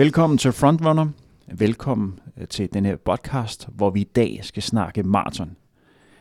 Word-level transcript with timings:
Velkommen 0.00 0.38
til 0.38 0.52
Frontrunner. 0.52 1.08
Velkommen 1.46 2.20
øh, 2.36 2.48
til 2.48 2.72
den 2.72 2.84
her 2.84 2.96
podcast, 2.96 3.68
hvor 3.72 3.90
vi 3.90 4.00
i 4.00 4.04
dag 4.04 4.40
skal 4.42 4.62
snakke 4.62 5.02
maraton. 5.02 5.56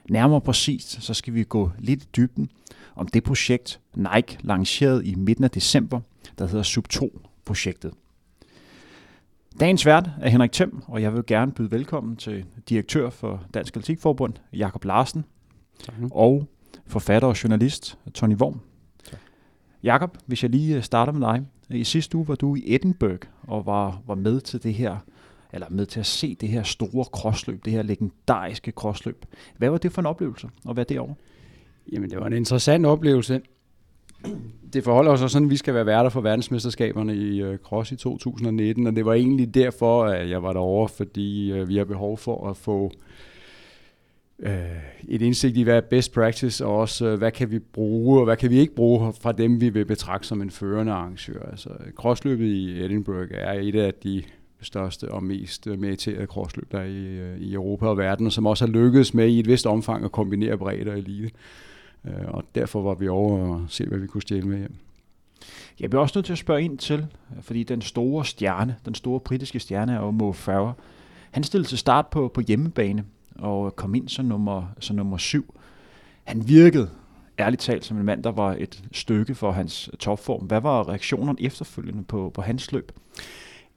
Nærmere 0.10 0.42
præcist, 0.42 1.04
så 1.04 1.14
skal 1.14 1.34
vi 1.34 1.44
gå 1.44 1.72
lidt 1.78 2.04
i 2.04 2.08
dybden 2.16 2.52
om 2.96 3.08
det 3.08 3.24
projekt, 3.24 3.80
Nike 3.96 4.38
lancerede 4.42 5.06
i 5.06 5.16
midten 5.16 5.44
af 5.44 5.52
december, 5.52 6.00
der 6.40 6.48
hedder 6.48 6.64
Sub2-projektet. 6.64 7.94
Dagens 9.60 9.86
vært 9.86 10.10
er 10.22 10.30
Henrik 10.30 10.52
Thiem, 10.52 10.84
og 10.88 11.02
jeg 11.02 11.14
vil 11.14 11.24
gerne 11.28 11.52
byde 11.52 11.72
velkommen 11.72 12.16
til 12.16 12.46
direktør 12.70 13.10
for 13.10 13.44
Dansk 13.54 13.76
Atletikforbund, 13.76 14.34
Jakob 14.54 14.86
Larsen, 14.86 15.26
tak. 15.84 15.96
og 16.12 16.48
forfatter 16.88 17.28
og 17.28 17.44
journalist, 17.44 17.98
Tony 18.14 18.36
Worm. 18.36 18.60
Jakob, 19.84 20.18
hvis 20.26 20.44
jeg 20.44 20.52
lige 20.52 20.82
starter 20.82 21.14
med 21.14 21.28
dig. 21.28 21.46
I 21.70 21.84
sidste 21.84 22.18
uge 22.18 22.28
var 22.28 22.36
du 22.36 22.56
i 22.56 22.64
Edinburgh 22.76 23.20
og 23.42 23.66
var, 23.66 24.02
var 24.08 24.16
med 24.16 24.42
til 24.42 24.64
det 24.64 24.74
her, 24.74 24.98
eller 25.54 25.68
med 25.70 25.86
til 25.86 26.00
at 26.00 26.06
se 26.06 26.36
det 26.36 26.50
her 26.50 26.64
store 26.64 27.06
krossløb, 27.06 27.66
det 27.66 27.74
her 27.74 27.82
legendariske 27.82 28.72
krossløb. 28.72 29.26
Hvad 29.58 29.70
var 29.70 29.78
det 29.78 29.92
for 29.92 30.02
en 30.02 30.06
oplevelse 30.06 30.50
at 30.70 30.76
være 30.76 30.86
derovre? 30.90 31.16
Jamen, 31.92 32.10
det 32.10 32.20
var 32.20 32.28
en 32.28 32.34
interessant 32.34 32.86
oplevelse. 32.86 33.42
Det 34.74 34.84
forholder 34.84 35.16
sig 35.16 35.30
sådan, 35.30 35.46
at 35.46 35.52
vi 35.52 35.58
skal 35.58 35.74
være 35.74 35.86
værter 35.86 36.10
for 36.10 36.22
verdensmesterskaberne 36.22 37.16
i 37.16 37.42
øh, 37.42 37.58
cross 37.58 37.92
i 37.92 37.96
2019, 37.96 38.88
og 38.88 38.96
det 38.96 39.06
var 39.06 39.14
egentlig 39.14 39.54
derfor, 39.54 40.04
at 40.04 40.30
jeg 40.30 40.44
var 40.44 40.54
derovre, 40.54 40.90
fordi 40.90 41.52
øh, 41.52 41.70
vi 41.70 41.78
har 41.78 41.86
behov 41.86 42.18
for 42.18 42.50
at 42.50 42.58
få 42.58 42.92
øh, 44.40 44.54
et 45.08 45.22
indsigt 45.22 45.58
i, 45.58 45.62
hvad 45.62 45.78
er 45.78 45.82
best 45.82 46.14
practice, 46.14 46.66
og 46.66 46.78
også 46.78 47.06
øh, 47.06 47.18
hvad 47.18 47.32
kan 47.32 47.52
vi 47.52 47.60
bruge, 47.60 48.20
og 48.20 48.26
hvad 48.26 48.38
kan 48.38 48.50
vi 48.50 48.60
ikke 48.60 48.76
bruge 48.76 49.14
fra 49.22 49.32
dem, 49.32 49.62
vi 49.62 49.70
vil 49.70 49.86
betragte 49.86 50.28
som 50.28 50.42
en 50.42 50.52
førende 50.52 50.92
arrangør. 50.92 51.50
Altså, 51.52 51.70
crossløbet 51.96 52.46
i 52.46 52.84
Edinburgh 52.84 53.30
er 53.32 53.54
et 53.54 53.76
af 53.76 53.94
de 53.94 54.24
største 54.62 55.12
og 55.12 55.24
mest 55.24 55.68
øh, 55.68 55.80
meriterede 55.80 56.26
crossløb, 56.26 56.72
der 56.72 56.80
er 56.80 56.86
i, 56.86 57.06
øh, 57.06 57.38
i 57.38 57.54
Europa 57.54 57.86
og 57.86 57.98
verden, 57.98 58.26
og 58.26 58.32
som 58.32 58.46
også 58.46 58.66
har 58.66 58.72
lykkedes 58.72 59.14
med 59.14 59.28
i 59.28 59.40
et 59.40 59.48
vist 59.48 59.68
omfang 59.68 60.06
at 60.06 60.12
kombinere 60.12 60.58
bredde 60.58 60.92
og 60.92 60.98
elite. 60.98 61.32
Øh, 62.06 62.28
og 62.28 62.44
derfor 62.56 62.82
var 62.82 62.94
vi 62.94 63.08
over 63.08 63.54
og 63.54 63.66
se, 63.68 63.86
hvad 63.86 64.00
vi 64.00 64.08
kunne 64.08 64.22
stjæle 64.22 64.48
med 64.48 64.58
hjem. 64.58 64.76
Jeg 65.80 65.90
bliver 65.90 66.02
også 66.02 66.18
nødt 66.18 66.26
til 66.26 66.34
at 66.34 66.40
spørge 66.40 66.62
ind 66.62 66.78
til, 66.78 67.06
fordi 67.42 67.64
den 67.64 67.82
store 67.82 68.26
stjerne, 68.26 68.76
den 68.86 68.96
store 68.96 69.20
britiske 69.20 69.60
stjerne 69.60 69.94
er 69.94 70.00
jo 70.00 70.12
Mo 70.12 70.32
Farah. 70.32 70.74
Han 71.32 71.44
stillede 71.44 71.70
til 71.70 71.78
start 71.78 72.08
på, 72.08 72.28
på 72.28 72.42
hjemmebane 72.42 73.04
og 73.42 73.76
kom 73.76 73.96
ind 73.96 74.08
som 74.10 74.26
nummer, 74.26 74.64
som 74.80 74.96
nummer 74.96 75.18
syv. 75.18 75.54
Han 76.24 76.48
virkede 76.48 76.90
ærligt 77.40 77.62
talt 77.62 77.86
som 77.86 77.98
en 77.98 78.06
mand, 78.06 78.24
der 78.24 78.32
var 78.32 78.56
et 78.60 78.84
stykke 78.92 79.36
for 79.36 79.52
hans 79.52 79.90
topform. 80.00 80.46
Hvad 80.46 80.62
var 80.62 80.90
reaktionerne 80.90 81.42
efterfølgende 81.42 82.04
på, 82.04 82.32
på 82.34 82.42
hans 82.42 82.72
løb? 82.72 82.92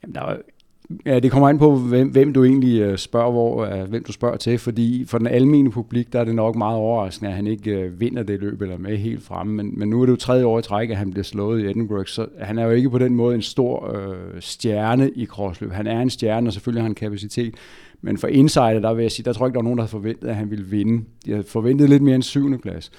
Jamen, 0.03 0.15
der 0.15 0.21
var 0.21 0.39
Ja, 1.07 1.19
det 1.19 1.31
kommer 1.31 1.49
an 1.49 1.59
på, 1.59 1.77
hvem, 1.77 2.09
hvem 2.09 2.33
du 2.33 2.45
egentlig 2.45 2.81
øh, 2.81 2.99
spørger, 2.99 3.31
hvor, 3.31 3.65
øh, 3.65 3.89
hvem 3.89 4.05
du 4.05 4.13
spørger 4.13 4.37
til, 4.37 4.59
fordi 4.59 5.05
for 5.07 5.19
den 5.19 5.27
almene 5.27 5.71
publik, 5.71 6.13
der 6.13 6.21
er 6.21 6.25
det 6.25 6.35
nok 6.35 6.57
meget 6.57 6.77
overraskende, 6.77 7.31
at 7.31 7.37
han 7.37 7.47
ikke 7.47 7.71
øh, 7.71 8.01
vinder 8.01 8.23
det 8.23 8.41
løb 8.41 8.63
eller 8.63 8.79
med 8.79 8.97
helt 8.97 9.23
fremme, 9.23 9.55
men, 9.55 9.79
men 9.79 9.89
nu 9.89 10.03
er 10.03 10.07
det 10.07 10.13
jo 10.13 10.17
tredje 10.17 10.45
år 10.45 10.59
i 10.59 10.63
træk, 10.63 10.91
at 10.91 10.97
han 10.97 11.11
bliver 11.11 11.25
slået 11.25 11.63
i 11.63 11.67
Edinburgh, 11.67 12.07
så 12.07 12.27
han 12.41 12.59
er 12.59 12.65
jo 12.65 12.71
ikke 12.71 12.91
på 12.91 12.99
den 12.99 13.15
måde 13.15 13.35
en 13.35 13.43
stor 13.43 13.97
øh, 13.97 14.41
stjerne 14.41 15.11
i 15.11 15.27
crossløb. 15.27 15.73
Han 15.73 15.87
er 15.87 16.01
en 16.01 16.11
stjerne, 16.11 16.49
og 16.49 16.53
selvfølgelig 16.53 16.83
har 16.83 16.89
han 16.89 16.95
kapacitet, 16.95 17.55
men 18.03 18.19
for 18.19 18.29
insider, 18.29 18.81
der 18.81 18.95
vil 18.95 19.03
jeg 19.03 19.13
sige, 19.13 19.25
der 19.25 19.33
tror 19.33 19.47
jeg 19.47 19.49
ikke, 19.49 19.55
der 19.55 19.59
var 19.59 19.65
nogen, 19.65 19.79
der 19.79 19.83
havde 19.83 19.91
forventet, 19.91 20.29
at 20.29 20.37
han 20.37 20.51
ville 20.51 20.65
vinde. 20.65 21.05
De 21.27 21.31
havde 21.31 21.45
forventet 21.45 21.89
lidt 21.89 22.03
mere 22.03 22.15
end 22.15 22.23
syvende 22.23 22.59
plads. 22.59 22.91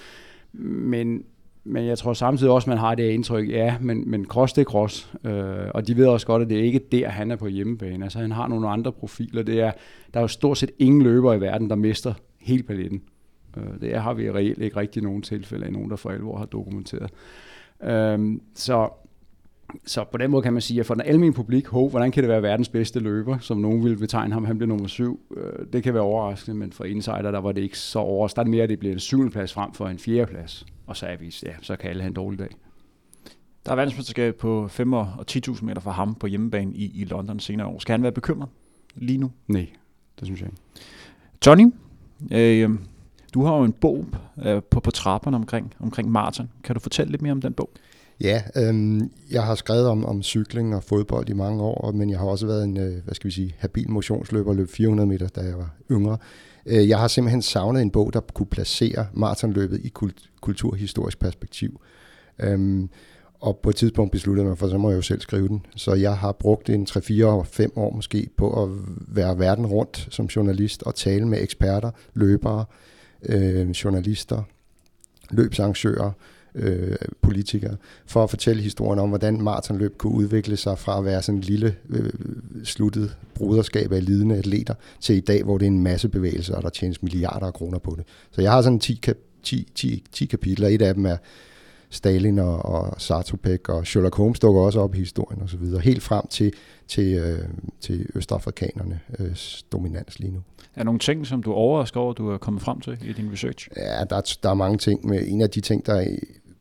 Men 0.53 1.23
men 1.65 1.85
jeg 1.85 1.97
tror 1.97 2.13
samtidig 2.13 2.51
også, 2.51 2.69
man 2.69 2.79
har 2.79 2.95
det 2.95 3.09
indtryk, 3.09 3.49
ja, 3.49 3.75
men, 3.81 4.09
men 4.09 4.25
cross 4.25 4.53
det 4.53 4.61
er 4.61 4.65
cross, 4.65 5.13
øh, 5.23 5.67
og 5.73 5.87
de 5.87 5.97
ved 5.97 6.05
også 6.05 6.27
godt, 6.27 6.41
at 6.41 6.49
det 6.49 6.59
er 6.59 6.63
ikke 6.63 6.79
der, 6.91 7.09
han 7.09 7.31
er 7.31 7.35
på 7.35 7.47
hjemmebane. 7.47 8.05
Altså 8.05 8.19
han 8.19 8.31
har 8.31 8.47
nogle 8.47 8.69
andre 8.69 8.91
profiler. 8.91 9.43
Det 9.43 9.59
er, 9.59 9.71
der 10.13 10.19
er 10.19 10.23
jo 10.23 10.27
stort 10.27 10.57
set 10.57 10.71
ingen 10.79 11.01
løber 11.01 11.33
i 11.33 11.41
verden, 11.41 11.69
der 11.69 11.75
mister 11.75 12.13
hele 12.39 12.63
paletten. 12.63 13.01
Øh, 13.57 13.81
det 13.81 14.01
har 14.01 14.13
vi 14.13 14.31
reelt 14.31 14.61
ikke 14.61 14.77
rigtig 14.77 15.03
nogen 15.03 15.21
tilfælde 15.21 15.65
af, 15.65 15.73
nogen 15.73 15.89
der 15.89 15.95
for 15.95 16.09
alvor 16.09 16.37
har 16.37 16.45
dokumenteret. 16.45 17.11
Øh, 17.83 18.39
så, 18.55 18.89
så 19.85 20.03
på 20.11 20.17
den 20.17 20.31
måde 20.31 20.43
kan 20.43 20.53
man 20.53 20.61
sige, 20.61 20.79
at 20.79 20.85
for 20.85 20.93
den 20.93 21.03
almindelige 21.05 21.35
publik, 21.35 21.67
ho, 21.67 21.89
hvordan 21.89 22.11
kan 22.11 22.23
det 22.23 22.29
være 22.29 22.41
verdens 22.41 22.69
bedste 22.69 22.99
løber, 22.99 23.37
som 23.39 23.57
nogen 23.57 23.83
vil 23.83 23.97
betegne 23.97 24.33
ham, 24.33 24.45
han 24.45 24.57
bliver 24.57 24.67
nummer 24.67 24.87
syv. 24.87 25.19
Øh, 25.37 25.65
det 25.73 25.83
kan 25.83 25.93
være 25.93 26.03
overraskende, 26.03 26.57
men 26.57 26.71
for 26.71 26.83
insider, 26.83 27.31
der 27.31 27.39
var 27.39 27.51
det 27.51 27.61
ikke 27.61 27.79
så 27.79 27.99
overraskende. 27.99 28.43
Der 28.43 28.49
er 28.49 28.51
mere, 28.51 28.63
at 28.63 28.69
det 28.69 28.79
bliver 28.79 28.93
en 28.93 28.99
syvende 28.99 29.31
plads 29.31 29.53
frem 29.53 29.73
for 29.73 29.87
en 29.87 29.99
fjerde 29.99 30.31
plads 30.31 30.65
og 30.87 30.97
så 30.97 31.05
er 31.05 31.17
vi, 31.17 31.35
ja, 31.43 31.53
så 31.61 31.75
kan 31.75 31.89
alle 31.89 32.01
have 32.01 32.07
en 32.07 32.13
dårlig 32.13 32.39
dag. 32.39 32.49
Der 33.65 33.71
er 33.71 33.75
verdensmesterskab 33.75 34.35
på 34.35 34.67
5 34.67 34.93
og 34.93 35.25
10.000 35.31 35.65
meter 35.65 35.81
fra 35.81 35.91
ham 35.91 36.15
på 36.15 36.27
hjemmebane 36.27 36.73
i, 36.75 37.01
i 37.01 37.05
London 37.05 37.39
senere 37.39 37.67
år. 37.67 37.79
Skal 37.79 37.93
han 37.93 38.03
være 38.03 38.11
bekymret 38.11 38.49
lige 38.95 39.17
nu? 39.17 39.31
Nej, 39.47 39.67
det 40.19 40.27
synes 40.27 40.41
jeg 40.41 40.49
ikke. 40.49 40.61
Tony, 41.41 41.73
øh, 42.31 42.69
du 43.33 43.43
har 43.43 43.57
jo 43.57 43.63
en 43.63 43.73
bog 43.73 44.05
øh, 44.45 44.63
på, 44.63 44.79
på 44.79 44.91
trapperne 44.91 45.37
omkring, 45.37 45.73
omkring 45.79 46.11
maraton. 46.11 46.49
Kan 46.63 46.75
du 46.75 46.79
fortælle 46.79 47.11
lidt 47.11 47.21
mere 47.21 47.31
om 47.31 47.41
den 47.41 47.53
bog? 47.53 47.69
Ja, 48.23 48.41
øhm, 48.55 49.11
jeg 49.31 49.43
har 49.43 49.55
skrevet 49.55 49.87
om, 49.87 50.05
om 50.05 50.23
cykling 50.23 50.75
og 50.75 50.83
fodbold 50.83 51.29
i 51.29 51.33
mange 51.33 51.63
år, 51.63 51.91
men 51.91 52.09
jeg 52.09 52.19
har 52.19 52.25
også 52.25 52.45
været 52.45 52.63
en, 52.63 52.77
øh, 52.77 53.03
hvad 53.03 53.13
skal 53.13 53.27
vi 53.27 53.33
sige, 53.33 53.55
habil 53.57 53.91
motionsløber, 53.91 54.53
løb 54.53 54.69
400 54.69 55.07
meter, 55.07 55.27
da 55.27 55.41
jeg 55.41 55.57
var 55.57 55.75
yngre. 55.91 56.17
Øh, 56.65 56.89
jeg 56.89 56.99
har 56.99 57.07
simpelthen 57.07 57.41
savnet 57.41 57.81
en 57.81 57.91
bog, 57.91 58.13
der 58.13 58.19
kunne 58.33 58.45
placere 58.45 59.07
maratonløbet 59.13 59.79
i 59.83 59.89
kult, 59.89 60.29
kulturhistorisk 60.41 61.19
perspektiv. 61.19 61.81
Øhm, 62.39 62.89
og 63.39 63.59
på 63.63 63.69
et 63.69 63.75
tidspunkt 63.75 64.11
besluttede 64.11 64.47
mig, 64.47 64.57
for 64.57 64.67
så 64.67 64.77
må 64.77 64.89
jeg 64.89 64.97
jo 64.97 65.01
selv 65.01 65.21
skrive 65.21 65.47
den. 65.47 65.65
Så 65.75 65.93
jeg 65.93 66.17
har 66.17 66.31
brugt 66.31 66.69
en 66.69 66.87
3-4-5 66.89 67.69
år 67.75 67.95
måske 67.95 68.29
på 68.37 68.63
at 68.63 68.69
være 69.07 69.39
verden 69.39 69.65
rundt 69.65 70.07
som 70.11 70.25
journalist 70.25 70.83
og 70.83 70.95
tale 70.95 71.27
med 71.27 71.41
eksperter, 71.41 71.91
løbere, 72.13 72.65
øh, 73.29 73.69
journalister, 73.69 74.43
løbsarrangører, 75.31 76.11
øh, 76.55 76.95
politikere, 77.21 77.75
for 78.05 78.23
at 78.23 78.29
fortælle 78.29 78.61
historien 78.61 78.99
om, 78.99 79.09
hvordan 79.09 79.41
maratonløb 79.41 79.97
kunne 79.97 80.13
udvikle 80.13 80.57
sig 80.57 80.77
fra 80.77 80.97
at 80.97 81.05
være 81.05 81.21
sådan 81.21 81.37
en 81.37 81.43
lille 81.43 81.75
øh, 81.89 82.09
sluttet 82.63 83.17
bruderskab 83.35 83.91
af 83.91 84.05
lidende 84.05 84.37
atleter, 84.37 84.73
til 84.99 85.15
i 85.15 85.19
dag, 85.19 85.43
hvor 85.43 85.57
det 85.57 85.65
er 85.65 85.71
en 85.71 85.83
masse 85.83 86.09
bevægelser, 86.09 86.55
og 86.55 86.63
der 86.63 86.69
tjenes 86.69 87.03
milliarder 87.03 87.45
af 87.45 87.53
kroner 87.53 87.79
på 87.79 87.95
det. 87.97 88.05
Så 88.31 88.41
jeg 88.41 88.51
har 88.51 88.61
sådan 88.61 88.79
10, 88.79 89.01
10, 89.43 89.67
10, 89.75 90.03
10 90.11 90.25
kapitler. 90.25 90.67
Et 90.67 90.81
af 90.81 90.93
dem 90.93 91.05
er 91.05 91.17
Stalin 91.89 92.39
og, 92.39 92.65
og 92.65 93.01
Sartopek, 93.01 93.69
og 93.69 93.87
Sherlock 93.87 94.15
Holmes 94.15 94.39
dukker 94.39 94.61
også 94.61 94.79
op 94.79 94.95
i 94.95 94.97
historien 94.97 95.41
og 95.41 95.49
så 95.49 95.57
videre. 95.57 95.81
Helt 95.81 96.03
frem 96.03 96.27
til, 96.27 96.53
til, 96.87 97.13
øh, 97.13 97.39
til 97.79 98.05
østafrikanerne 98.15 98.99
øh, 99.19 99.37
dominans 99.71 100.19
lige 100.19 100.31
nu. 100.31 100.39
Er 100.75 100.79
der 100.79 100.83
nogle 100.83 100.99
ting, 100.99 101.27
som 101.27 101.43
du 101.43 101.53
overrasker 101.53 101.99
over, 101.99 102.13
du 102.13 102.29
er 102.29 102.37
kommet 102.37 102.61
frem 102.61 102.79
til 102.79 102.97
i 103.05 103.13
din 103.13 103.31
research? 103.31 103.69
Ja, 103.77 104.03
der, 104.09 104.35
der 104.43 104.49
er 104.49 104.53
mange 104.53 104.77
ting. 104.77 105.07
Men 105.07 105.25
en 105.25 105.41
af 105.41 105.49
de 105.49 105.61
ting, 105.61 105.85
der 105.85 106.07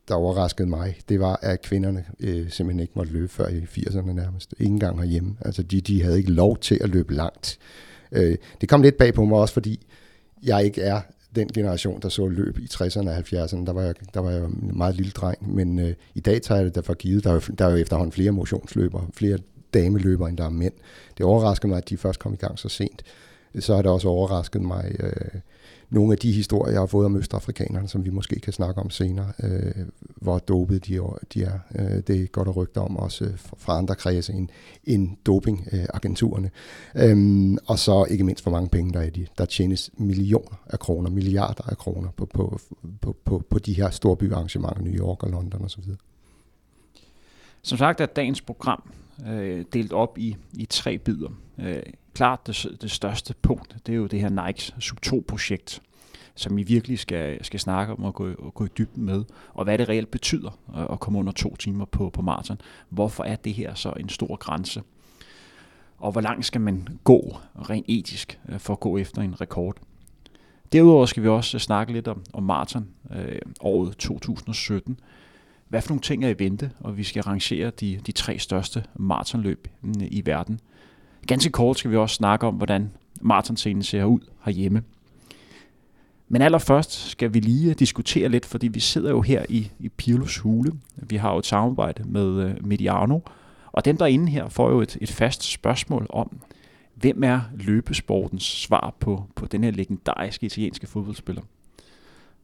der 0.07 0.15
overraskede 0.15 0.69
mig, 0.69 0.99
det 1.09 1.19
var, 1.19 1.39
at 1.41 1.61
kvinderne 1.61 2.05
øh, 2.19 2.49
simpelthen 2.49 2.79
ikke 2.79 2.93
måtte 2.95 3.11
løbe 3.11 3.27
før 3.27 3.47
i 3.47 3.59
80'erne 3.59 4.11
nærmest. 4.11 4.53
Ingen 4.59 4.79
gang 4.79 4.99
herhjemme. 4.99 5.35
Altså, 5.41 5.63
de, 5.63 5.81
de 5.81 6.03
havde 6.03 6.17
ikke 6.17 6.31
lov 6.31 6.57
til 6.57 6.79
at 6.81 6.89
løbe 6.89 7.13
langt. 7.13 7.59
Øh, 8.11 8.37
det 8.61 8.69
kom 8.69 8.81
lidt 8.81 8.97
bag 8.97 9.13
på 9.13 9.25
mig 9.25 9.37
også, 9.37 9.53
fordi 9.53 9.85
jeg 10.43 10.65
ikke 10.65 10.81
er 10.81 11.01
den 11.35 11.47
generation, 11.47 12.01
der 12.01 12.09
så 12.09 12.27
løb 12.27 12.59
i 12.59 12.67
60'erne 12.73 13.09
og 13.09 13.17
70'erne. 13.17 13.65
Der 13.65 13.73
var 13.73 13.81
jeg, 13.81 13.95
der 14.13 14.19
var 14.19 14.31
jeg 14.31 14.43
en 14.43 14.71
meget 14.73 14.95
lille 14.95 15.11
dreng, 15.11 15.55
men 15.55 15.79
øh, 15.79 15.93
i 16.15 16.19
dag 16.19 16.41
tager 16.41 16.59
jeg 16.59 16.65
det 16.65 16.75
derfor 16.75 16.93
givet. 16.93 17.23
Der 17.23 17.29
er, 17.29 17.33
jo, 17.33 17.41
der 17.57 17.65
er 17.65 17.71
jo 17.71 17.77
efterhånden 17.77 18.11
flere 18.11 18.31
motionsløbere, 18.31 19.07
flere 19.13 19.37
dameløbere, 19.73 20.29
end 20.29 20.37
der 20.37 20.45
er 20.45 20.49
mænd. 20.49 20.73
Det 21.17 21.25
overraskede 21.25 21.67
mig, 21.67 21.77
at 21.77 21.89
de 21.89 21.97
først 21.97 22.19
kom 22.19 22.33
i 22.33 22.35
gang 22.35 22.59
så 22.59 22.69
sent. 22.69 23.03
Så 23.59 23.75
har 23.75 23.81
det 23.81 23.91
også 23.91 24.07
overrasket 24.07 24.61
mig, 24.61 24.95
øh, 24.99 25.39
nogle 25.93 26.11
af 26.11 26.17
de 26.17 26.31
historier, 26.31 26.71
jeg 26.71 26.81
har 26.81 26.87
fået 26.87 27.05
om 27.05 27.15
østafrikanerne, 27.15 27.87
som 27.87 28.05
vi 28.05 28.09
måske 28.09 28.39
kan 28.39 28.53
snakke 28.53 28.81
om 28.81 28.89
senere, 28.89 29.31
øh, 29.43 29.85
hvor 30.15 30.39
dopet 30.39 30.87
de, 30.87 30.99
de 31.33 31.43
er. 31.43 31.59
Øh, 31.75 32.01
det 32.07 32.21
er 32.21 32.25
godt 32.25 32.47
at 32.47 32.55
rygte 32.55 32.77
om, 32.77 32.97
også 32.97 33.25
øh, 33.25 33.31
fra 33.57 33.77
andre 33.77 33.95
kredse 33.95 34.33
end, 34.33 34.49
end 34.83 35.17
dopingagenturerne. 35.25 36.51
Øh, 36.95 37.57
og 37.67 37.79
så 37.79 38.05
ikke 38.09 38.23
mindst, 38.23 38.43
hvor 38.43 38.51
mange 38.51 38.69
penge 38.69 38.93
der 38.93 38.99
er 38.99 39.03
i 39.03 39.09
de. 39.09 39.27
Der 39.37 39.45
tjenes 39.45 39.91
millioner 39.97 40.61
af 40.65 40.79
kroner, 40.79 41.09
milliarder 41.09 41.69
af 41.69 41.77
kroner 41.77 42.09
på, 42.17 42.25
på, 42.25 42.59
på, 43.01 43.15
på, 43.25 43.43
på 43.49 43.59
de 43.59 43.73
her 43.73 43.89
store 43.89 44.17
byarrangementer, 44.17 44.81
New 44.81 44.93
York 44.93 45.23
og 45.23 45.29
London 45.29 45.65
osv. 45.65 45.83
Som 47.61 47.77
sagt 47.77 48.01
er 48.01 48.05
dagens 48.05 48.41
program 48.41 48.83
øh, 49.27 49.65
delt 49.73 49.93
op 49.93 50.17
i, 50.17 50.35
i 50.53 50.65
tre 50.65 50.97
bidder. 50.97 51.29
Øh, 51.59 51.83
klart 52.13 52.47
det, 52.47 52.67
det 52.81 52.91
største 52.91 53.33
punkt, 53.41 53.75
det 53.85 53.91
er 53.91 53.97
jo 53.97 54.07
det 54.07 54.19
her 54.19 54.45
Nikes 54.45 54.73
Sub2-projekt, 54.79 55.81
som 56.35 56.57
vi 56.57 56.63
virkelig 56.63 56.99
skal, 56.99 57.45
skal 57.45 57.59
snakke 57.59 57.93
om 57.93 58.03
og 58.03 58.13
gå, 58.13 58.33
og 58.39 58.53
gå 58.53 58.65
i 58.65 58.69
dybden 58.77 59.05
med, 59.05 59.23
og 59.53 59.63
hvad 59.63 59.77
det 59.77 59.89
reelt 59.89 60.11
betyder 60.11 60.59
at 60.91 60.99
komme 60.99 61.19
under 61.19 61.31
to 61.31 61.55
timer 61.55 61.85
på, 61.85 62.09
på 62.09 62.21
maraton. 62.21 62.61
Hvorfor 62.89 63.23
er 63.23 63.35
det 63.35 63.53
her 63.53 63.73
så 63.73 63.93
en 63.99 64.09
stor 64.09 64.35
grænse? 64.35 64.81
Og 65.97 66.11
hvor 66.11 66.21
langt 66.21 66.45
skal 66.45 66.61
man 66.61 66.87
gå 67.03 67.37
rent 67.69 67.85
etisk 67.89 68.39
øh, 68.49 68.59
for 68.59 68.73
at 68.73 68.79
gå 68.79 68.97
efter 68.97 69.21
en 69.21 69.41
rekord? 69.41 69.77
Derudover 70.71 71.05
skal 71.05 71.23
vi 71.23 71.27
også 71.27 71.59
snakke 71.59 71.93
lidt 71.93 72.07
om, 72.07 72.23
om 72.33 72.43
maraton 72.43 72.87
øh, 73.15 73.39
året 73.61 73.97
2017. 73.97 74.99
hvad 75.67 75.81
for 75.81 75.89
nogle 75.89 76.01
ting 76.01 76.25
er 76.25 76.29
i 76.29 76.39
vente, 76.39 76.71
og 76.79 76.97
vi 76.97 77.03
skal 77.03 77.23
arrangere 77.25 77.69
de, 77.69 77.99
de 78.05 78.11
tre 78.11 78.39
største 78.39 78.83
maratonløb 78.95 79.67
øh, 79.83 80.07
i 80.11 80.21
verden. 80.25 80.59
Ganske 81.27 81.51
kort 81.51 81.79
skal 81.79 81.91
vi 81.91 81.97
også 81.97 82.15
snakke 82.15 82.47
om, 82.47 82.55
hvordan 82.55 82.91
maratonscenen 83.21 83.83
ser 83.83 84.03
ud 84.03 84.19
herhjemme. 84.45 84.83
Men 86.33 86.41
allerførst 86.41 87.09
skal 87.09 87.33
vi 87.33 87.39
lige 87.39 87.73
diskutere 87.73 88.29
lidt, 88.29 88.45
fordi 88.45 88.67
vi 88.67 88.79
sidder 88.79 89.09
jo 89.09 89.21
her 89.21 89.45
i, 89.49 89.71
i 89.79 89.89
Pirlos 89.89 90.37
hule. 90.37 90.71
Vi 90.95 91.15
har 91.15 91.31
jo 91.31 91.37
et 91.37 91.45
samarbejde 91.45 92.03
med 92.03 92.25
øh, 92.25 92.65
Mediano, 92.67 93.19
og 93.71 93.85
dem 93.85 93.97
derinde 93.97 94.31
her 94.31 94.49
får 94.49 94.69
jo 94.69 94.81
et, 94.81 94.97
et 95.01 95.11
fast 95.11 95.43
spørgsmål 95.43 96.07
om, 96.09 96.39
hvem 96.95 97.23
er 97.23 97.41
løbesportens 97.55 98.43
svar 98.43 98.95
på, 98.99 99.23
på 99.35 99.45
den 99.45 99.63
her 99.63 99.71
legendariske 99.71 100.45
italienske 100.45 100.87
fodboldspiller? 100.87 101.41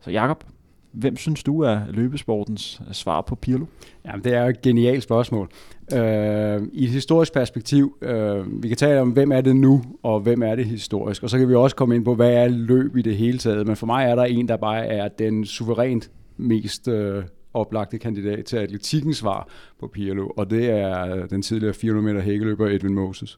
Så 0.02 0.12
Jakob, 0.12 0.44
Hvem 0.92 1.18
synes 1.18 1.44
du 1.44 1.62
er 1.62 1.80
løbesportens 1.90 2.82
øh, 2.88 2.94
svar 2.94 3.22
på 3.22 3.36
Pirlo? 3.36 3.66
Jamen, 4.06 4.24
det 4.24 4.34
er 4.34 4.46
et 4.46 4.62
genialt 4.62 5.04
spørgsmål. 5.04 5.50
Øh, 5.94 6.62
I 6.74 6.84
et 6.84 6.90
historisk 6.90 7.34
perspektiv, 7.34 7.98
øh, 8.02 8.64
vi 8.64 8.68
kan 8.68 8.78
tale 8.78 9.02
om, 9.02 9.10
hvem 9.10 9.32
er 9.32 9.42
det 9.42 9.56
nu, 9.56 9.84
og 10.04 10.20
hvem 10.20 10.42
er 10.42 10.56
det 10.56 10.66
historisk. 10.66 11.24
Og 11.24 11.30
så 11.30 11.38
kan 11.38 11.50
vi 11.50 11.56
også 11.56 11.76
komme 11.76 11.96
ind 11.96 12.06
på, 12.06 12.16
hvad 12.16 12.34
er 12.34 12.48
løb 12.48 12.98
i 12.98 13.02
det 13.02 13.18
hele 13.18 13.38
taget. 13.38 13.68
Men 13.68 13.76
for 13.76 13.86
mig 13.86 14.06
er 14.06 14.16
der 14.16 14.24
en, 14.24 14.48
der 14.48 14.58
bare 14.58 14.88
er 14.88 15.08
den 15.08 15.46
suverænt 15.46 16.12
mest 16.38 16.88
øh, 16.88 17.24
oplagte 17.54 17.98
kandidat 17.98 18.46
til 18.46 18.58
atletikkens 18.58 19.18
svar 19.18 19.48
på 19.80 19.88
Pirlo, 19.88 20.28
og 20.28 20.50
det 20.50 20.70
er 20.70 21.26
den 21.26 21.42
tidligere 21.42 21.74
400 21.74 22.14
meter 22.14 22.26
hækkeløber 22.26 22.68
Edwin 22.68 22.94
Moses. 22.94 23.38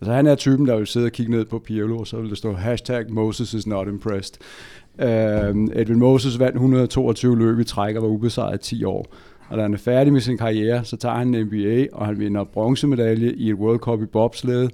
Altså 0.00 0.12
han 0.12 0.26
er 0.26 0.34
typen, 0.34 0.66
der 0.66 0.76
vil 0.76 0.86
sidde 0.86 1.06
og 1.06 1.12
kigge 1.12 1.32
ned 1.32 1.44
på 1.44 1.58
Pirlo, 1.58 1.98
og 1.98 2.06
så 2.06 2.20
vil 2.20 2.30
der 2.30 2.36
stå 2.36 2.52
hashtag 2.52 3.10
Moses 3.10 3.54
is 3.54 3.66
not 3.66 3.88
impressed. 3.88 4.34
Uh, 4.98 5.80
Edwin 5.80 5.98
Moses 5.98 6.38
vandt 6.38 6.54
122 6.54 7.38
løb 7.38 7.58
i 7.58 7.64
træk 7.64 7.96
og 7.96 8.02
var 8.02 8.08
ubesejret 8.08 8.60
10 8.60 8.84
år. 8.84 9.06
Og 9.48 9.56
da 9.56 9.62
han 9.62 9.74
er 9.74 9.78
færdig 9.78 10.12
med 10.12 10.20
sin 10.20 10.38
karriere, 10.38 10.84
så 10.84 10.96
tager 10.96 11.14
han 11.14 11.34
en 11.34 11.46
NBA, 11.46 11.86
og 11.92 12.06
han 12.06 12.18
vinder 12.18 12.44
bronzemedalje 12.44 13.32
i 13.32 13.50
et 13.50 13.54
World 13.54 13.78
Cup 13.78 14.02
i 14.02 14.06
bobsled. 14.06 14.68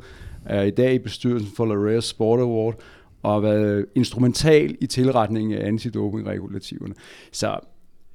Er 0.44 0.62
i 0.62 0.70
dag 0.70 0.94
i 0.94 0.98
bestyrelsen 0.98 1.50
for 1.56 1.66
Lareas 1.66 2.04
Sport 2.04 2.40
Award, 2.40 2.74
og 3.22 3.32
har 3.32 3.40
været 3.40 3.86
instrumental 3.94 4.76
i 4.80 4.86
tilretningen 4.86 5.58
af 5.58 5.66
antidopingregulativerne. 5.66 6.94
Så 7.32 7.58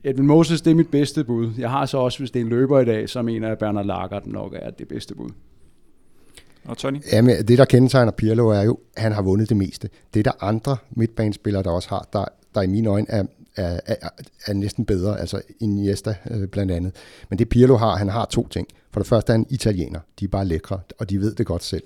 Edwin 0.03 0.27
Moses, 0.27 0.61
det 0.61 0.71
er 0.71 0.75
mit 0.75 0.91
bedste 0.91 1.23
bud. 1.23 1.51
Jeg 1.57 1.69
har 1.69 1.85
så 1.85 1.97
også, 1.97 2.19
hvis 2.19 2.31
det 2.31 2.39
er 2.39 2.43
en 2.43 2.49
løber 2.49 2.79
i 2.79 2.85
dag, 2.85 3.09
så 3.09 3.21
mener 3.21 3.47
jeg, 3.47 3.51
at 3.51 3.59
Bernard 3.59 3.85
Lager 3.85 4.19
nok 4.25 4.53
er 4.55 4.69
det 4.69 4.87
bedste 4.87 5.15
bud. 5.15 5.29
Og 6.67 6.77
Tony? 6.77 7.01
Jamen, 7.11 7.47
det, 7.47 7.57
der 7.57 7.65
kendetegner 7.65 8.11
Pirlo, 8.11 8.47
er 8.47 8.61
jo, 8.61 8.79
at 8.95 9.03
han 9.03 9.11
har 9.11 9.21
vundet 9.21 9.49
det 9.49 9.57
meste. 9.57 9.89
Det 10.13 10.19
er 10.19 10.23
der 10.23 10.43
andre 10.43 10.77
midtbanespillere, 10.91 11.63
der 11.63 11.71
også 11.71 11.89
har, 11.89 12.07
der, 12.13 12.25
der 12.55 12.61
i 12.61 12.67
mine 12.67 12.89
øjne 12.89 13.07
er, 13.09 13.23
er, 13.55 13.79
er, 13.85 13.95
er 14.45 14.53
næsten 14.53 14.85
bedre, 14.85 15.19
altså 15.19 15.41
Iniesta 15.59 16.15
øh, 16.31 16.47
blandt 16.47 16.71
andet. 16.71 16.95
Men 17.29 17.39
det 17.39 17.49
Pirlo 17.49 17.77
har, 17.77 17.95
han 17.95 18.09
har 18.09 18.25
to 18.25 18.47
ting. 18.47 18.67
For 18.91 18.99
det 18.99 19.07
første 19.07 19.31
er 19.31 19.37
han 19.37 19.45
italiener, 19.49 19.99
de 20.19 20.25
er 20.25 20.29
bare 20.29 20.45
lækre, 20.45 20.79
og 20.99 21.09
de 21.09 21.19
ved 21.19 21.35
det 21.35 21.45
godt 21.45 21.63
selv. 21.63 21.83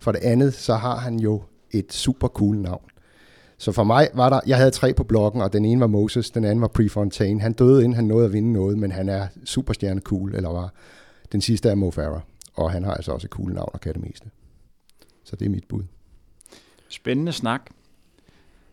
For 0.00 0.12
det 0.12 0.20
andet, 0.22 0.54
så 0.54 0.74
har 0.74 0.96
han 0.96 1.18
jo 1.18 1.42
et 1.70 1.92
super 1.92 2.28
cool 2.28 2.56
navn. 2.56 2.82
Så 3.58 3.72
for 3.72 3.84
mig 3.84 4.08
var 4.14 4.28
der, 4.28 4.40
jeg 4.46 4.56
havde 4.56 4.70
tre 4.70 4.94
på 4.94 5.04
blokken, 5.04 5.42
og 5.42 5.52
den 5.52 5.64
ene 5.64 5.80
var 5.80 5.86
Moses, 5.86 6.30
den 6.30 6.44
anden 6.44 6.60
var 6.60 6.68
Prefontaine. 6.68 7.40
Han 7.40 7.52
døde, 7.52 7.84
inden 7.84 7.94
han 7.94 8.04
nåede 8.04 8.26
at 8.26 8.32
vinde 8.32 8.52
noget, 8.52 8.78
men 8.78 8.92
han 8.92 9.08
er 9.08 9.26
superstjerne 9.44 10.00
cool, 10.00 10.34
eller 10.34 10.48
var. 10.48 10.72
Den 11.32 11.40
sidste 11.40 11.68
er 11.68 11.74
Mo 11.74 11.90
Farah 11.90 12.20
og 12.54 12.70
han 12.70 12.84
har 12.84 12.94
altså 12.94 13.12
også 13.12 13.26
et 13.26 13.30
cool 13.30 13.52
navn 13.52 13.70
og 13.72 13.80
kan 13.80 13.94
det 13.94 14.02
meste. 14.02 14.30
Så 15.24 15.36
det 15.36 15.46
er 15.46 15.50
mit 15.50 15.64
bud. 15.68 15.82
Spændende 16.88 17.32
snak. 17.32 17.70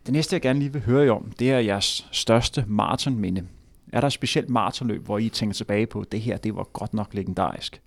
Det 0.06 0.14
næste, 0.14 0.34
jeg 0.34 0.42
gerne 0.42 0.60
lige 0.60 0.74
vil 0.74 0.82
høre 0.82 1.06
jer 1.06 1.12
om, 1.12 1.32
det 1.40 1.52
er 1.52 1.60
jeres 1.60 2.08
største 2.12 2.66
maratonminde. 2.68 3.48
Er 3.94 4.00
der 4.02 4.08
et 4.08 4.14
specielt 4.14 4.50
maratonløb, 4.50 5.06
hvor 5.06 5.18
I 5.18 5.30
tænker 5.30 5.54
tilbage 5.54 5.88
på, 5.88 6.04
det 6.12 6.22
her, 6.22 6.38
det 6.38 6.56
var 6.56 6.64
godt 6.64 6.94
nok 6.94 7.14
legendarisk? 7.14 7.82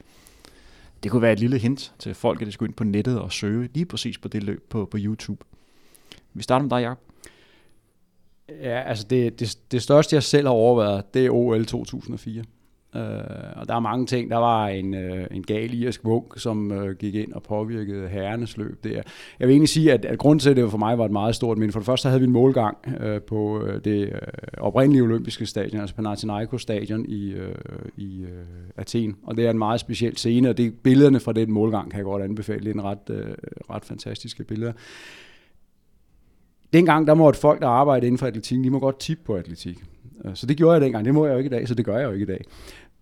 Det 1.03 1.11
kunne 1.11 1.23
være 1.23 1.33
et 1.33 1.41
lille 1.41 1.59
hint 1.59 1.95
til 1.99 2.15
folk, 2.15 2.41
at 2.41 2.47
de 2.47 2.53
skulle 2.53 2.69
ind 2.69 2.77
på 2.77 2.85
nettet 2.85 3.21
og 3.21 3.33
søge 3.33 3.71
lige 3.75 3.87
præcis 3.87 4.19
på 4.19 4.29
det 4.29 4.43
løb 4.43 4.69
på, 4.69 4.85
på 4.85 4.97
YouTube. 5.01 5.45
Vi 6.35 6.43
starter 6.43 6.63
med 6.63 6.71
dig, 6.71 6.83
Jacob. 6.83 6.99
Ja, 8.49 8.81
altså 8.81 9.07
det, 9.11 9.41
det, 9.41 9.59
det 9.71 9.83
største, 9.83 10.15
jeg 10.15 10.23
selv 10.23 10.47
har 10.47 10.55
overvejet, 10.55 11.15
det 11.15 11.27
er 11.27 11.31
OL 11.31 11.67
2004. 11.67 12.45
Øh, 12.97 13.03
og 13.57 13.69
der 13.69 13.75
er 13.75 13.81
mange 13.81 14.07
ting. 14.07 14.31
Der 14.31 14.37
var 14.37 14.69
en, 14.69 14.95
øh, 14.95 15.27
en 15.31 15.43
gal 15.43 15.83
irsk 15.83 16.05
vunk, 16.05 16.33
som 16.37 16.73
øh, 16.73 16.97
gik 16.97 17.15
ind 17.15 17.33
og 17.33 17.43
påvirkede 17.43 18.09
herrenes 18.09 18.57
løb 18.57 18.85
der. 18.85 19.03
Jeg 19.41 19.49
vil 19.49 19.51
egentlig 19.51 19.69
sige, 19.69 19.93
at, 19.93 20.05
at 20.05 20.19
grunden 20.19 20.39
til, 20.39 20.51
at 20.51 20.57
det 20.57 20.71
for 20.71 20.79
mig 20.79 20.99
var 20.99 21.05
et 21.05 21.11
meget 21.11 21.35
stort 21.35 21.59
men 21.59 21.73
For 21.73 21.81
det 21.81 21.87
første 21.87 22.09
havde 22.09 22.21
vi 22.21 22.27
en 22.27 22.33
målgang 22.33 22.77
øh, 23.01 23.21
på 23.21 23.63
øh, 23.65 23.85
det 23.85 24.03
øh, 24.03 24.19
oprindelige 24.59 25.03
olympiske 25.03 25.47
stadion, 25.47 25.81
altså 25.81 25.97
Panathinaikos 25.97 26.63
stadion 26.63 27.05
i, 27.09 27.33
øh, 27.33 27.55
i 27.97 28.23
øh, 28.23 28.29
Athen. 28.77 29.17
Og 29.23 29.37
det 29.37 29.47
er 29.47 29.51
en 29.51 29.59
meget 29.59 29.81
speciel 29.81 30.17
scene, 30.17 30.49
og 30.49 30.57
det, 30.57 30.75
billederne 30.75 31.21
fra 31.21 31.33
den 31.33 31.53
målgang 31.53 31.91
kan 31.91 31.99
jeg 31.99 32.05
godt 32.05 32.23
anbefale. 32.23 32.61
Det 32.61 32.69
er 32.69 32.75
en 32.75 32.85
ret, 32.85 33.11
øh, 33.11 33.35
ret 33.71 33.85
fantastiske 33.85 34.45
billeder. 34.45 34.73
Dengang, 36.73 37.07
der 37.07 37.15
måtte 37.15 37.41
folk, 37.41 37.61
der 37.61 37.69
arbejdede 37.69 38.07
inden 38.07 38.19
for 38.19 38.27
atletik, 38.27 38.65
de 38.65 38.71
må 38.71 38.79
godt 38.79 38.99
tippe 38.99 39.25
på 39.25 39.35
atletik. 39.35 39.79
Øh, 40.25 40.31
så 40.35 40.47
det 40.47 40.57
gjorde 40.57 40.73
jeg 40.73 40.81
dengang. 40.81 41.05
Det 41.05 41.15
må 41.15 41.27
jeg 41.27 41.33
jo 41.33 41.39
ikke 41.39 41.49
i 41.49 41.51
dag, 41.59 41.69
så 41.69 41.75
det 41.75 41.85
gør 41.85 41.99
jeg 41.99 42.05
jo 42.05 42.13
ikke 42.13 42.23
i 42.23 42.27
dag. 42.27 42.45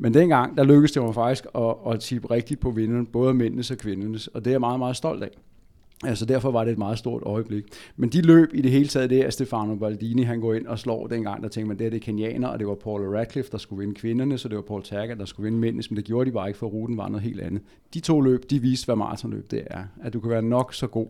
Men 0.03 0.15
dengang, 0.15 0.57
der 0.57 0.65
lykkedes 0.65 0.93
det 0.93 1.03
mig 1.03 1.15
faktisk 1.15 1.47
at, 1.55 1.75
at 1.87 2.01
tippe 2.01 2.31
rigtigt 2.31 2.61
på 2.61 2.71
vinderne, 2.71 3.07
både 3.07 3.35
mændenes 3.35 3.71
og 3.71 3.77
kvindernes, 3.77 4.27
og 4.27 4.45
det 4.45 4.51
er 4.51 4.53
jeg 4.53 4.61
meget, 4.61 4.79
meget 4.79 4.97
stolt 4.97 5.23
af. 5.23 5.31
Altså 6.05 6.27
derfor 6.27 6.51
var 6.51 6.65
det 6.65 6.73
et 6.73 6.79
meget 6.79 6.99
stort 6.99 7.23
øjeblik. 7.27 7.65
Men 7.97 8.09
de 8.09 8.23
løb 8.23 8.49
i 8.55 8.61
det 8.61 8.71
hele 8.71 8.89
taget, 8.89 9.11
det 9.11 9.27
er 9.27 9.31
Stefano 9.31 9.75
Baldini, 9.75 10.23
han 10.23 10.41
går 10.41 10.55
ind 10.55 10.67
og 10.67 10.79
slår 10.79 11.07
dengang, 11.07 11.43
der 11.43 11.49
tænkte 11.49 11.69
man, 11.69 11.79
det 11.79 11.87
er 11.87 11.91
det 11.91 12.03
kenianer, 12.03 12.49
og 12.49 12.59
det 12.59 12.67
var 12.67 12.75
Paul 12.75 13.17
Radcliffe, 13.17 13.51
der 13.51 13.59
skulle 13.59 13.81
vinde 13.81 13.95
kvinderne, 13.95 14.39
så 14.39 14.49
det 14.49 14.57
var 14.57 14.63
Paul 14.63 14.83
Taggart, 14.83 15.19
der 15.19 15.25
skulle 15.25 15.45
vinde 15.45 15.59
mændene, 15.59 15.83
men 15.91 15.97
det 15.97 16.05
gjorde 16.05 16.31
de 16.31 16.35
bare 16.35 16.49
ikke, 16.49 16.59
for 16.59 16.67
ruten 16.67 16.97
var 16.97 17.09
noget 17.09 17.23
helt 17.23 17.41
andet. 17.41 17.63
De 17.95 18.01
to 18.01 18.21
løb, 18.21 18.51
de 18.51 18.59
viste, 18.59 18.85
hvad 18.85 18.97
maratonløb 18.97 19.51
det 19.51 19.63
er. 19.67 19.85
At 20.03 20.13
du 20.13 20.21
kan 20.21 20.31
være 20.31 20.43
nok 20.43 20.75
så 20.75 20.87
god. 20.87 21.09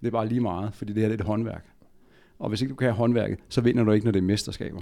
Det 0.00 0.06
er 0.06 0.10
bare 0.10 0.28
lige 0.28 0.40
meget, 0.40 0.74
fordi 0.74 0.92
det 0.92 1.02
her 1.02 1.08
det 1.08 1.14
er 1.14 1.24
et 1.24 1.26
håndværk. 1.26 1.64
Og 2.38 2.48
hvis 2.48 2.62
ikke 2.62 2.70
du 2.70 2.76
kan 2.76 2.86
have 2.86 2.96
håndværket, 2.96 3.38
så 3.48 3.60
vinder 3.60 3.84
du 3.84 3.92
ikke, 3.92 4.04
når 4.04 4.12
det 4.12 4.18
er 4.20 4.24
mesterskaber. 4.24 4.80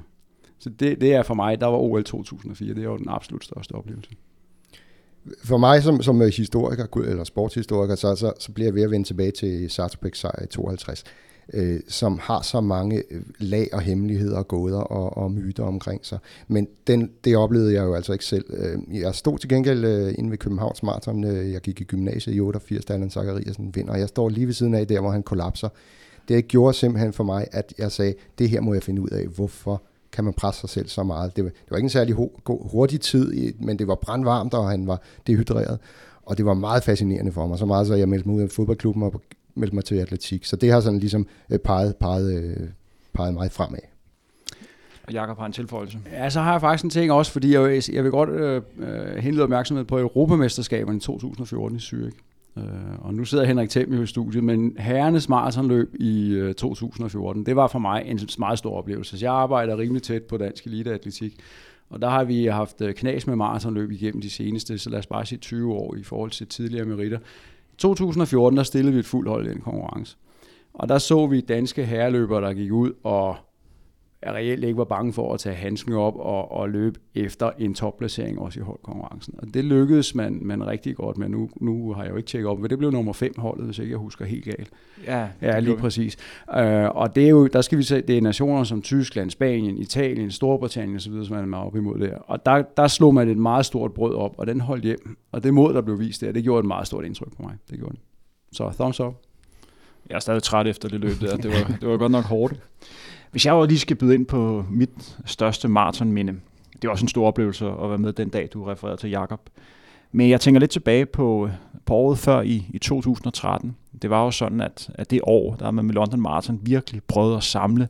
Så 0.60 0.70
det, 0.70 1.00
det 1.00 1.14
er 1.14 1.22
for 1.22 1.34
mig, 1.34 1.60
der 1.60 1.66
var 1.66 1.76
OL 1.76 2.04
2004, 2.04 2.74
det 2.74 2.78
er 2.78 2.84
jo 2.84 2.96
den 2.96 3.08
absolut 3.08 3.44
største 3.44 3.72
oplevelse. 3.72 4.10
For 5.44 5.58
mig 5.58 5.82
som, 5.82 6.02
som 6.02 6.22
øh, 6.22 6.28
historiker, 6.28 6.86
eller 7.06 7.24
sportshistoriker, 7.24 7.94
så, 7.94 8.14
så, 8.14 8.32
så 8.38 8.52
bliver 8.52 8.66
jeg 8.66 8.74
ved 8.74 8.82
at 8.82 8.90
vende 8.90 9.08
tilbage 9.08 9.30
til 9.30 9.70
Sartobæk 9.70 10.14
sejr 10.14 10.42
i 10.42 10.46
52, 10.46 11.04
øh, 11.52 11.80
som 11.88 12.18
har 12.22 12.42
så 12.42 12.60
mange 12.60 13.02
øh, 13.10 13.22
lag 13.38 13.68
og 13.72 13.80
hemmeligheder 13.80 14.38
og 14.38 14.48
gåder 14.48 14.80
og, 14.80 15.16
og 15.16 15.32
myter 15.32 15.64
omkring 15.64 16.06
sig. 16.06 16.18
Men 16.48 16.68
den, 16.86 17.10
det 17.24 17.36
oplevede 17.36 17.74
jeg 17.74 17.84
jo 17.84 17.94
altså 17.94 18.12
ikke 18.12 18.24
selv. 18.24 18.44
Øh, 18.52 19.00
jeg 19.00 19.14
stod 19.14 19.38
til 19.38 19.48
gengæld 19.48 19.84
øh, 19.84 20.14
inde 20.18 20.30
ved 20.30 20.38
Københavns 20.38 20.82
Marathon. 20.82 21.24
Jeg 21.24 21.60
gik 21.60 21.80
i 21.80 21.84
gymnasiet 21.84 22.34
i 22.34 22.40
88, 22.40 22.84
da 22.84 22.92
Allan 22.92 23.10
Zachariasen 23.10 23.74
vinder, 23.74 23.92
og 23.92 24.00
jeg 24.00 24.08
står 24.08 24.28
lige 24.28 24.46
ved 24.46 24.54
siden 24.54 24.74
af 24.74 24.86
der, 24.86 25.00
hvor 25.00 25.10
han 25.10 25.22
kollapser. 25.22 25.68
Det 26.28 26.48
gjorde 26.48 26.76
simpelthen 26.76 27.12
for 27.12 27.24
mig, 27.24 27.46
at 27.52 27.74
jeg 27.78 27.92
sagde, 27.92 28.14
det 28.38 28.50
her 28.50 28.60
må 28.60 28.74
jeg 28.74 28.82
finde 28.82 29.02
ud 29.02 29.08
af, 29.08 29.26
hvorfor 29.26 29.82
kan 30.12 30.24
man 30.24 30.32
presse 30.32 30.60
sig 30.60 30.70
selv 30.70 30.88
så 30.88 31.02
meget. 31.02 31.36
Det 31.36 31.44
var, 31.44 31.50
det 31.50 31.70
var 31.70 31.76
ikke 31.76 31.86
en 31.86 31.90
særlig 31.90 32.14
hurtig 32.46 33.00
tid, 33.00 33.54
men 33.58 33.78
det 33.78 33.88
var 33.88 33.94
brandvarmt, 33.94 34.54
og 34.54 34.70
han 34.70 34.86
var 34.86 35.00
dehydreret. 35.26 35.78
Og 36.22 36.36
det 36.36 36.44
var 36.44 36.54
meget 36.54 36.82
fascinerende 36.82 37.32
for 37.32 37.46
mig, 37.46 37.58
så 37.58 37.66
meget 37.66 37.86
så 37.86 37.94
jeg 37.94 38.08
meldte 38.08 38.28
mig 38.28 38.36
ud 38.36 38.42
af 38.42 38.50
fodboldklubben 38.50 39.02
og 39.02 39.22
meldte 39.54 39.74
mig 39.74 39.84
til 39.84 39.94
atletik. 39.94 40.44
Så 40.44 40.56
det 40.56 40.72
har 40.72 40.80
sådan 40.80 40.98
ligesom 40.98 41.26
øh, 41.50 41.58
peget, 41.58 41.96
peget, 41.96 42.42
øh, 42.42 42.68
peget 43.12 43.34
mig 43.34 43.52
fremad. 43.52 43.80
Og 45.06 45.12
Jakob 45.12 45.38
har 45.38 45.46
en 45.46 45.52
tilføjelse. 45.52 45.98
Ja, 46.12 46.30
så 46.30 46.40
har 46.40 46.52
jeg 46.52 46.60
faktisk 46.60 46.84
en 46.84 46.90
ting 46.90 47.12
også, 47.12 47.32
fordi 47.32 47.54
jeg, 47.54 47.82
jeg 47.92 48.04
vil 48.04 48.10
godt 48.10 48.30
øh, 48.30 48.62
øh 48.78 49.16
henlede 49.16 49.42
opmærksomhed 49.42 49.84
på 49.84 49.98
Europamesterskaberne 49.98 50.96
i 50.96 51.00
2014 51.00 51.76
i 51.76 51.80
Zürich. 51.80 52.29
Øh, 52.56 52.64
og 52.98 53.14
nu 53.14 53.24
sidder 53.24 53.44
Henrik 53.44 53.70
Thiem 53.70 54.02
i 54.02 54.06
studiet, 54.06 54.44
men 54.44 54.76
herrenes 54.78 55.28
maratonløb 55.28 55.94
i 56.00 56.30
øh, 56.30 56.54
2014, 56.54 57.46
det 57.46 57.56
var 57.56 57.66
for 57.66 57.78
mig 57.78 58.02
en 58.06 58.20
meget 58.38 58.58
stor 58.58 58.76
oplevelse. 58.76 59.18
Så 59.18 59.26
jeg 59.26 59.32
arbejder 59.32 59.78
rimelig 59.78 60.02
tæt 60.02 60.22
på 60.22 60.36
dansk 60.36 60.66
eliteatletik, 60.66 61.36
og 61.90 62.02
der 62.02 62.08
har 62.08 62.24
vi 62.24 62.46
haft 62.46 62.80
øh, 62.80 62.94
knas 62.94 63.26
med 63.26 63.36
maratonløb 63.36 63.90
igennem 63.90 64.20
de 64.20 64.30
seneste, 64.30 64.78
så 64.78 64.90
lad 64.90 64.98
os 64.98 65.06
bare 65.06 65.26
sige 65.26 65.38
20 65.38 65.74
år 65.74 65.94
i 65.96 66.02
forhold 66.02 66.30
til 66.30 66.46
tidligere 66.46 66.84
meritter. 66.84 67.18
I 67.72 67.76
2014, 67.78 68.56
der 68.56 68.62
stillede 68.62 68.92
vi 68.92 68.98
et 68.98 69.06
fuldt 69.06 69.28
hold 69.28 69.46
i 69.46 69.50
den 69.50 69.60
konkurrence. 69.60 70.16
Og 70.74 70.88
der 70.88 70.98
så 70.98 71.26
vi 71.26 71.40
danske 71.40 71.84
herreløbere, 71.84 72.40
der 72.40 72.52
gik 72.52 72.72
ud 72.72 72.92
og 73.04 73.36
jeg 74.22 74.34
reelt 74.34 74.64
ikke 74.64 74.76
var 74.76 74.84
bange 74.84 75.12
for 75.12 75.34
at 75.34 75.40
tage 75.40 75.54
handsken 75.54 75.92
op 75.92 76.16
og, 76.16 76.52
og 76.52 76.70
løbe 76.70 77.00
efter 77.14 77.50
en 77.58 77.74
topplacering 77.74 78.38
også 78.38 78.60
i 78.60 78.62
holdkonkurrencen. 78.62 79.34
Og 79.38 79.54
det 79.54 79.64
lykkedes 79.64 80.14
man, 80.14 80.38
man 80.42 80.66
rigtig 80.66 80.96
godt 80.96 81.18
med. 81.18 81.28
Nu, 81.28 81.50
nu 81.60 81.92
har 81.92 82.02
jeg 82.02 82.10
jo 82.10 82.16
ikke 82.16 82.26
tjekket 82.26 82.50
op, 82.50 82.58
men 82.58 82.70
det 82.70 82.78
blev 82.78 82.90
nummer 82.90 83.12
5 83.12 83.34
holdet, 83.38 83.64
hvis 83.64 83.78
ikke 83.78 83.90
jeg 83.90 83.98
husker 83.98 84.24
helt 84.24 84.44
galt. 84.44 84.70
Ja, 85.06 85.28
ja 85.42 85.58
lige 85.58 85.76
præcis. 85.76 86.16
Uh, 86.48 86.56
og 86.96 87.14
det 87.16 87.24
er 87.24 87.28
jo, 87.28 87.46
der 87.46 87.60
skal 87.60 87.78
vi 87.78 87.82
se, 87.82 88.00
det 88.00 88.18
er 88.18 88.22
nationer 88.22 88.64
som 88.64 88.82
Tyskland, 88.82 89.30
Spanien, 89.30 89.78
Italien, 89.78 90.30
Storbritannien 90.30 90.96
osv., 90.96 91.24
som 91.24 91.36
man 91.36 91.54
er 91.54 91.58
op 91.58 91.76
imod 91.76 91.98
der. 91.98 92.16
Og 92.16 92.46
der, 92.46 92.62
der 92.76 92.86
slog 92.86 93.14
man 93.14 93.28
et 93.28 93.38
meget 93.38 93.66
stort 93.66 93.92
brød 93.92 94.14
op, 94.14 94.34
og 94.38 94.46
den 94.46 94.60
holdt 94.60 94.84
hjem. 94.84 95.16
Og 95.32 95.42
det 95.42 95.54
mod, 95.54 95.74
der 95.74 95.80
blev 95.80 95.98
vist 95.98 96.20
der, 96.20 96.32
det 96.32 96.42
gjorde 96.42 96.60
et 96.60 96.66
meget 96.66 96.86
stort 96.86 97.04
indtryk 97.04 97.36
på 97.36 97.42
mig. 97.42 97.52
Det 97.70 97.78
gjorde 97.78 97.92
det. 97.92 98.00
Så 98.52 98.70
thumbs 98.78 99.00
up. 99.00 99.14
Jeg 100.08 100.16
er 100.16 100.20
stadig 100.20 100.42
træt 100.42 100.66
efter 100.66 100.88
det 100.88 101.00
løb 101.00 101.20
der. 101.20 101.36
Det 101.36 101.50
var, 101.50 101.76
det 101.80 101.88
var 101.88 101.96
godt 101.96 102.12
nok 102.12 102.24
hårdt. 102.24 102.54
Hvis 103.30 103.46
jeg 103.46 103.66
lige 103.66 103.78
skal 103.78 103.96
byde 103.96 104.14
ind 104.14 104.26
på 104.26 104.64
mit 104.70 105.18
største 105.24 105.68
maratonminde, 105.68 106.32
det 106.72 106.88
var 106.88 106.90
også 106.90 107.04
en 107.04 107.08
stor 107.08 107.26
oplevelse 107.26 107.66
at 107.66 107.88
være 107.88 107.98
med 107.98 108.12
den 108.12 108.28
dag, 108.28 108.48
du 108.52 108.64
refererede 108.64 109.00
til, 109.00 109.10
Jakob. 109.10 109.40
Men 110.12 110.30
jeg 110.30 110.40
tænker 110.40 110.60
lidt 110.60 110.70
tilbage 110.70 111.06
på, 111.06 111.50
på 111.86 111.94
året 111.94 112.18
før 112.18 112.40
i, 112.40 112.66
i 112.70 112.78
2013. 112.78 113.76
Det 114.02 114.10
var 114.10 114.24
jo 114.24 114.30
sådan, 114.30 114.60
at, 114.60 114.90
at 114.94 115.10
det 115.10 115.20
år, 115.22 115.54
der 115.54 115.70
man 115.70 115.84
med 115.84 115.94
London 115.94 116.20
Marathon 116.20 116.60
virkelig 116.62 117.02
prøvede 117.02 117.36
at 117.36 117.42
samle 117.42 117.88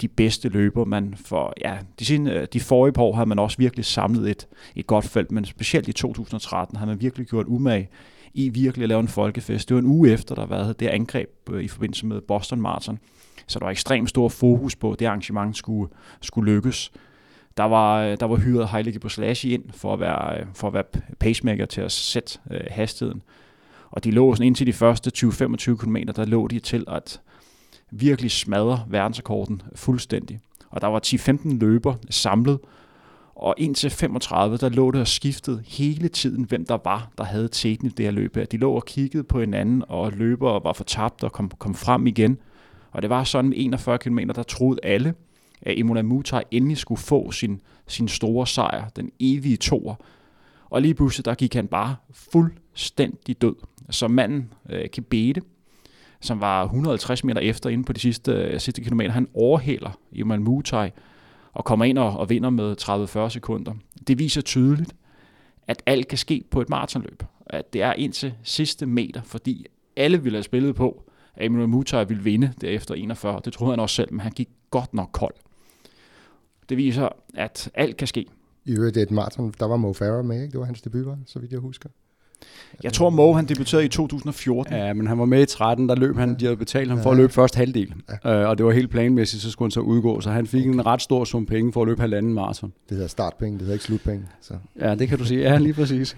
de 0.00 0.08
bedste 0.08 0.48
løber. 0.48 0.84
Man 0.84 1.14
for, 1.16 1.52
ja, 1.60 1.78
de, 1.98 2.04
sine, 2.04 2.32
øh, 2.32 2.46
de 2.52 2.60
forrige 2.60 2.92
par 2.92 3.02
år 3.02 3.14
har 3.14 3.24
man 3.24 3.38
også 3.38 3.58
virkelig 3.58 3.84
samlet 3.84 4.30
et, 4.30 4.46
et 4.76 4.86
godt 4.86 5.04
felt, 5.04 5.32
men 5.32 5.44
specielt 5.44 5.88
i 5.88 5.92
2013 5.92 6.76
har 6.76 6.86
man 6.86 7.00
virkelig 7.00 7.26
gjort 7.26 7.46
umage 7.48 7.88
i 8.34 8.48
virkelig 8.48 8.82
at 8.82 8.88
lave 8.88 9.00
en 9.00 9.08
folkefest. 9.08 9.68
Det 9.68 9.74
var 9.74 9.80
en 9.80 9.86
uge 9.86 10.10
efter, 10.10 10.34
der 10.34 10.46
var 10.46 10.72
det 10.72 10.86
angreb 10.86 11.30
øh, 11.50 11.64
i 11.64 11.68
forbindelse 11.68 12.06
med 12.06 12.20
Boston 12.20 12.60
Marathon. 12.60 12.98
Så 13.46 13.58
der 13.58 13.64
var 13.64 13.70
ekstremt 13.70 14.08
stor 14.08 14.28
fokus 14.28 14.76
på, 14.76 14.92
at 14.92 14.98
det 14.98 15.06
arrangement 15.06 15.56
skulle, 15.56 15.92
skulle 16.20 16.52
lykkes. 16.52 16.92
Der 17.56 17.64
var, 17.64 18.02
øh, 18.02 18.16
der 18.20 18.26
var 18.26 18.36
hyret 18.36 18.68
Heilige 18.68 18.98
på 18.98 19.08
Slash 19.08 19.46
ind 19.46 19.64
for 19.70 19.92
at, 19.92 20.00
være, 20.00 20.40
øh, 20.40 20.46
for 20.54 20.68
at 20.68 20.74
være 20.74 20.84
pacemaker 21.20 21.66
til 21.66 21.80
at 21.80 21.92
sætte 21.92 22.38
øh, 22.50 22.60
hastigheden. 22.70 23.22
Og 23.90 24.04
de 24.04 24.10
lå 24.10 24.34
sådan 24.34 24.46
indtil 24.46 24.66
de 24.66 24.72
første 24.72 25.10
20-25 25.18 25.76
km, 25.76 25.96
der 26.16 26.24
lå 26.24 26.48
de 26.48 26.58
til 26.58 26.84
at 26.88 27.20
virkelig 27.90 28.30
smadre 28.30 28.84
verdensrekorden 28.88 29.62
fuldstændig. 29.74 30.40
Og 30.70 30.80
der 30.80 30.86
var 30.86 31.00
10-15 31.06 31.58
løber 31.58 31.94
samlet, 32.10 32.58
og 33.34 33.54
indtil 33.58 33.90
35, 33.90 34.56
der 34.56 34.68
lå 34.68 34.90
det 34.90 35.00
og 35.00 35.08
skiftede 35.08 35.62
hele 35.66 36.08
tiden, 36.08 36.44
hvem 36.44 36.66
der 36.66 36.78
var, 36.84 37.10
der 37.18 37.24
havde 37.24 37.48
teten 37.48 37.86
i 37.86 37.90
det 37.90 38.04
her 38.04 38.12
løb. 38.12 38.36
De 38.52 38.56
lå 38.56 38.72
og 38.72 38.84
kiggede 38.84 39.24
på 39.24 39.40
hinanden, 39.40 39.84
og 39.88 40.12
løber 40.12 40.60
var 40.60 40.72
fortabt 40.72 41.24
og 41.24 41.32
kom, 41.32 41.50
kom 41.58 41.74
frem 41.74 42.06
igen. 42.06 42.38
Og 42.92 43.02
det 43.02 43.10
var 43.10 43.24
sådan 43.24 43.48
med 43.48 43.56
41 43.60 43.98
km, 43.98 44.18
der 44.18 44.42
troede 44.42 44.80
alle, 44.82 45.14
at 45.62 45.78
Imola 45.78 46.02
Mutai 46.02 46.42
endelig 46.50 46.78
skulle 46.78 47.00
få 47.00 47.30
sin, 47.30 47.60
sin 47.86 48.08
store 48.08 48.46
sejr, 48.46 48.88
den 48.88 49.10
evige 49.20 49.56
toer. 49.56 49.94
Og 50.70 50.82
lige 50.82 50.94
pludselig, 50.94 51.24
der 51.24 51.34
gik 51.34 51.54
han 51.54 51.66
bare 51.66 51.96
fuldstændig 52.10 53.42
død. 53.42 53.54
Så 53.90 54.08
manden, 54.08 54.52
øh, 54.70 54.88
Kibete, 54.88 55.42
som 56.20 56.40
var 56.40 56.64
150 56.64 57.24
meter 57.24 57.40
efter 57.40 57.70
inde 57.70 57.84
på 57.84 57.92
de 57.92 58.00
sidste, 58.00 58.32
øh, 58.32 58.60
sidste 58.60 58.82
kilometer, 58.82 59.10
han 59.10 59.28
overhælder 59.34 59.98
Imola 60.12 60.40
Mutai 60.40 60.90
og 61.52 61.64
kommer 61.64 61.84
ind 61.84 61.98
og, 61.98 62.16
og 62.16 62.30
vinder 62.30 62.50
med 62.50 62.76
30-40 62.80 63.28
sekunder. 63.28 63.74
Det 64.06 64.18
viser 64.18 64.40
tydeligt, 64.40 64.94
at 65.66 65.82
alt 65.86 66.08
kan 66.08 66.18
ske 66.18 66.44
på 66.50 66.60
et 66.60 66.68
maratonløb. 66.68 67.22
At 67.46 67.72
det 67.72 67.82
er 67.82 67.92
indtil 67.92 68.34
sidste 68.42 68.86
meter, 68.86 69.22
fordi 69.22 69.66
alle 69.96 70.22
ville 70.22 70.36
have 70.36 70.42
spillet 70.42 70.74
på, 70.74 71.04
Emmanuel 71.40 71.68
Mutai 71.68 72.04
ville 72.08 72.22
vinde 72.22 72.52
derefter 72.60 72.94
41. 72.94 73.40
Det 73.44 73.52
troede 73.52 73.72
han 73.72 73.80
også 73.80 73.96
selv, 73.96 74.12
men 74.12 74.20
han 74.20 74.32
gik 74.32 74.48
godt 74.70 74.94
nok 74.94 75.08
kold. 75.12 75.34
Det 76.68 76.76
viser, 76.76 77.08
at 77.34 77.70
alt 77.74 77.96
kan 77.96 78.06
ske. 78.06 78.26
I 78.64 78.72
øvrigt, 78.72 78.94
det 78.94 79.00
er 79.00 79.06
et 79.06 79.10
maraton, 79.10 79.54
der 79.60 79.66
var 79.66 79.76
Mo 79.76 79.92
Farah 79.92 80.24
med, 80.24 80.42
ikke? 80.42 80.52
Det 80.52 80.60
var 80.60 80.66
hans 80.66 80.82
debut, 80.82 81.06
var, 81.06 81.18
så 81.26 81.38
vidt 81.38 81.52
jeg 81.52 81.60
husker. 81.60 81.88
Jeg 82.82 82.92
tror, 82.92 83.10
Mo 83.10 83.32
han 83.32 83.46
debuterede 83.46 83.84
i 83.84 83.88
2014. 83.88 84.74
Ja, 84.74 84.92
men 84.92 85.06
han 85.06 85.18
var 85.18 85.24
med 85.24 85.42
i 85.42 85.46
13, 85.46 85.88
der 85.88 85.94
løb 85.94 86.16
han, 86.16 86.34
de 86.34 86.44
havde 86.44 86.56
betalt 86.56 86.90
ham 86.90 87.02
for 87.02 87.10
at 87.10 87.16
løbe 87.16 87.32
først 87.32 87.54
halvdel. 87.54 87.94
Ja. 88.24 88.40
Øh, 88.40 88.48
og 88.48 88.58
det 88.58 88.66
var 88.66 88.72
helt 88.72 88.90
planmæssigt, 88.90 89.42
så 89.42 89.50
skulle 89.50 89.66
han 89.66 89.70
så 89.70 89.80
udgå. 89.80 90.20
Så 90.20 90.30
han 90.30 90.46
fik 90.46 90.60
okay. 90.60 90.74
en 90.74 90.86
ret 90.86 91.02
stor 91.02 91.24
sum 91.24 91.46
penge 91.46 91.72
for 91.72 91.82
at 91.82 91.88
løbe 91.88 92.00
halvanden 92.00 92.34
maraton. 92.34 92.72
Det 92.88 92.94
hedder 92.94 93.08
startpenge, 93.08 93.52
det 93.52 93.60
hedder 93.60 93.72
ikke 93.72 93.84
slutpenge. 93.84 94.24
Så. 94.40 94.54
Ja, 94.80 94.94
det 94.94 95.08
kan 95.08 95.18
du 95.18 95.24
sige. 95.24 95.40
Ja, 95.40 95.58
lige 95.58 95.74
præcis. 95.74 96.16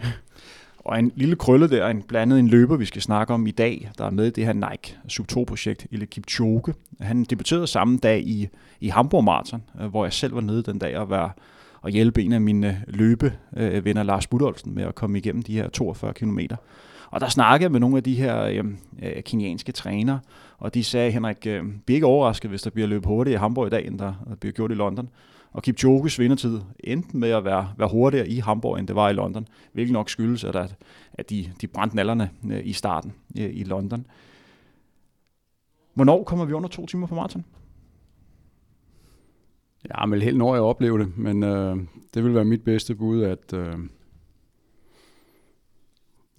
Og 0.85 0.99
en 0.99 1.13
lille 1.17 1.37
krølle 1.37 1.69
der, 1.69 1.89
en 1.89 2.03
blandet 2.03 2.39
en 2.39 2.49
løber, 2.49 2.77
vi 2.77 2.85
skal 2.85 3.03
snakke 3.03 3.35
om 3.35 3.47
i 3.47 3.51
dag, 3.51 3.91
der 3.99 4.05
er 4.05 4.11
med 4.11 4.27
i 4.27 4.31
det 4.31 4.47
her 4.47 4.53
Nike 4.53 4.97
Sub-2-projekt, 5.09 5.87
Ile 5.91 6.07
Kipchoge. 6.07 6.75
Han 7.01 7.25
debuterede 7.25 7.67
samme 7.67 7.99
dag 7.99 8.21
i, 8.21 8.49
i 8.81 8.89
Hamburg 8.89 9.25
Marathon, 9.25 9.63
øh, 9.81 9.87
hvor 9.87 10.05
jeg 10.05 10.13
selv 10.13 10.35
var 10.35 10.41
nede 10.41 10.63
den 10.63 10.79
dag 10.79 10.99
og 10.99 11.11
var 11.11 11.37
og 11.81 11.91
hjælpe 11.91 12.23
en 12.23 12.33
af 12.33 12.41
mine 12.41 12.69
øh, 12.69 12.95
løbevenner, 12.95 14.03
Lars 14.03 14.27
Budolsen, 14.27 14.75
med 14.75 14.85
at 14.85 14.95
komme 14.95 15.19
igennem 15.19 15.43
de 15.43 15.53
her 15.53 15.69
42 15.69 16.13
km. 16.13 16.39
Og 17.11 17.21
der 17.21 17.29
snakkede 17.29 17.65
jeg 17.65 17.73
med 17.73 17.81
nogle 17.81 17.97
af 17.97 18.03
de 18.03 18.15
her 18.15 18.43
øh, 18.43 18.65
øh 19.03 19.23
kenianske 19.23 19.73
trænere, 19.73 20.21
og 20.59 20.75
de 20.75 20.85
sagde, 20.85 21.11
Henrik, 21.11 21.47
øh, 21.47 21.65
vi 21.87 21.93
er 21.93 21.95
ikke 21.95 22.07
overrasket, 22.07 22.51
hvis 22.51 22.63
der 22.63 22.71
bliver 22.71 22.89
løbet 22.89 23.07
hurtigere 23.07 23.39
i 23.39 23.41
Hamburg 23.41 23.67
i 23.67 23.71
dag, 23.71 23.87
end 23.87 23.99
der 23.99 24.15
bliver 24.41 24.53
gjort 24.53 24.71
i 24.71 24.75
London. 24.75 25.09
Og 25.55 25.63
Kipchoges 25.63 26.19
vindertid 26.19 26.61
endte 26.85 27.17
med 27.17 27.31
at 27.31 27.45
være, 27.45 27.73
være 27.79 27.89
hurtigere 27.89 28.29
i 28.29 28.39
Hamburg, 28.39 28.79
end 28.79 28.89
det 28.89 28.97
var 28.97 29.09
i 29.09 29.13
London, 29.13 29.49
hvilket 29.73 29.93
nok 29.93 30.11
skyldes, 30.11 30.45
at, 30.45 30.77
at 31.13 31.31
de, 31.31 31.53
de 31.61 31.67
brændte 31.67 31.97
nallerne 31.97 32.31
øh, 32.51 32.61
i 32.67 32.73
starten 32.73 33.13
øh, 33.39 33.51
i 33.53 33.65
London. 33.65 34.07
Hvornår 35.95 36.25
kommer 36.25 36.45
vi 36.45 36.53
under 36.53 36.69
to 36.69 36.87
timer 36.87 37.07
på 37.07 37.15
maraton? 37.15 37.45
Ja, 39.89 40.07
men 40.07 40.23
helt 40.23 40.37
når 40.37 40.55
jeg 40.55 40.63
oplever 40.63 40.99
det, 40.99 41.19
men 41.19 41.43
øh, 41.43 41.77
det 42.15 42.25
vil 42.25 42.35
være 42.35 42.45
mit 42.45 42.65
bedste 42.65 42.95
bud, 42.95 43.23
at 43.23 43.53
øh, 43.53 43.79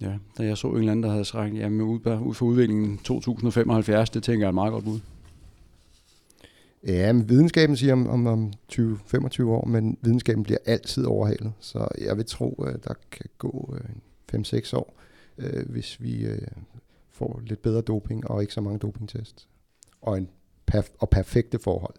ja, 0.00 0.18
da 0.38 0.44
jeg 0.44 0.56
så 0.56 0.68
en 0.68 0.76
eller 0.76 0.92
anden, 0.92 1.02
der 1.02 1.10
havde 1.10 1.24
sagt, 1.24 1.54
jamen 1.54 1.80
ud, 1.80 2.06
ud 2.06 2.34
for 2.34 2.46
udviklingen 2.46 2.98
2075, 2.98 4.10
det 4.10 4.22
tænker 4.22 4.40
jeg 4.40 4.46
er 4.46 4.48
et 4.48 4.54
meget 4.54 4.72
godt 4.72 4.84
bud. 4.84 5.00
Ja, 6.86 7.12
men 7.12 7.28
videnskaben 7.28 7.76
siger 7.76 7.92
om, 7.92 8.06
om, 8.06 8.26
om 8.26 8.52
20-25 8.72 9.44
år, 9.44 9.64
men 9.66 9.98
videnskaben 10.02 10.42
bliver 10.42 10.58
altid 10.66 11.04
overhalet. 11.04 11.52
Så 11.60 11.88
jeg 11.98 12.16
vil 12.16 12.26
tro, 12.26 12.62
at 12.62 12.84
der 12.84 12.94
kan 13.10 13.26
gå 13.38 13.74
øh, 14.32 14.40
5-6 14.40 14.76
år, 14.76 14.98
øh, 15.38 15.68
hvis 15.68 16.02
vi 16.02 16.26
øh, 16.26 16.48
får 17.10 17.40
lidt 17.44 17.62
bedre 17.62 17.80
doping 17.80 18.30
og 18.30 18.40
ikke 18.42 18.54
så 18.54 18.60
mange 18.60 18.78
dopingtests. 18.78 19.48
Og, 20.00 20.18
en 20.18 20.28
perf- 20.72 20.96
og 20.98 21.10
perfekte 21.10 21.58
forhold. 21.58 21.94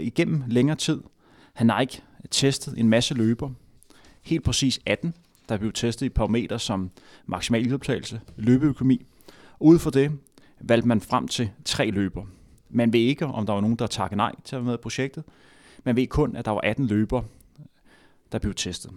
Igennem 0.00 0.42
længere 0.46 0.76
tid 0.76 1.00
har 1.54 1.78
Nike 1.80 2.02
testet 2.30 2.78
en 2.78 2.88
masse 2.88 3.14
løber. 3.14 3.50
Helt 4.22 4.44
præcis 4.44 4.80
18, 4.86 5.14
der 5.48 5.58
blev 5.58 5.72
testet 5.72 6.06
i 6.06 6.08
parametre 6.08 6.58
som 6.58 6.90
maksimal 7.26 7.66
ildoptagelse, 7.66 8.20
løbeøkonomi. 8.36 9.06
Ud 9.60 9.78
fra 9.78 9.90
det 9.90 10.12
valgte 10.60 10.88
man 10.88 11.00
frem 11.00 11.28
til 11.28 11.50
tre 11.64 11.90
løber. 11.90 12.24
Man 12.70 12.92
ved 12.92 13.00
ikke, 13.00 13.26
om 13.26 13.46
der 13.46 13.52
var 13.52 13.60
nogen, 13.60 13.76
der 13.76 13.86
takkede 13.86 14.16
nej 14.16 14.34
til 14.44 14.56
at 14.56 14.60
være 14.60 14.66
med 14.66 14.74
i 14.74 14.82
projektet. 14.82 15.24
Man 15.84 15.96
ved 15.96 16.06
kun, 16.06 16.36
at 16.36 16.44
der 16.44 16.50
var 16.50 16.60
18 16.60 16.86
løber, 16.86 17.22
der 18.32 18.38
blev 18.38 18.54
testet. 18.54 18.92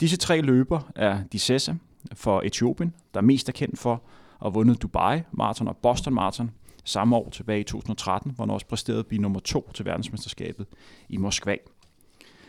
Disse 0.00 0.16
tre 0.16 0.40
løber 0.40 0.80
er 0.94 1.24
Dissese 1.32 1.78
for 2.14 2.42
Etiopien, 2.44 2.94
der 3.14 3.20
er 3.20 3.24
mest 3.24 3.48
er 3.48 3.52
kendt 3.52 3.78
for 3.78 3.92
at 3.92 4.00
have 4.42 4.52
vundet 4.52 4.82
Dubai 4.82 5.22
Marathon 5.32 5.68
og 5.68 5.76
Boston 5.76 6.14
Marathon 6.14 6.50
samme 6.84 7.16
år 7.16 7.30
tilbage 7.30 7.60
i 7.60 7.64
2013, 7.64 8.32
hvor 8.34 8.44
han 8.44 8.50
også 8.50 8.66
præsterede 8.66 9.00
at 9.00 9.06
blive 9.06 9.22
nummer 9.22 9.40
to 9.40 9.70
til 9.74 9.84
verdensmesterskabet 9.84 10.66
i 11.08 11.16
Moskva. 11.16 11.56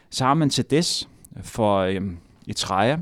Så 0.10 0.25
har 0.25 0.34
man 0.34 0.50
Tedes 0.50 1.10
for 1.41 1.77
øhm, 1.77 2.17
Etreja, 2.48 2.98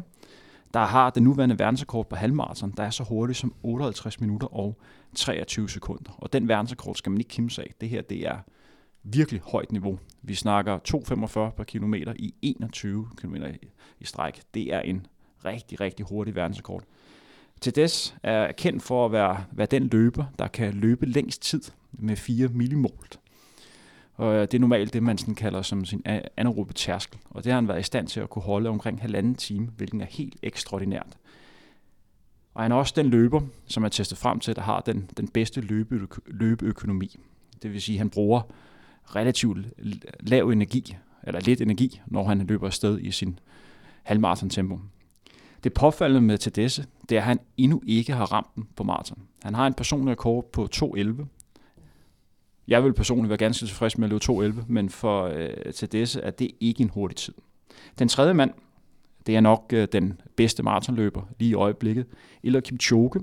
der 0.73 0.85
har 0.85 1.09
den 1.09 1.23
nuværende 1.23 1.59
verdensrekord 1.59 2.09
på 2.09 2.15
halvmarathon, 2.15 2.73
der 2.77 2.83
er 2.83 2.89
så 2.89 3.03
hurtigt 3.03 3.39
som 3.39 3.53
58 3.63 4.21
minutter 4.21 4.47
og 4.47 4.77
23 5.15 5.69
sekunder. 5.69 6.11
Og 6.17 6.33
den 6.33 6.47
verdensrekord 6.47 6.95
skal 6.95 7.11
man 7.11 7.21
ikke 7.21 7.29
kimse 7.29 7.61
af. 7.61 7.73
Det 7.81 7.89
her 7.89 8.01
det 8.01 8.27
er 8.27 8.37
virkelig 9.03 9.41
højt 9.41 9.71
niveau. 9.71 9.99
Vi 10.21 10.35
snakker 10.35 10.79
2,45 11.49 11.55
per 11.55 11.63
kilometer 11.63 12.13
i 12.15 12.33
21 12.41 13.07
km 13.17 13.35
i 13.99 14.05
stræk. 14.05 14.41
Det 14.53 14.73
er 14.73 14.79
en 14.79 15.05
rigtig, 15.45 15.81
rigtig 15.81 16.05
hurtig 16.05 16.35
verdensrekord. 16.35 16.83
Tedes 17.61 18.15
er 18.23 18.51
kendt 18.51 18.83
for 18.83 19.05
at 19.05 19.11
være, 19.11 19.43
være 19.51 19.67
den 19.67 19.87
løber, 19.87 20.25
der 20.39 20.47
kan 20.47 20.73
løbe 20.73 21.05
længst 21.05 21.41
tid 21.41 21.61
med 21.91 22.15
4 22.15 22.47
millimol. 22.47 23.07
Og 24.13 24.33
øh, 24.33 24.41
det 24.41 24.53
er 24.53 24.59
normalt 24.59 24.93
det, 24.93 25.03
man 25.03 25.17
sådan 25.17 25.35
kalder 25.35 25.61
som 25.61 25.85
sin 25.85 26.01
anaerobe 26.37 26.73
tærskel. 26.73 27.19
Og 27.29 27.43
det 27.43 27.51
har 27.51 27.57
han 27.57 27.67
været 27.67 27.79
i 27.79 27.83
stand 27.83 28.07
til 28.07 28.19
at 28.19 28.29
kunne 28.29 28.43
holde 28.43 28.69
omkring 28.69 29.01
halvanden 29.01 29.35
time, 29.35 29.69
hvilket 29.77 30.01
er 30.01 30.05
helt 30.05 30.35
ekstraordinært. 30.43 31.17
Og 32.53 32.63
han 32.63 32.71
er 32.71 32.75
også 32.75 32.93
den 32.95 33.05
løber, 33.05 33.41
som 33.67 33.83
er 33.83 33.89
testet 33.89 34.17
frem 34.17 34.39
til, 34.39 34.55
der 34.55 34.61
har 34.61 34.79
den, 34.79 35.09
den 35.17 35.27
bedste 35.27 35.61
løbe, 35.61 36.07
løbeøkonomi. 36.25 37.15
Det 37.63 37.73
vil 37.73 37.81
sige, 37.81 37.95
at 37.95 37.99
han 37.99 38.09
bruger 38.09 38.41
relativt 39.15 39.67
lav 40.19 40.49
energi, 40.49 40.95
eller 41.23 41.39
lidt 41.39 41.61
energi, 41.61 42.01
når 42.05 42.23
han 42.23 42.39
løber 42.47 42.65
afsted 42.65 42.99
i 42.99 43.11
sin 43.11 43.39
halvmarathon 44.03 44.49
tempo. 44.49 44.79
Det 45.63 45.73
påfaldende 45.73 46.21
med 46.21 46.37
Tedesse, 46.37 46.85
det 47.09 47.15
er, 47.15 47.21
at 47.21 47.27
han 47.27 47.39
endnu 47.57 47.81
ikke 47.87 48.13
har 48.13 48.25
ramt 48.25 48.55
den 48.55 48.67
på 48.75 48.83
maraton. 48.83 49.19
Han 49.43 49.55
har 49.55 49.67
en 49.67 49.73
personlig 49.73 50.11
rekord 50.11 50.51
på 50.51 50.67
2.11. 50.75 51.25
Jeg 52.67 52.83
vil 52.83 52.93
personligt 52.93 53.29
være 53.29 53.37
ganske 53.37 53.65
tilfreds 53.65 53.97
med 53.97 54.11
at 54.11 54.27
løbe 54.27 54.59
2.11, 54.59 54.63
men 54.67 54.89
for 54.89 55.23
øh, 55.23 55.73
Tedesse 55.73 56.21
er 56.21 56.31
det 56.31 56.51
ikke 56.59 56.81
en 56.81 56.89
hurtig 56.89 57.17
tid. 57.17 57.33
Den 57.99 58.07
tredje 58.07 58.33
mand, 58.33 58.51
det 59.27 59.35
er 59.35 59.41
nok 59.41 59.65
øh, 59.73 59.87
den 59.91 60.21
bedste 60.35 60.63
maratonløber 60.63 61.21
lige 61.39 61.51
i 61.51 61.53
øjeblikket, 61.53 62.05
eller 62.43 62.59
Kipchoge, 62.59 63.19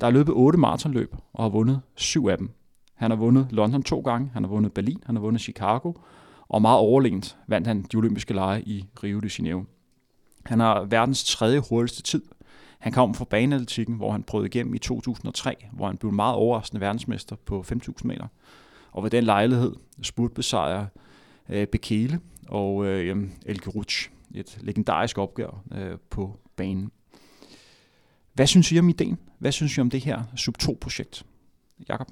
der 0.00 0.06
har 0.06 0.10
løbet 0.10 0.34
otte 0.34 0.58
maratonløb 0.58 1.14
og 1.32 1.44
har 1.44 1.48
vundet 1.48 1.80
syv 1.94 2.26
af 2.26 2.38
dem. 2.38 2.50
Han 2.94 3.10
har 3.10 3.18
vundet 3.18 3.46
London 3.50 3.82
to 3.82 4.00
gange, 4.00 4.30
han 4.32 4.44
har 4.44 4.48
vundet 4.48 4.72
Berlin, 4.72 5.02
han 5.06 5.16
har 5.16 5.20
vundet 5.20 5.42
Chicago, 5.42 5.92
og 6.48 6.62
meget 6.62 6.78
overlegent 6.78 7.36
vandt 7.46 7.66
han 7.66 7.82
de 7.82 7.96
olympiske 7.96 8.34
lege 8.34 8.62
i 8.62 8.84
Rio 9.02 9.20
de 9.20 9.30
Janeiro. 9.38 9.64
Han 10.46 10.60
har 10.60 10.84
verdens 10.84 11.24
tredje 11.24 11.62
hurtigste 11.68 12.02
tid. 12.02 12.22
Han 12.78 12.92
kom 12.92 13.14
fra 13.14 13.24
baneatletikken, 13.24 13.94
hvor 13.94 14.12
han 14.12 14.22
prøvede 14.22 14.46
igennem 14.46 14.74
i 14.74 14.78
2003, 14.78 15.54
hvor 15.72 15.86
han 15.86 15.96
blev 15.96 16.12
meget 16.12 16.34
overraskende 16.34 16.80
verdensmester 16.80 17.36
på 17.36 17.64
5.000 17.72 17.92
meter. 18.04 18.26
Og 18.92 19.02
ved 19.02 19.10
den 19.10 19.24
lejlighed 19.24 19.72
spurtbesejrer 20.02 20.86
øh, 21.48 21.66
Bekele 21.66 22.20
og 22.48 22.86
øh, 22.86 23.28
Elke 23.46 23.70
Rutsch. 23.70 24.10
Et 24.34 24.58
legendarisk 24.60 25.18
opgør 25.18 25.62
øh, 25.74 25.98
på 26.10 26.38
banen. 26.56 26.90
Hvad 28.34 28.46
synes 28.46 28.72
I 28.72 28.78
om 28.78 28.88
ideen? 28.88 29.18
Hvad 29.38 29.52
synes 29.52 29.78
I 29.78 29.80
om 29.80 29.90
det 29.90 30.04
her 30.04 30.22
Sub2-projekt? 30.36 31.24
Jakob? 31.88 32.08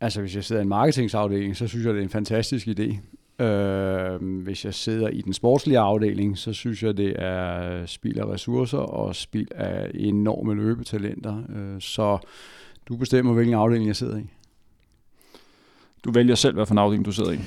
Altså, 0.00 0.20
hvis 0.20 0.34
jeg 0.34 0.44
sidder 0.44 0.60
i 0.60 0.62
en 0.62 0.68
marketingsafdeling, 0.68 1.56
så 1.56 1.66
synes 1.66 1.86
jeg, 1.86 1.94
det 1.94 2.00
er 2.00 2.04
en 2.04 2.10
fantastisk 2.10 2.68
idé. 2.68 2.96
Øh, 3.44 4.42
hvis 4.42 4.64
jeg 4.64 4.74
sidder 4.74 5.08
i 5.08 5.20
den 5.20 5.32
sportslige 5.32 5.78
afdeling, 5.78 6.38
så 6.38 6.52
synes 6.52 6.82
jeg, 6.82 6.96
det 6.96 7.22
er 7.22 7.86
spild 7.86 8.18
af 8.18 8.24
ressourcer 8.24 8.78
og 8.78 9.16
spild 9.16 9.48
af 9.54 9.90
enorme 9.94 10.54
løbetalenter. 10.54 11.42
Øh, 11.48 11.80
så 11.80 12.18
du 12.88 12.96
bestemmer, 12.96 13.32
hvilken 13.32 13.54
afdeling 13.54 13.86
jeg 13.86 13.96
sidder 13.96 14.18
i. 14.18 14.30
Du 16.06 16.12
vælger 16.12 16.34
selv, 16.34 16.54
hvad 16.54 16.66
for 16.66 16.74
en 16.74 16.78
afdeling 16.78 17.04
du 17.04 17.12
sidder 17.12 17.32
i. 17.32 17.38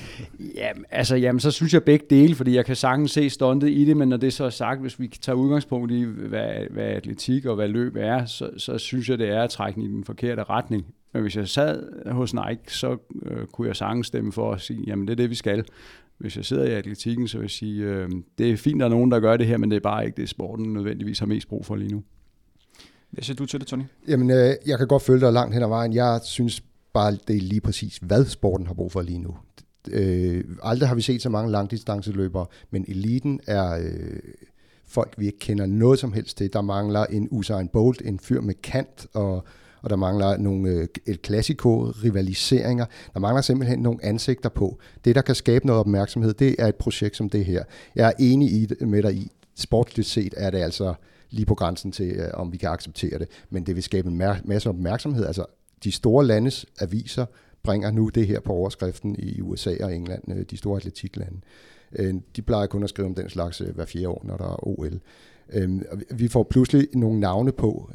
Jamen, 0.56 0.86
altså, 0.92 1.16
jamen, 1.16 1.40
så 1.40 1.52
synes 1.52 1.74
jeg 1.74 1.84
begge 1.84 2.06
dele, 2.10 2.36
fordi 2.36 2.56
jeg 2.56 2.66
kan 2.66 2.76
sagtens 2.76 3.12
se 3.12 3.30
stuntet 3.30 3.70
i 3.70 3.86
det, 3.86 3.98
men 3.98 4.10
når 4.10 4.18
det 4.18 4.34
så 4.34 4.44
er 4.44 4.50
sagt, 4.50 4.82
hvis 4.82 5.00
vi 5.00 5.08
tager 5.08 5.36
udgangspunkt 5.36 5.92
i, 5.92 6.04
hvad, 6.04 6.70
hvad 6.70 6.84
atletik 6.84 7.46
og 7.46 7.56
hvad 7.56 7.68
løb 7.68 7.96
er, 7.96 8.26
så, 8.26 8.50
så 8.58 8.78
synes 8.78 9.10
jeg, 9.10 9.20
det 9.20 9.30
er 9.30 9.44
at 9.44 9.50
trække 9.50 9.82
i 9.82 9.88
den 9.88 10.04
forkerte 10.04 10.44
retning. 10.44 10.86
Men 11.14 11.22
hvis 11.22 11.36
jeg 11.36 11.48
sad 11.48 11.84
hos 12.12 12.34
Nike, 12.34 12.74
så 12.74 12.98
øh, 13.26 13.46
kunne 13.46 13.68
jeg 13.68 13.76
sagtens 13.76 14.08
stemme 14.08 14.32
for 14.32 14.52
at 14.52 14.62
sige, 14.62 14.84
jamen 14.88 15.08
det 15.08 15.12
er 15.12 15.16
det, 15.16 15.30
vi 15.30 15.36
skal. 15.36 15.66
Hvis 16.18 16.38
jeg 16.38 16.46
sidder 16.46 16.64
i 16.64 16.72
atletikken, 16.72 17.28
så 17.28 17.38
vil 17.38 17.44
jeg 17.44 17.50
sige, 17.50 17.84
øh, 17.84 18.10
det 18.38 18.52
er 18.52 18.58
fint, 18.58 18.80
der 18.80 18.86
er 18.86 18.90
nogen, 18.90 19.12
der 19.12 19.20
gør 19.20 19.38
det 19.38 19.48
her, 19.48 19.58
men 19.58 19.72
det 19.72 19.76
er 19.76 19.82
bare 19.82 20.06
ikke 20.06 20.22
det, 20.22 20.30
sporten 20.30 20.74
nødvendigvis 20.74 21.20
har 21.20 21.26
mest 21.26 21.48
brug 21.48 21.66
for 21.66 21.76
lige 21.76 21.92
nu. 21.92 22.04
Hvad 23.12 23.24
siger 23.24 23.36
du 23.36 23.46
til 23.46 23.60
det, 23.60 23.68
Tony? 23.68 23.84
Jamen, 24.08 24.32
øh, 24.32 24.54
jeg 24.66 24.78
kan 24.78 24.88
godt 24.88 25.04
følge 25.04 25.22
dig 25.22 25.34
langt 25.34 25.54
hen 25.54 25.64
ad 25.64 25.68
vejen. 25.68 25.94
Jeg 25.94 26.20
synes 26.24 26.64
bare, 27.00 27.18
det 27.28 27.36
er 27.36 27.42
lige 27.42 27.62
præcis, 27.62 27.98
hvad 28.02 28.26
sporten 28.26 28.68
har 28.68 28.74
brug 28.74 28.92
for 28.92 29.02
lige 29.02 29.20
nu. 29.20 29.38
Øh, 29.92 30.44
aldrig 30.64 30.88
har 30.88 30.96
vi 30.96 31.02
set 31.02 31.22
så 31.22 31.30
mange 31.30 31.52
langdistanceløbere, 31.52 32.46
men 32.72 32.86
eliten 32.88 33.40
er 33.48 33.80
øh, 33.82 34.20
folk, 34.86 35.14
vi 35.18 35.26
ikke 35.26 35.40
kender 35.40 35.66
noget 35.66 36.00
som 36.00 36.14
helst 36.14 36.38
til. 36.38 36.54
Der 36.54 36.62
mangler 36.62 37.06
en 37.06 37.28
Usain 37.32 37.68
Bolt, 37.68 38.02
en 38.06 38.20
fyr 38.20 38.42
med 38.42 38.54
kant, 38.54 39.08
og, 39.14 39.44
og 39.82 39.90
der 39.90 39.96
mangler 39.96 40.38
nogle 40.38 40.70
øh, 40.70 40.88
El 41.06 41.20
Clasico-rivaliseringer. 41.26 42.86
Der 43.14 43.20
mangler 43.20 43.42
simpelthen 43.42 43.80
nogle 43.80 44.06
ansigter 44.06 44.50
på. 44.50 44.80
Det, 45.06 45.16
der 45.16 45.22
kan 45.22 45.36
skabe 45.36 45.66
noget 45.66 45.80
opmærksomhed, 45.80 46.34
det 46.34 46.56
er 46.60 46.68
et 46.68 46.76
projekt 46.76 47.18
som 47.18 47.30
det 47.30 47.46
her. 47.46 47.64
Jeg 47.96 48.08
er 48.08 48.14
enig 48.20 48.52
i 48.52 48.66
det, 48.66 48.88
med 48.88 49.04
dig 49.04 49.14
i, 49.14 49.32
sportligt 49.56 50.08
set 50.08 50.34
er 50.38 50.50
det 50.50 50.58
altså 50.58 50.94
lige 51.30 51.46
på 51.46 51.56
grænsen 51.56 51.92
til, 51.92 52.10
øh, 52.10 52.30
om 52.34 52.52
vi 52.52 52.58
kan 52.58 52.70
acceptere 52.70 53.20
det, 53.20 53.28
men 53.50 53.66
det 53.66 53.76
vil 53.76 53.84
skabe 53.84 54.08
en 54.10 54.24
masse 54.46 54.70
opmærksomhed. 54.70 55.26
Altså 55.26 55.46
de 55.84 55.92
store 55.92 56.26
landes 56.26 56.66
aviser 56.80 57.26
bringer 57.64 57.92
nu 57.92 58.10
det 58.10 58.28
her 58.28 58.40
på 58.40 58.54
overskriften 58.54 59.16
i 59.20 59.42
USA 59.42 59.76
og 59.84 59.96
England, 59.96 60.24
øh, 60.28 60.46
de 60.52 60.58
store 60.58 60.78
atletiklande. 60.78 61.38
Øh, 61.96 62.16
de 62.36 62.42
plejer 62.42 62.68
kun 62.68 62.84
at 62.84 62.90
skrive 62.90 63.08
om 63.08 63.16
den 63.16 63.30
slags 63.30 63.62
øh, 63.62 63.76
hver 63.76 63.86
fjerde 63.86 64.08
år, 64.08 64.22
når 64.26 64.38
der 64.38 64.46
er 64.46 64.68
OL. 64.68 65.00
Øhm, 65.54 65.84
vi 66.12 66.28
får 66.28 66.44
pludselig 66.44 66.88
nogle 66.94 67.20
navne 67.20 67.52
på, 67.52 67.90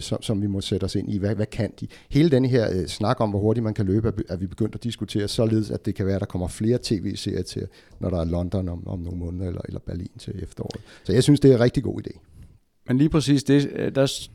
som, 0.00 0.22
som 0.22 0.42
vi 0.42 0.46
må 0.46 0.60
sætte 0.60 0.84
os 0.84 0.94
ind 0.94 1.12
i. 1.12 1.18
Hvad, 1.18 1.34
hvad 1.34 1.46
kan 1.46 1.72
de? 1.80 1.86
Hele 2.10 2.30
den 2.30 2.44
her 2.44 2.86
snak 2.86 3.20
om, 3.20 3.30
hvor 3.30 3.38
hurtigt 3.38 3.64
man 3.64 3.74
kan 3.74 3.86
løbe, 3.86 4.12
er 4.28 4.36
vi 4.36 4.46
begyndt 4.46 4.74
at 4.74 4.84
diskutere, 4.84 5.28
således 5.28 5.70
at 5.70 5.86
det 5.86 5.94
kan 5.94 6.06
være, 6.06 6.14
at 6.14 6.20
der 6.20 6.26
kommer 6.26 6.48
flere 6.48 6.78
tv-serier 6.82 7.42
til, 7.42 7.66
når 8.00 8.10
der 8.10 8.20
er 8.20 8.24
London 8.24 8.68
om, 8.68 8.88
om 8.88 8.98
nogle 8.98 9.18
måneder, 9.18 9.46
eller, 9.46 9.60
eller 9.64 9.80
Berlin 9.80 10.10
til 10.18 10.42
efteråret. 10.42 10.80
Så 11.04 11.12
jeg 11.12 11.22
synes, 11.22 11.40
det 11.40 11.50
er 11.50 11.54
en 11.54 11.60
rigtig 11.60 11.82
god 11.82 12.00
idé. 12.06 12.18
Men 12.88 12.98
lige 12.98 13.08
præcis 13.08 13.44
det, 13.44 13.94
der, 13.94 14.28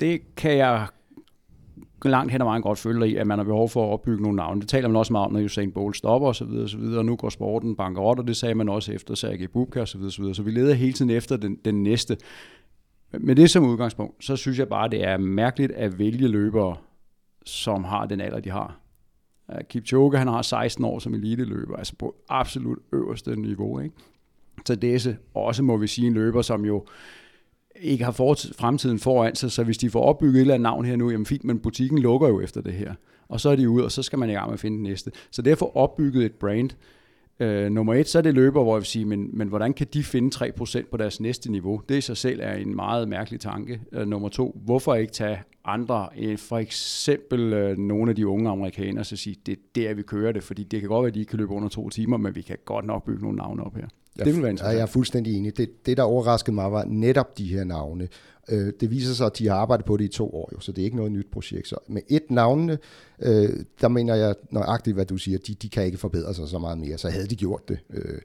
det 0.00 0.20
kan 0.36 0.56
jeg 0.56 0.86
langt 2.10 2.32
hen 2.32 2.40
ad 2.40 2.46
vejen 2.46 2.62
godt 2.62 2.78
føler 2.78 3.06
i, 3.06 3.14
at 3.14 3.26
man 3.26 3.38
har 3.38 3.44
behov 3.44 3.68
for 3.68 3.86
at 3.86 3.92
opbygge 3.92 4.22
nogle 4.22 4.36
navne. 4.36 4.60
Det 4.60 4.68
taler 4.68 4.88
man 4.88 4.96
også 4.96 5.12
meget 5.12 5.26
om, 5.26 5.32
når 5.32 5.40
Usain 5.40 5.72
Bolt 5.72 5.96
stopper 5.96 6.28
osv. 6.28 6.48
osv. 6.64 6.80
Og 6.80 7.04
nu 7.04 7.16
går 7.16 7.28
sporten 7.28 7.76
bankerot, 7.76 8.18
og 8.18 8.26
det 8.26 8.36
sagde 8.36 8.54
man 8.54 8.68
også 8.68 8.92
efter 8.92 9.14
Sergej 9.14 9.46
Bubka 9.46 9.80
osv. 9.80 10.00
osv. 10.00 10.34
Så 10.34 10.42
vi 10.42 10.50
leder 10.50 10.74
hele 10.74 10.92
tiden 10.92 11.10
efter 11.10 11.36
den, 11.36 11.58
den 11.64 11.82
næste. 11.82 12.16
Med 13.12 13.36
det 13.36 13.50
som 13.50 13.64
udgangspunkt, 13.64 14.24
så 14.24 14.36
synes 14.36 14.58
jeg 14.58 14.68
bare, 14.68 14.88
det 14.88 15.04
er 15.04 15.16
mærkeligt 15.16 15.72
at 15.72 15.98
vælge 15.98 16.28
løbere, 16.28 16.76
som 17.44 17.84
har 17.84 18.06
den 18.06 18.20
alder, 18.20 18.40
de 18.40 18.50
har. 18.50 18.80
Kipchoge, 19.68 20.18
han 20.18 20.28
har 20.28 20.42
16 20.42 20.84
år 20.84 20.98
som 20.98 21.14
elite-løber, 21.14 21.76
altså 21.76 21.96
på 21.96 22.14
absolut 22.28 22.78
øverste 22.92 23.36
niveau. 23.36 23.80
Ikke? 23.80 23.94
Tadesse 24.64 25.16
også, 25.34 25.62
må 25.62 25.76
vi 25.76 25.86
sige, 25.86 26.06
en 26.06 26.14
løber, 26.14 26.42
som 26.42 26.64
jo 26.64 26.84
ikke 27.80 28.04
har 28.04 28.12
fremtiden 28.58 28.98
foran 28.98 29.34
sig, 29.34 29.52
så 29.52 29.64
hvis 29.64 29.78
de 29.78 29.90
får 29.90 30.00
opbygget 30.00 30.36
et 30.36 30.40
eller 30.40 30.54
andet 30.54 30.62
navn 30.62 30.84
her 30.84 30.96
nu, 30.96 31.10
jamen 31.10 31.26
fint, 31.26 31.44
men 31.44 31.58
butikken 31.58 31.98
lukker 31.98 32.28
jo 32.28 32.40
efter 32.40 32.60
det 32.60 32.72
her. 32.72 32.94
Og 33.28 33.40
så 33.40 33.50
er 33.50 33.56
de 33.56 33.68
ude, 33.68 33.84
og 33.84 33.92
så 33.92 34.02
skal 34.02 34.18
man 34.18 34.30
i 34.30 34.32
gang 34.32 34.46
med 34.46 34.54
at 34.54 34.60
finde 34.60 34.76
den 34.76 34.82
næste. 34.82 35.10
Så 35.30 35.42
derfor 35.42 35.76
opbygget 35.76 36.24
et 36.24 36.32
brand. 36.32 36.70
Øh, 37.40 37.70
nummer 37.70 37.94
et, 37.94 38.08
så 38.08 38.18
er 38.18 38.22
det 38.22 38.34
løber, 38.34 38.62
hvor 38.62 38.74
jeg 38.74 38.80
vil 38.80 38.86
sige, 38.86 39.04
men, 39.04 39.30
men 39.32 39.48
hvordan 39.48 39.72
kan 39.72 39.86
de 39.94 40.04
finde 40.04 40.36
3% 40.36 40.90
på 40.90 40.96
deres 40.96 41.20
næste 41.20 41.52
niveau? 41.52 41.80
Det 41.88 41.96
i 41.96 42.00
sig 42.00 42.16
selv 42.16 42.40
er 42.42 42.54
en 42.54 42.76
meget 42.76 43.08
mærkelig 43.08 43.40
tanke. 43.40 43.80
Øh, 43.92 44.08
nummer 44.08 44.28
to, 44.28 44.60
hvorfor 44.64 44.94
ikke 44.94 45.12
tage 45.12 45.38
andre, 45.64 46.08
øh, 46.18 46.38
for 46.38 46.58
eksempel 46.58 47.52
øh, 47.52 47.78
nogle 47.78 48.10
af 48.10 48.16
de 48.16 48.26
unge 48.26 48.50
amerikanere, 48.50 49.04
så 49.04 49.16
sige, 49.16 49.36
det 49.46 49.52
er 49.52 49.62
der, 49.74 49.94
vi 49.94 50.02
kører 50.02 50.32
det, 50.32 50.42
fordi 50.42 50.64
det 50.64 50.80
kan 50.80 50.88
godt 50.88 51.02
være, 51.02 51.08
at 51.08 51.14
de 51.14 51.20
ikke 51.20 51.30
kan 51.30 51.38
løbe 51.38 51.52
under 51.52 51.68
to 51.68 51.88
timer, 51.88 52.16
men 52.16 52.34
vi 52.34 52.42
kan 52.42 52.56
godt 52.64 52.84
nok 52.84 53.04
bygge 53.04 53.22
nogle 53.22 53.36
navne 53.36 53.64
op 53.64 53.76
her. 53.76 53.86
Jeg, 54.18 54.26
det 54.26 54.34
vil 54.34 54.42
være 54.42 54.50
interessant. 54.50 54.76
Jeg 54.76 54.82
er 54.82 54.86
fuldstændig 54.86 55.36
enig. 55.36 55.56
Det, 55.56 55.86
det, 55.86 55.96
der 55.96 56.02
overraskede 56.02 56.54
mig, 56.54 56.72
var 56.72 56.84
netop 56.84 57.38
de 57.38 57.44
her 57.44 57.64
navne. 57.64 58.08
Øh, 58.48 58.72
det 58.80 58.90
viser 58.90 59.14
sig, 59.14 59.26
at 59.26 59.38
de 59.38 59.48
har 59.48 59.56
arbejdet 59.56 59.86
på 59.86 59.96
det 59.96 60.04
i 60.04 60.08
to 60.08 60.34
år, 60.34 60.48
jo, 60.52 60.60
så 60.60 60.72
det 60.72 60.82
er 60.82 60.84
ikke 60.84 60.96
noget 60.96 61.12
nyt 61.12 61.26
projekt. 61.32 61.68
Så 61.68 61.76
med 61.86 62.02
et 62.08 62.30
navne, 62.30 62.78
øh, 63.22 63.48
der 63.80 63.88
mener 63.88 64.14
jeg 64.14 64.34
nøjagtigt, 64.50 64.94
hvad 64.94 65.06
du 65.06 65.16
siger, 65.16 65.38
de, 65.38 65.54
de 65.54 65.68
kan 65.68 65.84
ikke 65.84 65.98
forbedre 65.98 66.34
sig 66.34 66.48
så 66.48 66.58
meget 66.58 66.78
mere, 66.78 66.98
så 66.98 67.10
havde 67.10 67.26
de 67.26 67.36
gjort 67.36 67.68
det. 67.68 67.78
Øh, 67.90 68.18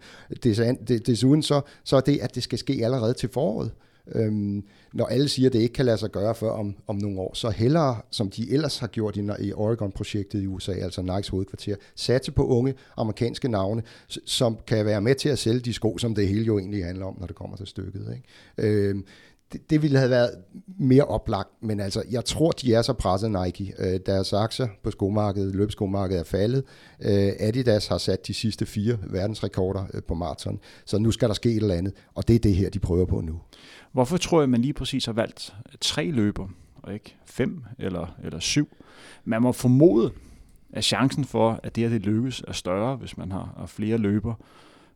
det, 0.43 0.77
det 0.87 1.07
desuden 1.07 1.43
så, 1.43 1.61
så 1.83 1.95
er 1.95 2.01
det, 2.01 2.19
at 2.19 2.35
det 2.35 2.43
skal 2.43 2.59
ske 2.59 2.79
allerede 2.83 3.13
til 3.13 3.29
foråret. 3.29 3.71
Øhm, 4.15 4.63
når 4.93 5.05
alle 5.05 5.27
siger, 5.27 5.49
at 5.49 5.53
det 5.53 5.59
ikke 5.59 5.73
kan 5.73 5.85
lade 5.85 5.97
sig 5.97 6.11
gøre 6.11 6.35
før 6.35 6.49
om, 6.49 6.75
om 6.87 6.95
nogle 6.95 7.19
år, 7.19 7.33
så 7.33 7.49
hellere, 7.49 8.01
som 8.11 8.29
de 8.29 8.51
ellers 8.51 8.77
har 8.77 8.87
gjort 8.87 9.17
i, 9.17 9.29
i 9.39 9.53
Oregon-projektet 9.53 10.43
i 10.43 10.47
USA, 10.47 10.71
altså 10.71 11.01
Nikes 11.01 11.27
hovedkvarter, 11.27 11.75
satse 11.95 12.31
på 12.31 12.47
unge 12.47 12.73
amerikanske 12.97 13.47
navne, 13.47 13.83
som 14.25 14.57
kan 14.67 14.85
være 14.85 15.01
med 15.01 15.15
til 15.15 15.29
at 15.29 15.39
sælge 15.39 15.59
de 15.59 15.73
sko, 15.73 15.97
som 15.97 16.15
det 16.15 16.27
hele 16.27 16.45
jo 16.45 16.59
egentlig 16.59 16.85
handler 16.85 17.05
om, 17.05 17.17
når 17.19 17.27
det 17.27 17.35
kommer 17.35 17.57
til 17.57 17.67
stykket. 17.67 18.13
Ikke? 18.15 18.69
Øhm, 18.69 19.05
det, 19.53 19.69
det 19.69 19.81
ville 19.81 19.97
have 19.97 20.09
været 20.09 20.31
mere 20.79 21.03
oplagt, 21.03 21.49
men 21.61 21.79
altså, 21.79 22.03
jeg 22.11 22.25
tror, 22.25 22.51
de 22.51 22.73
er 22.73 22.81
så 22.81 22.93
presset 22.93 23.31
Nike. 23.31 23.73
Øh, 23.79 23.99
deres 24.05 24.33
aktier 24.33 24.67
på 24.83 24.91
skomarkedet, 24.91 25.55
løbskomarkedet 25.55 26.19
er 26.19 26.23
faldet. 26.23 26.63
Øh, 27.01 27.31
Adidas 27.39 27.87
har 27.87 27.97
sat 27.97 28.27
de 28.27 28.33
sidste 28.33 28.65
fire 28.65 28.97
verdensrekorder 29.09 29.85
øh, 29.93 30.03
på 30.03 30.13
maraton, 30.13 30.59
så 30.85 30.97
nu 30.97 31.11
skal 31.11 31.27
der 31.27 31.33
ske 31.33 31.49
et 31.49 31.55
eller 31.55 31.75
andet, 31.75 31.93
og 32.13 32.27
det 32.27 32.35
er 32.35 32.39
det 32.39 32.55
her, 32.55 32.69
de 32.69 32.79
prøver 32.79 33.05
på 33.05 33.21
nu. 33.21 33.39
Hvorfor 33.91 34.17
tror 34.17 34.39
jeg, 34.41 34.49
man 34.49 34.61
lige 34.61 34.73
præcis 34.73 35.05
har 35.05 35.13
valgt 35.13 35.53
tre 35.81 36.11
løber, 36.11 36.47
og 36.75 36.93
ikke 36.93 37.15
fem 37.25 37.63
eller, 37.77 38.15
eller 38.23 38.39
syv? 38.39 38.69
Man 39.25 39.41
må 39.41 39.51
formode, 39.51 40.11
at 40.73 40.83
chancen 40.83 41.25
for, 41.25 41.59
at 41.63 41.75
det 41.75 41.83
her 41.83 41.89
det 41.89 42.05
lykkes, 42.05 42.43
er 42.47 42.51
større, 42.51 42.95
hvis 42.95 43.17
man 43.17 43.31
har, 43.31 43.63
flere 43.67 43.97
løber. 43.97 44.33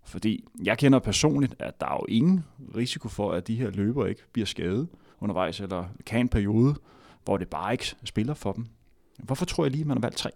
Fordi 0.04 0.46
jeg 0.64 0.78
kender 0.78 1.00
personligt, 1.00 1.56
at 1.60 1.80
der 1.80 1.86
er 1.86 1.94
jo 1.94 2.06
ingen 2.10 2.46
risiko 2.76 3.08
for, 3.08 3.32
at 3.32 3.48
de 3.48 3.56
her 3.56 3.70
løber 3.70 4.06
ikke 4.06 4.22
bliver 4.32 4.46
skadet 4.46 4.88
undervejs, 5.20 5.60
eller 5.60 5.86
kan 6.06 6.20
en 6.20 6.30
periode, 6.30 6.76
hvor 7.24 7.38
det 7.38 7.48
bare 7.48 7.72
ikke 7.72 7.96
spiller 8.04 8.34
for 8.34 8.52
dem. 8.52 8.66
Hvorfor 9.20 9.46
tror 9.46 9.66
jeg 9.66 9.72
lige, 9.72 9.82
at 9.82 9.88
man 9.88 9.98
har 9.98 10.02
valgt 10.02 10.18
tre? 10.18 10.30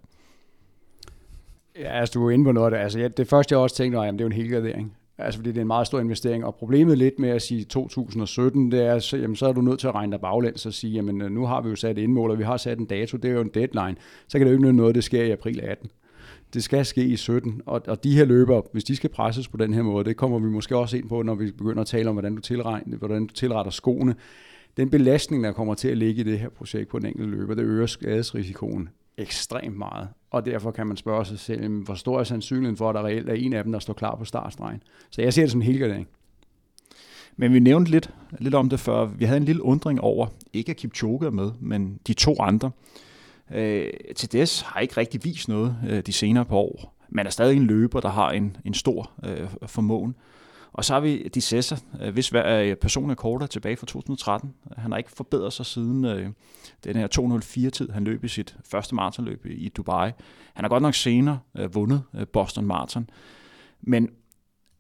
Ja, 1.76 2.00
altså 2.00 2.14
du 2.14 2.28
er 2.28 2.32
inde 2.32 2.46
på 2.46 2.52
noget 2.52 2.66
af 2.66 2.72
det. 2.72 2.78
Altså, 2.78 3.00
ja, 3.00 3.08
det 3.08 3.28
første 3.28 3.54
jeg 3.54 3.60
også 3.60 3.76
tænkte, 3.76 4.00
at 4.00 4.14
det 4.14 4.22
er 4.22 4.24
jo 4.24 4.28
en 4.28 4.32
helgradering. 4.32 4.98
Altså 5.18 5.40
fordi 5.40 5.50
det 5.50 5.58
er 5.58 5.62
en 5.62 5.68
meget 5.68 5.88
stor 5.88 6.00
investering, 6.00 6.46
og 6.46 6.56
problemet 6.56 6.98
lidt 6.98 7.20
med 7.20 7.30
at 7.30 7.42
sige 7.42 7.64
2017, 7.64 8.72
det 8.72 8.86
er, 8.86 9.00
så, 9.00 9.18
jamen, 9.18 9.36
så 9.36 9.48
er 9.48 9.54
du 9.54 9.62
nødt 9.62 9.80
til 9.80 9.88
at 9.88 9.96
regne 9.96 10.12
dig 10.12 10.22
baglæns 10.22 10.66
og 10.66 10.74
sige, 10.74 10.94
jamen 10.94 11.22
øh, 11.22 11.32
nu 11.32 11.46
har 11.46 11.62
vi 11.62 11.70
jo 11.70 11.76
sat 11.76 11.98
indmål, 11.98 12.32
og 12.32 12.38
vi 12.38 12.44
har 12.44 12.58
sat 12.58 12.80
en 12.80 12.86
dato, 12.86 13.18
det 13.18 13.30
er 13.30 13.34
jo 13.34 13.42
en 13.42 13.52
deadline. 13.54 13.96
Så 14.28 14.38
kan 14.38 14.48
det 14.48 14.54
jo 14.54 14.58
ikke 14.58 14.74
noget, 14.74 14.96
det 14.96 15.04
sker 15.04 15.24
i 15.24 15.32
april 15.32 15.62
18. 15.64 15.92
Det 16.54 16.64
skal 16.64 16.86
ske 16.86 17.04
i 17.04 17.16
17, 17.16 17.62
og, 17.66 17.82
og 17.88 18.04
de 18.04 18.16
her 18.16 18.26
løber, 18.26 18.62
hvis 18.72 18.84
de 18.84 18.96
skal 18.96 19.10
presses 19.10 19.48
på 19.48 19.58
den 19.58 19.74
her 19.74 19.82
måde, 19.82 20.06
det 20.06 20.18
kommer 20.18 20.40
vi 20.40 20.48
måske 20.48 20.78
også 20.78 20.98
ind 20.98 21.10
på, 21.10 21.22
når 21.22 21.36
vi 21.36 21.52
begynder 21.52 21.82
at 21.82 21.88
tale 21.88 22.10
om, 22.10 22.16
hvordan 22.16 22.36
du, 22.36 22.42
tilregner, 22.42 22.98
hvordan 22.98 23.28
du 23.28 23.34
tilretter 23.34 23.72
skoene. 23.72 24.16
Den 24.78 24.90
belastning, 24.90 25.44
der 25.44 25.52
kommer 25.52 25.74
til 25.74 25.88
at 25.88 25.98
ligge 25.98 26.22
i 26.22 26.24
det 26.24 26.40
her 26.40 26.50
projekt 26.50 26.90
på 26.90 27.00
den 27.00 27.06
enkelte 27.06 27.32
løber, 27.32 27.56
det 27.56 27.64
øger 27.64 27.86
skadesrisikoen 27.86 28.90
ekstremt 29.18 29.78
meget. 29.78 30.08
Og 30.32 30.46
derfor 30.46 30.72
kan 30.72 30.88
man 30.88 30.98
spørge 30.98 31.26
sig 31.26 31.40
selv, 31.40 31.70
hvor 31.70 31.94
stor 31.94 32.20
er 32.20 32.24
sandsynligheden 32.24 32.78
for, 32.78 32.90
at 32.90 32.96
der 32.96 33.06
reelt 33.06 33.30
er 33.30 33.34
en 33.34 33.54
af 33.54 33.64
dem, 33.64 33.72
der 33.72 33.80
står 33.80 33.94
klar 33.94 34.16
på 34.16 34.26
startstregen. 34.26 34.84
Så 35.10 35.22
jeg 35.22 35.34
ser 35.34 35.42
det 35.42 35.52
som 35.52 35.62
en 35.62 35.68
helgardering. 35.68 36.08
Men 37.36 37.54
vi 37.54 37.60
nævnte 37.60 37.92
lidt, 37.92 38.14
lidt 38.40 38.56
om 38.56 38.70
det 38.70 38.80
før. 38.80 39.06
Vi 39.06 39.26
havde 39.26 39.38
en 39.38 39.46
lille 39.46 39.64
undring 39.64 40.02
over, 40.02 40.28
ikke 40.54 40.70
at 40.70 40.78
Kipchoge 40.78 41.26
er 41.26 41.32
med, 41.32 41.52
men 41.60 42.00
de 42.08 42.14
to 42.14 42.36
andre. 42.40 42.72
Øh, 43.54 43.90
TDS 44.16 44.62
har 44.62 44.80
ikke 44.80 44.98
rigtig 44.98 45.24
vist 45.24 45.50
noget 45.50 45.76
øh, 45.90 46.02
de 46.06 46.14
senere 46.14 46.46
par 46.46 46.56
år, 46.56 46.96
men 47.10 47.26
er 47.26 47.30
stadig 47.30 47.58
en 47.58 47.64
løber, 47.64 48.00
der 48.00 48.10
har 48.10 48.32
en, 48.32 48.58
en 48.66 48.74
stor 48.74 49.12
øh, 49.26 49.48
formåen. 49.68 50.16
Og 50.74 50.86
så 50.86 50.94
har 50.94 51.00
vi 51.00 51.28
de 51.28 51.42
Cesar, 51.42 51.80
øh, 52.02 52.14
hvis 52.14 52.30
hver 52.30 52.62
øh, 52.62 52.76
person 52.76 53.10
er 53.10 53.16
kortere 53.16 53.48
tilbage 53.48 53.78
fra 53.78 53.86
2013. 53.86 54.54
Øh, 54.72 54.78
han 54.78 54.92
har 54.92 54.98
ikke 54.98 55.12
forbedret 55.12 55.54
sig 55.54 55.66
siden 55.66 56.06
øh, 56.06 56.30
den 56.84 56.96
her 56.96 57.08
204-tid, 57.20 57.90
han 57.90 58.04
løb 58.04 58.24
i 58.24 58.28
sit 58.28 58.58
første 58.66 58.96
maratonløb 58.96 59.46
i 59.46 59.70
Dubai. 59.70 60.12
Han 60.54 60.64
har 60.64 60.70
godt 60.70 60.84
nok 60.84 60.94
senere 60.94 61.40
øh, 61.58 61.76
vundet 61.76 62.04
øh, 62.16 62.28
Boston 62.28 62.66
Marathon. 62.66 63.10
Men 63.82 64.10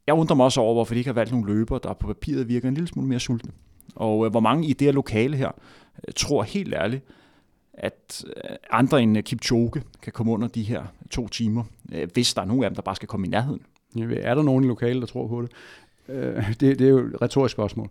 jeg 0.08 0.16
undrer 0.16 0.36
mig 0.36 0.46
også 0.46 0.62
over, 0.62 0.74
hvorfor 0.74 0.94
de 0.94 0.98
ikke 0.98 1.08
har 1.08 1.14
valgt 1.14 1.32
nogle 1.32 1.54
løbere, 1.54 1.80
der 1.84 1.94
på 1.94 2.08
papiret 2.08 2.48
virker 2.48 2.68
en 2.68 2.74
lille 2.74 2.88
smule 2.88 3.08
mere 3.08 3.20
sultne. 3.20 3.52
Og 3.96 4.26
øh, 4.26 4.32
hvor 4.32 4.40
mange 4.40 4.68
i 4.68 4.74
det 4.74 4.86
her 4.86 4.92
lokale 4.92 5.38
her 5.38 5.52
øh, 6.08 6.14
tror 6.16 6.44
helt 6.44 6.74
ærligt, 6.74 7.04
at 7.74 8.26
andre 8.72 9.04
end 9.04 9.24
Kipchoge 9.24 9.82
kan 10.02 10.14
komme 10.14 10.32
under 10.32 10.48
de 10.48 10.64
her 10.64 10.84
to 11.12 11.28
timer, 11.28 11.64
hvis 12.14 12.34
der 12.34 12.42
er 12.42 12.46
nogen 12.46 12.64
af 12.64 12.70
dem, 12.70 12.76
der 12.76 12.82
bare 12.82 12.96
skal 12.96 13.08
komme 13.08 13.28
i 13.28 13.30
nærheden. 13.30 13.62
Er 13.96 14.36
der 14.36 14.44
nogen 14.44 14.64
i 14.64 14.68
lokalet, 14.68 15.02
der 15.02 15.08
tror 15.08 15.28
på 15.28 15.42
det? 15.42 15.52
Øh, 16.10 16.50
det, 16.60 16.80
det 16.80 16.82
er 16.82 16.90
jo 16.90 16.98
et 16.98 17.22
retorisk 17.22 17.52
spørgsmål. 17.52 17.90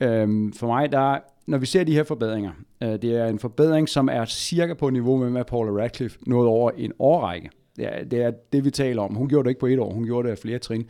Øh, 0.00 0.52
for 0.56 0.66
mig, 0.66 0.92
der, 0.92 1.18
når 1.46 1.58
vi 1.58 1.66
ser 1.66 1.84
de 1.84 1.94
her 1.94 2.04
forbedringer, 2.04 2.52
øh, 2.82 2.88
det 2.88 3.04
er 3.04 3.26
en 3.26 3.38
forbedring, 3.38 3.88
som 3.88 4.08
er 4.08 4.24
cirka 4.24 4.74
på 4.74 4.90
niveau 4.90 5.16
med, 5.16 5.30
hvad 5.30 5.44
Paula 5.44 5.82
Radcliffe 5.82 6.18
nåede 6.26 6.48
over 6.48 6.70
en 6.70 6.92
årrække. 6.98 7.50
Det 7.76 7.86
er, 7.86 8.04
det 8.04 8.22
er 8.22 8.30
det, 8.52 8.64
vi 8.64 8.70
taler 8.70 9.02
om. 9.02 9.14
Hun 9.14 9.28
gjorde 9.28 9.44
det 9.44 9.50
ikke 9.50 9.60
på 9.60 9.66
et 9.66 9.78
år, 9.78 9.92
hun 9.92 10.04
gjorde 10.04 10.26
det 10.26 10.32
af 10.32 10.38
flere 10.38 10.58
trin. 10.58 10.86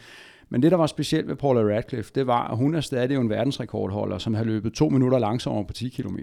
Men 0.49 0.62
det, 0.62 0.71
der 0.71 0.77
var 0.77 0.87
specielt 0.87 1.29
ved 1.29 1.37
Paula 1.37 1.77
Radcliffe, 1.77 2.12
det 2.14 2.27
var, 2.27 2.49
at 2.49 2.57
hun 2.57 2.75
er 2.75 2.81
stadig 2.81 3.16
en 3.16 3.31
verdensrekordholder, 3.31 4.19
som 4.19 4.35
har 4.35 4.45
løbet 4.45 4.73
to 4.73 4.88
minutter 4.88 5.19
langsommere 5.19 5.64
på 5.64 5.73
10 5.73 5.88
km. 5.88 6.19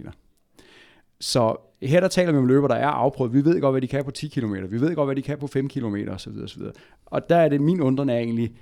Så 1.23 1.55
her 1.81 1.99
der 1.99 2.07
taler 2.07 2.31
vi 2.31 2.37
om 2.37 2.45
løber, 2.45 2.67
der 2.67 2.75
er 2.75 2.87
afprøvet. 2.87 3.33
Vi 3.33 3.45
ved 3.45 3.61
godt, 3.61 3.73
hvad 3.73 3.81
de 3.81 3.87
kan 3.87 4.05
på 4.05 4.11
10 4.11 4.27
km. 4.27 4.53
Vi 4.69 4.81
ved 4.81 4.95
godt, 4.95 5.07
hvad 5.07 5.15
de 5.15 5.21
kan 5.21 5.37
på 5.37 5.47
5 5.47 5.69
km 5.69 5.95
osv. 6.11 6.31
osv. 6.43 6.61
Og 7.05 7.29
der 7.29 7.35
er 7.35 7.49
det 7.49 7.61
min 7.61 7.81
undren 7.81 8.09
er 8.09 8.17
egentlig, 8.17 8.55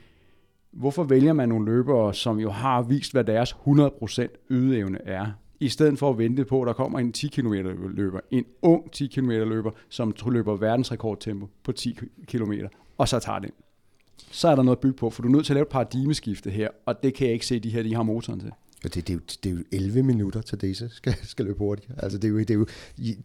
hvorfor 0.71 1.03
vælger 1.03 1.33
man 1.33 1.49
nogle 1.49 1.65
løbere, 1.65 2.13
som 2.13 2.39
jo 2.39 2.49
har 2.49 2.81
vist, 2.81 3.11
hvad 3.11 3.23
deres 3.23 3.55
100% 3.67 4.27
ydeevne 4.49 5.07
er, 5.07 5.27
i 5.59 5.69
stedet 5.69 5.99
for 5.99 6.09
at 6.09 6.17
vente 6.17 6.45
på, 6.45 6.61
at 6.61 6.67
der 6.67 6.73
kommer 6.73 6.99
en 6.99 7.11
10 7.11 7.27
km 7.27 7.53
løber, 7.95 8.19
en 8.31 8.45
ung 8.61 8.91
10 8.91 9.07
km 9.07 9.29
løber, 9.29 9.71
som 9.89 10.13
løber 10.25 10.55
verdensrekordtempo 10.55 11.47
på 11.63 11.71
10 11.71 11.97
km, 12.27 12.53
og 12.97 13.07
så 13.07 13.19
tager 13.19 13.39
den. 13.39 13.51
Så 14.31 14.47
er 14.47 14.55
der 14.55 14.63
noget 14.63 14.77
at 14.77 14.81
bygge 14.81 14.97
på, 14.97 15.09
for 15.09 15.21
du 15.21 15.27
er 15.27 15.31
nødt 15.31 15.45
til 15.45 15.53
at 15.53 15.55
lave 15.55 15.63
et 15.63 15.69
paradigmeskifte 15.69 16.49
her, 16.49 16.69
og 16.85 17.03
det 17.03 17.13
kan 17.13 17.27
jeg 17.27 17.33
ikke 17.33 17.45
se, 17.45 17.59
de 17.59 17.69
her 17.69 17.83
de 17.83 17.95
har 17.95 18.03
motoren 18.03 18.39
til. 18.39 18.51
Det, 18.83 18.95
det, 18.95 19.09
er 19.09 19.13
jo, 19.13 19.19
det 19.43 19.49
er 19.51 19.53
jo 19.53 19.63
11 19.71 20.03
minutter 20.03 20.41
til 20.41 20.61
Daisy 20.61 20.83
skal, 20.89 21.15
skal 21.23 21.45
løbe 21.45 21.57
hurtigt. 21.57 21.87
Altså 21.97 22.17
det, 22.17 22.27
er 22.27 22.29
jo, 22.29 22.39
det, 22.39 22.49
er 22.49 22.53
jo, 22.53 22.65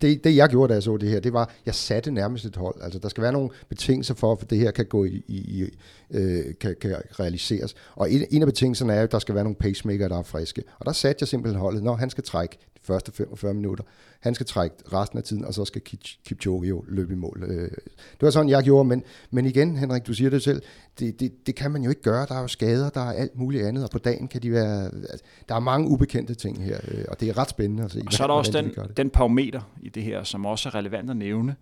det, 0.01 0.25
det, 0.25 0.37
jeg 0.37 0.49
gjorde, 0.49 0.69
da 0.69 0.75
jeg 0.75 0.83
så 0.83 0.97
det 0.97 1.09
her, 1.09 1.21
det 1.21 1.33
var, 1.33 1.55
jeg 1.67 1.75
satte 1.75 2.11
nærmest 2.11 2.45
et 2.45 2.57
hold. 2.57 2.83
Altså 2.83 2.99
der 2.99 3.09
skal 3.09 3.23
være 3.23 3.33
nogle 3.33 3.51
betingelser 3.69 4.15
for, 4.15 4.33
at 4.33 4.51
det 4.51 4.59
her 4.59 4.71
kan 4.71 4.87
gå 4.87 5.05
i, 5.05 5.23
i 5.29 5.69
øh, 6.11 6.55
kan, 6.61 6.77
kan 6.81 6.97
realiseres. 7.21 7.75
Og 7.95 8.11
en, 8.11 8.27
en 8.31 8.43
af 8.43 8.49
betingelserne 8.49 8.93
er, 8.93 9.03
at 9.03 9.13
der 9.13 9.19
skal 9.19 9.35
være 9.35 9.45
nogle 9.45 9.57
pacemaker, 9.57 10.09
der 10.09 10.19
er 10.19 10.23
friske. 10.23 10.63
Og 10.79 10.87
der 10.87 10.93
satte 10.93 11.23
jeg 11.23 11.29
simpelthen 11.29 11.61
holdet, 11.61 11.83
når 11.83 11.95
han 11.95 12.11
skal 12.11 12.25
trække 12.25 12.59
første 12.87 13.13
45 13.13 13.55
minutter. 13.55 13.85
Han 14.21 14.35
skal 14.35 14.47
trække 14.47 14.77
resten 14.93 15.19
af 15.19 15.25
tiden, 15.25 15.45
og 15.45 15.55
så 15.55 15.65
skal 15.65 15.83
Kipchoge 16.25 16.67
jo 16.67 16.85
løbe 16.89 17.13
i 17.13 17.17
mål. 17.17 17.45
Øh, 17.49 17.71
det 18.11 18.23
var 18.23 18.31
sådan, 18.31 18.49
jeg 18.49 18.63
gjorde, 18.63 18.89
men, 18.89 19.03
men 19.31 19.47
igen, 19.47 19.77
Henrik, 19.77 20.07
du 20.07 20.15
siger 20.15 20.31
det 20.31 20.43
selv, 20.43 20.63
det, 20.99 21.21
det, 21.21 21.47
det 21.47 21.55
kan 21.55 21.71
man 21.71 21.83
jo 21.83 21.91
ikke 21.91 22.03
gøre. 22.03 22.27
Der 22.27 22.35
er 22.35 22.41
jo 22.41 22.49
skader, 22.49 22.91
der 22.91 23.01
er 23.01 23.13
alt 23.13 23.39
muligt 23.39 23.67
andet, 23.67 23.85
og 23.85 23.91
på 23.91 23.99
dagen 23.99 24.29
kan 24.29 24.43
de 24.43 24.53
være... 24.53 24.85
Altså, 24.85 25.25
der 25.49 25.55
er 25.55 25.61
mange 25.61 25.89
ubekendte 25.89 26.35
ting 26.35 26.65
her, 26.65 26.81
øh, 26.89 27.05
og 27.09 27.21
det 27.21 27.29
er 27.29 27.39
ret 27.39 27.51
spændende 27.51 27.85
at 27.85 27.91
se. 27.91 28.03
Og 28.07 28.13
så 28.13 28.23
er 28.23 28.27
der 28.27 28.35
også 28.35 28.53
den, 28.53 28.73
den 28.97 29.11
parameter 29.11 29.61
i 29.83 29.89
det 29.89 30.03
her, 30.03 30.23
som 30.23 30.47
også 30.47 30.69
er 30.69 30.75
relevant 30.75 31.11
at 31.11 31.17
nævne. 31.17 31.57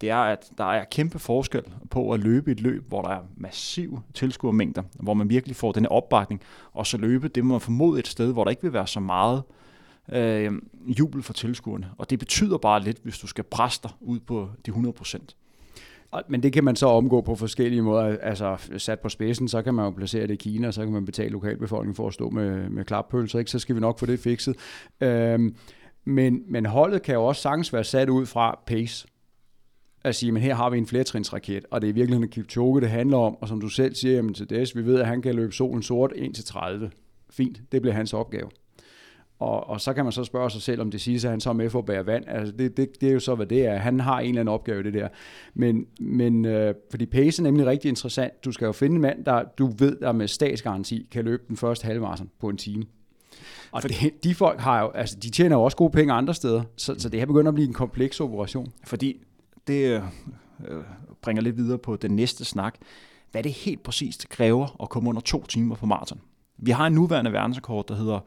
Det 0.00 0.10
er, 0.10 0.16
at 0.16 0.50
der 0.58 0.64
er 0.64 0.84
kæmpe 0.90 1.18
forskel 1.18 1.62
på 1.90 2.12
at 2.12 2.20
løbe 2.20 2.52
et 2.52 2.60
løb, 2.60 2.88
hvor 2.88 3.02
der 3.02 3.08
er 3.08 3.20
massiv 3.36 3.98
tilskuermængder, 4.14 4.82
hvor 5.00 5.14
man 5.14 5.28
virkelig 5.28 5.56
får 5.56 5.72
den 5.72 5.86
opbakning, 5.86 6.40
og 6.72 6.86
så 6.86 6.96
løbe 6.96 7.28
det, 7.28 7.44
man 7.44 7.60
formode 7.60 7.98
et 7.98 8.06
sted, 8.06 8.32
hvor 8.32 8.44
der 8.44 8.50
ikke 8.50 8.62
vil 8.62 8.72
være 8.72 8.86
så 8.86 9.00
meget 9.00 9.42
øh, 9.48 9.65
øh, 10.12 10.52
jubel 10.98 11.22
for 11.22 11.32
tilskuerne. 11.32 11.90
Og 11.98 12.10
det 12.10 12.18
betyder 12.18 12.58
bare 12.58 12.82
lidt, 12.82 12.98
hvis 13.02 13.18
du 13.18 13.26
skal 13.26 13.44
presse 13.44 13.80
dig 13.82 13.90
ud 14.00 14.20
på 14.20 14.48
de 14.66 14.70
100 14.70 14.92
procent. 14.92 15.36
Men 16.28 16.42
det 16.42 16.52
kan 16.52 16.64
man 16.64 16.76
så 16.76 16.86
omgå 16.86 17.20
på 17.20 17.34
forskellige 17.34 17.82
måder. 17.82 18.18
Altså 18.22 18.56
sat 18.76 19.00
på 19.00 19.08
spidsen, 19.08 19.48
så 19.48 19.62
kan 19.62 19.74
man 19.74 19.84
jo 19.84 19.90
placere 19.90 20.26
det 20.26 20.34
i 20.34 20.36
Kina, 20.36 20.72
så 20.72 20.82
kan 20.82 20.92
man 20.92 21.04
betale 21.04 21.30
lokalbefolkningen 21.30 21.94
for 21.94 22.08
at 22.08 22.14
stå 22.14 22.30
med, 22.30 22.68
med 22.70 22.84
klappølser, 22.84 23.38
ikke? 23.38 23.50
så 23.50 23.58
skal 23.58 23.74
vi 23.74 23.80
nok 23.80 23.98
få 23.98 24.06
det 24.06 24.20
fikset. 24.20 24.56
Øhm, 25.00 25.56
men, 26.04 26.42
men 26.48 26.66
holdet 26.66 27.02
kan 27.02 27.14
jo 27.14 27.24
også 27.24 27.42
sagtens 27.42 27.72
være 27.72 27.84
sat 27.84 28.08
ud 28.08 28.26
fra 28.26 28.58
pace. 28.66 29.06
At 30.04 30.14
sige, 30.14 30.32
men 30.32 30.42
her 30.42 30.54
har 30.54 30.70
vi 30.70 30.78
en 30.78 30.86
flertrinsraket, 30.86 31.66
og 31.70 31.80
det 31.80 31.88
er 31.88 31.92
virkelig 31.92 32.16
en 32.16 32.28
Kipchoge, 32.28 32.80
det 32.80 32.90
handler 32.90 33.16
om. 33.16 33.36
Og 33.40 33.48
som 33.48 33.60
du 33.60 33.68
selv 33.68 33.94
siger, 33.94 34.14
jamen 34.14 34.34
til 34.34 34.50
Des, 34.50 34.76
vi 34.76 34.86
ved, 34.86 35.00
at 35.00 35.06
han 35.06 35.22
kan 35.22 35.34
løbe 35.34 35.52
solen 35.52 35.82
sort 35.82 36.12
1-30. 36.12 36.88
Fint, 37.30 37.60
det 37.72 37.82
bliver 37.82 37.94
hans 37.94 38.14
opgave. 38.14 38.48
Og, 39.38 39.68
og 39.68 39.80
så 39.80 39.92
kan 39.92 40.04
man 40.04 40.12
så 40.12 40.24
spørge 40.24 40.50
sig 40.50 40.62
selv, 40.62 40.80
om 40.80 40.90
det 40.90 41.00
siger, 41.00 41.24
at 41.24 41.30
han 41.30 41.40
så 41.40 41.50
er 41.50 41.54
med 41.54 41.70
for 41.70 41.78
at 41.78 41.84
bære 41.84 42.06
vand. 42.06 42.24
Altså 42.28 42.54
det, 42.58 42.76
det, 42.76 43.00
det 43.00 43.08
er 43.08 43.12
jo 43.12 43.20
så, 43.20 43.34
hvad 43.34 43.46
det 43.46 43.66
er. 43.66 43.76
Han 43.76 44.00
har 44.00 44.20
en 44.20 44.28
eller 44.28 44.40
anden 44.40 44.54
opgave 44.54 44.80
i 44.80 44.82
det 44.82 44.94
der. 44.94 45.08
Men, 45.54 45.86
men 46.00 46.44
øh, 46.44 46.74
fordi 46.90 47.06
pace 47.06 47.42
er 47.42 47.44
nemlig 47.44 47.66
rigtig 47.66 47.88
interessant. 47.88 48.44
Du 48.44 48.52
skal 48.52 48.66
jo 48.66 48.72
finde 48.72 48.94
en 48.94 49.02
mand, 49.02 49.24
der 49.24 49.44
du 49.58 49.66
ved, 49.66 49.96
der 50.00 50.12
med 50.12 50.28
statsgaranti 50.28 51.08
kan 51.10 51.24
løbe 51.24 51.42
den 51.48 51.56
første 51.56 51.84
halvmarathon 51.84 52.30
på 52.40 52.48
en 52.48 52.56
time. 52.56 52.84
Og 53.72 53.82
for, 53.82 53.88
det, 53.88 54.24
de 54.24 54.34
folk 54.34 54.60
har 54.60 54.80
jo, 54.80 54.90
altså 54.90 55.16
de 55.22 55.30
tjener 55.30 55.56
jo 55.56 55.62
også 55.62 55.76
gode 55.76 55.90
penge 55.90 56.12
andre 56.12 56.34
steder, 56.34 56.62
så, 56.76 56.94
så 56.98 57.08
det 57.08 57.20
her 57.20 57.26
begynder 57.26 57.48
at 57.48 57.54
blive 57.54 57.68
en 57.68 57.74
kompleks 57.74 58.20
operation. 58.20 58.72
Fordi 58.84 59.20
det 59.66 60.02
øh 60.68 60.82
bringer 61.22 61.42
lidt 61.42 61.56
videre 61.56 61.78
på 61.78 61.96
den 61.96 62.16
næste 62.16 62.44
snak. 62.44 62.74
Hvad 63.32 63.42
det 63.42 63.52
helt 63.52 63.82
præcist 63.82 64.28
kræver 64.28 64.82
at 64.82 64.88
komme 64.88 65.08
under 65.08 65.20
to 65.20 65.46
timer 65.46 65.74
på 65.74 65.86
maraton. 65.86 66.20
Vi 66.58 66.70
har 66.70 66.86
en 66.86 66.92
nuværende 66.92 67.32
verdensrekord, 67.32 67.86
der 67.86 67.94
hedder 67.94 68.20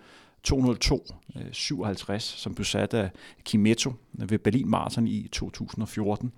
202-57, 0.48 2.12
øh, 2.14 2.20
som 2.20 2.56
blev 2.56 2.66
sat 2.66 2.94
af 2.94 3.12
Kimetto 3.44 3.94
ved 4.14 4.40
Berlin 4.40 4.70
Marathon 4.70 5.08
i 5.08 5.28
2014. 5.32 6.32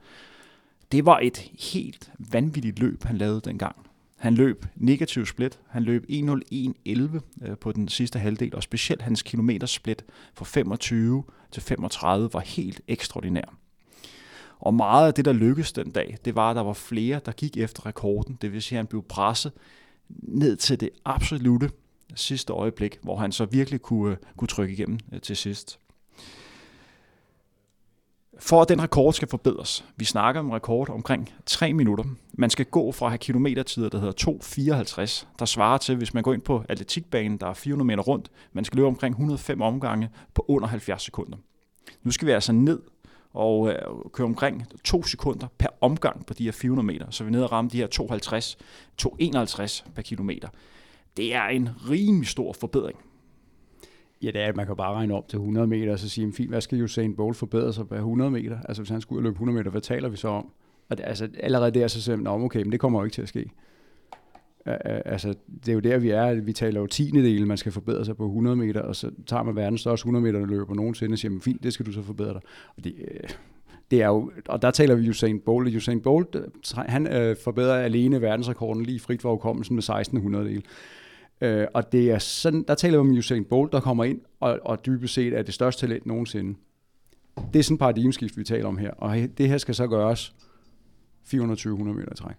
Det 0.92 1.06
var 1.06 1.20
et 1.20 1.38
helt 1.74 2.12
vanvittigt 2.20 2.80
løb, 2.80 3.04
han 3.04 3.18
lavede 3.18 3.42
dengang. 3.42 3.76
Han 4.18 4.36
løb 4.36 4.66
negativ 4.76 5.26
split. 5.26 5.60
Han 5.68 5.84
løb 5.84 6.06
1.01.11 6.10 7.20
øh, 7.42 7.58
på 7.58 7.72
den 7.72 7.88
sidste 7.88 8.20
halvdel, 8.20 8.56
og 8.56 8.64
specielt 8.64 9.02
hans 9.02 9.22
kilometersplit 9.22 10.06
fra 10.34 10.46
25 10.46 11.24
til 11.52 11.64
35 11.64 12.30
var 12.34 12.40
helt 12.40 12.82
ekstraordinær. 12.88 13.56
Og 14.60 14.74
meget 14.74 15.08
af 15.08 15.14
det, 15.14 15.26
der 15.26 15.34
lykkedes 15.34 15.72
den 15.72 15.92
dag, 15.92 16.18
det 16.26 16.36
var, 16.36 16.50
at 16.50 16.56
der 16.56 16.62
var 16.62 16.74
flere, 16.74 17.22
der 17.26 17.32
gik 17.32 17.58
efter 17.58 17.86
rekorden. 17.86 18.38
Det 18.42 18.54
vil 18.54 18.62
sige, 18.62 18.78
at 18.78 18.80
han 18.80 18.88
blev 18.88 19.04
presset 19.04 19.52
ned 20.10 20.56
til 20.56 20.80
det 20.80 20.90
absolute 21.06 21.70
sidste 22.15 22.54
øjeblik, 22.54 23.00
hvor 23.02 23.15
han 23.15 23.32
så 23.32 23.45
virkelig 23.45 23.82
kunne, 23.82 24.12
øh, 24.12 24.17
kunne 24.38 24.47
trykke 24.47 24.74
igennem 24.74 25.00
øh, 25.13 25.21
til 25.21 25.38
sidst. 25.38 25.80
For 28.39 28.62
at 28.62 28.69
den 28.69 28.84
rekord 28.84 29.13
skal 29.13 29.28
forbedres, 29.28 29.86
vi 29.95 30.06
snakker 30.06 30.39
om 30.39 30.47
en 30.47 30.54
rekord 30.54 30.89
omkring 30.89 31.34
3 31.45 31.74
minutter. 31.74 32.04
Man 32.34 32.50
skal 32.50 32.65
gå 32.65 32.91
fra 32.91 33.06
at 33.06 33.12
have 33.12 33.17
kilometertider, 33.17 33.89
der 33.89 34.00
hedder 34.00 34.32
2,54, 35.24 35.26
der 35.39 35.45
svarer 35.45 35.78
til, 35.78 35.95
hvis 35.95 36.13
man 36.13 36.24
går 36.24 36.34
ind 36.34 36.41
på 36.41 36.63
atletikbanen, 36.69 37.38
der 37.38 37.47
er 37.47 37.54
400 37.54 37.88
meter 37.88 38.04
rundt, 38.04 38.32
man 38.54 38.65
skal 38.65 38.76
løbe 38.76 38.88
omkring 38.88 39.13
105 39.13 39.62
omgange 39.62 40.10
på 40.34 40.45
under 40.47 40.67
70 40.67 41.04
sekunder. 41.04 41.38
Nu 42.04 42.12
skal 42.12 42.28
vi 42.28 42.32
altså 42.32 42.52
ned 42.52 42.80
og 43.34 43.69
øh, 43.69 43.76
køre 44.13 44.26
omkring 44.26 44.65
2 44.84 45.04
sekunder 45.04 45.47
per 45.58 45.67
omgang 45.82 46.26
på 46.26 46.34
de 46.34 46.43
her 46.43 46.52
400 46.52 46.86
meter, 46.86 47.06
så 47.10 47.24
vi 47.24 47.28
er 47.28 47.32
nede 47.32 47.43
og 47.43 47.52
ramme 47.52 47.69
de 47.69 47.78
her 47.78 47.88
250, 47.88 48.58
251 48.97 49.86
per 49.95 50.02
kilometer 50.02 50.50
det 51.17 51.36
er 51.36 51.43
en 51.43 51.69
rimelig 51.89 52.28
stor 52.28 52.54
forbedring. 52.54 52.97
Ja, 54.21 54.28
det 54.28 54.41
er, 54.41 54.47
at 54.47 54.56
man 54.56 54.65
kan 54.65 54.76
bare 54.76 54.93
regne 54.93 55.13
op 55.13 55.28
til 55.28 55.38
100 55.38 55.67
meter, 55.67 55.91
og 55.91 56.00
så 56.00 56.10
sige, 56.10 56.34
fint, 56.34 56.50
hvad 56.50 56.62
skal 56.62 56.84
Usain 56.84 57.15
Bolt 57.15 57.38
forbedre 57.38 57.74
sig 57.74 57.88
på 57.88 57.95
100 57.95 58.32
meter? 58.32 58.60
Altså, 58.62 58.84
hvis 58.84 58.89
han 58.89 59.02
skulle 59.02 59.17
ud 59.17 59.19
og 59.19 59.24
løbe 59.24 59.34
100 59.34 59.58
meter, 59.58 59.71
hvad 59.71 59.82
taler 59.82 60.10
vi 60.10 60.17
så 60.17 60.28
om? 60.28 60.52
Og 60.89 60.97
det, 60.97 61.04
altså, 61.08 61.30
allerede 61.39 61.71
der, 61.71 61.88
så 61.88 62.02
siger 62.02 62.15
man, 62.15 62.28
okay, 62.28 62.62
men 62.63 62.71
det 62.71 62.80
kommer 62.80 63.00
jo 63.00 63.04
ikke 63.04 63.15
til 63.15 63.21
at 63.21 63.28
ske. 63.28 63.50
Altså, 64.65 65.34
det 65.65 65.69
er 65.69 65.74
jo 65.74 65.80
der, 65.80 65.97
vi 65.97 66.10
er. 66.10 66.34
Vi 66.34 66.54
taler 66.54 66.82
jo 66.82 66.88
tiende 66.88 67.45
man 67.45 67.58
skal 67.58 67.71
forbedre 67.71 68.06
sig 68.06 68.17
på 68.17 68.26
100 68.26 68.56
meter, 68.56 68.82
og 68.82 68.95
så 68.95 69.12
tager 69.28 69.43
man 69.43 69.56
verdens 69.56 69.82
største 69.82 70.04
100 70.04 70.24
meter 70.24 70.45
løber 70.45 70.76
nogensinde 70.76 71.13
og 71.13 71.17
siger, 71.17 71.39
fint, 71.41 71.63
det 71.63 71.74
skal 71.74 71.86
du 71.86 71.91
så 71.91 72.02
forbedre 72.02 72.34
dig. 72.34 72.41
Og 72.78 72.84
det, 72.84 72.95
øh, 72.97 73.30
det 73.91 74.02
er 74.02 74.08
jo, 74.08 74.32
og 74.47 74.62
der 74.62 74.71
taler 74.71 74.95
vi 74.95 75.10
Usain 75.10 75.39
Bolt. 75.39 75.76
Usain 75.76 76.02
Bolt, 76.02 76.36
øh, 76.36 76.43
han 76.76 77.08
øh, 77.08 77.36
forbedrer 77.43 77.76
alene 77.76 78.21
verdensrekorden 78.21 78.84
lige 78.84 79.00
frit 79.00 79.21
for 79.21 79.32
hukommelsen 79.32 79.76
med 79.76 79.84
1600 79.84 80.45
del. 80.45 80.63
Øh, 81.42 81.68
og 81.74 81.92
det 81.92 82.12
er 82.12 82.18
sådan, 82.18 82.64
der 82.68 82.76
taler 82.76 82.98
vi 82.98 83.00
om 83.00 83.18
Usain 83.18 83.46
Bolt, 83.46 83.72
der 83.72 83.80
kommer 83.80 84.04
ind 84.04 84.22
og, 84.40 84.60
og 84.64 84.86
dybest 84.86 85.14
set 85.14 85.34
er 85.34 85.42
det 85.42 85.54
største 85.54 85.82
talent 85.82 86.06
nogensinde. 86.06 86.60
Det 87.54 87.60
er 87.60 87.64
sådan 87.64 87.76
et 87.76 87.80
paradigmeskift, 87.80 88.38
vi 88.38 88.44
taler 88.44 88.68
om 88.68 88.78
her. 88.78 88.92
Og 88.92 89.18
det 89.38 89.48
her 89.48 89.58
skal 89.58 89.76
så 89.76 89.88
gøres 89.88 90.36
420 91.26 91.78
meter 91.78 92.16
træk 92.16 92.36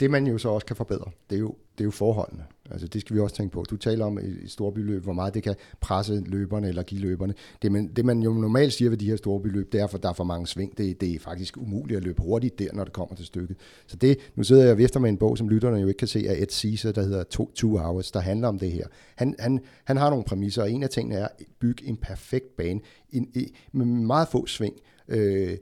det 0.00 0.10
man 0.10 0.26
jo 0.26 0.38
så 0.38 0.48
også 0.48 0.66
kan 0.66 0.76
forbedre, 0.76 1.10
det 1.30 1.36
er 1.36 1.40
jo, 1.40 1.54
det 1.78 1.80
er 1.80 1.84
jo 1.84 1.90
forholdene. 1.90 2.44
Altså 2.70 2.86
det 2.86 3.00
skal 3.00 3.16
vi 3.16 3.20
også 3.20 3.36
tænke 3.36 3.52
på. 3.52 3.64
Du 3.70 3.76
taler 3.76 4.04
om 4.04 4.18
i 4.18 4.48
storbyløb, 4.48 5.02
hvor 5.02 5.12
meget 5.12 5.34
det 5.34 5.42
kan 5.42 5.54
presse 5.80 6.22
løberne 6.26 6.68
eller 6.68 6.82
give 6.82 7.00
løberne. 7.00 7.34
Det 7.62 7.72
man, 7.72 7.88
det 7.88 8.04
man 8.04 8.22
jo 8.22 8.32
normalt 8.32 8.72
siger 8.72 8.88
ved 8.88 8.98
de 8.98 9.10
her 9.10 9.16
storbyløb, 9.16 9.72
det 9.72 9.80
er, 9.80 9.86
at 9.86 10.02
der 10.02 10.08
er 10.08 10.12
for 10.12 10.24
mange 10.24 10.46
sving. 10.46 10.78
Det, 10.78 11.00
det 11.00 11.14
er 11.14 11.18
faktisk 11.18 11.56
umuligt 11.56 11.96
at 11.96 12.04
løbe 12.04 12.22
hurtigt 12.22 12.58
der, 12.58 12.72
når 12.72 12.84
det 12.84 12.92
kommer 12.92 13.16
til 13.16 13.26
stykket. 13.26 13.56
Så 13.86 13.96
det, 13.96 14.18
nu 14.34 14.42
sidder 14.42 14.62
jeg 14.62 14.72
og 14.72 14.78
vifter 14.78 15.00
med 15.00 15.10
en 15.10 15.16
bog, 15.16 15.38
som 15.38 15.48
lytterne 15.48 15.78
jo 15.78 15.88
ikke 15.88 15.98
kan 15.98 16.08
se, 16.08 16.24
af 16.28 16.34
Ed 16.38 16.46
Caesar, 16.50 16.92
der 16.92 17.02
hedder 17.02 17.22
Two, 17.22 17.50
Two 17.54 17.78
Hours, 17.78 18.10
der 18.10 18.20
handler 18.20 18.48
om 18.48 18.58
det 18.58 18.72
her. 18.72 18.86
Han, 19.16 19.34
han, 19.38 19.60
han 19.84 19.96
har 19.96 20.10
nogle 20.10 20.24
præmisser, 20.24 20.62
og 20.62 20.70
en 20.70 20.82
af 20.82 20.88
tingene 20.88 21.16
er 21.16 21.24
at 21.24 21.46
bygge 21.60 21.84
en 21.84 21.96
perfekt 21.96 22.56
bane 22.56 22.80
en, 23.10 23.28
en, 23.34 23.48
med 23.72 23.86
meget 23.86 24.28
få 24.28 24.46
sving. 24.46 24.74
Øh, 25.08 25.56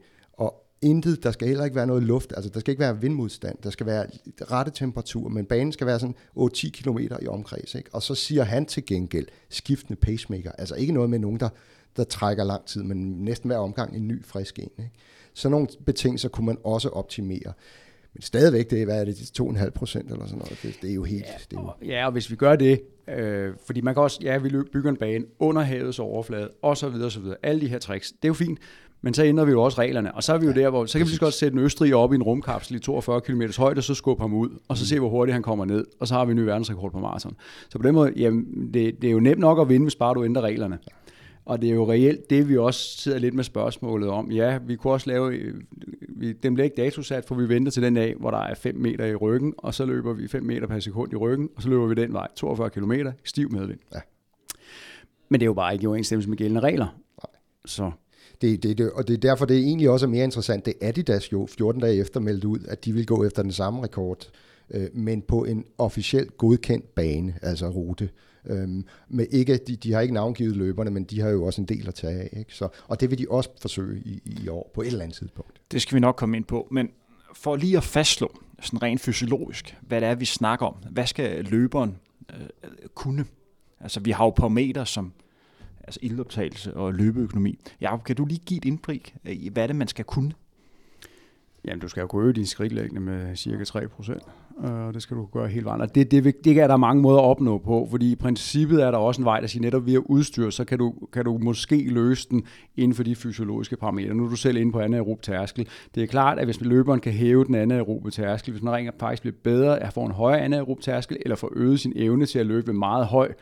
intet, 0.82 1.22
der 1.22 1.30
skal 1.30 1.48
heller 1.48 1.64
ikke 1.64 1.76
være 1.76 1.86
noget 1.86 2.02
luft, 2.02 2.32
altså 2.36 2.50
der 2.50 2.60
skal 2.60 2.72
ikke 2.72 2.80
være 2.80 3.00
vindmodstand, 3.00 3.58
der 3.62 3.70
skal 3.70 3.86
være 3.86 4.06
rette 4.50 4.72
temperatur, 4.72 5.28
men 5.28 5.46
banen 5.46 5.72
skal 5.72 5.86
være 5.86 6.00
sådan 6.00 6.14
8-10 6.38 6.70
km 6.70 6.98
i 7.22 7.26
omkreds, 7.26 7.74
ikke? 7.74 7.90
og 7.92 8.02
så 8.02 8.14
siger 8.14 8.42
han 8.42 8.66
til 8.66 8.86
gengæld 8.86 9.26
skiftende 9.48 10.00
pacemaker, 10.00 10.52
altså 10.52 10.74
ikke 10.74 10.92
noget 10.92 11.10
med 11.10 11.18
nogen, 11.18 11.40
der, 11.40 11.48
der 11.96 12.04
trækker 12.04 12.44
lang 12.44 12.64
tid, 12.64 12.82
men 12.82 13.24
næsten 13.24 13.48
hver 13.48 13.58
omgang 13.58 13.96
en 13.96 14.08
ny 14.08 14.24
frisk 14.24 14.58
en. 14.58 14.70
Ikke? 14.78 14.90
Så 15.34 15.48
nogle 15.48 15.68
betingelser 15.86 16.28
kunne 16.28 16.46
man 16.46 16.58
også 16.64 16.88
optimere. 16.88 17.52
Men 18.14 18.22
stadigvæk, 18.22 18.70
det 18.70 18.82
er, 18.82 18.84
hvad 18.84 19.00
er 19.00 19.04
det, 19.04 19.40
2,5 19.40 19.70
procent 19.70 20.10
eller 20.10 20.26
sådan 20.26 20.38
noget. 20.38 20.58
Det, 20.62 20.76
det 20.82 20.90
er 20.90 20.94
jo 20.94 21.04
helt... 21.04 21.24
Ja, 21.26 21.32
det 21.50 21.56
er 21.56 21.76
jo... 21.82 21.86
ja, 21.86 22.06
og 22.06 22.12
hvis 22.12 22.30
vi 22.30 22.36
gør 22.36 22.56
det, 22.56 22.82
øh, 23.08 23.52
fordi 23.66 23.80
man 23.80 23.94
kan 23.94 24.02
også, 24.02 24.18
ja, 24.22 24.38
vi 24.38 24.50
bygger 24.72 24.90
en 24.90 24.96
bane 24.96 25.24
under 25.38 25.62
havets 25.62 25.98
overflade, 25.98 26.50
og 26.62 26.76
så 26.76 26.88
videre, 26.88 27.06
og 27.06 27.12
så 27.12 27.20
videre. 27.20 27.36
Alle 27.42 27.60
de 27.60 27.68
her 27.68 27.78
tricks, 27.78 28.12
det 28.12 28.24
er 28.24 28.28
jo 28.28 28.34
fint, 28.34 28.58
men 29.02 29.14
så 29.14 29.24
ændrer 29.24 29.44
vi 29.44 29.50
jo 29.50 29.62
også 29.62 29.78
reglerne, 29.78 30.14
og 30.14 30.22
så 30.22 30.34
er 30.34 30.38
vi 30.38 30.46
jo 30.46 30.52
ja, 30.52 30.60
der, 30.60 30.70
hvor 30.70 30.86
så 30.86 30.98
kan 30.98 31.06
vi 31.06 31.16
godt 31.20 31.34
sætte 31.34 31.58
en 31.58 31.64
Østrig 31.64 31.94
op 31.94 32.12
i 32.12 32.14
en 32.14 32.22
rumkapsel 32.22 32.76
i 32.76 32.78
42 32.78 33.20
km 33.20 33.42
højde, 33.58 33.78
og 33.78 33.84
så 33.84 33.94
skubbe 33.94 34.22
ham 34.22 34.34
ud, 34.34 34.48
og 34.68 34.76
så 34.76 34.82
mm. 34.82 34.86
se, 34.86 34.98
hvor 34.98 35.08
hurtigt 35.08 35.32
han 35.32 35.42
kommer 35.42 35.64
ned, 35.64 35.84
og 36.00 36.08
så 36.08 36.14
har 36.14 36.24
vi 36.24 36.30
en 36.30 36.36
ny 36.36 36.40
verdensrekord 36.40 36.92
på 36.92 36.98
maraton. 36.98 37.36
Så 37.68 37.78
på 37.78 37.86
den 37.86 37.94
måde, 37.94 38.12
jamen, 38.16 38.70
det, 38.74 39.02
det 39.02 39.08
er 39.08 39.12
jo 39.12 39.20
nemt 39.20 39.40
nok 39.40 39.60
at 39.60 39.68
vinde, 39.68 39.84
hvis 39.84 39.96
bare 39.96 40.14
du 40.14 40.24
ændrer 40.24 40.42
reglerne. 40.42 40.78
Og 41.44 41.62
det 41.62 41.70
er 41.70 41.74
jo 41.74 41.90
reelt 41.90 42.30
det, 42.30 42.48
vi 42.48 42.56
også 42.56 43.00
sidder 43.00 43.18
lidt 43.18 43.34
med 43.34 43.44
spørgsmålet 43.44 44.08
om. 44.08 44.30
Ja, 44.30 44.58
vi 44.66 44.76
kunne 44.76 44.92
også 44.92 45.10
lave, 45.10 45.52
vi, 46.08 46.32
den 46.32 46.54
bliver 46.54 46.64
ikke 46.64 46.82
datosat, 46.82 47.24
for 47.24 47.34
vi 47.34 47.48
venter 47.48 47.72
til 47.72 47.82
den 47.82 47.94
dag, 47.94 48.14
hvor 48.18 48.30
der 48.30 48.38
er 48.38 48.54
5 48.54 48.76
meter 48.76 49.04
i 49.04 49.14
ryggen, 49.14 49.54
og 49.58 49.74
så 49.74 49.84
løber 49.84 50.12
vi 50.12 50.28
5 50.28 50.42
meter 50.42 50.66
per 50.66 50.80
sekund 50.80 51.12
i 51.12 51.16
ryggen, 51.16 51.48
og 51.56 51.62
så 51.62 51.68
løber 51.68 51.86
vi 51.86 51.94
den 51.94 52.12
vej, 52.12 52.28
42 52.36 52.70
km, 52.70 52.92
stiv 53.24 53.52
medvind. 53.52 53.78
Ja. 53.94 54.00
Men 55.28 55.40
det 55.40 55.44
er 55.44 55.48
jo 55.48 55.54
bare 55.54 55.72
ikke 55.72 55.82
i 55.82 55.86
overensstemmelse 55.86 56.28
med 56.28 56.38
gældende 56.38 56.60
regler. 56.60 56.86
Nej. 56.86 57.40
Så 57.64 57.90
det, 58.40 58.62
det, 58.62 58.78
det, 58.78 58.90
og 58.90 59.08
det 59.08 59.14
er 59.14 59.18
derfor, 59.18 59.44
det 59.44 59.56
er 59.56 59.60
egentlig 59.60 59.90
også 59.90 60.06
mere 60.06 60.24
interessant. 60.24 60.66
Det 60.66 60.74
Adidas 60.80 61.32
jo 61.32 61.46
14 61.46 61.80
dage 61.80 61.96
efter 61.96 62.20
meldte 62.20 62.48
ud, 62.48 62.58
at 62.68 62.84
de 62.84 62.92
vil 62.92 63.06
gå 63.06 63.24
efter 63.24 63.42
den 63.42 63.52
samme 63.52 63.82
rekord, 63.82 64.30
øh, 64.70 64.88
men 64.92 65.22
på 65.22 65.44
en 65.44 65.64
officielt 65.78 66.38
godkendt 66.38 66.94
bane, 66.94 67.34
altså 67.42 67.68
rute. 67.68 68.10
Øhm, 68.46 68.84
med 69.08 69.26
ikke, 69.30 69.56
de, 69.56 69.76
de 69.76 69.92
har 69.92 70.00
ikke 70.00 70.14
navngivet 70.14 70.56
løberne, 70.56 70.90
men 70.90 71.04
de 71.04 71.20
har 71.20 71.28
jo 71.28 71.44
også 71.44 71.60
en 71.60 71.68
del 71.68 71.88
at 71.88 71.94
tage 71.94 72.20
af. 72.20 72.28
Ikke? 72.38 72.54
Så, 72.54 72.68
og 72.88 73.00
det 73.00 73.10
vil 73.10 73.18
de 73.18 73.26
også 73.30 73.50
forsøge 73.60 74.02
i, 74.04 74.22
i 74.44 74.48
år 74.48 74.70
på 74.74 74.82
et 74.82 74.86
eller 74.86 75.02
andet 75.02 75.16
tidspunkt. 75.16 75.60
Det 75.72 75.82
skal 75.82 75.94
vi 75.94 76.00
nok 76.00 76.16
komme 76.16 76.36
ind 76.36 76.44
på, 76.44 76.68
men 76.70 76.88
for 77.34 77.56
lige 77.56 77.76
at 77.76 77.84
fastslå, 77.84 78.40
sådan 78.62 78.82
rent 78.82 79.00
fysiologisk, 79.00 79.76
hvad 79.80 80.00
det 80.00 80.08
er, 80.08 80.14
vi 80.14 80.24
snakker 80.24 80.66
om. 80.66 80.74
Hvad 80.90 81.06
skal 81.06 81.44
løberen 81.44 81.96
øh, 82.30 82.46
kunne? 82.94 83.24
Altså, 83.80 84.00
vi 84.00 84.10
har 84.10 84.24
jo 84.24 84.30
parametre 84.30 84.86
som 84.86 85.12
altså 85.90 86.00
ildoptagelse 86.02 86.74
og 86.74 86.94
løbeøkonomi. 86.94 87.58
Ja, 87.80 87.96
kan 87.96 88.16
du 88.16 88.24
lige 88.24 88.40
give 88.46 88.58
et 88.58 88.64
indblik 88.64 89.14
øh, 89.24 89.32
i, 89.32 89.48
hvad 89.52 89.68
det 89.68 89.76
man 89.76 89.88
skal 89.88 90.04
kunne? 90.04 90.32
Jamen, 91.64 91.80
du 91.80 91.88
skal 91.88 92.00
jo 92.00 92.06
kunne 92.06 92.24
øge 92.24 92.32
din 92.32 92.46
skridtlæggende 92.46 93.00
med 93.00 93.36
cirka 93.36 93.64
3 93.64 93.88
procent, 93.88 94.22
øh, 94.64 94.72
og 94.72 94.94
det 94.94 95.02
skal 95.02 95.16
du 95.16 95.24
gøre 95.32 95.48
helt 95.48 95.64
vejen. 95.64 95.88
det, 95.94 96.10
det, 96.10 96.44
det 96.44 96.58
er 96.58 96.66
der 96.66 96.76
mange 96.76 97.02
måder 97.02 97.18
at 97.18 97.24
opnå 97.24 97.58
på, 97.58 97.88
fordi 97.90 98.12
i 98.12 98.16
princippet 98.16 98.82
er 98.82 98.90
der 98.90 98.98
også 98.98 99.20
en 99.20 99.24
vej, 99.24 99.40
der 99.40 99.46
siger, 99.46 99.62
netop 99.62 99.86
via 99.86 99.98
udstyr, 99.98 100.50
så 100.50 100.64
kan 100.64 100.78
du, 100.78 100.94
kan 101.12 101.24
du 101.24 101.38
måske 101.38 101.88
løse 101.88 102.28
den 102.30 102.42
inden 102.76 102.94
for 102.94 103.02
de 103.02 103.16
fysiologiske 103.16 103.76
parametre. 103.76 104.14
Nu 104.14 104.24
er 104.24 104.28
du 104.28 104.36
selv 104.36 104.56
inde 104.56 104.72
på 104.72 104.80
anaerob 104.80 105.22
tærskel. 105.22 105.68
Det 105.94 106.02
er 106.02 106.06
klart, 106.06 106.38
at 106.38 106.44
hvis 106.44 106.60
løberen 106.60 107.00
kan 107.00 107.12
hæve 107.12 107.44
den 107.44 107.54
anaerobe 107.54 108.10
tærskel, 108.10 108.52
hvis 108.52 108.62
man 108.62 108.74
ringer 108.74 108.92
faktisk 109.00 109.22
bliver 109.22 109.36
bedre 109.42 109.82
at 109.82 109.92
få 109.92 110.00
en 110.04 110.12
højere 110.12 110.40
anaerob 110.40 110.80
tærskel, 110.80 111.16
eller 111.20 111.36
få 111.36 111.52
øget 111.56 111.80
sin 111.80 111.92
evne 111.96 112.26
til 112.26 112.38
at 112.38 112.46
løbe 112.46 112.72
meget 112.72 113.06
høj, 113.06 113.32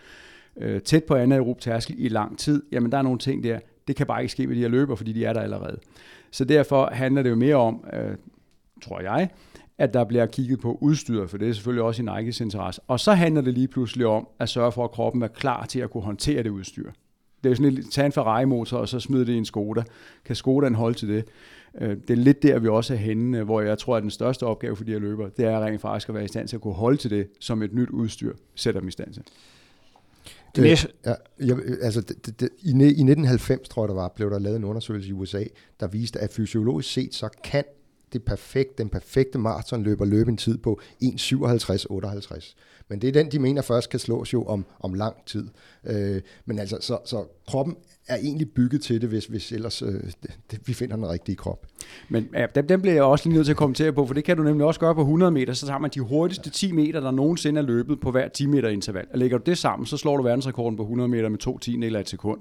øh, 0.60 0.80
tæt 0.80 1.04
på 1.04 1.14
anaerob 1.14 1.60
tærskel 1.60 1.96
i 1.98 2.08
lang 2.08 2.38
tid, 2.38 2.62
jamen 2.72 2.92
der 2.92 2.98
er 2.98 3.02
nogle 3.02 3.18
ting 3.18 3.44
der, 3.44 3.58
det 3.88 3.96
kan 3.96 4.06
bare 4.06 4.22
ikke 4.22 4.32
ske 4.32 4.46
med 4.46 4.56
de 4.56 4.60
her 4.60 4.68
løber, 4.68 4.94
fordi 4.94 5.12
de 5.12 5.24
er 5.24 5.32
der 5.32 5.40
allerede. 5.40 5.78
Så 6.30 6.44
derfor 6.44 6.90
handler 6.92 7.22
det 7.22 7.30
jo 7.30 7.34
mere 7.34 7.56
om, 7.56 7.84
øh, 7.92 8.16
tror 8.82 9.00
jeg, 9.00 9.28
at 9.78 9.94
der 9.94 10.04
bliver 10.04 10.26
kigget 10.26 10.60
på 10.60 10.78
udstyr, 10.80 11.26
for 11.26 11.38
det 11.38 11.48
er 11.48 11.52
selvfølgelig 11.52 11.82
også 11.82 12.02
i 12.02 12.04
Nikes 12.04 12.40
interesse. 12.40 12.80
Og 12.86 13.00
så 13.00 13.12
handler 13.12 13.40
det 13.40 13.54
lige 13.54 13.68
pludselig 13.68 14.06
om 14.06 14.28
at 14.38 14.48
sørge 14.48 14.72
for, 14.72 14.84
at 14.84 14.90
kroppen 14.90 15.22
er 15.22 15.28
klar 15.28 15.66
til 15.66 15.80
at 15.80 15.90
kunne 15.90 16.02
håndtere 16.02 16.42
det 16.42 16.50
udstyr. 16.50 16.90
Det 17.42 17.46
er 17.46 17.50
jo 17.50 17.56
sådan 17.56 17.72
lidt, 17.72 17.92
tage 17.92 18.06
en 18.06 18.12
Ferrari-motor, 18.12 18.78
og 18.78 18.88
så 18.88 19.00
smide 19.00 19.26
det 19.26 19.32
i 19.32 19.36
en 19.36 19.44
Skoda. 19.44 19.82
Kan 20.24 20.36
Skodaen 20.36 20.74
holde 20.74 20.98
til 20.98 21.08
det? 21.08 21.24
Øh, 21.80 21.90
det 21.90 22.10
er 22.10 22.16
lidt 22.16 22.42
der, 22.42 22.58
vi 22.58 22.68
også 22.68 22.94
er 22.94 22.98
henne, 22.98 23.42
hvor 23.42 23.60
jeg 23.60 23.78
tror, 23.78 23.96
at 23.96 24.02
den 24.02 24.10
største 24.10 24.46
opgave 24.46 24.76
for 24.76 24.84
de 24.84 24.92
her 24.92 24.98
løbere, 24.98 25.30
det 25.36 25.44
er 25.44 25.60
rent 25.60 25.80
faktisk 25.80 26.08
at 26.08 26.14
være 26.14 26.24
i 26.24 26.28
stand 26.28 26.48
til 26.48 26.56
at 26.56 26.62
kunne 26.62 26.74
holde 26.74 26.96
til 26.96 27.10
det, 27.10 27.28
som 27.40 27.62
et 27.62 27.72
nyt 27.72 27.90
udstyr 27.90 28.34
sætter 28.54 28.80
dem 28.80 28.88
i 28.88 28.92
stand 28.92 29.12
til. 29.12 29.22
Det 30.56 30.64
næste... 30.64 30.88
ja, 31.04 31.14
jeg, 31.40 31.58
altså, 31.82 32.00
det, 32.00 32.40
det, 32.40 32.48
i, 32.58 32.68
I 32.68 32.72
1990, 32.72 33.68
tror 33.68 33.82
jeg, 33.82 33.88
der 33.88 33.94
var, 33.94 34.08
blev 34.08 34.30
der 34.30 34.38
lavet 34.38 34.56
en 34.56 34.64
undersøgelse 34.64 35.08
i 35.08 35.12
USA, 35.12 35.44
der 35.80 35.86
viste, 35.86 36.20
at 36.20 36.32
fysiologisk 36.32 36.92
set, 36.92 37.14
så 37.14 37.28
kan 37.44 37.64
det 38.12 38.24
perfekt, 38.24 38.78
den 38.78 38.88
perfekte 38.88 39.38
maratonløber 39.38 40.04
løbe 40.04 40.30
en 40.30 40.36
tid 40.36 40.58
på 40.58 40.80
1.57.58. 41.04 42.54
Men 42.88 43.00
det 43.00 43.08
er 43.08 43.12
den, 43.12 43.32
de 43.32 43.38
mener 43.38 43.62
først 43.62 43.90
kan 43.90 44.00
slås 44.00 44.32
jo 44.32 44.44
om, 44.44 44.66
om 44.80 44.94
lang 44.94 45.16
tid. 45.26 45.48
Øh, 45.84 46.22
men 46.44 46.58
altså, 46.58 46.78
så, 46.80 46.98
så 47.04 47.24
kroppen 47.46 47.76
er 48.08 48.16
egentlig 48.16 48.50
bygget 48.50 48.82
til 48.82 49.00
det, 49.00 49.08
hvis, 49.08 49.26
hvis 49.26 49.52
ellers 49.52 49.82
øh, 49.82 49.88
det, 50.50 50.60
vi 50.66 50.72
finder 50.72 50.96
den 50.96 51.08
rigtige 51.08 51.36
krop. 51.36 51.66
Men 52.08 52.28
ja, 52.34 52.46
dem, 52.54 52.66
dem 52.66 52.80
bliver 52.80 52.94
jeg 52.94 53.02
også 53.02 53.28
lige 53.28 53.34
nødt 53.34 53.46
til 53.46 53.52
at 53.52 53.56
kommentere 53.56 53.92
på, 53.92 54.06
for 54.06 54.14
det 54.14 54.24
kan 54.24 54.36
du 54.36 54.42
nemlig 54.42 54.66
også 54.66 54.80
gøre 54.80 54.94
på 54.94 55.00
100 55.00 55.32
meter, 55.32 55.52
så 55.52 55.66
tager 55.66 55.78
man 55.78 55.90
de 55.94 56.00
hurtigste 56.00 56.50
10 56.50 56.72
meter, 56.72 57.00
der 57.00 57.10
nogensinde 57.10 57.60
er 57.60 57.64
løbet 57.64 58.00
på 58.00 58.10
hver 58.10 58.28
10 58.28 58.46
meter 58.46 58.68
interval. 58.68 59.06
Og 59.12 59.18
lægger 59.18 59.38
du 59.38 59.44
det 59.46 59.58
sammen, 59.58 59.86
så 59.86 59.96
slår 59.96 60.16
du 60.16 60.22
verdensrekorden 60.22 60.76
på 60.76 60.82
100 60.82 61.08
meter 61.08 61.28
med 61.28 61.38
2 61.38 61.58
10 61.58 61.84
eller 61.84 62.00
et 62.00 62.08
sekund. 62.08 62.40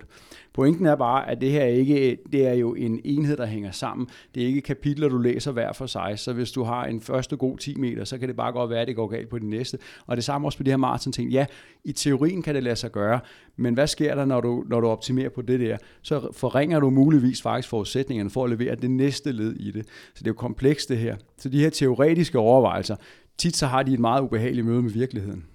Pointen 0.53 0.85
er 0.85 0.95
bare, 0.95 1.29
at 1.29 1.41
det 1.41 1.51
her 1.51 1.63
ikke, 1.63 2.17
det 2.31 2.47
er 2.47 2.53
jo 2.53 2.73
en 2.73 2.99
enhed, 3.03 3.37
der 3.37 3.45
hænger 3.45 3.71
sammen. 3.71 4.07
Det 4.35 4.43
er 4.43 4.47
ikke 4.47 4.61
kapitler, 4.61 5.09
du 5.09 5.17
læser 5.17 5.51
hver 5.51 5.73
for 5.73 5.85
sig. 5.85 6.13
Så 6.19 6.33
hvis 6.33 6.51
du 6.51 6.63
har 6.63 6.85
en 6.85 7.01
første 7.01 7.37
god 7.37 7.57
10 7.57 7.75
meter, 7.75 8.03
så 8.03 8.17
kan 8.17 8.27
det 8.27 8.35
bare 8.35 8.51
godt 8.51 8.69
være, 8.69 8.81
at 8.81 8.87
det 8.87 8.95
går 8.95 9.07
galt 9.07 9.29
på 9.29 9.39
det 9.39 9.47
næste. 9.47 9.77
Og 10.05 10.15
det 10.15 10.23
samme 10.23 10.47
også 10.47 10.57
på 10.57 10.63
de 10.63 10.69
her 10.69 10.77
maraton 10.77 11.13
ting. 11.13 11.31
Ja, 11.31 11.45
i 11.83 11.91
teorien 11.91 12.41
kan 12.41 12.55
det 12.55 12.63
lade 12.63 12.75
sig 12.75 12.91
gøre, 12.91 13.19
men 13.57 13.73
hvad 13.73 13.87
sker 13.87 14.15
der, 14.15 14.25
når 14.25 14.41
du, 14.41 14.63
når 14.67 14.81
du 14.81 14.87
optimerer 14.87 15.29
på 15.29 15.41
det 15.41 15.59
der? 15.59 15.77
Så 16.01 16.29
forringer 16.31 16.79
du 16.79 16.89
muligvis 16.89 17.41
faktisk 17.41 17.69
forudsætningerne 17.69 18.29
for 18.29 18.43
at 18.43 18.49
levere 18.49 18.75
det 18.75 18.91
næste 18.91 19.31
led 19.31 19.53
i 19.53 19.71
det. 19.71 19.85
Så 19.85 20.19
det 20.19 20.27
er 20.27 20.31
jo 20.31 20.33
komplekst 20.33 20.89
det 20.89 20.97
her. 20.97 21.17
Så 21.37 21.49
de 21.49 21.59
her 21.59 21.69
teoretiske 21.69 22.39
overvejelser, 22.39 22.95
tit 23.37 23.55
så 23.55 23.67
har 23.67 23.83
de 23.83 23.93
et 23.93 23.99
meget 23.99 24.21
ubehageligt 24.21 24.67
møde 24.67 24.81
med 24.81 24.91
virkeligheden. 24.91 25.45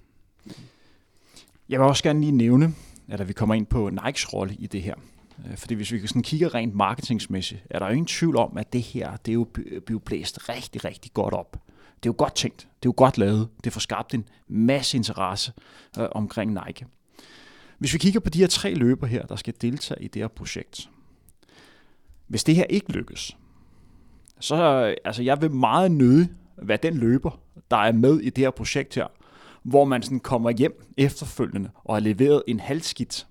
Jeg 1.69 1.79
vil 1.79 1.87
også 1.87 2.03
gerne 2.03 2.21
lige 2.21 2.31
nævne, 2.31 2.73
at 3.07 3.27
vi 3.27 3.33
kommer 3.33 3.55
ind 3.55 3.65
på 3.65 3.89
Nikes 3.89 4.33
rolle 4.33 4.55
i 4.59 4.67
det 4.67 4.81
her. 4.81 4.95
Øh, 5.49 5.57
fordi 5.57 5.75
hvis 5.75 5.91
vi 5.91 6.07
sådan 6.07 6.21
kigger 6.21 6.55
rent 6.55 6.75
marketingsmæssigt, 6.75 7.63
er 7.69 7.79
der 7.79 7.85
jo 7.85 7.91
ingen 7.91 8.05
tvivl 8.05 8.37
om, 8.37 8.57
at 8.57 8.73
det 8.73 8.81
her, 8.81 9.15
det 9.15 9.31
er 9.31 9.33
jo 9.33 9.47
blevet 9.85 10.03
blæst 10.03 10.49
rigtig, 10.49 10.85
rigtig 10.85 11.13
godt 11.13 11.33
op. 11.33 11.51
Det 12.03 12.09
er 12.09 12.13
jo 12.13 12.15
godt 12.17 12.35
tænkt. 12.35 12.59
Det 12.59 12.65
er 12.65 12.89
jo 12.89 12.93
godt 12.97 13.17
lavet. 13.17 13.47
Det 13.63 13.73
får 13.73 13.79
skabt 13.79 14.13
en 14.13 14.25
masse 14.47 14.97
interesse 14.97 15.53
øh, 15.99 16.07
omkring 16.11 16.51
Nike. 16.51 16.85
Hvis 17.77 17.93
vi 17.93 17.97
kigger 17.97 18.19
på 18.19 18.29
de 18.29 18.39
her 18.39 18.47
tre 18.47 18.73
løber 18.73 19.07
her, 19.07 19.25
der 19.25 19.35
skal 19.35 19.53
deltage 19.61 20.03
i 20.03 20.07
det 20.07 20.21
her 20.21 20.27
projekt. 20.27 20.89
Hvis 22.27 22.43
det 22.43 22.55
her 22.55 22.63
ikke 22.63 22.91
lykkes, 22.91 23.37
så 24.39 24.55
altså, 25.05 25.23
jeg 25.23 25.41
vil 25.41 25.51
meget 25.51 25.91
nøde 25.91 26.27
være 26.57 26.77
den 26.83 26.97
løber, 26.97 27.39
der 27.71 27.77
er 27.77 27.91
med 27.91 28.19
i 28.19 28.29
det 28.29 28.43
her 28.43 28.51
projekt 28.51 28.95
her, 28.95 29.07
hvor 29.63 29.85
man 29.85 30.01
sådan 30.01 30.19
kommer 30.19 30.51
hjem 30.51 30.93
efterfølgende 30.97 31.69
og 31.83 31.95
har 31.95 31.99
leveret 31.99 32.43
en 32.47 32.59
halvskidt 32.59 33.27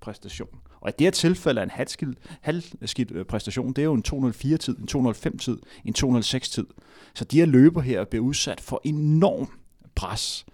præstation. 0.00 0.48
Og 0.80 0.88
i 0.88 0.92
det 0.98 1.06
her 1.06 1.10
tilfælde 1.10 1.60
er 1.60 1.64
en 1.64 1.70
halvskidt, 1.70 2.18
halvskidt 2.40 3.10
øh, 3.10 3.24
præstation, 3.24 3.72
det 3.72 3.78
er 3.78 3.84
jo 3.84 3.94
en 3.94 4.04
204-tid, 4.06 4.78
en 4.78 4.88
205-tid, 4.90 5.58
en 5.84 5.94
206-tid. 5.98 6.66
Så 7.14 7.24
de 7.24 7.38
her 7.38 7.46
løber 7.46 7.80
her 7.80 8.04
bliver 8.04 8.24
udsat 8.24 8.60
for 8.60 8.80
enorm 8.84 9.48
pres. 9.94 10.46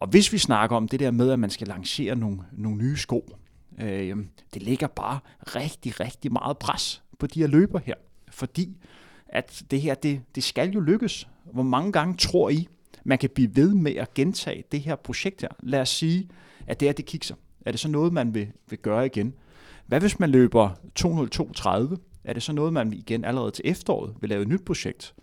Og 0.00 0.08
hvis 0.08 0.32
vi 0.32 0.38
snakker 0.38 0.76
om 0.76 0.88
det 0.88 1.00
der 1.00 1.10
med, 1.10 1.30
at 1.30 1.38
man 1.38 1.50
skal 1.50 1.66
lancere 1.68 2.16
nogle, 2.16 2.38
nogle 2.52 2.78
nye 2.78 2.96
sko, 2.96 3.36
øh, 3.80 4.16
det 4.54 4.62
ligger 4.62 4.86
bare 4.86 5.18
rigtig, 5.40 6.00
rigtig 6.00 6.32
meget 6.32 6.58
pres 6.58 7.02
på 7.18 7.26
de 7.26 7.40
her 7.40 7.46
løber 7.46 7.78
her. 7.78 7.94
Fordi 8.30 8.76
at 9.28 9.62
det 9.70 9.80
her, 9.80 9.94
det, 9.94 10.20
det 10.34 10.44
skal 10.44 10.70
jo 10.70 10.80
lykkes. 10.80 11.28
Hvor 11.52 11.62
mange 11.62 11.92
gange 11.92 12.16
tror 12.16 12.50
I, 12.50 12.68
man 13.04 13.18
kan 13.18 13.30
blive 13.34 13.56
ved 13.56 13.74
med 13.74 13.92
at 13.92 14.14
gentage 14.14 14.64
det 14.72 14.80
her 14.80 14.96
projekt 14.96 15.40
her? 15.40 15.48
Lad 15.62 15.80
os 15.80 15.88
sige, 15.88 16.28
at 16.66 16.80
det 16.80 16.88
er 16.88 16.92
det 16.92 17.06
kikser. 17.06 17.34
Er 17.66 17.70
det 17.70 17.80
så 17.80 17.88
noget, 17.88 18.12
man 18.12 18.34
vil, 18.34 18.48
vil 18.70 18.78
gøre 18.78 19.06
igen? 19.06 19.34
Hvad 19.86 20.00
hvis 20.00 20.20
man 20.20 20.30
løber 20.30 20.70
202.30? 21.00 21.96
Er 22.24 22.32
det 22.32 22.42
så 22.42 22.52
noget, 22.52 22.72
man 22.72 22.92
igen 22.92 23.24
allerede 23.24 23.50
til 23.50 23.62
efteråret 23.66 24.14
vil 24.20 24.30
lave 24.30 24.42
et 24.42 24.48
nyt 24.48 24.64
projekt? 24.64 25.14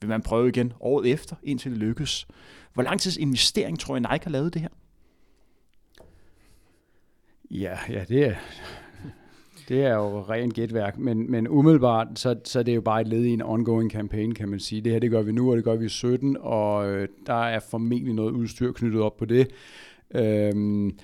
Vil 0.00 0.08
man 0.08 0.22
prøve 0.22 0.48
igen 0.48 0.72
året 0.80 1.10
efter, 1.10 1.36
indtil 1.42 1.70
det 1.70 1.78
lykkes. 1.78 2.26
Hvor 2.74 2.82
lang 2.82 3.00
tids 3.00 3.16
investering 3.16 3.78
tror 3.78 3.96
jeg 3.96 4.00
Nike 4.00 4.24
har 4.24 4.30
lavet 4.30 4.54
det 4.54 4.62
her? 4.62 4.68
Ja, 7.50 7.78
ja 7.88 8.04
det 8.08 8.26
er, 8.26 8.34
det 9.68 9.84
er 9.84 9.94
jo 9.94 10.20
rent 10.20 10.54
gætværk, 10.54 10.98
men, 10.98 11.30
men 11.30 11.48
umiddelbart, 11.48 12.06
så, 12.14 12.36
så 12.44 12.62
det 12.62 12.72
er 12.72 12.74
jo 12.74 12.80
bare 12.80 13.00
et 13.00 13.08
led 13.08 13.24
i 13.24 13.30
en 13.30 13.42
ongoing 13.42 13.90
campaign, 13.90 14.34
kan 14.34 14.48
man 14.48 14.60
sige. 14.60 14.80
Det 14.80 14.92
her, 14.92 14.98
det 14.98 15.10
gør 15.10 15.22
vi 15.22 15.32
nu, 15.32 15.50
og 15.50 15.56
det 15.56 15.64
gør 15.64 15.76
vi 15.76 15.84
i 15.84 15.88
17, 15.88 16.36
og 16.40 16.90
øh, 16.90 17.08
der 17.26 17.44
er 17.44 17.60
formentlig 17.60 18.14
noget 18.14 18.32
udstyr 18.32 18.72
knyttet 18.72 19.00
op 19.00 19.16
på 19.16 19.24
det. 19.24 19.50
Øhm, 20.14 20.98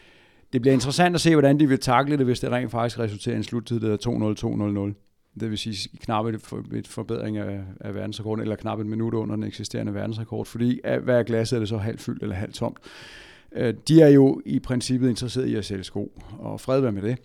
det 0.53 0.61
bliver 0.61 0.75
interessant 0.75 1.15
at 1.15 1.21
se, 1.21 1.33
hvordan 1.35 1.61
de 1.61 1.69
vil 1.69 1.79
takle 1.79 2.17
det, 2.17 2.27
hvis 2.27 2.41
det 2.41 2.51
rent 2.51 2.71
faktisk 2.71 2.99
resulterer 2.99 3.35
i 3.35 3.37
en 3.37 3.45
sluttid, 3.45 3.81
der 3.81 3.93
er 3.93 4.89
2-0-2-0-0. 4.93 5.14
Det 5.41 5.51
vil 5.51 5.59
sige 5.59 5.99
knap 5.99 6.27
et, 6.27 6.43
for, 6.43 6.65
et 6.75 6.89
forbedring 6.89 7.37
af, 7.37 7.61
af 7.81 7.95
verdensrekorden, 7.95 8.43
eller 8.43 8.57
knap 8.57 8.81
et 8.81 8.87
minut 8.87 9.15
under 9.15 9.37
den 9.37 9.45
eksisterende 9.45 9.95
verdensrekord, 9.95 10.47
fordi 10.47 10.81
hvad 11.03 11.19
er 11.19 11.23
glasset, 11.23 11.57
er 11.57 11.61
det 11.61 11.69
så 11.69 11.77
halvt 11.77 12.01
fyldt 12.01 12.23
eller 12.23 12.35
halvt 12.35 12.55
tomt. 12.55 12.79
Øh, 13.53 13.75
de 13.89 14.01
er 14.01 14.09
jo 14.09 14.43
i 14.47 14.59
princippet 14.59 15.09
interesseret 15.09 15.47
i 15.47 15.55
at 15.55 15.65
sælge 15.65 15.85
sko, 15.85 16.13
og 16.39 16.61
fred 16.61 16.81
være 16.81 16.93
med 16.93 17.03
det. 17.03 17.19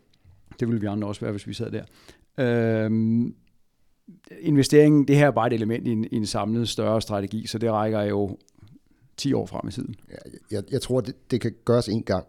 Det 0.60 0.68
ville 0.68 0.82
vi 0.82 0.88
andre 0.88 1.08
også 1.08 1.22
være, 1.22 1.32
hvis 1.32 1.48
vi 1.48 1.54
sad 1.54 1.72
der. 1.72 1.84
Øh, 2.38 2.92
investeringen, 4.40 5.08
det 5.08 5.16
her 5.16 5.28
er 5.28 5.32
bare 5.32 5.48
et 5.48 5.54
element 5.54 5.88
i 5.88 5.92
en, 5.92 6.06
i 6.12 6.16
en 6.16 6.26
samlet 6.26 6.70
større 6.70 7.02
strategi, 7.02 7.48
så 7.48 7.58
det 7.58 7.72
rækker 7.72 8.02
jo 8.02 8.38
10 9.18 9.34
år 9.34 9.46
frem 9.46 9.68
i 9.68 9.72
tiden. 9.72 9.96
Jeg, 10.52 10.64
jeg 10.72 10.82
tror, 10.82 11.02
det, 11.02 11.32
det 11.32 11.42
kan 11.42 11.54
gøres 11.66 11.88
en 11.88 12.04
gang, 12.04 12.26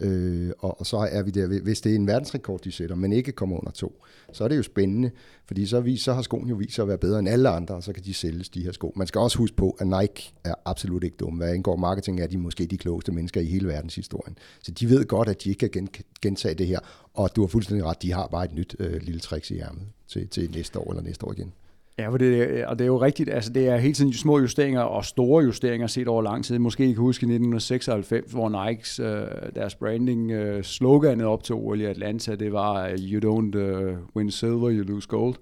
Øh, 0.00 0.50
og, 0.58 0.80
og 0.80 0.86
så 0.86 0.96
er 0.96 1.22
vi 1.22 1.30
der, 1.30 1.60
hvis 1.60 1.80
det 1.80 1.92
er 1.92 1.96
en 1.96 2.06
verdensrekord, 2.06 2.60
de 2.60 2.72
sætter, 2.72 2.96
men 2.96 3.12
ikke 3.12 3.32
kommer 3.32 3.56
under 3.58 3.70
to, 3.70 4.02
så 4.32 4.44
er 4.44 4.48
det 4.48 4.56
jo 4.56 4.62
spændende, 4.62 5.10
fordi 5.46 5.66
så, 5.66 5.80
vi, 5.80 5.96
så 5.96 6.12
har 6.12 6.22
skoen 6.22 6.48
jo 6.48 6.54
vist 6.54 6.74
sig 6.74 6.82
at 6.82 6.88
være 6.88 6.98
bedre 6.98 7.18
end 7.18 7.28
alle 7.28 7.48
andre, 7.48 7.74
og 7.74 7.82
så 7.82 7.92
kan 7.92 8.04
de 8.04 8.14
sælges 8.14 8.48
de 8.48 8.62
her 8.62 8.72
sko. 8.72 8.92
Man 8.96 9.06
skal 9.06 9.18
også 9.18 9.38
huske 9.38 9.56
på, 9.56 9.76
at 9.78 9.86
Nike 9.86 10.34
er 10.44 10.54
absolut 10.64 11.04
ikke 11.04 11.16
dumme. 11.16 11.38
Hvad 11.38 11.54
angår 11.54 11.76
marketing, 11.76 12.20
er 12.20 12.26
de 12.26 12.38
måske 12.38 12.66
de 12.66 12.78
klogeste 12.78 13.12
mennesker 13.12 13.40
i 13.40 13.46
hele 13.46 13.68
verdenshistorien. 13.68 14.38
Så 14.62 14.72
de 14.72 14.90
ved 14.90 15.04
godt, 15.04 15.28
at 15.28 15.44
de 15.44 15.48
ikke 15.50 15.68
kan 15.68 15.88
gentage 16.22 16.54
det 16.54 16.66
her, 16.66 16.78
og 17.14 17.36
du 17.36 17.40
har 17.40 17.48
fuldstændig 17.48 17.86
ret, 17.86 18.02
de 18.02 18.12
har 18.12 18.26
bare 18.26 18.44
et 18.44 18.54
nyt 18.54 18.76
øh, 18.78 19.02
lille 19.02 19.20
trick 19.20 19.50
i 19.50 19.58
ærmet 19.58 19.82
til, 20.08 20.28
til 20.28 20.50
næste 20.54 20.78
år 20.78 20.90
eller 20.90 21.02
næste 21.02 21.26
år 21.26 21.32
igen. 21.32 21.52
Ja, 21.98 22.08
for 22.08 22.18
det, 22.18 22.66
og 22.66 22.78
det 22.78 22.84
er 22.84 22.88
jo 22.88 23.00
rigtigt, 23.00 23.30
altså 23.30 23.52
det 23.52 23.68
er 23.68 23.76
hele 23.76 23.94
tiden 23.94 24.12
små 24.12 24.38
justeringer 24.38 24.80
og 24.80 25.04
store 25.04 25.44
justeringer 25.44 25.86
set 25.86 26.08
over 26.08 26.22
lang 26.22 26.44
tid. 26.44 26.58
Måske 26.58 26.84
I 26.84 26.92
kan 26.92 27.00
huske 27.00 27.24
i 27.24 27.26
1996, 27.26 28.32
hvor 28.32 28.66
Nikes, 28.66 29.00
øh, 29.00 29.26
deres 29.54 29.74
branding 29.74 30.30
øh, 30.30 30.62
sloganet 30.62 31.26
op 31.26 31.44
til 31.44 31.54
OL 31.54 31.80
i 31.80 31.84
Atlanta, 31.84 32.34
det 32.34 32.52
var 32.52 32.88
uh, 32.88 32.94
You 32.94 33.20
don't 33.30 33.58
uh, 33.58 33.96
win 34.16 34.30
silver, 34.30 34.70
you 34.70 34.84
lose 34.84 35.08
gold. 35.08 35.34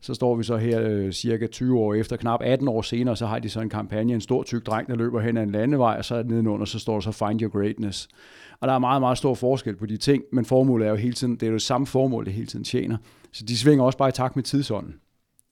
Så 0.00 0.14
står 0.14 0.36
vi 0.36 0.44
så 0.44 0.56
her 0.56 0.82
øh, 0.82 1.12
cirka 1.12 1.46
20 1.46 1.78
år 1.78 1.94
efter, 1.94 2.16
knap 2.16 2.40
18 2.42 2.68
år 2.68 2.82
senere, 2.82 3.16
så 3.16 3.26
har 3.26 3.38
de 3.38 3.48
så 3.48 3.60
en 3.60 3.68
kampagne, 3.68 4.14
en 4.14 4.20
stor 4.20 4.42
tyk 4.42 4.66
dreng, 4.66 4.88
der 4.88 4.94
løber 4.94 5.20
hen 5.20 5.36
ad 5.36 5.42
en 5.42 5.52
landevej, 5.52 5.96
og 5.98 6.04
så 6.04 6.22
nedenunder, 6.22 6.66
så 6.66 6.78
står 6.78 6.94
der 6.94 7.00
så 7.00 7.12
Find 7.12 7.42
Your 7.42 7.60
Greatness. 7.60 8.08
Og 8.60 8.68
der 8.68 8.74
er 8.74 8.78
meget, 8.78 9.02
meget 9.02 9.18
stor 9.18 9.34
forskel 9.34 9.76
på 9.76 9.86
de 9.86 9.96
ting, 9.96 10.22
men 10.32 10.44
formålet 10.44 10.86
er 10.86 10.90
jo 10.90 10.96
hele 10.96 11.14
tiden, 11.14 11.34
det 11.34 11.42
er 11.42 11.46
jo 11.46 11.54
det 11.54 11.62
samme 11.62 11.86
formål, 11.86 12.24
det 12.24 12.32
hele 12.32 12.46
tiden 12.46 12.64
tjener. 12.64 12.96
Så 13.32 13.44
de 13.44 13.58
svinger 13.58 13.84
også 13.84 13.98
bare 13.98 14.08
i 14.08 14.12
takt 14.12 14.36
med 14.36 14.44
tidsånden. 14.44 14.94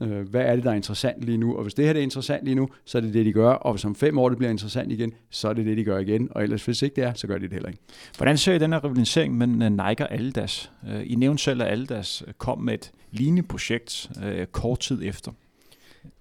Øh, 0.02 0.28
hvad 0.28 0.40
er 0.40 0.54
det, 0.54 0.64
der 0.64 0.70
er 0.70 0.74
interessant 0.74 1.24
lige 1.24 1.38
nu? 1.38 1.56
Og 1.56 1.62
hvis 1.62 1.74
det 1.74 1.84
her 1.84 1.94
er 1.94 1.98
interessant 1.98 2.44
lige 2.44 2.54
nu, 2.54 2.68
så 2.84 2.98
er 2.98 3.02
det 3.02 3.14
det, 3.14 3.26
de 3.26 3.32
gør. 3.32 3.50
Og 3.50 3.72
hvis 3.72 3.84
om 3.84 3.94
fem 3.94 4.18
år 4.18 4.28
det 4.28 4.38
bliver 4.38 4.50
interessant 4.50 4.92
igen, 4.92 5.12
så 5.30 5.48
er 5.48 5.52
det 5.52 5.66
det, 5.66 5.76
de 5.76 5.84
gør 5.84 5.98
igen. 5.98 6.28
Og 6.30 6.42
ellers 6.42 6.64
hvis 6.64 6.82
ikke 6.82 6.96
det 6.96 7.04
er, 7.04 7.14
så 7.14 7.26
gør 7.26 7.38
de 7.38 7.44
det 7.44 7.52
heller 7.52 7.68
ikke. 7.68 7.80
Hvordan 8.16 8.38
ser 8.38 8.54
I 8.54 8.58
den 8.58 8.72
her 8.72 8.84
rivalisering 8.84 9.38
mellem 9.38 9.62
øh, 9.62 9.70
Nike 9.70 10.06
og 10.06 10.14
Adidas? 10.14 10.72
Øh, 10.88 11.02
I 11.12 11.14
nævnte 11.14 11.42
selv, 11.42 11.62
at 11.62 11.72
Adidas 11.72 12.24
kom 12.38 12.58
med 12.58 12.74
et 12.74 12.92
lignende 13.10 13.42
projekt 13.42 14.10
kort 14.52 14.78
tid 14.78 15.00
efter 15.02 15.32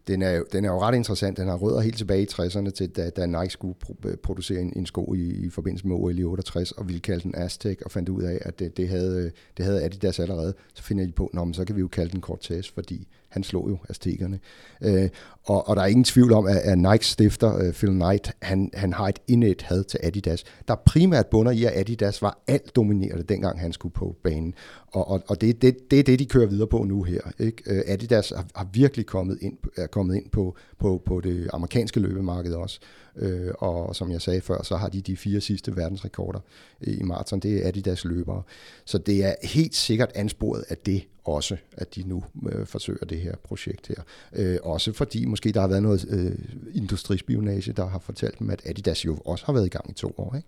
den 0.09 0.21
er, 0.21 0.31
jo, 0.31 0.45
den 0.51 0.65
er 0.65 0.69
jo 0.69 0.81
ret 0.81 0.95
interessant. 0.95 1.37
Den 1.37 1.47
har 1.47 1.55
rødder 1.55 1.81
helt 1.81 1.97
tilbage 1.97 2.21
i 2.21 2.27
60'erne 2.31 2.69
til, 2.69 2.89
da, 2.89 3.09
da 3.09 3.25
Nike 3.25 3.49
skulle 3.49 3.75
producere 4.23 4.61
en, 4.61 4.73
en 4.75 4.85
sko 4.85 5.13
i, 5.13 5.45
i 5.45 5.49
forbindelse 5.49 5.87
med 5.87 5.95
OL 5.95 6.19
i 6.19 6.23
68, 6.23 6.71
og 6.71 6.87
ville 6.87 7.01
kalde 7.01 7.23
den 7.23 7.35
Aztec, 7.35 7.77
og 7.85 7.91
fandt 7.91 8.09
ud 8.09 8.23
af, 8.23 8.39
at 8.41 8.59
det, 8.59 8.77
det, 8.77 8.89
havde, 8.89 9.31
det 9.57 9.65
havde 9.65 9.83
Adidas 9.83 10.19
allerede. 10.19 10.53
Så 10.73 10.83
finder 10.83 11.05
de 11.05 11.11
på, 11.11 11.25
at 11.25 11.55
så 11.55 11.65
kan 11.65 11.75
vi 11.75 11.81
jo 11.81 11.87
kalde 11.87 12.11
den 12.11 12.21
Cortez, 12.21 12.71
fordi 12.71 13.07
han 13.29 13.43
slog 13.43 13.69
jo 13.69 13.77
aztekerne. 13.89 14.39
Øh, 14.81 15.09
og, 15.43 15.67
og 15.67 15.75
der 15.75 15.81
er 15.81 15.85
ingen 15.85 16.03
tvivl 16.03 16.33
om, 16.33 16.45
at, 16.45 16.57
at 16.57 16.77
Nikes 16.77 17.07
stifter, 17.07 17.67
uh, 17.67 17.73
Phil 17.73 17.89
Knight, 17.89 18.31
han, 18.41 18.71
han 18.73 18.93
har 18.93 19.07
et 19.07 19.19
indet 19.27 19.61
had 19.61 19.83
til 19.83 19.99
Adidas, 20.03 20.43
der 20.67 20.75
primært 20.75 21.27
bunder 21.27 21.51
i, 21.51 21.63
at 21.63 21.71
Adidas 21.75 22.21
var 22.21 22.43
alt 22.47 22.75
dominerende, 22.75 23.23
dengang 23.23 23.59
han 23.59 23.73
skulle 23.73 23.93
på 23.93 24.15
banen. 24.23 24.53
Og, 24.91 25.07
og, 25.07 25.23
og 25.27 25.41
det, 25.41 25.61
det, 25.61 25.91
det 25.91 25.99
er 25.99 26.03
det, 26.03 26.19
de 26.19 26.25
kører 26.25 26.47
videre 26.47 26.67
på 26.67 26.83
nu 26.83 27.03
her. 27.03 27.21
Ikke? 27.39 27.63
Øh, 27.65 27.81
Adidas 27.87 28.29
har, 28.29 28.45
har 28.55 28.67
virkelig 28.73 29.05
kommet 29.05 29.37
ind, 29.41 29.57
er 29.77 29.87
kommet 29.87 30.15
ind 30.15 30.29
på, 30.29 30.55
på, 30.79 31.01
på 31.05 31.21
det 31.21 31.49
amerikanske 31.53 31.99
løbemarked 31.99 32.53
også. 32.53 32.79
Øh, 33.15 33.51
og 33.57 33.95
som 33.95 34.11
jeg 34.11 34.21
sagde 34.21 34.41
før, 34.41 34.63
så 34.63 34.77
har 34.77 34.89
de 34.89 35.01
de 35.01 35.17
fire 35.17 35.41
sidste 35.41 35.75
verdensrekorder 35.75 36.39
i 36.81 37.03
maraton. 37.03 37.39
Det 37.39 37.63
er 37.63 37.67
Adidas 37.67 38.05
løbere. 38.05 38.43
Så 38.85 38.97
det 38.97 39.25
er 39.25 39.35
helt 39.43 39.75
sikkert 39.75 40.11
ansporet 40.15 40.63
af 40.69 40.77
det 40.77 41.03
også, 41.23 41.57
at 41.71 41.95
de 41.95 42.03
nu 42.03 42.23
øh, 42.51 42.65
forsøger 42.65 43.05
det 43.05 43.19
her 43.19 43.35
projekt 43.43 43.87
her. 43.87 44.03
Øh, 44.33 44.57
også 44.63 44.93
fordi 44.93 45.25
måske 45.25 45.51
der 45.51 45.61
har 45.61 45.67
været 45.67 45.83
noget 45.83 46.05
øh, 46.09 46.31
industrispionage, 46.73 47.73
der 47.73 47.87
har 47.87 47.99
fortalt 47.99 48.39
dem, 48.39 48.49
at 48.49 48.61
Adidas 48.65 49.05
jo 49.05 49.17
også 49.25 49.45
har 49.45 49.53
været 49.53 49.65
i 49.65 49.69
gang 49.69 49.89
i 49.89 49.93
to 49.93 50.13
år, 50.17 50.35
ikke? 50.35 50.47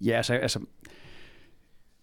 Ja, 0.00 0.16
altså, 0.16 0.34
altså 0.34 0.60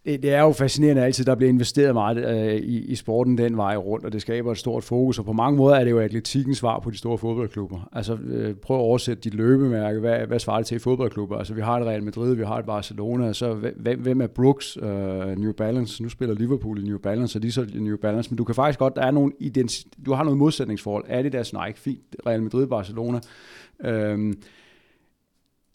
det, 0.05 0.23
det 0.23 0.33
er 0.33 0.41
jo 0.41 0.51
fascinerende 0.51 1.03
altid, 1.03 1.25
der 1.25 1.35
bliver 1.35 1.49
investeret 1.49 1.93
meget 1.93 2.17
øh, 2.17 2.55
i, 2.55 2.85
i 2.85 2.95
sporten 2.95 3.37
den 3.37 3.57
vej 3.57 3.75
rundt, 3.75 4.05
og 4.05 4.13
det 4.13 4.21
skaber 4.21 4.51
et 4.51 4.57
stort 4.57 4.83
fokus, 4.83 5.19
og 5.19 5.25
på 5.25 5.33
mange 5.33 5.57
måder 5.57 5.75
er 5.75 5.83
det 5.83 5.91
jo 5.91 5.99
atletikkens 5.99 6.57
svar 6.57 6.79
på 6.79 6.89
de 6.91 6.97
store 6.97 7.17
fodboldklubber. 7.17 7.89
Altså 7.91 8.17
øh, 8.27 8.55
prøv 8.55 8.77
at 8.77 8.81
oversætte 8.81 9.21
dit 9.21 9.33
løbemærke, 9.33 9.99
hvad, 9.99 10.19
hvad 10.27 10.39
svarer 10.39 10.57
det 10.57 10.67
til 10.67 10.75
i 10.75 10.79
fodboldklubber? 10.79 11.37
Altså 11.37 11.53
vi 11.53 11.61
har 11.61 11.79
et 11.79 11.87
Real 11.87 12.03
Madrid, 12.03 12.35
vi 12.35 12.43
har 12.43 12.57
et 12.57 12.65
Barcelona, 12.65 13.33
så 13.33 13.53
hvem, 13.53 13.99
hvem 14.01 14.21
er 14.21 14.27
Brooks, 14.27 14.77
øh, 14.77 15.37
New 15.37 15.51
Balance? 15.51 16.03
Nu 16.03 16.09
spiller 16.09 16.35
Liverpool 16.35 16.79
i 16.79 16.87
New 16.87 16.97
Balance, 16.97 17.37
og 17.39 17.43
de 17.43 17.51
så 17.51 17.67
New 17.73 17.97
Balance, 17.97 18.29
men 18.29 18.37
du 18.37 18.43
kan 18.43 18.55
faktisk 18.55 18.79
godt, 18.79 18.95
der 18.95 19.01
er 19.01 19.11
nogle 19.11 19.31
identi- 19.41 20.03
du 20.05 20.13
har 20.13 20.23
noget 20.23 20.37
modsætningsforhold. 20.37 21.05
Er 21.07 21.21
det 21.21 21.33
deres 21.33 21.53
Nike? 21.53 21.79
Fint, 21.79 22.15
Real 22.25 22.43
Madrid, 22.43 22.67
Barcelona. 22.67 23.19
Øh, 23.85 24.33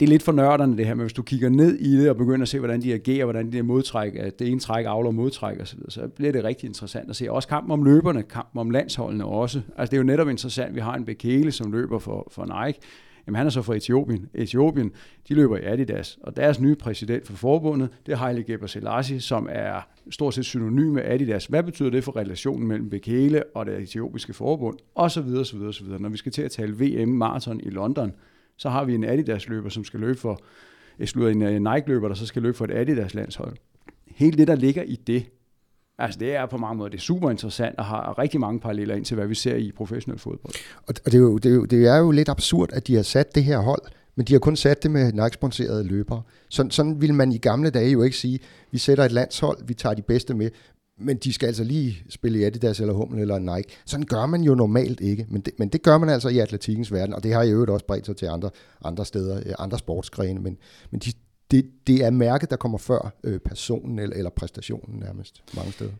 det 0.01 0.07
er 0.07 0.11
lidt 0.11 0.23
for 0.23 0.33
nørderne 0.33 0.77
det 0.77 0.87
her, 0.87 0.95
men 0.95 1.01
hvis 1.01 1.13
du 1.13 1.23
kigger 1.23 1.49
ned 1.49 1.79
i 1.79 1.97
det 1.97 2.11
og 2.11 2.17
begynder 2.17 2.43
at 2.43 2.49
se, 2.49 2.59
hvordan 2.59 2.83
de 2.83 2.95
agerer, 2.95 3.25
hvordan 3.25 3.53
de 3.53 3.63
modtræk, 3.63 4.15
at 4.17 4.39
det 4.39 4.49
ene 4.49 4.61
træk 4.61 4.85
afler 4.89 5.11
modtræk 5.11 5.61
osv., 5.61 5.79
så 5.89 6.09
bliver 6.09 6.33
det 6.33 6.45
rigtig 6.45 6.67
interessant 6.67 7.11
at 7.11 7.17
se. 7.17 7.33
Også 7.33 7.49
kampen 7.49 7.73
om 7.73 7.83
løberne, 7.83 8.23
kampen 8.23 8.61
om 8.61 8.71
landsholdene 8.71 9.25
også. 9.25 9.61
Altså 9.77 9.91
det 9.91 9.97
er 9.97 10.01
jo 10.01 10.07
netop 10.07 10.29
interessant, 10.29 10.75
vi 10.75 10.81
har 10.81 10.95
en 10.95 11.05
Bekele, 11.05 11.53
som 11.53 11.73
løber 11.73 11.99
for, 11.99 12.29
for 12.31 12.65
Nike, 12.65 12.79
Jamen, 13.27 13.37
han 13.37 13.47
er 13.47 13.51
så 13.51 13.63
fra 13.63 13.75
Etiopien. 13.75 14.29
Etiopien, 14.35 14.93
de 15.29 15.35
løber 15.35 15.57
i 15.57 15.65
Adidas, 15.65 16.19
og 16.23 16.37
deres 16.37 16.61
nye 16.61 16.75
præsident 16.75 17.27
for 17.27 17.37
forbundet, 17.37 17.89
det 18.07 18.13
er 18.13 18.17
Haile 18.17 18.43
Gebrselassie, 18.43 19.21
som 19.21 19.49
er 19.51 19.89
stort 20.11 20.35
set 20.35 20.45
synonym 20.45 20.93
med 20.93 21.03
Adidas. 21.05 21.47
Hvad 21.47 21.63
betyder 21.63 21.91
det 21.91 22.05
for 22.05 22.17
relationen 22.17 22.69
mellem 22.69 22.91
Bekele 22.91 23.43
og 23.55 23.67
det 23.67 23.79
etiopiske 23.79 24.33
forbund? 24.33 24.79
Og 24.95 25.11
så 25.11 25.21
videre, 25.21 25.45
så 25.45 25.57
videre, 25.57 25.73
så 25.73 25.85
videre. 25.85 26.03
Når 26.03 26.09
vi 26.09 26.17
skal 26.17 26.33
til 26.33 26.43
at 26.43 26.51
tale 26.51 26.73
VM 26.73 27.09
maraton 27.09 27.61
i 27.61 27.71
London, 27.71 28.13
så 28.61 28.69
har 28.69 28.85
vi 28.85 28.95
en 28.95 29.05
Adidas-løber, 29.05 29.69
som 29.69 29.85
skal 29.85 30.01
løbe 30.01 30.19
for, 30.19 30.41
slutter 31.05 31.31
en 31.31 31.43
øh, 31.43 31.75
Nike-løber, 31.75 32.09
der 32.09 32.15
så 32.15 32.27
skal 32.27 32.43
løbe 32.43 32.57
for 32.57 32.65
et 32.65 32.71
Adidas-landshold. 32.71 33.57
Hele 34.07 34.39
det, 34.39 34.49
der 34.49 34.55
ligger 34.55 34.83
i 34.83 34.97
det, 35.07 35.27
Altså 35.99 36.19
det 36.19 36.35
er 36.35 36.47
på 36.47 36.57
mange 36.57 36.79
måder 36.79 36.91
det 36.91 36.99
er 36.99 37.03
super 37.03 37.31
interessant 37.31 37.79
og 37.79 37.85
har 37.85 38.19
rigtig 38.19 38.41
mange 38.41 38.61
paralleller 38.61 38.95
ind 38.95 39.05
til, 39.05 39.15
hvad 39.15 39.27
vi 39.27 39.35
ser 39.35 39.57
i 39.57 39.73
professionel 39.77 40.19
fodbold. 40.19 40.55
Og 40.87 40.95
det 41.05 41.15
er, 41.15 41.19
jo, 41.19 41.39
det, 41.39 41.51
er 41.51 41.55
jo, 41.55 41.65
det 41.65 41.87
er 41.87 41.97
jo 41.97 42.11
lidt 42.11 42.29
absurd, 42.29 42.73
at 42.73 42.87
de 42.87 42.95
har 42.95 43.03
sat 43.03 43.35
det 43.35 43.45
her 43.45 43.59
hold, 43.59 43.83
men 44.17 44.27
de 44.27 44.33
har 44.33 44.41
kun 44.41 44.57
sat 44.57 44.83
det 44.83 44.91
med 44.91 45.13
Nike-sponserede 45.13 45.85
løbere. 45.85 46.23
Sådan, 46.49 46.71
sådan 46.71 47.01
ville 47.01 47.15
man 47.15 47.33
i 47.33 47.39
gamle 47.39 47.71
dage 47.71 47.91
jo 47.91 48.03
ikke 48.03 48.17
sige, 48.17 48.39
vi 48.71 48.79
sætter 48.79 49.05
et 49.05 49.13
landshold, 49.13 49.59
vi 49.67 49.75
tager 49.75 49.95
de 49.95 50.03
bedste 50.03 50.35
med 50.35 50.51
men 51.01 51.17
de 51.17 51.33
skal 51.33 51.47
altså 51.47 51.65
lige 51.65 52.03
spille 52.09 52.39
i 52.39 52.45
Adidas 52.45 52.81
eller 52.81 52.95
Hummel 52.95 53.21
eller 53.21 53.39
Nike. 53.39 53.69
Sådan 53.85 54.07
gør 54.07 54.27
man 54.27 54.43
jo 54.43 54.55
normalt 54.55 55.01
ikke, 55.01 55.27
men 55.29 55.43
det, 55.43 55.53
men 55.59 55.69
det 55.69 55.83
gør 55.83 55.99
man 55.99 56.09
altså 56.09 56.29
i 56.29 56.39
atletikkens 56.39 56.93
verden, 56.93 57.15
og 57.15 57.23
det 57.23 57.35
har 57.35 57.43
i 57.43 57.51
øvrigt 57.51 57.71
også 57.71 57.87
bredt 57.87 58.07
sig 58.07 58.17
til 58.17 58.27
andre, 58.27 58.51
andre 58.85 59.05
steder, 59.05 59.37
øh, 59.47 59.55
andre 59.59 59.79
sportsgrene, 59.79 60.41
men, 60.41 60.57
men 60.91 61.01
de, 61.01 61.13
det, 61.51 61.71
det 61.87 62.05
er 62.05 62.11
mærket, 62.11 62.51
der 62.51 62.57
kommer 62.57 62.79
før 62.79 63.15
øh, 63.25 63.41
personen 63.41 63.99
eller, 63.99 64.17
eller 64.17 64.31
præstationen 64.31 65.01
nærmest 65.01 65.43
mange 65.57 65.73
steder. 65.73 65.93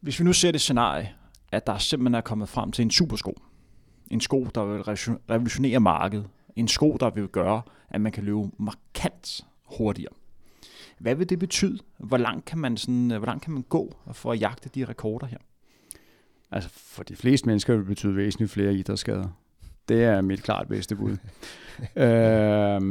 Hvis 0.00 0.20
vi 0.20 0.24
nu 0.24 0.32
ser 0.32 0.50
det 0.50 0.60
scenarie, 0.60 1.10
at 1.52 1.66
der 1.66 1.78
simpelthen 1.78 2.14
er 2.14 2.20
kommet 2.20 2.48
frem 2.48 2.72
til 2.72 2.82
en 2.82 2.90
supersko, 2.90 3.40
en 4.10 4.20
sko, 4.20 4.46
der 4.54 4.64
vil 4.64 4.82
revolutionere 5.30 5.80
markedet, 5.80 6.26
en 6.56 6.68
sko, 6.68 6.96
der 7.00 7.10
vil 7.10 7.28
gøre, 7.28 7.62
at 7.90 8.00
man 8.00 8.12
kan 8.12 8.24
løbe 8.24 8.42
markant 8.58 9.40
hurtigere. 9.64 10.12
Hvad 10.98 11.14
vil 11.14 11.28
det 11.28 11.38
betyde? 11.38 11.78
Hvor 11.98 12.16
langt 12.16 12.44
kan 12.44 12.58
man, 12.58 12.76
sådan, 12.76 13.08
hvor 13.08 13.26
langt 13.26 13.44
kan 13.44 13.52
man 13.52 13.62
gå 13.62 13.96
for 14.12 14.32
at 14.32 14.40
jagte 14.40 14.68
de 14.74 14.84
rekorder 14.84 15.26
her? 15.26 15.38
Altså 16.50 16.70
for 16.70 17.02
de 17.02 17.16
fleste 17.16 17.46
mennesker 17.46 17.72
vil 17.72 17.80
det 17.80 17.88
betyde 17.88 18.16
væsentligt 18.16 18.50
flere 18.50 18.74
idrætsskader. 18.74 19.28
Det 19.88 20.04
er 20.04 20.20
mit 20.20 20.42
klart 20.42 20.68
bedste 20.68 20.96
bud. 20.96 21.16
øhm, 21.96 22.82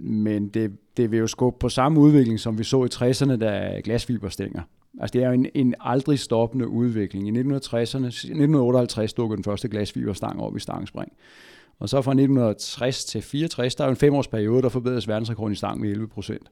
men 0.00 0.48
det, 0.48 0.78
det 0.96 1.10
vil 1.10 1.18
jo 1.18 1.26
skubbe 1.26 1.58
på 1.58 1.68
samme 1.68 2.00
udvikling, 2.00 2.40
som 2.40 2.58
vi 2.58 2.64
så 2.64 2.84
i 2.84 2.88
60'erne, 2.94 3.36
da 3.36 3.80
glasfiberstænger 3.84 4.62
Altså 5.00 5.12
det 5.12 5.22
er 5.22 5.30
en, 5.30 5.46
en 5.54 5.74
aldrig 5.80 6.18
stoppende 6.18 6.68
udvikling. 6.68 7.28
I 7.28 7.40
1960'erne, 7.40 8.06
1958 8.06 9.12
dukkede 9.12 9.36
den 9.36 9.44
første 9.44 9.68
glasfiberstang 9.68 10.40
op 10.40 10.56
i 10.56 10.60
stangspring. 10.60 11.12
Og 11.78 11.88
så 11.88 12.02
fra 12.02 12.10
1960 12.10 13.04
til 13.04 13.22
64, 13.22 13.74
der 13.74 13.84
er 13.84 13.88
en 13.88 13.96
femårsperiode, 13.96 14.62
der 14.62 14.68
forbedres 14.68 15.08
verdensrekorden 15.08 15.52
i 15.52 15.56
stang 15.56 15.80
med 15.80 15.90
11 15.90 16.08
procent. 16.08 16.50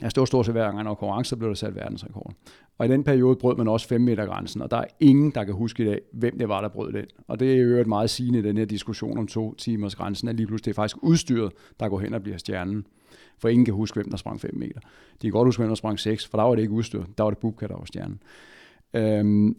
Altså 0.00 0.14
det 0.14 0.20
var 0.20 0.24
stort 0.24 0.46
set 0.46 0.54
hver 0.54 0.64
gang, 0.64 0.84
når 0.84 0.94
konkurrence 0.94 1.36
blev 1.36 1.48
der 1.48 1.54
sat 1.54 1.76
verdensrekord. 1.76 2.32
Og 2.78 2.86
i 2.86 2.88
den 2.88 3.04
periode 3.04 3.36
brød 3.36 3.56
man 3.56 3.68
også 3.68 3.88
5 3.88 4.00
meter 4.00 4.26
grænsen, 4.26 4.62
og 4.62 4.70
der 4.70 4.76
er 4.76 4.84
ingen, 5.00 5.30
der 5.30 5.44
kan 5.44 5.54
huske 5.54 5.82
i 5.82 5.86
dag, 5.86 6.00
hvem 6.12 6.38
det 6.38 6.48
var, 6.48 6.60
der 6.60 6.68
brød 6.68 6.92
den. 6.92 7.04
Og 7.28 7.40
det 7.40 7.52
er 7.52 7.56
jo 7.56 7.76
et 7.76 7.86
meget 7.86 8.10
sigende 8.10 8.38
i 8.38 8.42
den 8.42 8.56
her 8.56 8.64
diskussion 8.64 9.18
om 9.18 9.26
to 9.26 9.54
timers 9.54 9.94
grænsen, 9.94 10.28
at 10.28 10.36
lige 10.36 10.46
pludselig 10.46 10.64
det 10.64 10.70
er 10.70 10.82
faktisk 10.82 10.96
udstyret, 11.02 11.52
der 11.80 11.88
går 11.88 11.98
hen 11.98 12.14
og 12.14 12.22
bliver 12.22 12.38
stjernen. 12.38 12.86
For 13.38 13.48
ingen 13.48 13.64
kan 13.64 13.74
huske, 13.74 13.94
hvem 13.94 14.10
der 14.10 14.16
sprang 14.16 14.40
5 14.40 14.50
meter. 14.54 14.80
De 15.22 15.26
kan 15.26 15.30
godt 15.30 15.48
huske, 15.48 15.60
hvem 15.60 15.68
der 15.68 15.74
sprang 15.74 15.98
6, 15.98 16.26
for 16.26 16.38
der 16.38 16.44
var 16.44 16.54
det 16.54 16.62
ikke 16.62 16.74
udstyret. 16.74 17.06
Der 17.18 17.24
var 17.24 17.30
det 17.30 17.38
Bubka, 17.38 17.66
der 17.66 17.76
var 17.76 17.84
stjernen. 17.84 18.20
Øhm, 18.94 19.56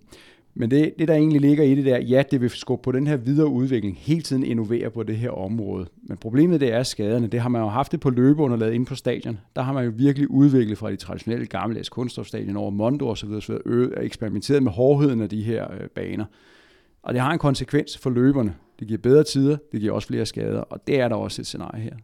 men 0.54 0.72
det, 0.72 0.94
det, 1.00 1.08
der 1.08 1.14
egentlig 1.14 1.42
ligger 1.42 1.64
i 1.64 1.76
det 1.76 1.86
der, 1.86 1.98
ja, 1.98 2.24
det 2.32 2.42
vil 2.42 2.50
skubbe 2.50 2.84
på 2.84 2.92
den 2.92 3.08
her 3.08 3.18
videre 3.18 3.48
udvikling, 3.48 3.98
hele 3.98 4.22
tiden 4.22 4.44
innovere 4.44 4.90
på 4.90 5.04
det 5.04 5.18
her 5.18 5.30
område. 5.30 5.88
Men 6.04 6.18
problemet 6.18 6.62
det 6.62 6.74
er 6.74 6.84
skaderne. 6.84 7.28
Det 7.28 7.40
har 7.40 7.50
man 7.50 7.62
jo 7.62 7.68
haft 7.68 7.92
det 7.92 8.00
på 8.00 8.10
løbeunderlaget 8.10 8.74
inde 8.74 8.86
på 8.86 8.96
stadion. 8.96 9.40
Der 9.56 9.62
har 9.62 9.74
man 9.74 9.86
jo 9.86 9.92
virkelig 9.96 10.32
udviklet 10.32 10.78
fra 10.78 10.92
de 10.92 10.96
traditionelle 10.96 11.46
gamle 11.46 11.84
kunststofstadion 11.92 12.58
over 12.58 12.70
Mondo 12.70 13.08
og 13.08 13.18
så 13.18 13.26
videre, 13.26 13.42
så 13.42 13.60
og 13.98 14.06
eksperimenteret 14.06 14.64
med 14.64 14.72
hårdheden 14.72 15.22
af 15.22 15.30
de 15.30 15.44
her 15.44 15.74
øh, 15.74 15.90
baner. 15.96 16.26
Og 17.04 17.14
det 17.14 17.22
har 17.22 17.32
en 17.32 17.40
konsekvens 17.40 17.98
for 17.98 18.10
løberne. 18.10 18.56
Det 18.80 18.88
giver 18.88 18.98
bedre 18.98 19.24
tider, 19.24 19.58
det 19.72 19.80
giver 19.80 19.94
også 19.94 20.08
flere 20.08 20.26
skader, 20.26 20.60
og 20.60 20.88
det 20.88 21.00
er 21.00 21.08
der 21.08 21.16
også 21.16 21.42
et 21.42 21.46
scenarie 21.46 21.82
her. 21.82 21.96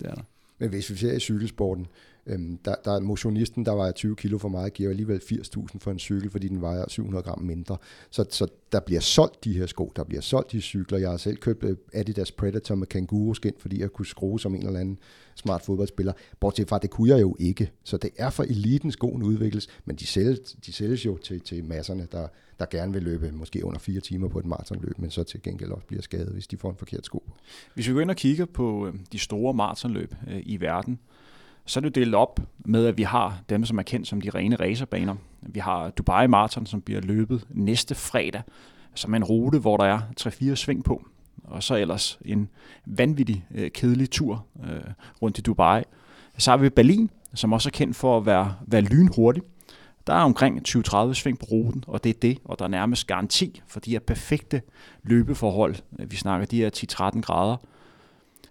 Det 0.00 0.06
er 0.06 0.14
der. 0.14 0.22
Men 0.58 0.68
hvis 0.68 0.90
vi 0.90 0.96
ser 0.96 1.12
i 1.12 1.20
cykelsporten, 1.20 1.86
øhm, 2.28 2.58
der, 2.64 2.74
der 2.84 2.92
er 2.92 3.00
motionisten, 3.00 3.66
der 3.66 3.74
vejer 3.74 3.92
20 3.92 4.16
kilo 4.16 4.38
for 4.38 4.48
meget, 4.48 4.72
giver 4.72 4.90
alligevel 4.90 5.20
80.000 5.24 5.78
for 5.78 5.90
en 5.90 5.98
cykel, 5.98 6.30
fordi 6.30 6.48
den 6.48 6.60
vejer 6.60 6.84
700 6.88 7.22
gram 7.22 7.40
mindre. 7.40 7.76
Så, 8.10 8.24
så 8.30 8.46
der 8.72 8.80
bliver 8.80 9.00
solgt 9.00 9.44
de 9.44 9.52
her 9.52 9.66
sko, 9.66 9.92
der 9.96 10.04
bliver 10.04 10.20
solgt 10.20 10.52
de 10.52 10.60
cykler. 10.60 10.98
Jeg 10.98 11.10
har 11.10 11.16
selv 11.16 11.36
købt 11.36 11.64
øh, 11.64 11.76
Adidas 11.92 12.32
Predator 12.32 12.74
med 12.74 12.86
kanguru 12.86 13.34
skin, 13.34 13.52
fordi 13.58 13.80
jeg 13.80 13.90
kunne 13.90 14.06
skrue 14.06 14.40
som 14.40 14.54
en 14.54 14.66
eller 14.66 14.80
anden 14.80 14.98
smart 15.34 15.62
fodboldspiller. 15.62 16.12
Bortset 16.40 16.68
fra, 16.68 16.78
det 16.78 16.90
kunne 16.90 17.08
jeg 17.08 17.20
jo 17.20 17.36
ikke. 17.38 17.72
Så 17.84 17.96
det 17.96 18.10
er 18.16 18.30
for 18.30 18.42
eliten 18.42 18.92
skoen 18.92 19.22
udvikles, 19.22 19.68
men 19.84 19.96
de 19.96 20.06
sælges, 20.06 20.38
de 20.66 20.72
sælges 20.72 21.06
jo 21.06 21.16
til, 21.16 21.40
til 21.40 21.64
masserne, 21.64 22.08
der, 22.12 22.28
der 22.58 22.66
gerne 22.70 22.92
vil 22.92 23.02
løbe 23.02 23.32
måske 23.32 23.64
under 23.64 23.78
fire 23.78 24.00
timer 24.00 24.28
på 24.28 24.38
et 24.38 24.46
maratonløb, 24.46 24.98
men 24.98 25.10
så 25.10 25.24
til 25.24 25.42
gengæld 25.42 25.70
også 25.70 25.86
bliver 25.86 26.02
skadet, 26.02 26.32
hvis 26.32 26.46
de 26.46 26.56
får 26.56 26.70
en 26.70 26.76
forkert 26.76 27.04
sko. 27.04 27.30
Hvis 27.74 27.88
vi 27.88 27.92
går 27.92 28.00
ind 28.00 28.10
og 28.10 28.16
kigger 28.16 28.44
på 28.44 28.86
øh, 28.86 28.94
de 29.12 29.18
store 29.18 29.54
maratonløb 29.54 30.14
øh, 30.28 30.42
i 30.42 30.60
verden, 30.60 30.98
så 31.68 31.80
er 31.80 31.82
det 31.82 31.94
delt 31.94 32.14
op 32.14 32.40
med, 32.58 32.86
at 32.86 32.98
vi 32.98 33.02
har 33.02 33.40
dem, 33.48 33.64
som 33.64 33.78
er 33.78 33.82
kendt 33.82 34.08
som 34.08 34.20
de 34.20 34.30
rene 34.30 34.56
racerbaner. 34.56 35.14
Vi 35.42 35.60
har 35.60 35.90
Dubai 35.90 36.26
Marathon, 36.26 36.66
som 36.66 36.80
bliver 36.80 37.00
løbet 37.00 37.46
næste 37.50 37.94
fredag, 37.94 38.42
som 38.94 39.12
er 39.12 39.16
en 39.16 39.24
rute, 39.24 39.58
hvor 39.58 39.76
der 39.76 39.84
er 39.84 40.00
3-4 40.20 40.54
sving 40.54 40.84
på. 40.84 41.06
Og 41.44 41.62
så 41.62 41.76
ellers 41.76 42.18
en 42.24 42.48
vanvittig 42.86 43.46
øh, 43.54 43.70
kedelig 43.70 44.10
tur 44.10 44.46
øh, 44.64 44.80
rundt 45.22 45.38
i 45.38 45.40
Dubai. 45.40 45.82
Så 46.38 46.50
har 46.50 46.56
vi 46.56 46.68
Berlin, 46.68 47.10
som 47.34 47.52
også 47.52 47.68
er 47.68 47.70
kendt 47.70 47.96
for 47.96 48.16
at 48.16 48.26
være, 48.26 48.54
være 48.66 48.82
lynhurtig. 48.82 49.42
Der 50.06 50.14
er 50.14 50.22
omkring 50.22 50.68
20-30 50.68 51.12
sving 51.12 51.38
på 51.38 51.46
ruten, 51.52 51.84
og 51.86 52.04
det 52.04 52.10
er 52.10 52.20
det, 52.22 52.38
og 52.44 52.58
der 52.58 52.64
er 52.64 52.68
nærmest 52.68 53.06
garanti 53.06 53.62
for 53.66 53.80
de 53.80 53.90
her 53.90 53.98
perfekte 53.98 54.62
løbeforhold. 55.02 55.74
Vi 55.90 56.16
snakker 56.16 56.46
de 56.46 56.56
her 56.56 57.10
10-13 57.14 57.20
grader. 57.20 57.56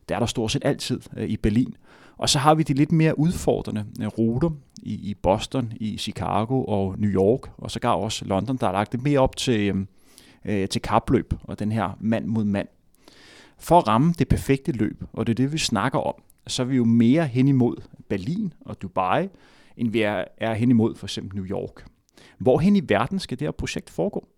Det 0.09 0.15
er 0.15 0.19
der 0.19 0.25
stort 0.25 0.51
set 0.51 0.65
altid 0.65 0.99
øh, 1.17 1.29
i 1.29 1.37
Berlin. 1.37 1.75
Og 2.17 2.29
så 2.29 2.39
har 2.39 2.55
vi 2.55 2.63
de 2.63 2.73
lidt 2.73 2.91
mere 2.91 3.19
udfordrende 3.19 3.85
øh, 4.01 4.07
ruter 4.07 4.49
i, 4.83 4.93
i 4.93 5.13
Boston, 5.13 5.73
i 5.75 5.97
Chicago 5.97 6.63
og 6.63 6.99
New 6.99 7.11
York, 7.11 7.51
og 7.57 7.71
så 7.71 7.79
gav 7.79 8.01
også 8.01 8.25
London, 8.25 8.57
der 8.57 8.67
er 8.67 8.71
lagt 8.71 8.91
det 8.91 9.03
mere 9.03 9.19
op 9.19 9.35
til, 9.35 9.69
øhm, 9.69 9.87
øh, 10.45 10.69
til 10.69 10.81
kapløb 10.81 11.33
og 11.43 11.59
den 11.59 11.71
her 11.71 11.97
mand 11.99 12.25
mod 12.25 12.43
mand. 12.43 12.67
For 13.57 13.77
at 13.77 13.87
ramme 13.87 14.13
det 14.19 14.27
perfekte 14.27 14.71
løb, 14.71 15.03
og 15.13 15.27
det 15.27 15.33
er 15.33 15.35
det, 15.35 15.53
vi 15.53 15.57
snakker 15.57 15.99
om, 15.99 16.23
så 16.47 16.61
er 16.61 16.65
vi 16.65 16.75
jo 16.75 16.85
mere 16.85 17.27
hen 17.27 17.47
imod 17.47 17.75
Berlin 18.09 18.53
og 18.61 18.81
Dubai, 18.81 19.27
end 19.77 19.91
vi 19.91 20.01
er, 20.01 20.25
er 20.37 20.53
hen 20.53 20.69
imod 20.69 20.95
for 20.95 21.05
eksempel 21.05 21.35
New 21.35 21.45
York. 21.45 21.85
Hvor 22.37 22.59
hen 22.59 22.75
i 22.75 22.81
verden 22.87 23.19
skal 23.19 23.39
det 23.39 23.45
her 23.45 23.51
projekt 23.51 23.89
foregå? 23.89 24.27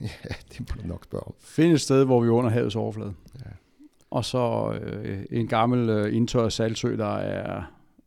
Ja, 0.00 0.34
det 0.52 0.60
må 0.60 0.82
du 0.82 0.88
nok 0.88 1.04
spørge 1.04 1.26
om. 1.26 1.34
Find 1.38 1.72
et 1.72 1.80
sted, 1.80 2.04
hvor 2.04 2.20
vi 2.20 2.28
er 2.28 2.32
under 2.32 2.50
havets 2.50 2.76
overflade. 2.76 3.14
Ja. 3.44 3.50
Og 4.10 4.24
så 4.24 4.72
øh, 4.82 5.24
en 5.30 5.48
gammel 5.48 5.88
øh, 5.88 6.16
indtørret 6.16 6.52
salsø, 6.52 6.96
der 6.96 7.16
er, 7.16 7.62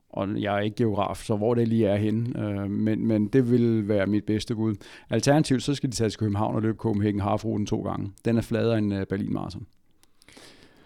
og 0.09 0.41
jeg 0.41 0.55
er 0.55 0.59
ikke 0.59 0.75
geograf, 0.75 1.17
så 1.17 1.35
hvor 1.35 1.53
det 1.53 1.67
lige 1.67 1.87
er 1.87 1.95
henne, 1.95 2.39
øh, 2.39 2.69
men, 2.69 3.07
men 3.07 3.27
det 3.27 3.51
vil 3.51 3.87
være 3.87 4.07
mit 4.07 4.25
bedste 4.25 4.55
bud. 4.55 4.75
Alternativt, 5.09 5.63
så 5.63 5.75
skal 5.75 5.91
de 5.91 5.95
tage 5.95 6.09
til 6.09 6.19
København 6.19 6.55
og 6.55 6.61
løbe 6.61 6.77
Copenhagen 6.77 7.19
half 7.19 7.43
to 7.67 7.81
gange. 7.81 8.11
Den 8.25 8.37
er 8.37 8.41
fladere 8.41 8.77
end 8.77 8.93
øh, 8.93 9.05
Berlin 9.05 9.33
Marathon. 9.33 9.65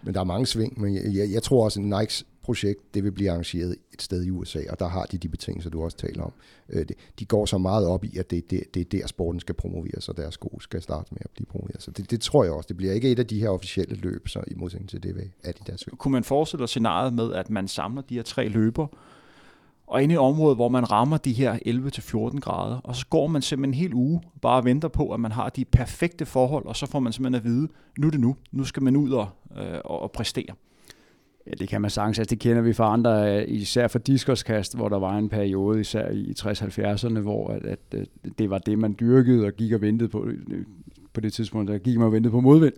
Men 0.02 0.14
der 0.14 0.20
er 0.20 0.24
mange 0.24 0.46
sving, 0.46 0.80
men 0.80 0.94
jeg, 0.94 1.02
jeg, 1.14 1.32
jeg 1.32 1.42
tror 1.42 1.64
også, 1.64 1.80
at 1.80 1.86
Nikes 1.86 2.26
projekt, 2.48 2.94
det 2.94 3.04
vil 3.04 3.12
blive 3.12 3.30
arrangeret 3.30 3.76
et 3.92 4.02
sted 4.02 4.24
i 4.24 4.30
USA, 4.30 4.60
og 4.70 4.78
der 4.78 4.88
har 4.88 5.04
de 5.04 5.18
de 5.18 5.28
betingelser, 5.28 5.70
du 5.70 5.82
også 5.82 5.96
taler 5.96 6.22
om. 6.22 6.32
Øh, 6.68 6.86
de 7.18 7.24
går 7.24 7.46
så 7.46 7.58
meget 7.58 7.86
op 7.86 8.04
i, 8.04 8.18
at 8.18 8.30
det, 8.30 8.50
det, 8.50 8.74
det 8.74 8.80
er 8.80 8.84
der, 8.84 9.06
sporten 9.06 9.40
skal 9.40 9.54
promoveres, 9.54 10.08
og 10.08 10.16
deres 10.16 10.34
sko 10.34 10.58
skal 10.60 10.82
starte 10.82 11.08
med 11.10 11.20
at 11.24 11.30
blive 11.30 11.46
promoveret. 11.46 11.82
Så 11.82 11.90
det, 11.90 12.10
det 12.10 12.20
tror 12.20 12.44
jeg 12.44 12.52
også. 12.52 12.66
Det 12.66 12.76
bliver 12.76 12.92
ikke 12.92 13.10
et 13.12 13.18
af 13.18 13.26
de 13.26 13.40
her 13.40 13.48
officielle 13.48 13.96
løb, 13.96 14.28
så 14.28 14.42
i 14.46 14.54
modsætning 14.54 14.90
til 14.90 15.02
det 15.02 15.16
ved 15.16 15.22
Adidas. 15.44 15.84
Kunne 15.98 16.12
man 16.12 16.24
forestille 16.24 16.62
sig 16.62 16.68
scenariet 16.68 17.12
med, 17.12 17.32
at 17.32 17.50
man 17.50 17.68
samler 17.68 18.02
de 18.02 18.14
her 18.14 18.22
tre 18.22 18.48
løber, 18.48 18.86
og 19.86 20.02
inde 20.02 20.14
i 20.14 20.16
området, 20.16 20.34
område, 20.34 20.54
hvor 20.54 20.68
man 20.68 20.90
rammer 20.90 21.16
de 21.16 21.32
her 21.32 21.58
11-14 22.34 22.40
grader, 22.40 22.76
og 22.76 22.96
så 22.96 23.06
går 23.06 23.26
man 23.26 23.42
simpelthen 23.42 23.74
en 23.74 23.80
hel 23.80 23.94
uge 23.94 24.22
bare 24.42 24.56
og 24.56 24.64
venter 24.64 24.88
på, 24.88 25.12
at 25.12 25.20
man 25.20 25.32
har 25.32 25.48
de 25.48 25.64
perfekte 25.64 26.26
forhold, 26.26 26.66
og 26.66 26.76
så 26.76 26.86
får 26.86 27.00
man 27.00 27.12
simpelthen 27.12 27.34
at 27.34 27.44
vide, 27.44 27.68
nu 27.98 28.06
er 28.06 28.10
det 28.10 28.20
nu, 28.20 28.36
nu 28.52 28.64
skal 28.64 28.82
man 28.82 28.96
ud 28.96 29.10
og, 29.10 29.28
øh, 29.58 29.78
og 29.84 30.12
præstere. 30.12 30.54
Ja, 31.48 31.52
det 31.58 31.68
kan 31.68 31.80
man 31.80 31.90
sagtens. 31.90 32.18
Altså, 32.18 32.30
det 32.30 32.38
kender 32.38 32.62
vi 32.62 32.72
fra 32.72 32.92
andre, 32.92 33.40
øh, 33.40 33.44
især 33.48 33.88
for 33.88 33.98
diskoskast, 33.98 34.76
hvor 34.76 34.88
der 34.88 34.98
var 34.98 35.18
en 35.18 35.28
periode, 35.28 35.80
især 35.80 36.10
i 36.10 36.34
60-70'erne, 36.40 37.18
hvor 37.18 37.48
at, 37.48 37.66
at, 37.66 37.78
at 37.92 38.08
det 38.38 38.50
var 38.50 38.58
det, 38.58 38.78
man 38.78 38.96
dyrkede 39.00 39.46
og 39.46 39.52
gik 39.52 39.72
og 39.72 39.80
ventede 39.80 40.08
på. 40.08 40.26
Øh, 40.26 40.64
på 41.12 41.20
det 41.20 41.32
tidspunkt, 41.32 41.70
der 41.70 41.78
gik 41.78 41.96
man 41.96 42.06
og 42.06 42.12
ventede 42.12 42.30
på 42.30 42.40
modvind. 42.40 42.74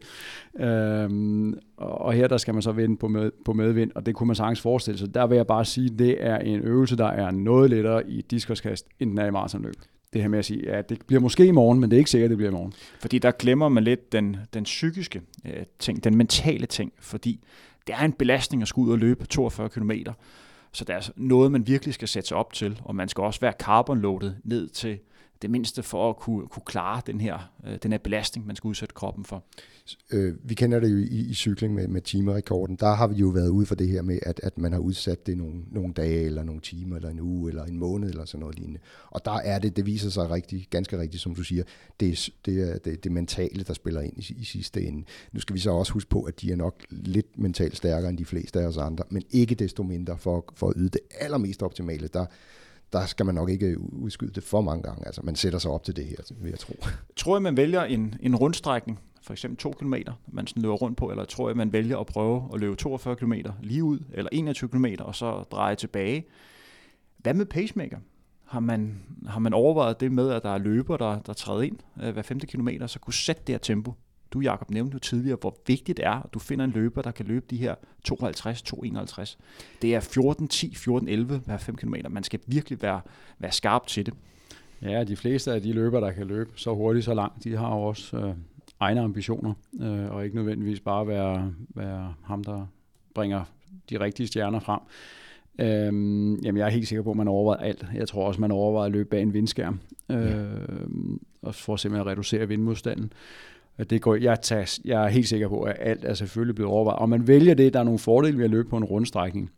Øhm, 0.65 1.55
og 1.77 2.13
her 2.13 2.29
der 2.29 2.37
skal 2.37 2.55
man 2.55 2.63
så 2.63 2.73
vente 2.73 3.01
på, 3.01 3.09
med, 3.09 3.31
på 3.45 3.53
medvind, 3.53 3.91
og 3.95 4.07
det 4.07 4.15
kunne 4.15 4.27
man 4.27 4.37
sagtens 4.37 4.61
forestille 4.61 4.99
sig. 4.99 5.15
Der 5.15 5.27
vil 5.27 5.37
jeg 5.37 5.47
bare 5.47 5.65
sige, 5.65 5.91
at 5.93 5.99
det 5.99 6.17
er 6.21 6.39
en 6.39 6.61
øvelse, 6.61 6.97
der 6.97 7.07
er 7.07 7.31
noget 7.31 7.71
lettere 7.71 8.11
i 8.11 8.23
diskoskast, 8.31 8.87
end 9.01 9.11
den 9.11 9.19
er 9.19 9.27
i 9.27 9.31
maratonløb 9.31 9.75
det 10.13 10.23
her 10.23 10.29
med 10.29 10.39
at 10.39 10.45
sige, 10.45 10.63
ja, 10.67 10.83
det 10.83 10.99
bliver 11.07 11.21
måske 11.21 11.47
i 11.47 11.51
morgen, 11.51 11.81
men 11.81 11.91
det 11.91 11.97
er 11.97 11.99
ikke 11.99 12.11
sikkert, 12.11 12.27
at 12.27 12.31
det 12.31 12.37
bliver 12.37 12.51
i 12.51 12.55
morgen. 12.55 12.73
Fordi 13.01 13.19
der 13.19 13.31
glemmer 13.31 13.69
man 13.69 13.85
lidt 13.85 14.13
den, 14.13 14.37
den 14.55 14.65
psykiske 14.65 15.21
øh, 15.47 15.53
ting, 15.79 16.05
den 16.05 16.17
mentale 16.17 16.67
ting, 16.67 16.93
fordi 17.01 17.41
det 17.87 17.95
er 17.95 18.05
en 18.05 18.13
belastning 18.13 18.63
at 18.63 18.69
skulle 18.69 18.87
ud 18.87 18.93
og 18.93 18.99
løbe 18.99 19.27
42 19.27 19.69
km. 19.69 19.93
Så 20.73 20.85
det 20.85 20.91
er 20.91 20.97
altså 20.97 21.13
noget, 21.17 21.53
man 21.53 21.67
virkelig 21.67 21.95
skal 21.95 22.09
sætte 22.09 22.29
sig 22.29 22.37
op 22.37 22.53
til, 22.53 22.81
og 22.85 22.95
man 22.95 23.09
skal 23.09 23.25
også 23.25 23.41
være 23.41 23.53
carbonloadet 23.61 24.37
ned 24.45 24.69
til 24.69 24.99
det 25.43 25.51
mindste 25.51 25.83
for 25.83 26.11
at 26.11 26.17
kunne, 26.17 26.47
kunne 26.47 26.63
klare 26.67 27.03
den 27.07 27.21
her, 27.21 27.53
øh, 27.67 27.79
den 27.83 27.93
her 27.93 27.99
belastning, 27.99 28.47
man 28.47 28.57
skal 28.57 28.69
udsætte 28.69 28.95
kroppen 28.95 29.25
for. 29.25 29.45
Øh, 30.11 30.35
vi 30.45 30.55
kender 30.55 30.81
det 30.81 30.93
jo 30.93 30.97
i, 30.97 31.31
i 31.31 31.35
cykling 31.35 31.75
med, 31.75 31.89
med 31.89 32.03
timerekorden. 32.03 32.77
Der 32.77 32.95
har 32.95 33.07
vi 33.07 33.15
jo 33.15 33.29
været 33.29 33.49
ude 33.49 33.67
for 33.67 33.75
det 33.75 33.89
her 33.89 34.03
med, 34.03 34.19
at, 34.23 34.41
at 34.43 34.59
man 34.59 34.73
har 34.73 34.79
udsat 34.79 35.27
det 35.27 35.37
nogle, 35.39 35.63
nogle 35.71 35.93
dage, 35.93 36.25
eller 36.25 36.43
nogle 36.43 36.61
timer, 36.61 36.97
eller 36.97 37.09
en 37.09 37.21
uge, 37.21 37.51
eller 37.51 37.65
en 37.65 37.79
måned, 37.79 38.09
eller 38.09 38.25
sådan 38.25 38.41
noget 38.41 38.59
lignende. 38.59 38.81
Og 39.11 39.25
der 39.25 39.33
er 39.33 39.59
det, 39.59 39.77
det 39.77 39.87
viser 39.87 40.11
sig 40.11 40.31
rigtig, 40.31 40.67
ganske 40.71 40.99
rigtigt, 40.99 41.23
som 41.23 41.35
du 41.35 41.43
siger, 41.43 41.65
det 42.01 42.09
er 42.09 42.31
det, 42.45 42.71
er, 42.71 42.79
det, 42.79 43.05
det 43.05 43.13
mentale, 43.13 43.65
der 43.65 43.75
spiller 43.75 44.01
ind 44.01 44.19
i, 44.19 44.37
i 44.39 44.45
sidste 44.45 44.83
ende. 44.83 45.05
Nu 45.33 45.41
skal 45.41 45.55
vi 45.55 45.61
så 45.61 45.71
også 45.71 45.93
huske 45.93 46.11
på, 46.11 46.23
at 46.23 46.41
de 46.41 46.53
er 46.53 46.57
nok 46.57 46.85
lidt 46.91 47.39
mentalt 47.39 47.77
stærkere 47.77 48.11
end 48.11 48.19
de 48.19 48.25
fleste 48.25 48.61
af 48.61 48.67
os 48.67 48.77
andre, 48.77 49.05
men 49.11 49.23
ikke 49.31 49.55
desto 49.55 49.83
mindre 49.83 50.19
for, 50.19 50.45
for 50.55 50.69
at 50.69 50.75
yde 50.77 50.89
det 50.89 51.01
allermest 51.21 51.63
optimale. 51.63 52.09
Der, 52.09 52.27
der 52.93 53.07
skal 53.07 53.27
man 53.27 53.35
nok 53.35 53.51
ikke 53.51 53.81
udskyde 53.81 54.33
det 54.33 54.43
for 54.43 54.61
mange 54.61 54.83
gange. 54.83 55.07
Altså, 55.07 55.21
man 55.25 55.37
sætter 55.37 55.59
sig 55.59 55.71
op 55.71 55.85
til 55.85 55.97
det 55.97 56.07
her, 56.07 56.17
vil 56.41 56.51
jeg 56.51 56.59
tro. 56.59 56.75
Tror 57.17 57.37
jeg, 57.37 57.43
man 57.43 57.57
vælger 57.57 57.85
en, 57.85 58.15
en 58.21 58.37
rundstrækning, 58.37 59.01
for 59.23 59.33
eksempel 59.33 59.57
2 59.57 59.71
km, 59.71 59.95
man 60.27 60.47
sådan 60.47 60.63
løber 60.63 60.75
rundt 60.75 60.97
på, 60.97 61.11
eller 61.11 61.25
tror 61.25 61.49
jeg, 61.49 61.57
man 61.57 61.73
vælger 61.73 61.99
at 61.99 62.07
prøve 62.07 62.49
at 62.55 62.61
løbe 62.61 62.77
42 62.77 63.17
km 63.17 63.33
lige 63.63 63.85
ud, 63.85 63.99
eller 64.13 64.29
21 64.33 64.71
km, 64.71 64.87
og 64.99 65.15
så 65.15 65.45
dreje 65.51 65.75
tilbage. 65.75 66.27
Hvad 67.19 67.35
med 67.35 67.47
pacemaker? 67.47 67.99
Har 68.45 68.61
man, 68.61 69.03
har 69.27 69.41
man 69.41 69.53
overvejet 69.53 70.01
det 70.01 70.13
med, 70.13 70.31
at 70.31 70.43
der 70.43 70.51
er 70.51 70.59
løber, 70.59 70.97
der, 70.97 71.19
der 71.19 71.33
træder 71.33 71.63
ind 71.63 71.77
øh, 72.03 72.13
hver 72.13 72.23
5 72.23 72.41
km, 72.41 72.69
så 72.87 72.99
kunne 72.99 73.15
sætte 73.15 73.43
det 73.47 73.53
her 73.53 73.59
tempo? 73.59 73.95
Du, 74.33 74.41
Jacob, 74.41 74.71
nævnte 74.71 74.95
jo 74.95 74.99
tidligere, 74.99 75.39
hvor 75.41 75.57
vigtigt 75.67 75.97
det 75.97 76.07
er, 76.07 76.23
at 76.23 76.35
du 76.35 76.39
finder 76.39 76.65
en 76.65 76.71
løber, 76.71 77.03
der 77.03 77.11
kan 77.11 77.27
løbe 77.27 77.47
de 77.51 77.57
her 77.57 77.75
52-251. 78.09 79.37
Det 79.83 79.95
er 79.95 80.01
14-10, 80.01 81.35
14-11 81.37 81.45
hver 81.45 81.57
5 81.57 81.77
km. 81.77 81.95
Man 82.11 82.25
skal 82.25 82.41
virkelig 82.47 82.83
være, 82.83 83.01
være 83.39 83.53
skarp 83.53 83.87
til 83.87 84.07
det. 84.07 84.15
Ja, 84.83 85.05
de 85.05 85.17
fleste 85.17 85.53
af 85.53 85.63
de 85.63 85.73
løber, 85.73 86.01
der 86.01 86.13
kan 86.13 86.27
løbe 86.27 86.51
så 86.57 86.75
hurtigt, 86.75 87.05
så 87.05 87.15
langt, 87.15 87.45
de 87.45 87.57
har 87.57 87.75
jo 87.75 87.83
også 87.83 88.17
øh, 88.17 88.35
egne 88.81 89.01
ambitioner, 89.01 89.55
øh, 89.81 90.11
og 90.11 90.25
ikke 90.25 90.37
nødvendigvis 90.37 90.81
bare 90.81 91.07
være, 91.07 91.55
være 91.69 92.15
ham, 92.25 92.45
der 92.45 92.67
bringer 93.15 93.45
de 93.91 94.01
rigtige 94.01 94.27
stjerner 94.27 94.61
frem. 94.61 94.81
Øhm, 95.61 96.35
jamen, 96.35 96.59
jeg 96.59 96.67
er 96.67 96.71
helt 96.71 96.89
sikker 96.89 97.03
på, 97.03 97.11
at 97.11 97.17
man 97.17 97.29
overvejer 97.29 97.61
alt. 97.61 97.87
Jeg 97.95 98.09
tror 98.09 98.27
også, 98.27 98.41
man 98.41 98.51
overvejer 98.51 98.87
at 98.87 98.93
løbe 98.93 99.09
bag 99.09 99.23
en 99.23 99.35
vindskærm, 99.35 99.81
øh, 100.11 100.27
ja. 100.27 100.45
og 101.43 101.55
for 101.55 101.77
simpelthen 101.77 102.09
at 102.09 102.13
reducere 102.13 102.49
vindmodstanden. 102.49 103.13
Det 103.85 104.03
går, 104.03 104.15
jeg, 104.15 104.41
tager, 104.41 104.81
jeg 104.85 105.05
er 105.05 105.09
helt 105.09 105.29
sikker 105.29 105.49
på, 105.49 105.63
at 105.63 105.77
alt 105.79 106.05
er 106.05 106.15
selvfølgelig 106.15 106.55
blevet 106.55 106.73
overvejet. 106.73 106.99
Og 106.99 107.09
man 107.09 107.29
vælger 107.29 107.55
det, 107.55 107.75
der 107.75 107.81
er 107.81 107.85
nogle 107.85 107.99
fordele 107.99 108.39
ved 108.39 108.45
at 108.45 108.51
løbe 108.51 108.69
på 108.69 108.77
en 108.77 108.85
rundstrækning. 108.85 109.51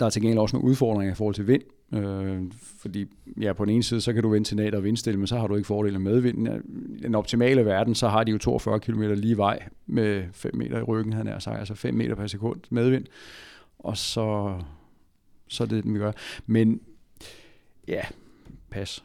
Der 0.00 0.06
er 0.06 0.10
til 0.10 0.22
gengæld 0.22 0.38
også 0.38 0.56
nogle 0.56 0.70
udfordringer 0.70 1.12
i 1.12 1.16
forhold 1.16 1.34
til 1.34 1.46
vind, 1.46 1.62
øh, 1.94 2.42
fordi 2.78 3.06
ja, 3.40 3.52
på 3.52 3.64
den 3.64 3.74
ene 3.74 3.82
side, 3.82 4.00
så 4.00 4.12
kan 4.12 4.22
du 4.22 4.28
vende 4.28 4.48
til 4.48 4.56
nat 4.56 4.74
og 4.74 4.84
vindstille, 4.84 5.18
men 5.18 5.26
så 5.26 5.38
har 5.38 5.46
du 5.46 5.54
ikke 5.54 5.66
fordele 5.66 5.98
med 5.98 6.20
vind. 6.20 6.48
I 6.98 7.02
den 7.02 7.14
optimale 7.14 7.64
verden, 7.64 7.94
så 7.94 8.08
har 8.08 8.24
de 8.24 8.32
jo 8.32 8.38
42 8.38 8.80
km 8.80 9.02
lige 9.02 9.36
vej 9.36 9.68
med 9.86 10.24
5 10.32 10.56
meter 10.56 10.78
i 10.78 10.82
ryggen, 10.82 11.12
han 11.12 11.26
er 11.26 11.38
sagt, 11.38 11.58
altså 11.58 11.74
5 11.74 11.94
meter 11.94 12.14
per 12.14 12.26
sekund 12.26 12.60
medvind. 12.70 13.04
Og 13.78 13.96
så, 13.96 14.58
så 15.48 15.64
er 15.64 15.68
det 15.68 15.84
den 15.84 15.94
vi 15.94 15.98
gør. 15.98 16.12
Men 16.46 16.80
ja, 17.88 18.02
pas. 18.70 19.04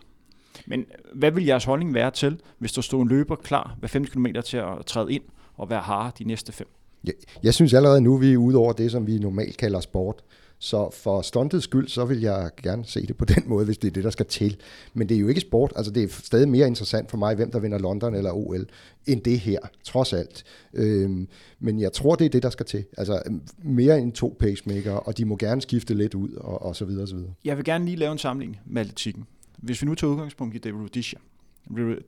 Men 0.66 0.86
hvad 1.14 1.32
vil 1.32 1.46
jeres 1.46 1.64
holdning 1.64 1.94
være 1.94 2.12
til, 2.12 2.40
hvis 2.60 2.72
der 2.72 2.82
stod 2.82 3.02
en 3.02 3.08
løber 3.08 3.36
klar 3.36 3.76
hver 3.80 3.90
50 3.92 4.10
km 4.10 4.26
til 4.46 4.58
at 4.58 4.86
træde 4.86 5.14
ind 5.14 5.24
og 5.56 5.70
være 5.70 5.82
hare 5.82 6.12
de 6.20 6.24
næste 6.24 6.52
fem? 6.52 6.68
Jeg, 7.04 7.14
jeg 7.44 7.54
synes 7.54 7.74
allerede 7.74 8.02
nu, 8.02 8.18
vi 8.18 8.34
er 8.34 8.38
ude 8.38 8.58
over 8.58 8.74
det, 8.74 8.92
som 8.92 9.08
vi 9.08 9.20
normalt 9.20 9.58
kalder 9.58 9.80
sport. 9.80 10.24
Så 10.60 10.90
for 10.94 11.22
stuntets 11.22 11.64
skyld, 11.64 11.88
så 11.88 12.06
vil 12.06 12.22
jeg 12.22 12.50
gerne 12.64 12.86
se 12.86 13.08
det 13.08 13.18
på 13.18 13.26
den 13.26 13.44
måde, 13.46 13.66
hvis 13.66 13.78
det 13.78 13.88
er 13.88 13.92
det, 13.92 14.04
der 14.04 14.10
skal 14.10 14.26
til. 14.26 14.58
Men 14.94 15.10
det 15.10 15.16
er 15.16 15.22
jo 15.22 15.28
ikke 15.28 15.42
sport. 15.42 15.74
Altså, 15.76 15.92
det 15.92 16.04
er 16.04 16.08
stadig 16.08 16.50
mere 16.50 16.68
interessant 16.68 17.10
for 17.10 17.18
mig, 17.18 17.36
hvem 17.36 17.52
der 17.52 17.60
vinder 17.60 17.78
London 17.78 18.16
eller 18.16 18.32
OL, 18.32 18.68
end 19.08 19.22
det 19.22 19.40
her, 19.40 19.60
trods 19.84 20.14
alt. 20.14 20.44
Øhm, 20.74 21.28
men 21.60 21.80
jeg 21.80 21.94
tror, 21.94 22.16
det 22.16 22.26
er 22.26 22.30
det, 22.30 22.44
der 22.44 22.50
skal 22.50 22.66
til. 22.66 22.86
Altså, 22.98 23.22
mere 23.64 24.00
end 24.00 24.12
to 24.12 24.38
pacemaker, 24.40 24.92
og 24.92 25.18
de 25.18 25.26
må 25.26 25.36
gerne 25.36 25.62
skifte 25.62 25.94
lidt 25.94 26.14
ud, 26.14 26.30
og, 26.34 26.62
og 26.62 26.76
så 26.76 26.86
videre, 26.86 27.04
og 27.04 27.08
så 27.08 27.16
videre. 27.16 27.34
Jeg 27.46 27.58
vil 27.58 27.66
gerne 27.66 27.86
lige 27.86 27.98
lave 27.98 28.12
en 28.12 28.18
samling 28.18 28.60
med 28.66 28.82
atletikken. 28.82 29.28
Hvis 29.58 29.82
vi 29.82 29.88
nu 29.88 29.96
tager 29.96 30.12
udgangspunkt 30.12 30.56
i 30.56 30.58
David 30.58 30.80
Rudisha. 30.80 31.18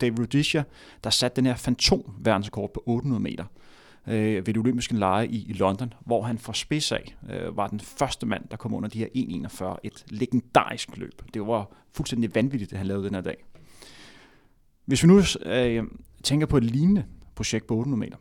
David 0.01 0.19
Rudisha, 0.19 0.63
der 1.03 1.09
satte 1.09 1.35
den 1.35 1.45
her 1.45 1.55
fantom 1.55 2.03
verdensrekord 2.19 2.73
på 2.73 2.83
800 2.85 3.23
meter 3.23 3.45
øh, 4.07 4.35
ved 4.35 4.43
det 4.43 4.57
olympiske 4.57 4.95
lege 4.95 5.27
i, 5.27 5.45
i 5.49 5.53
London, 5.53 5.93
hvor 6.05 6.21
han 6.21 6.37
fra 6.37 6.53
spids 6.53 6.91
af 6.91 7.15
øh, 7.29 7.57
var 7.57 7.67
den 7.67 7.79
første 7.79 8.25
mand, 8.25 8.47
der 8.51 8.57
kom 8.57 8.73
under 8.73 8.89
de 8.89 8.99
her 8.99 9.07
1.41. 9.15 9.77
Et 9.83 10.05
legendarisk 10.09 10.97
løb. 10.97 11.21
Det 11.33 11.47
var 11.47 11.71
fuldstændig 11.93 12.35
vanvittigt, 12.35 12.71
det 12.71 12.77
han 12.77 12.87
lavede 12.87 13.05
den 13.05 13.13
her 13.13 13.21
dag. 13.21 13.45
Hvis 14.85 15.03
vi 15.03 15.07
nu 15.07 15.21
øh, 15.45 15.83
tænker 16.23 16.47
på 16.47 16.57
et 16.57 16.63
lignende 16.63 17.05
projekt 17.35 17.67
på 17.67 17.75
800 17.75 17.99
meter 17.99 18.17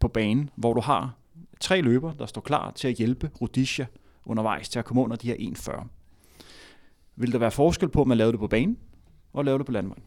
på 0.00 0.08
banen, 0.08 0.50
hvor 0.56 0.74
du 0.74 0.80
har 0.80 1.14
tre 1.60 1.80
løber, 1.80 2.12
der 2.12 2.26
står 2.26 2.40
klar 2.40 2.70
til 2.70 2.88
at 2.88 2.94
hjælpe 2.94 3.30
Rudisha 3.40 3.84
undervejs 4.24 4.68
til 4.68 4.78
at 4.78 4.84
komme 4.84 5.02
under 5.02 5.16
de 5.16 5.28
her 5.28 5.34
1.40. 5.34 5.86
Vil 7.16 7.32
der 7.32 7.38
være 7.38 7.50
forskel 7.50 7.88
på, 7.88 8.00
om 8.00 8.08
man 8.08 8.18
lavede 8.18 8.32
det 8.32 8.40
på 8.40 8.46
banen 8.46 8.76
og 9.32 9.44
lavede 9.44 9.58
det 9.58 9.66
på 9.66 9.72
landvejen? 9.72 10.02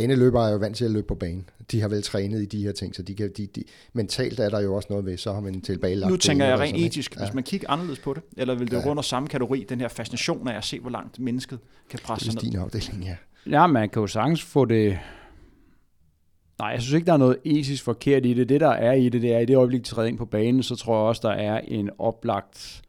baneløbere 0.00 0.48
er 0.48 0.52
jo 0.52 0.58
vant 0.58 0.76
til 0.76 0.84
at 0.84 0.90
løbe 0.90 1.06
på 1.06 1.14
banen. 1.14 1.48
De 1.70 1.80
har 1.80 1.88
vel 1.88 2.02
trænet 2.02 2.42
i 2.42 2.44
de 2.44 2.62
her 2.62 2.72
ting, 2.72 2.94
så 2.94 3.02
de 3.02 3.14
kan, 3.14 3.30
de, 3.36 3.46
de, 3.46 3.64
mentalt 3.92 4.40
er 4.40 4.48
der 4.48 4.60
jo 4.60 4.74
også 4.74 4.86
noget 4.90 5.04
ved, 5.04 5.16
så 5.16 5.32
har 5.32 5.40
man 5.40 5.60
tilbage 5.60 6.08
Nu 6.08 6.16
tænker 6.16 6.44
jeg 6.44 6.58
rent 6.58 6.76
etisk, 6.78 7.16
ja. 7.16 7.20
hvis 7.24 7.34
man 7.34 7.44
kigger 7.44 7.70
anderledes 7.70 7.98
på 7.98 8.14
det, 8.14 8.22
eller 8.36 8.54
vil 8.54 8.70
det 8.70 8.76
ja. 8.76 8.86
rundt 8.86 9.04
samme 9.04 9.28
kategori, 9.28 9.66
den 9.68 9.80
her 9.80 9.88
fascination 9.88 10.48
af 10.48 10.56
at 10.56 10.64
se, 10.64 10.80
hvor 10.80 10.90
langt 10.90 11.18
mennesket 11.18 11.58
kan 11.90 11.98
presse 12.04 12.24
sig 12.24 12.34
ned? 12.34 12.40
Det 12.40 12.46
er 12.46 12.50
din 12.50 12.60
afdeling, 12.60 13.04
ja. 13.04 13.16
Ja, 13.46 13.66
man 13.66 13.88
kan 13.88 14.00
jo 14.00 14.06
sagtens 14.06 14.42
få 14.42 14.64
det... 14.64 14.98
Nej, 16.58 16.68
jeg 16.68 16.82
synes 16.82 16.94
ikke, 16.94 17.06
der 17.06 17.12
er 17.12 17.16
noget 17.16 17.36
etisk 17.44 17.84
forkert 17.84 18.26
i 18.26 18.34
det. 18.34 18.48
Det, 18.48 18.60
der 18.60 18.68
er 18.68 18.92
i 18.92 19.08
det, 19.08 19.22
det 19.22 19.34
er, 19.34 19.38
i 19.38 19.44
det 19.44 19.56
øjeblik, 19.56 19.80
de 19.80 19.88
træder 19.88 20.08
ind 20.08 20.18
på 20.18 20.24
banen, 20.24 20.62
så 20.62 20.76
tror 20.76 20.94
jeg 20.94 21.08
også, 21.08 21.20
der 21.24 21.34
er 21.34 21.58
en 21.58 21.90
oplagt 21.98 22.82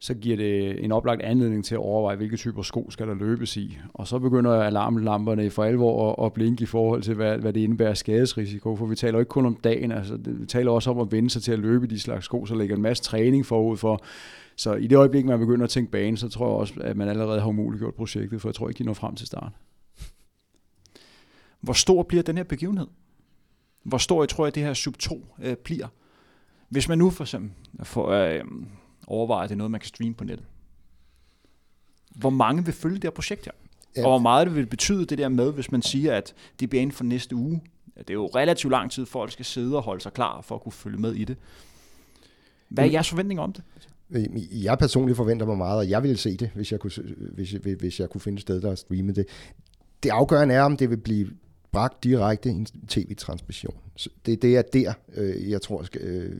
så 0.00 0.14
giver 0.14 0.36
det 0.36 0.84
en 0.84 0.92
oplagt 0.92 1.22
anledning 1.22 1.64
til 1.64 1.74
at 1.74 1.78
overveje, 1.78 2.16
hvilke 2.16 2.36
typer 2.36 2.62
sko 2.62 2.90
skal 2.90 3.08
der 3.08 3.14
løbes 3.14 3.56
i. 3.56 3.78
Og 3.94 4.06
så 4.06 4.18
begynder 4.18 4.62
alarmlamperne 4.62 5.50
for 5.50 5.64
alvor 5.64 6.24
at, 6.26 6.32
blinke 6.32 6.62
i 6.62 6.66
forhold 6.66 7.02
til, 7.02 7.14
hvad, 7.14 7.38
hvad 7.38 7.52
det 7.52 7.60
indebærer 7.60 7.94
skadesrisiko, 7.94 8.76
for 8.76 8.86
vi 8.86 8.96
taler 8.96 9.18
ikke 9.18 9.28
kun 9.28 9.46
om 9.46 9.54
dagen, 9.54 9.92
altså, 9.92 10.18
vi 10.24 10.46
taler 10.46 10.70
også 10.70 10.90
om 10.90 10.98
at 10.98 11.12
vende 11.12 11.30
sig 11.30 11.42
til 11.42 11.52
at 11.52 11.58
løbe 11.58 11.86
de 11.86 12.00
slags 12.00 12.24
sko, 12.24 12.46
så 12.46 12.54
ligger 12.54 12.76
en 12.76 12.82
masse 12.82 13.02
træning 13.02 13.46
forud 13.46 13.76
for. 13.76 14.02
Så 14.56 14.74
i 14.74 14.86
det 14.86 14.96
øjeblik, 14.96 15.24
man 15.24 15.38
begynder 15.38 15.64
at 15.64 15.70
tænke 15.70 15.90
bane, 15.90 16.16
så 16.16 16.28
tror 16.28 16.46
jeg 16.46 16.56
også, 16.56 16.74
at 16.80 16.96
man 16.96 17.08
allerede 17.08 17.40
har 17.40 17.48
umuliggjort 17.48 17.94
projektet, 17.94 18.40
for 18.40 18.48
jeg 18.48 18.54
tror 18.54 18.68
ikke, 18.68 18.78
de 18.78 18.84
når 18.84 18.94
frem 18.94 19.14
til 19.14 19.26
start. 19.26 19.52
Hvor 21.60 21.72
stor 21.72 22.02
bliver 22.02 22.22
den 22.22 22.36
her 22.36 22.44
begivenhed? 22.44 22.86
Hvor 23.82 23.98
stor 23.98 24.22
jeg 24.22 24.28
tror 24.28 24.46
jeg, 24.46 24.54
det 24.54 24.62
her 24.62 24.74
sub 24.74 24.98
2 24.98 25.26
øh, 25.42 25.56
bliver? 25.56 25.86
Hvis 26.68 26.88
man 26.88 26.98
nu 26.98 27.10
for 27.10 27.24
eksempel 27.24 27.50
får, 27.82 28.08
øh, 28.08 28.40
overveje, 29.08 29.44
at 29.44 29.48
det 29.48 29.54
er 29.54 29.58
noget, 29.58 29.70
man 29.70 29.80
kan 29.80 29.88
streame 29.88 30.14
på 30.14 30.24
nettet. 30.24 30.46
Hvor 32.16 32.30
mange 32.30 32.64
vil 32.64 32.74
følge 32.74 32.94
det 32.94 33.04
her 33.04 33.10
projekt 33.10 33.44
her? 33.44 33.52
Ja. 33.96 34.04
Og 34.04 34.10
hvor 34.10 34.18
meget 34.18 34.46
det 34.46 34.56
vil 34.56 34.66
betyde 34.66 35.06
det 35.06 35.18
der 35.18 35.28
med, 35.28 35.52
hvis 35.52 35.72
man 35.72 35.82
siger, 35.82 36.16
at 36.16 36.34
det 36.60 36.70
bliver 36.70 36.82
inden 36.82 36.96
for 36.96 37.04
næste 37.04 37.36
uge. 37.36 37.62
Det 37.98 38.10
er 38.10 38.14
jo 38.14 38.26
relativt 38.26 38.70
lang 38.70 38.90
tid, 38.90 39.06
folk 39.06 39.32
skal 39.32 39.44
sidde 39.44 39.76
og 39.76 39.82
holde 39.82 40.02
sig 40.02 40.12
klar 40.12 40.40
for 40.40 40.54
at 40.54 40.60
kunne 40.60 40.72
følge 40.72 40.98
med 40.98 41.14
i 41.14 41.24
det. 41.24 41.36
Hvad 42.68 42.84
er 42.84 42.90
jeres 42.90 43.08
forventninger 43.08 43.42
om 43.42 43.52
det? 43.52 43.64
Jeg 44.52 44.78
personligt 44.78 45.16
forventer 45.16 45.46
mig 45.46 45.58
meget, 45.58 45.78
og 45.78 45.90
jeg 45.90 46.02
ville 46.02 46.16
se 46.16 46.36
det, 46.36 46.50
hvis 46.54 46.72
jeg 46.72 46.80
kunne, 46.80 46.92
hvis, 47.34 47.50
hvis 47.78 48.00
jeg 48.00 48.10
kunne 48.10 48.20
finde 48.20 48.36
et 48.36 48.42
sted, 48.42 48.60
der 48.60 48.74
streame 48.74 49.12
det. 49.12 49.26
Det 50.02 50.10
afgørende 50.10 50.54
er, 50.54 50.62
om 50.62 50.76
det 50.76 50.90
vil 50.90 50.96
blive 50.96 51.30
bragt 51.72 52.04
direkte 52.04 52.48
i 52.48 52.52
en 52.52 52.66
tv-transmission. 52.66 53.74
Det, 54.26 54.42
det 54.42 54.56
er 54.56 54.62
der, 54.62 54.92
øh, 55.14 55.50
jeg 55.50 55.62
tror, 55.62 55.82
skal, 55.82 56.00
øh, 56.00 56.32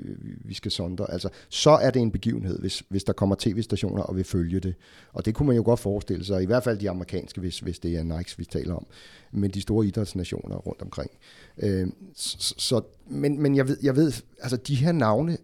vi 0.45 0.55
skal 0.55 0.71
sondre. 0.71 1.11
Altså, 1.11 1.29
så 1.49 1.71
er 1.71 1.91
det 1.91 2.03
en 2.03 2.11
begivenhed, 2.11 2.59
hvis, 2.59 2.83
hvis 2.89 3.05
der 3.05 3.13
kommer 3.13 3.37
tv-stationer 3.39 4.03
og 4.03 4.17
vil 4.17 4.25
følge 4.25 4.61
det. 4.61 4.75
Og 5.13 5.25
det 5.25 5.35
kunne 5.35 5.47
man 5.47 5.57
jo 5.57 5.63
godt 5.63 5.81
forestille 5.81 6.25
sig, 6.25 6.43
i 6.43 6.47
hvert 6.47 6.65
fald 6.65 6.79
de 6.79 6.91
amerikanske, 6.91 7.41
hvis, 7.41 7.59
hvis 7.59 7.79
det 7.79 7.97
er 7.97 8.03
Nike, 8.03 8.35
vi 8.39 8.45
taler 8.45 8.75
om. 8.75 8.87
Men 9.33 9.51
de 9.51 9.61
store 9.61 9.87
idrætsnationer 9.87 10.57
rundt 10.57 10.83
omkring. 10.83 11.11
Øh, 11.59 11.89
så, 12.15 12.55
så, 12.59 12.81
men 13.11 13.43
men 13.43 13.57
jeg, 13.57 13.69
ved, 13.69 13.77
jeg 13.83 13.97
ved, 13.97 14.13
altså 14.41 14.57
de 14.57 14.75
her 14.75 14.93
navne 14.93 15.37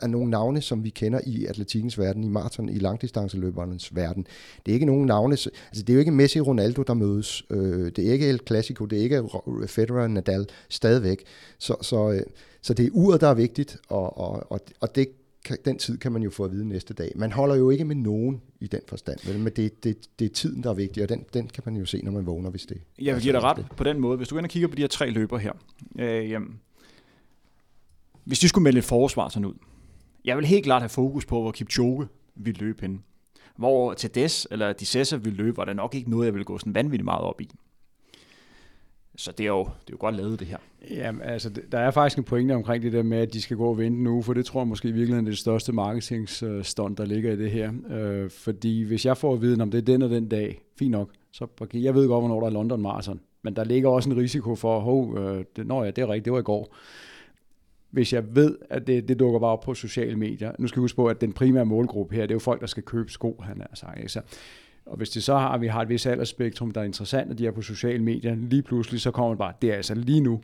er 0.00 0.06
nogle 0.06 0.30
navne, 0.30 0.60
som 0.60 0.84
vi 0.84 0.90
kender 0.90 1.20
i 1.26 1.46
atletikkens 1.46 1.98
verden, 1.98 2.24
i 2.24 2.28
maraton, 2.28 2.68
i 2.68 2.78
langdistanceløbernes 2.78 3.96
verden. 3.96 4.26
Det 4.66 4.72
er 4.72 4.74
ikke 4.74 4.86
nogen 4.86 5.06
navne, 5.06 5.32
altså 5.32 5.50
det 5.74 5.90
er 5.90 5.94
jo 5.94 5.98
ikke 5.98 6.10
Messi 6.10 6.40
og 6.40 6.46
Ronaldo, 6.46 6.82
der 6.82 6.94
mødes. 6.94 7.44
Øh, 7.50 7.92
det 7.96 8.08
er 8.08 8.12
ikke 8.12 8.28
El 8.28 8.40
Clasico, 8.46 8.84
det 8.84 8.98
er 8.98 9.02
ikke 9.02 9.22
Federer 9.66 10.08
Nadal 10.08 10.46
stadigvæk. 10.68 11.24
Så, 11.62 11.76
så, 11.80 12.10
øh, 12.10 12.22
så 12.62 12.74
det 12.74 12.86
er 12.86 12.90
uret, 12.92 13.20
der 13.20 13.28
er 13.28 13.34
vigtigt, 13.34 13.76
og, 13.88 14.18
og, 14.18 14.52
og, 14.52 14.60
og 14.80 14.94
det 14.94 15.08
kan, 15.44 15.58
den 15.64 15.78
tid 15.78 15.98
kan 15.98 16.12
man 16.12 16.22
jo 16.22 16.30
få 16.30 16.44
at 16.44 16.52
vide 16.52 16.68
næste 16.68 16.94
dag. 16.94 17.12
Man 17.16 17.32
holder 17.32 17.54
jo 17.54 17.70
ikke 17.70 17.84
med 17.84 17.96
nogen 17.96 18.42
i 18.60 18.66
den 18.66 18.80
forstand, 18.88 19.38
men 19.38 19.52
det, 19.56 19.84
det, 19.84 19.96
det 20.18 20.24
er 20.24 20.28
tiden, 20.28 20.62
der 20.62 20.70
er 20.70 20.74
vigtig, 20.74 21.02
og 21.02 21.08
den, 21.08 21.24
den 21.34 21.48
kan 21.48 21.62
man 21.66 21.76
jo 21.76 21.86
se, 21.86 22.02
når 22.02 22.12
man 22.12 22.26
vågner, 22.26 22.50
hvis 22.50 22.66
det 22.66 22.80
Jeg 22.98 23.14
vil 23.14 23.22
give 23.22 23.32
dig 23.32 23.42
ret 23.42 23.66
på 23.76 23.84
den 23.84 24.00
måde. 24.00 24.16
Hvis 24.16 24.28
du 24.28 24.38
ender 24.38 24.46
og 24.46 24.50
kigger 24.50 24.68
på 24.68 24.74
de 24.74 24.82
her 24.82 24.88
tre 24.88 25.10
løber 25.10 25.38
her, 25.38 25.52
øh, 25.98 26.30
jamen, 26.30 26.60
hvis 28.24 28.38
de 28.38 28.48
skulle 28.48 28.62
melde 28.62 28.78
et 28.78 28.84
forsvar 28.84 29.28
sådan 29.28 29.44
ud, 29.44 29.54
jeg 30.24 30.36
vil 30.36 30.46
helt 30.46 30.64
klart 30.64 30.82
have 30.82 30.88
fokus 30.88 31.26
på, 31.26 31.40
hvor 31.40 31.52
Kipchoge 31.52 32.06
vil 32.34 32.56
løbe 32.58 32.80
hen. 32.80 33.04
Hvor 33.56 33.94
Tedesco 33.94 34.48
eller 34.50 34.72
Dissessa 34.72 35.16
vil 35.16 35.32
løbe, 35.32 35.56
var 35.56 35.64
det 35.64 35.76
nok 35.76 35.94
ikke 35.94 36.10
noget, 36.10 36.26
jeg 36.26 36.34
vil 36.34 36.44
gå 36.44 36.58
sådan 36.58 36.74
vanvittigt 36.74 37.04
meget 37.04 37.20
op 37.20 37.40
i. 37.40 37.50
Så 39.16 39.32
det 39.32 39.44
er 39.44 39.48
jo, 39.48 39.58
det 39.58 39.68
er 39.68 39.92
jo 39.92 39.96
godt 40.00 40.16
lavet, 40.16 40.40
det 40.40 40.46
her. 40.46 40.56
Jamen, 40.90 41.22
altså, 41.22 41.50
der 41.72 41.78
er 41.78 41.90
faktisk 41.90 42.18
en 42.18 42.24
pointe 42.24 42.52
omkring 42.52 42.82
det 42.82 42.92
der 42.92 43.02
med, 43.02 43.18
at 43.18 43.32
de 43.32 43.42
skal 43.42 43.56
gå 43.56 43.68
og 43.68 43.78
vente 43.78 44.02
nu, 44.02 44.22
for 44.22 44.34
det 44.34 44.46
tror 44.46 44.60
jeg 44.60 44.68
måske 44.68 44.88
i 44.88 44.92
virkeligheden 44.92 45.26
er 45.26 45.30
det 45.30 45.38
største 45.38 45.72
marketingstånd, 45.72 46.96
der 46.96 47.04
ligger 47.04 47.32
i 47.32 47.36
det 47.36 47.50
her. 47.50 47.72
Øh, 47.90 48.30
fordi 48.30 48.82
hvis 48.82 49.06
jeg 49.06 49.16
får 49.16 49.34
at 49.34 49.40
vide, 49.40 49.62
om 49.62 49.70
det 49.70 49.78
er 49.78 49.82
den 49.82 50.02
og 50.02 50.10
den 50.10 50.28
dag, 50.28 50.60
fint 50.78 50.90
nok, 50.90 51.10
så 51.32 51.46
okay, 51.60 51.82
jeg 51.82 51.94
ved 51.94 52.08
godt, 52.08 52.22
hvornår 52.22 52.40
der 52.40 52.46
er 52.46 52.50
London 52.50 52.82
Marathon, 52.82 53.20
men 53.42 53.56
der 53.56 53.64
ligger 53.64 53.88
også 53.88 54.10
en 54.10 54.16
risiko 54.16 54.54
for, 54.54 54.80
hov, 54.80 55.18
øh, 55.18 55.44
det, 55.56 55.66
når 55.66 55.84
ja, 55.84 55.90
det 55.90 56.02
er 56.02 56.08
rigtigt, 56.08 56.24
det 56.24 56.32
var 56.32 56.38
i 56.38 56.42
går. 56.42 56.76
Hvis 57.90 58.12
jeg 58.12 58.36
ved, 58.36 58.58
at 58.70 58.86
det, 58.86 59.08
det 59.08 59.18
dukker 59.18 59.40
bare 59.40 59.50
op 59.50 59.60
på 59.60 59.74
sociale 59.74 60.16
medier, 60.16 60.52
nu 60.58 60.66
skal 60.66 60.80
vi 60.80 60.82
huske 60.82 60.96
på, 60.96 61.06
at 61.06 61.20
den 61.20 61.32
primære 61.32 61.64
målgruppe 61.66 62.14
her, 62.14 62.22
det 62.22 62.30
er 62.30 62.34
jo 62.34 62.38
folk, 62.38 62.60
der 62.60 62.66
skal 62.66 62.82
købe 62.82 63.10
sko, 63.10 63.40
han 63.42 63.60
er 63.60 63.74
sagt. 63.74 63.98
Ikke? 63.98 64.08
Så 64.08 64.20
og 64.86 64.96
hvis 64.96 65.10
det 65.10 65.22
så 65.22 65.38
har, 65.38 65.58
vi 65.58 65.66
har 65.66 65.82
et 65.82 65.88
vis 65.88 66.06
aldersspektrum, 66.06 66.70
der 66.70 66.80
er 66.80 66.84
interessant, 66.84 67.30
og 67.30 67.38
de 67.38 67.46
er 67.46 67.50
på 67.50 67.62
sociale 67.62 68.02
medier, 68.02 68.34
lige 68.34 68.62
pludselig 68.62 69.00
så 69.00 69.10
kommer 69.10 69.28
man 69.28 69.38
bare, 69.38 69.52
det 69.62 69.70
er 69.70 69.74
altså 69.74 69.94
lige 69.94 70.20
nu, 70.20 70.40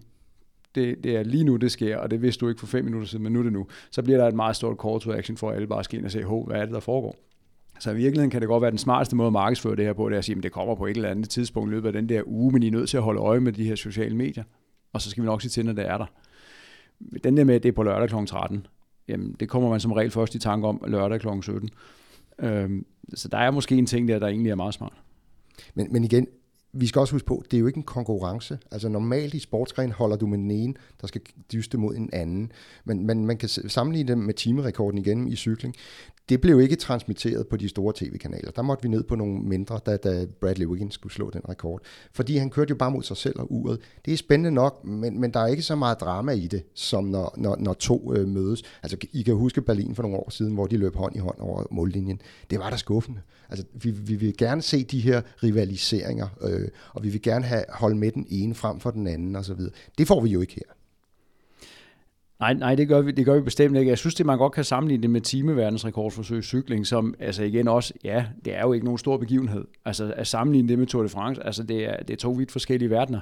det, 0.74 1.04
det 1.04 1.16
er 1.16 1.22
lige 1.22 1.44
nu, 1.44 1.56
det 1.56 1.72
sker, 1.72 1.96
og 1.96 2.10
det 2.10 2.22
vidste 2.22 2.40
du 2.40 2.48
ikke 2.48 2.60
for 2.60 2.66
fem 2.66 2.84
minutter 2.84 3.08
siden, 3.08 3.22
men 3.22 3.32
nu 3.32 3.38
er 3.38 3.42
det 3.42 3.52
nu. 3.52 3.66
Så 3.90 4.02
bliver 4.02 4.18
der 4.18 4.28
et 4.28 4.34
meget 4.34 4.56
stort 4.56 4.76
call 4.82 5.00
to 5.00 5.12
action 5.12 5.36
for, 5.36 5.50
at 5.50 5.56
alle 5.56 5.66
bare 5.66 5.84
skal 5.84 5.98
ind 5.98 6.06
og 6.06 6.12
se, 6.12 6.24
hvad 6.24 6.56
er 6.56 6.64
det, 6.64 6.74
der 6.74 6.80
foregår? 6.80 7.16
Så 7.80 7.90
i 7.90 7.94
virkeligheden 7.94 8.30
kan 8.30 8.40
det 8.40 8.48
godt 8.48 8.62
være 8.62 8.70
den 8.70 8.78
smarteste 8.78 9.16
måde 9.16 9.26
at 9.26 9.32
markedsføre 9.32 9.76
det 9.76 9.84
her 9.84 9.92
på, 9.92 10.08
det 10.08 10.14
er 10.14 10.18
at 10.18 10.24
sige, 10.24 10.36
at 10.36 10.42
det 10.42 10.52
kommer 10.52 10.74
på 10.74 10.86
et 10.86 10.96
eller 10.96 11.08
andet 11.08 11.30
tidspunkt 11.30 11.70
i 11.70 11.74
løbet 11.74 11.86
af 11.86 11.92
den 11.92 12.08
der 12.08 12.22
uge, 12.26 12.52
men 12.52 12.62
I 12.62 12.66
er 12.66 12.70
nødt 12.70 12.88
til 12.88 12.96
at 12.96 13.02
holde 13.02 13.20
øje 13.20 13.40
med 13.40 13.52
de 13.52 13.64
her 13.64 13.74
sociale 13.74 14.16
medier. 14.16 14.44
Og 14.92 15.00
så 15.00 15.10
skal 15.10 15.22
vi 15.22 15.26
nok 15.26 15.42
sige 15.42 15.50
til, 15.50 15.64
når 15.64 15.72
det 15.72 15.86
er 15.86 15.98
der. 15.98 16.06
Den 17.24 17.36
der 17.36 17.44
med, 17.44 17.54
at 17.54 17.62
det 17.62 17.68
er 17.68 17.72
på 17.72 17.82
lørdag 17.82 18.08
kl. 18.08 18.26
13, 18.26 18.66
jamen 19.08 19.36
det 19.40 19.48
kommer 19.48 19.70
man 19.70 19.80
som 19.80 19.92
regel 19.92 20.10
først 20.10 20.34
i 20.34 20.38
tanke 20.38 20.66
om 20.66 20.84
lørdag 20.86 21.20
kl. 21.20 21.28
17. 21.42 21.70
Øhm, 22.38 22.86
så 23.14 23.28
der 23.28 23.38
er 23.38 23.50
måske 23.50 23.74
en 23.74 23.86
ting 23.86 24.08
der, 24.08 24.18
der 24.18 24.26
egentlig 24.26 24.50
er 24.50 24.54
meget 24.54 24.74
smart. 24.74 24.92
Men, 25.74 25.92
men 25.92 26.04
igen, 26.04 26.26
vi 26.72 26.86
skal 26.86 27.00
også 27.00 27.14
huske 27.14 27.26
på, 27.26 27.44
det 27.50 27.56
er 27.56 27.60
jo 27.60 27.66
ikke 27.66 27.76
en 27.76 27.82
konkurrence. 27.82 28.58
Altså 28.70 28.88
normalt 28.88 29.34
i 29.34 29.38
sportsgren 29.38 29.92
holder 29.92 30.16
du 30.16 30.26
med 30.26 30.38
den 30.38 30.50
ene, 30.50 30.74
der 31.00 31.06
skal 31.06 31.20
dyste 31.52 31.78
mod 31.78 31.96
en 31.96 32.10
anden. 32.12 32.52
Men, 32.84 33.06
men 33.06 33.26
man 33.26 33.36
kan 33.36 33.48
sammenligne 33.48 34.08
det 34.08 34.18
med 34.18 34.34
timerekorden 34.34 34.98
igen 34.98 35.28
i 35.28 35.36
cykling. 35.36 35.74
Det 36.28 36.40
blev 36.40 36.60
ikke 36.60 36.76
transmitteret 36.76 37.46
på 37.48 37.56
de 37.56 37.68
store 37.68 37.92
tv-kanaler. 37.96 38.50
Der 38.50 38.62
måtte 38.62 38.82
vi 38.82 38.88
ned 38.88 39.04
på 39.04 39.14
nogle 39.14 39.38
mindre, 39.38 39.80
da, 39.86 39.96
da 39.96 40.26
Bradley 40.40 40.66
Wiggins 40.66 40.94
skulle 40.94 41.12
slå 41.12 41.30
den 41.30 41.48
rekord. 41.48 41.80
Fordi 42.12 42.36
han 42.36 42.50
kørte 42.50 42.70
jo 42.70 42.76
bare 42.76 42.90
mod 42.90 43.02
sig 43.02 43.16
selv 43.16 43.40
og 43.40 43.52
uret. 43.52 43.80
Det 44.04 44.12
er 44.12 44.16
spændende 44.16 44.50
nok, 44.50 44.84
men, 44.84 45.20
men 45.20 45.32
der 45.32 45.40
er 45.40 45.46
ikke 45.46 45.62
så 45.62 45.76
meget 45.76 46.00
drama 46.00 46.32
i 46.32 46.46
det, 46.46 46.64
som 46.74 47.04
når, 47.04 47.34
når, 47.36 47.56
når 47.56 47.72
to 47.72 48.14
øh, 48.14 48.28
mødes. 48.28 48.62
Altså, 48.82 48.96
I 49.12 49.22
kan 49.22 49.34
huske 49.34 49.62
Berlin 49.62 49.94
for 49.94 50.02
nogle 50.02 50.16
år 50.16 50.30
siden, 50.30 50.54
hvor 50.54 50.66
de 50.66 50.76
løb 50.76 50.96
hånd 50.96 51.16
i 51.16 51.18
hånd 51.18 51.38
over 51.38 51.64
mållinjen. 51.70 52.20
Det 52.50 52.58
var 52.58 52.70
da 52.70 52.76
skuffende. 52.76 53.20
Altså, 53.48 53.64
vi, 53.72 53.90
vi 53.90 54.14
vil 54.14 54.36
gerne 54.36 54.62
se 54.62 54.84
de 54.84 55.00
her 55.00 55.22
rivaliseringer, 55.42 56.28
øh, 56.40 56.68
og 56.94 57.04
vi 57.04 57.08
vil 57.08 57.22
gerne 57.22 57.44
have 57.44 57.64
holde 57.68 57.96
med 57.96 58.12
den 58.12 58.26
ene 58.30 58.54
frem 58.54 58.80
for 58.80 58.90
den 58.90 59.06
anden 59.06 59.36
osv. 59.36 59.60
Det 59.98 60.06
får 60.06 60.20
vi 60.20 60.28
jo 60.28 60.40
ikke 60.40 60.54
her. 60.54 60.74
Nej, 62.40 62.54
nej, 62.54 62.74
det 62.74 62.88
gør 62.88 63.00
vi, 63.00 63.10
det 63.10 63.24
gør 63.24 63.34
vi 63.34 63.40
bestemt 63.40 63.76
ikke. 63.76 63.88
Jeg 63.88 63.98
synes, 63.98 64.14
det 64.14 64.26
man 64.26 64.38
godt 64.38 64.52
kan 64.52 64.64
sammenligne 64.64 65.02
det 65.02 65.10
med 65.10 65.20
timeverdensrekordforsøg 65.20 66.38
i 66.38 66.42
cykling, 66.42 66.86
som 66.86 67.14
altså 67.18 67.42
igen 67.42 67.68
også, 67.68 67.94
ja, 68.04 68.26
det 68.44 68.54
er 68.54 68.60
jo 68.60 68.72
ikke 68.72 68.84
nogen 68.84 68.98
stor 68.98 69.16
begivenhed. 69.16 69.64
Altså 69.84 70.12
at 70.16 70.26
sammenligne 70.26 70.68
det 70.68 70.78
med 70.78 70.86
Tour 70.86 71.02
de 71.02 71.08
France, 71.08 71.46
altså 71.46 71.62
det 71.62 71.84
er, 71.84 71.96
det 71.96 72.10
er 72.10 72.16
to 72.16 72.30
vidt 72.30 72.52
forskellige 72.52 72.90
verdener. 72.90 73.20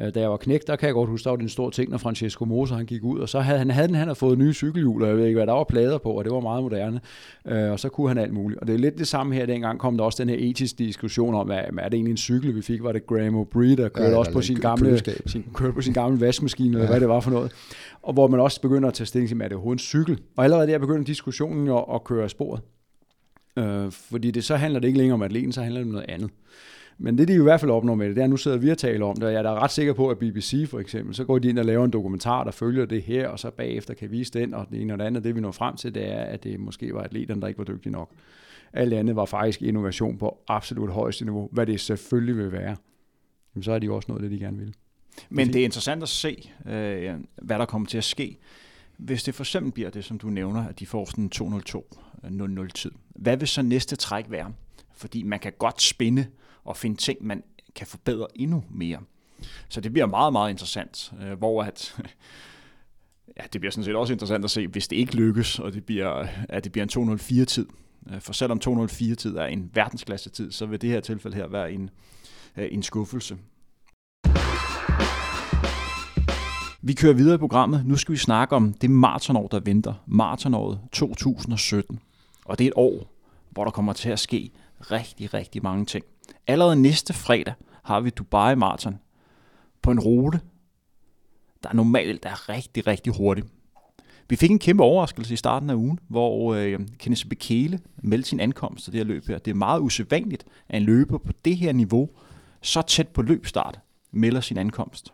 Øh, 0.00 0.14
da 0.14 0.20
jeg 0.20 0.30
var 0.30 0.36
knægt, 0.36 0.66
der 0.66 0.76
kan 0.76 0.86
jeg 0.86 0.94
godt 0.94 1.10
huske, 1.10 1.24
der 1.24 1.30
var 1.30 1.36
det 1.36 1.42
en 1.42 1.48
stor 1.48 1.70
ting, 1.70 1.90
når 1.90 1.98
Francesco 1.98 2.44
Moser 2.44 2.76
han 2.76 2.86
gik 2.86 3.04
ud, 3.04 3.18
og 3.18 3.28
så 3.28 3.40
havde 3.40 3.58
han, 3.58 3.70
havde, 3.70 3.94
han 3.94 4.06
havde 4.06 4.14
fået 4.14 4.38
nye 4.38 4.52
cykelhjul, 4.52 5.02
og 5.02 5.08
jeg 5.08 5.16
ved 5.16 5.26
ikke, 5.26 5.38
hvad 5.38 5.46
der 5.46 5.52
var 5.52 5.64
plader 5.64 5.98
på, 5.98 6.10
og 6.10 6.24
det 6.24 6.32
var 6.32 6.40
meget 6.40 6.62
moderne, 6.62 7.00
øh, 7.46 7.70
og 7.70 7.80
så 7.80 7.88
kunne 7.88 8.08
han 8.08 8.18
alt 8.18 8.32
muligt. 8.32 8.60
Og 8.60 8.66
det 8.66 8.74
er 8.74 8.78
lidt 8.78 8.98
det 8.98 9.08
samme 9.08 9.34
her, 9.34 9.46
dengang 9.46 9.78
kom 9.78 9.96
der 9.96 10.04
også 10.04 10.22
den 10.22 10.28
her 10.28 10.36
etiske 10.38 10.78
diskussion 10.78 11.34
om, 11.34 11.46
hvad, 11.46 11.60
hvad 11.72 11.84
er 11.84 11.88
det 11.88 11.96
egentlig 11.96 12.10
en 12.10 12.16
cykel, 12.16 12.54
vi 12.56 12.62
fik? 12.62 12.82
Var 12.82 12.92
det 12.92 13.06
Graham 13.06 13.34
O'Brien, 13.34 13.76
der 13.76 13.88
kørte 13.88 14.10
ja, 14.10 14.18
også 14.18 14.32
på 14.32 14.42
sin 14.42 14.56
gamle, 14.56 15.00
sin, 15.26 15.44
kørte 15.54 15.72
på 15.72 15.80
sin 15.80 15.92
gamle 15.92 16.20
vaskemaskine, 16.20 16.76
ja. 16.76 16.78
eller 16.78 16.92
hvad 16.92 17.00
det 17.00 17.08
var 17.08 17.20
for 17.20 17.30
noget. 17.30 17.52
Og 18.02 18.12
hvor 18.12 18.28
man 18.28 18.40
også 18.40 18.60
begynder 18.60 18.88
at 18.88 18.94
tage 18.94 19.06
stilling 19.06 19.28
til, 19.28 19.40
er 19.40 19.42
det 19.42 19.52
overhovedet 19.52 19.80
en 19.80 19.84
cykel? 19.84 20.20
Og 20.36 20.44
allerede 20.44 20.66
der 20.66 20.78
begynder 20.78 21.04
diskussionen 21.04 21.66
jo 21.66 21.78
at 21.78 22.04
køre 22.04 22.24
af 22.24 22.30
sporet. 22.30 22.60
Øh, 23.58 23.90
fordi 23.90 24.30
det, 24.30 24.44
så 24.44 24.56
handler 24.56 24.80
det 24.80 24.88
ikke 24.88 24.98
længere 24.98 25.14
om 25.14 25.22
atleten, 25.22 25.52
så 25.52 25.62
handler 25.62 25.80
det 25.80 25.86
om 25.86 25.92
noget 25.92 26.10
andet. 26.10 26.30
Men 26.98 27.18
det, 27.18 27.28
de 27.28 27.34
i 27.34 27.38
hvert 27.38 27.60
fald 27.60 27.70
opnår 27.70 27.94
med 27.94 28.08
det, 28.08 28.16
det 28.16 28.20
er, 28.20 28.24
at 28.24 28.30
nu 28.30 28.36
sidder 28.36 28.56
vi 28.56 28.70
og 28.70 28.78
taler 28.78 29.06
om 29.06 29.14
det, 29.14 29.24
og 29.24 29.32
jeg 29.32 29.38
er 29.38 29.42
da 29.42 29.54
ret 29.54 29.70
sikker 29.70 29.92
på, 29.92 30.08
at 30.08 30.18
BBC 30.18 30.68
for 30.68 30.80
eksempel, 30.80 31.14
så 31.14 31.24
går 31.24 31.38
de 31.38 31.48
ind 31.48 31.58
og 31.58 31.64
laver 31.64 31.84
en 31.84 31.90
dokumentar, 31.90 32.44
der 32.44 32.50
følger 32.50 32.86
det 32.86 33.02
her, 33.02 33.28
og 33.28 33.38
så 33.38 33.50
bagefter 33.50 33.94
kan 33.94 34.10
vise 34.10 34.32
den, 34.32 34.54
og 34.54 34.66
det 34.70 34.80
ene 34.80 34.92
og 34.92 34.98
det 34.98 35.04
andet, 35.04 35.24
det 35.24 35.34
vi 35.34 35.40
når 35.40 35.52
frem 35.52 35.76
til, 35.76 35.94
det 35.94 36.12
er, 36.12 36.20
at 36.20 36.44
det 36.44 36.60
måske 36.60 36.94
var 36.94 37.02
atleterne, 37.02 37.40
der 37.40 37.46
ikke 37.46 37.58
var 37.58 37.64
dygtige 37.64 37.92
nok. 37.92 38.10
Alt 38.72 38.94
andet 38.94 39.16
var 39.16 39.24
faktisk 39.24 39.62
innovation 39.62 40.18
på 40.18 40.38
absolut 40.48 40.90
højeste 40.90 41.24
niveau, 41.24 41.48
hvad 41.52 41.66
det 41.66 41.80
selvfølgelig 41.80 42.36
vil 42.36 42.52
være. 42.52 42.76
Jamen, 43.54 43.62
så 43.62 43.72
er 43.72 43.78
de 43.78 43.86
jo 43.86 43.96
også 43.96 44.06
noget, 44.08 44.22
det 44.22 44.30
de 44.30 44.38
gerne 44.38 44.58
vil. 44.58 44.74
Men 45.30 45.52
det 45.52 45.60
er 45.60 45.64
interessant 45.64 46.02
at 46.02 46.08
se, 46.08 46.50
øh, 46.66 47.14
hvad 47.42 47.58
der 47.58 47.64
kommer 47.64 47.88
til 47.88 47.98
at 47.98 48.04
ske. 48.04 48.38
Hvis 48.96 49.22
det 49.22 49.34
for 49.34 49.42
eksempel 49.42 49.72
bliver 49.72 49.90
det, 49.90 50.04
som 50.04 50.18
du 50.18 50.28
nævner, 50.28 50.68
at 50.68 50.78
de 50.78 50.86
får 50.86 51.04
sådan 51.04 51.24
en 51.24 51.30
202-00 52.64 52.68
tid, 52.68 52.90
hvad 53.08 53.36
vil 53.36 53.48
så 53.48 53.62
næste 53.62 53.96
træk 53.96 54.24
være? 54.28 54.52
Fordi 54.94 55.22
man 55.22 55.38
kan 55.38 55.52
godt 55.58 55.82
spinde 55.82 56.26
og 56.66 56.76
finde 56.76 56.96
ting, 56.96 57.18
man 57.26 57.42
kan 57.74 57.86
forbedre 57.86 58.26
endnu 58.34 58.64
mere. 58.70 58.98
Så 59.68 59.80
det 59.80 59.92
bliver 59.92 60.06
meget, 60.06 60.32
meget 60.32 60.50
interessant, 60.50 61.12
øh, 61.22 61.38
hvor 61.38 61.62
at, 61.62 61.96
ja, 63.36 63.42
det 63.52 63.60
bliver 63.60 63.70
sådan 63.70 63.84
set 63.84 63.96
også 63.96 64.12
interessant 64.12 64.44
at 64.44 64.50
se, 64.50 64.66
hvis 64.66 64.88
det 64.88 64.96
ikke 64.96 65.16
lykkes, 65.16 65.58
og 65.58 65.72
det 65.72 65.84
bliver, 65.84 66.26
at 66.48 66.64
det 66.64 66.72
bliver 66.72 66.86
en 66.96 67.18
204-tid. 67.18 67.66
Øh, 68.10 68.20
for 68.20 68.32
selvom 68.32 68.60
204-tid 68.66 69.36
er 69.36 69.46
en 69.46 69.70
verdensklasse-tid, 69.74 70.52
så 70.52 70.66
vil 70.66 70.80
det 70.80 70.90
her 70.90 71.00
tilfælde 71.00 71.36
her 71.36 71.46
være 71.46 71.72
en, 71.72 71.90
øh, 72.56 72.68
en 72.70 72.82
skuffelse. 72.82 73.38
Vi 76.82 76.92
kører 76.92 77.14
videre 77.14 77.34
i 77.34 77.38
programmet. 77.38 77.86
Nu 77.86 77.96
skal 77.96 78.12
vi 78.12 78.18
snakke 78.18 78.56
om 78.56 78.72
det 78.72 78.90
maratonår, 78.90 79.48
der 79.48 79.60
venter. 79.60 79.94
Maratonåret 80.06 80.80
2017. 80.92 82.00
Og 82.44 82.58
det 82.58 82.64
er 82.64 82.68
et 82.68 82.74
år, 82.76 83.12
hvor 83.50 83.64
der 83.64 83.70
kommer 83.70 83.92
til 83.92 84.08
at 84.08 84.18
ske 84.18 84.50
rigtig, 84.80 85.34
rigtig 85.34 85.62
mange 85.62 85.84
ting. 85.84 86.04
Allerede 86.46 86.76
næste 86.76 87.12
fredag 87.12 87.54
har 87.82 88.00
vi 88.00 88.10
Dubai 88.10 88.54
Marathon 88.54 88.98
på 89.82 89.90
en 89.90 90.00
rute, 90.00 90.40
der 91.62 91.72
normalt 91.72 92.24
er 92.24 92.48
rigtig, 92.48 92.86
rigtig 92.86 93.12
hurtig. 93.16 93.44
Vi 94.28 94.36
fik 94.36 94.50
en 94.50 94.58
kæmpe 94.58 94.82
overraskelse 94.82 95.34
i 95.34 95.36
starten 95.36 95.70
af 95.70 95.74
ugen, 95.74 95.98
hvor 96.08 96.54
øh, 96.54 96.80
Kenneth 96.98 97.26
Bekele 97.26 97.80
meldte 97.96 98.28
sin 98.28 98.40
ankomst 98.40 98.84
til 98.84 98.92
det 98.92 98.98
her 98.98 99.04
løb 99.04 99.26
her. 99.26 99.38
Det 99.38 99.50
er 99.50 99.54
meget 99.54 99.80
usædvanligt, 99.80 100.44
at 100.68 100.76
en 100.76 100.82
løber 100.82 101.18
på 101.18 101.32
det 101.44 101.56
her 101.56 101.72
niveau, 101.72 102.08
så 102.60 102.82
tæt 102.82 103.08
på 103.08 103.22
løbstart, 103.22 103.80
melder 104.10 104.40
sin 104.40 104.58
ankomst. 104.58 105.12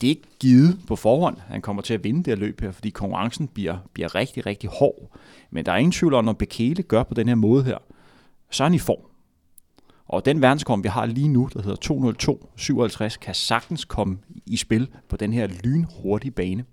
Det 0.00 0.06
er 0.06 0.10
ikke 0.10 0.28
givet 0.40 0.80
på 0.86 0.96
forhånd, 0.96 1.36
at 1.36 1.42
han 1.42 1.62
kommer 1.62 1.82
til 1.82 1.94
at 1.94 2.04
vinde 2.04 2.18
det 2.18 2.26
her 2.26 2.36
løb 2.36 2.60
her, 2.60 2.72
fordi 2.72 2.90
konkurrencen 2.90 3.48
bliver, 3.48 3.78
bliver 3.92 4.14
rigtig, 4.14 4.46
rigtig 4.46 4.70
hård. 4.70 5.10
Men 5.50 5.66
der 5.66 5.72
er 5.72 5.76
ingen 5.76 5.92
tvivl 5.92 6.14
om, 6.14 6.24
når 6.24 6.32
Bekele 6.32 6.82
gør 6.82 7.02
på 7.02 7.14
den 7.14 7.28
her 7.28 7.34
måde 7.34 7.64
her, 7.64 7.78
så 8.50 8.64
er 8.64 8.68
han 8.68 8.74
i 8.74 8.78
form. 8.78 9.09
Og 10.12 10.24
den 10.24 10.42
verdenskom, 10.42 10.84
vi 10.84 10.88
har 10.88 11.06
lige 11.06 11.28
nu, 11.28 11.48
der 11.52 11.62
hedder 11.62 13.04
202.57, 13.12 13.18
kan 13.18 13.34
sagtens 13.34 13.84
komme 13.84 14.18
i 14.46 14.56
spil 14.56 14.88
på 15.08 15.16
den 15.16 15.32
her 15.32 15.46
lynhurtige 15.46 16.30
bane. 16.30 16.64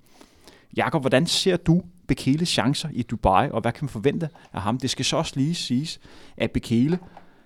Jakob, 0.77 1.03
hvordan 1.03 1.27
ser 1.27 1.57
du 1.57 1.81
Bekele 2.07 2.45
chancer 2.45 2.89
i 2.91 3.03
Dubai, 3.03 3.49
og 3.49 3.61
hvad 3.61 3.71
kan 3.71 3.85
man 3.85 3.89
forvente 3.89 4.29
af 4.53 4.61
ham? 4.61 4.77
Det 4.77 4.89
skal 4.89 5.05
så 5.05 5.17
også 5.17 5.33
lige 5.35 5.55
siges, 5.55 5.99
at 6.37 6.51
Bekele, 6.51 6.99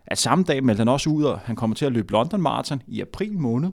at 0.07 0.17
samme 0.17 0.43
dag 0.43 0.63
meldte 0.63 0.79
han 0.79 0.87
også 0.87 1.09
ud, 1.09 1.23
og 1.23 1.39
han 1.39 1.55
kommer 1.55 1.75
til 1.75 1.85
at 1.85 1.91
løbe 1.91 2.11
London 2.11 2.41
Marathon 2.41 2.81
i 2.87 3.01
april 3.01 3.39
måned, 3.39 3.69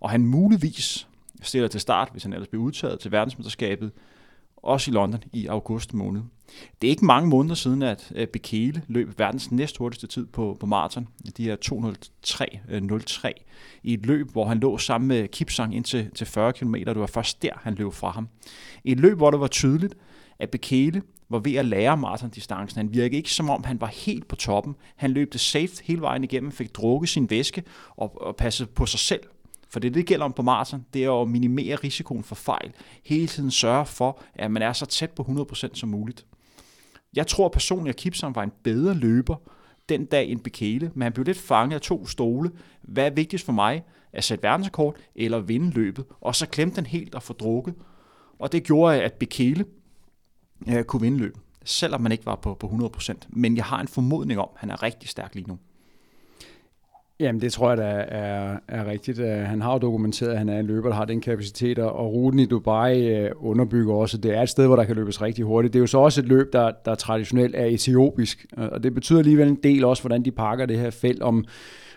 og 0.00 0.10
han 0.10 0.26
muligvis 0.26 1.08
stiller 1.42 1.68
til 1.68 1.80
start, 1.80 2.08
hvis 2.12 2.22
han 2.22 2.32
ellers 2.32 2.48
bliver 2.48 2.64
udtaget 2.64 3.00
til 3.00 3.12
verdensmesterskabet, 3.12 3.90
også 4.56 4.90
i 4.90 4.94
London 4.94 5.22
i 5.32 5.46
august 5.46 5.94
måned. 5.94 6.22
Det 6.82 6.88
er 6.88 6.90
ikke 6.90 7.04
mange 7.04 7.28
måneder 7.28 7.54
siden, 7.54 7.82
at 7.82 8.12
øh, 8.14 8.26
Bekele 8.26 8.82
løb 8.88 9.18
verdens 9.18 9.52
næsthurtigste 9.52 10.06
tid 10.06 10.26
på, 10.26 10.56
på 10.60 10.66
maraton, 10.66 11.08
de 11.36 11.44
her 11.44 11.56
203.03, 11.64 13.26
øh, 13.26 13.32
i 13.82 13.94
et 13.94 14.06
løb, 14.06 14.32
hvor 14.32 14.44
han 14.44 14.58
lå 14.58 14.78
sammen 14.78 15.08
med 15.08 15.28
Kipsang 15.28 15.76
ind 15.76 15.84
til, 15.84 16.10
til 16.14 16.26
40 16.26 16.52
km. 16.52 16.74
Det 16.74 16.98
var 16.98 17.06
først 17.06 17.42
der, 17.42 17.50
han 17.62 17.74
løb 17.74 17.92
fra 17.92 18.10
ham. 18.10 18.28
I 18.84 18.92
et 18.92 19.00
løb, 19.00 19.16
hvor 19.16 19.30
det 19.30 19.40
var 19.40 19.46
tydeligt, 19.46 19.94
at 20.38 20.50
Bekele 20.50 21.02
var 21.28 21.38
ved 21.38 21.54
at 21.54 21.64
lære 21.64 21.96
maratondistancen. 21.96 22.78
Han 22.78 22.92
virkede 22.92 23.16
ikke 23.16 23.30
som 23.30 23.50
om, 23.50 23.64
han 23.64 23.80
var 23.80 23.86
helt 23.86 24.28
på 24.28 24.36
toppen. 24.36 24.74
Han 24.96 25.10
løb 25.10 25.32
det 25.32 25.40
safe 25.40 25.70
hele 25.84 26.00
vejen 26.00 26.24
igennem, 26.24 26.52
fik 26.52 26.74
drukket 26.74 27.08
sin 27.08 27.30
væske 27.30 27.62
og, 27.96 28.22
og 28.22 28.36
passede 28.36 28.68
på 28.68 28.86
sig 28.86 29.00
selv 29.00 29.20
for 29.68 29.80
det, 29.80 29.94
det 29.94 30.06
gælder 30.06 30.24
om 30.24 30.32
på 30.32 30.42
maraton, 30.42 30.84
det 30.94 31.04
er 31.04 31.22
at 31.22 31.28
minimere 31.28 31.76
risikoen 31.76 32.24
for 32.24 32.34
fejl. 32.34 32.72
Hele 33.04 33.26
tiden 33.26 33.50
sørge 33.50 33.86
for, 33.86 34.20
at 34.34 34.50
man 34.50 34.62
er 34.62 34.72
så 34.72 34.86
tæt 34.86 35.10
på 35.10 35.22
100% 35.52 35.68
som 35.74 35.88
muligt. 35.88 36.26
Jeg 37.16 37.26
tror 37.26 37.48
personligt, 37.48 37.94
at 37.94 38.00
Kipsang 38.00 38.34
var 38.34 38.42
en 38.42 38.52
bedre 38.62 38.94
løber 38.94 39.36
den 39.88 40.04
dag 40.04 40.28
end 40.28 40.40
Bekele, 40.40 40.90
men 40.94 41.02
han 41.02 41.12
blev 41.12 41.24
lidt 41.24 41.38
fanget 41.38 41.74
af 41.74 41.80
to 41.80 42.06
stole. 42.06 42.50
Hvad 42.82 43.06
er 43.06 43.10
vigtigst 43.10 43.44
for 43.44 43.52
mig? 43.52 43.84
At 44.12 44.24
sætte 44.24 44.42
verdensrekord 44.42 44.96
eller 45.14 45.38
vinde 45.38 45.70
løbet? 45.70 46.04
Og 46.20 46.34
så 46.34 46.46
klemte 46.46 46.74
han 46.74 46.86
helt 46.86 47.14
og 47.14 47.22
få 47.22 47.32
drukket. 47.32 47.74
Og 48.38 48.52
det 48.52 48.64
gjorde, 48.64 49.02
at 49.02 49.12
Bekele 49.12 49.64
øh, 50.68 50.84
kunne 50.84 51.02
vinde 51.02 51.18
løbet, 51.18 51.40
selvom 51.64 52.00
man 52.00 52.12
ikke 52.12 52.26
var 52.26 52.36
på, 52.36 52.54
på 52.54 52.90
100%. 52.96 53.12
Men 53.28 53.56
jeg 53.56 53.64
har 53.64 53.80
en 53.80 53.88
formodning 53.88 54.40
om, 54.40 54.48
at 54.54 54.60
han 54.60 54.70
er 54.70 54.82
rigtig 54.82 55.08
stærk 55.08 55.34
lige 55.34 55.48
nu. 55.48 55.58
Jamen, 57.20 57.40
det 57.40 57.52
tror 57.52 57.68
jeg, 57.68 57.78
da 57.78 58.04
er, 58.08 58.56
er 58.68 58.86
rigtigt. 58.86 59.18
Øh, 59.18 59.38
han 59.38 59.62
har 59.62 59.72
jo 59.72 59.78
dokumenteret, 59.78 60.30
at 60.30 60.38
han 60.38 60.48
er 60.48 60.60
en 60.60 60.66
løber, 60.66 60.88
der 60.88 60.96
har 60.96 61.04
den 61.04 61.20
kapacitet, 61.20 61.78
og 61.78 62.12
ruten 62.12 62.40
i 62.40 62.46
Dubai 62.46 63.16
øh, 63.16 63.30
underbygger 63.36 63.94
også, 63.94 64.16
at 64.16 64.22
det 64.22 64.36
er 64.36 64.42
et 64.42 64.48
sted, 64.48 64.66
hvor 64.66 64.76
der 64.76 64.84
kan 64.84 64.96
løbes 64.96 65.22
rigtig 65.22 65.44
hurtigt. 65.44 65.72
Det 65.72 65.78
er 65.78 65.82
jo 65.82 65.86
så 65.86 65.98
også 65.98 66.20
et 66.20 66.28
løb, 66.28 66.52
der, 66.52 66.72
der 66.84 66.94
traditionelt 66.94 67.54
er 67.54 67.64
etiopisk, 67.64 68.46
øh, 68.58 68.68
og 68.72 68.82
det 68.82 68.94
betyder 68.94 69.18
alligevel 69.18 69.48
en 69.48 69.58
del 69.62 69.84
også, 69.84 70.02
hvordan 70.02 70.24
de 70.24 70.30
pakker 70.30 70.66
det 70.66 70.78
her 70.78 70.90
felt, 70.90 71.22
om, 71.22 71.44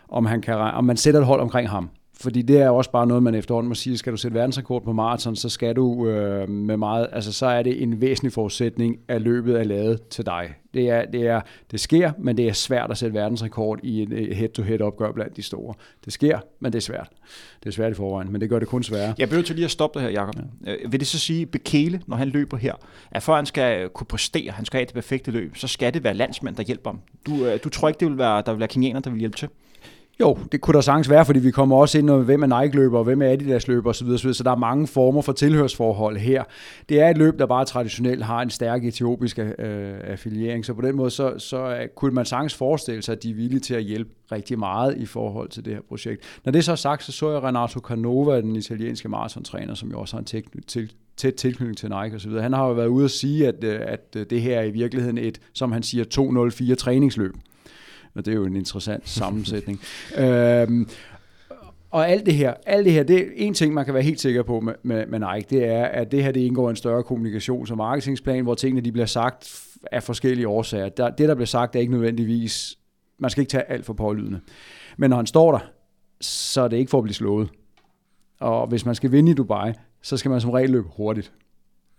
om, 0.09 0.25
han 0.25 0.41
kan, 0.41 0.55
om 0.55 0.83
man 0.83 0.97
sætter 0.97 1.19
et 1.19 1.25
hold 1.25 1.41
omkring 1.41 1.69
ham. 1.69 1.89
Fordi 2.21 2.41
det 2.41 2.61
er 2.61 2.69
også 2.69 2.91
bare 2.91 3.07
noget, 3.07 3.23
man 3.23 3.35
efterhånden 3.35 3.67
må 3.67 3.75
sige, 3.75 3.97
skal 3.97 4.11
du 4.11 4.17
sætte 4.17 4.35
verdensrekord 4.35 4.83
på 4.83 4.93
maraton, 4.93 5.35
så 5.35 5.49
skal 5.49 5.75
du 5.75 6.07
øh, 6.07 6.49
med 6.49 6.77
meget, 6.77 7.07
altså 7.11 7.33
så 7.33 7.45
er 7.45 7.63
det 7.63 7.83
en 7.83 8.01
væsentlig 8.01 8.33
forudsætning, 8.33 8.99
at 9.07 9.21
løbet 9.21 9.59
er 9.59 9.63
lavet 9.63 10.07
til 10.07 10.25
dig. 10.25 10.53
Det, 10.73 10.89
er, 10.89 11.05
det, 11.05 11.27
er, 11.27 11.41
det 11.71 11.79
sker, 11.79 12.11
men 12.17 12.37
det 12.37 12.47
er 12.47 12.53
svært 12.53 12.91
at 12.91 12.97
sætte 12.97 13.13
verdensrekord 13.13 13.79
i 13.83 14.01
et 14.01 14.35
head-to-head 14.35 14.81
opgør 14.81 15.11
blandt 15.11 15.37
de 15.37 15.43
store. 15.43 15.73
Det 16.05 16.13
sker, 16.13 16.39
men 16.59 16.73
det 16.73 16.77
er 16.79 16.81
svært. 16.81 17.09
Det 17.63 17.69
er 17.69 17.73
svært 17.73 17.91
i 17.91 17.95
forvejen, 17.95 18.31
men 18.31 18.41
det 18.41 18.49
gør 18.49 18.59
det 18.59 18.67
kun 18.67 18.83
sværere. 18.83 19.13
Jeg 19.17 19.29
bliver 19.29 19.43
til 19.43 19.55
lige 19.55 19.65
at 19.65 19.71
stoppe 19.71 19.99
det 19.99 20.07
her, 20.07 20.21
Jacob. 20.21 20.35
Ja. 20.65 20.73
Øh, 20.73 20.91
vil 20.91 20.99
det 20.99 21.07
så 21.07 21.19
sige, 21.19 21.45
Bekele, 21.45 22.01
når 22.07 22.17
han 22.17 22.27
løber 22.27 22.57
her, 22.57 22.73
at 23.11 23.23
for 23.23 23.33
at 23.33 23.37
han 23.37 23.45
skal 23.45 23.89
kunne 23.89 24.07
præstere, 24.07 24.51
han 24.51 24.65
skal 24.65 24.77
have 24.77 24.85
det 24.85 24.93
perfekte 24.93 25.31
løb, 25.31 25.57
så 25.57 25.67
skal 25.67 25.93
det 25.93 26.03
være 26.03 26.13
landsmænd, 26.13 26.55
der 26.55 26.63
hjælper 26.63 26.89
ham. 26.89 26.99
Du, 27.25 27.45
øh, 27.45 27.59
du 27.63 27.69
tror 27.69 27.87
ikke, 27.87 27.99
det 27.99 28.07
vil 28.07 28.17
være, 28.17 28.43
der 28.45 28.51
vil 28.51 28.59
være 28.59 28.67
kenianer, 28.67 28.99
der 28.99 29.09
vil 29.09 29.19
hjælpe 29.19 29.37
til? 29.37 29.49
Jo, 30.21 30.37
det 30.51 30.61
kunne 30.61 30.73
der 30.73 30.81
sagtens 30.81 31.09
være, 31.09 31.25
fordi 31.25 31.39
vi 31.39 31.51
kommer 31.51 31.77
også 31.77 31.97
ind 31.97 32.05
med, 32.05 32.23
hvem 32.23 32.43
er 32.43 32.61
Nike-løber, 32.61 32.97
og 32.97 33.03
hvem 33.03 33.21
er 33.21 33.27
Adidas-løber 33.27 33.89
osv., 33.89 34.07
osv., 34.07 34.33
så 34.33 34.43
der 34.43 34.51
er 34.51 34.55
mange 34.55 34.87
former 34.87 35.21
for 35.21 35.31
tilhørsforhold 35.31 36.17
her. 36.17 36.43
Det 36.89 37.01
er 37.01 37.09
et 37.09 37.17
løb, 37.17 37.39
der 37.39 37.45
bare 37.45 37.65
traditionelt 37.65 38.23
har 38.23 38.41
en 38.41 38.49
stærk 38.49 38.85
etiopisk 38.85 39.39
øh, 39.39 39.53
affiliering, 40.03 40.65
så 40.65 40.73
på 40.73 40.81
den 40.81 40.95
måde 40.95 41.09
så, 41.09 41.33
så 41.37 41.57
øh, 41.57 41.87
kunne 41.95 42.15
man 42.15 42.25
sagtens 42.25 42.55
forestille 42.55 43.01
sig, 43.01 43.13
at 43.13 43.23
de 43.23 43.29
er 43.29 43.35
villige 43.35 43.59
til 43.59 43.73
at 43.73 43.83
hjælpe 43.83 44.11
rigtig 44.31 44.59
meget 44.59 44.97
i 44.97 45.05
forhold 45.05 45.49
til 45.49 45.65
det 45.65 45.73
her 45.73 45.81
projekt. 45.89 46.39
Når 46.45 46.51
det 46.51 46.65
så 46.65 46.71
er 46.71 46.75
sagt, 46.75 47.03
så 47.03 47.11
så 47.11 47.31
jeg 47.31 47.43
Renato 47.43 47.79
Canova, 47.79 48.41
den 48.41 48.55
italienske 48.55 49.09
maratontræner, 49.09 49.73
som 49.73 49.91
jo 49.91 49.99
også 49.99 50.15
har 50.15 50.19
en 50.19 50.25
til, 50.25 50.43
til, 50.67 50.91
tæt 51.17 51.33
tilknytning 51.33 51.77
til 51.77 51.89
Nike 51.89 52.15
osv. 52.15 52.31
Han 52.31 52.53
har 52.53 52.67
jo 52.67 52.73
været 52.73 52.87
ude 52.87 53.05
at 53.05 53.11
sige, 53.11 53.47
at, 53.47 53.63
øh, 53.63 53.79
at 53.81 54.15
øh, 54.17 54.25
det 54.29 54.41
her 54.41 54.59
er 54.59 54.63
i 54.63 54.71
virkeligheden 54.71 55.17
et, 55.17 55.39
som 55.53 55.71
han 55.71 55.83
siger, 55.83 56.03
204 56.03 56.75
træningsløb 56.75 57.33
og 58.15 58.25
det 58.25 58.31
er 58.31 58.35
jo 58.35 58.45
en 58.45 58.55
interessant 58.55 59.09
sammensætning. 59.19 59.81
øhm, 60.17 60.89
og 61.91 62.09
alt 62.09 62.25
det 62.25 62.33
her, 62.33 62.53
alt 62.65 62.85
det 62.85 62.93
her, 62.93 63.03
det 63.03 63.19
er 63.19 63.25
en 63.35 63.53
ting, 63.53 63.73
man 63.73 63.85
kan 63.85 63.93
være 63.93 64.03
helt 64.03 64.21
sikker 64.21 64.43
på 64.43 64.59
med, 64.59 64.73
med, 64.83 65.05
med 65.05 65.19
Nike, 65.19 65.47
det 65.49 65.65
er, 65.65 65.85
at 65.85 66.11
det 66.11 66.23
her 66.23 66.31
det 66.31 66.39
indgår 66.39 66.69
en 66.69 66.75
større 66.75 67.03
kommunikations- 67.03 67.71
og 67.71 67.77
marketingsplan, 67.77 68.43
hvor 68.43 68.55
tingene 68.55 68.81
de 68.81 68.91
bliver 68.91 69.05
sagt 69.05 69.63
af 69.91 70.03
forskellige 70.03 70.47
årsager. 70.47 70.89
Der, 70.89 71.09
det, 71.09 71.29
der 71.29 71.35
bliver 71.35 71.45
sagt, 71.45 71.75
er 71.75 71.79
ikke 71.79 71.91
nødvendigvis, 71.91 72.77
man 73.19 73.29
skal 73.29 73.41
ikke 73.41 73.51
tage 73.51 73.63
alt 73.63 73.85
for 73.85 73.93
pålydende. 73.93 74.39
Men 74.97 75.09
når 75.09 75.17
han 75.17 75.25
står 75.25 75.51
der, 75.51 75.59
så 76.21 76.61
er 76.61 76.67
det 76.67 76.77
ikke 76.77 76.89
for 76.89 76.97
at 76.97 77.03
blive 77.03 77.15
slået. 77.15 77.49
Og 78.39 78.67
hvis 78.67 78.85
man 78.85 78.95
skal 78.95 79.11
vinde 79.11 79.31
i 79.31 79.35
Dubai, 79.35 79.73
så 80.01 80.17
skal 80.17 80.31
man 80.31 80.41
som 80.41 80.49
regel 80.49 80.69
løbe 80.69 80.87
hurtigt. 80.97 81.31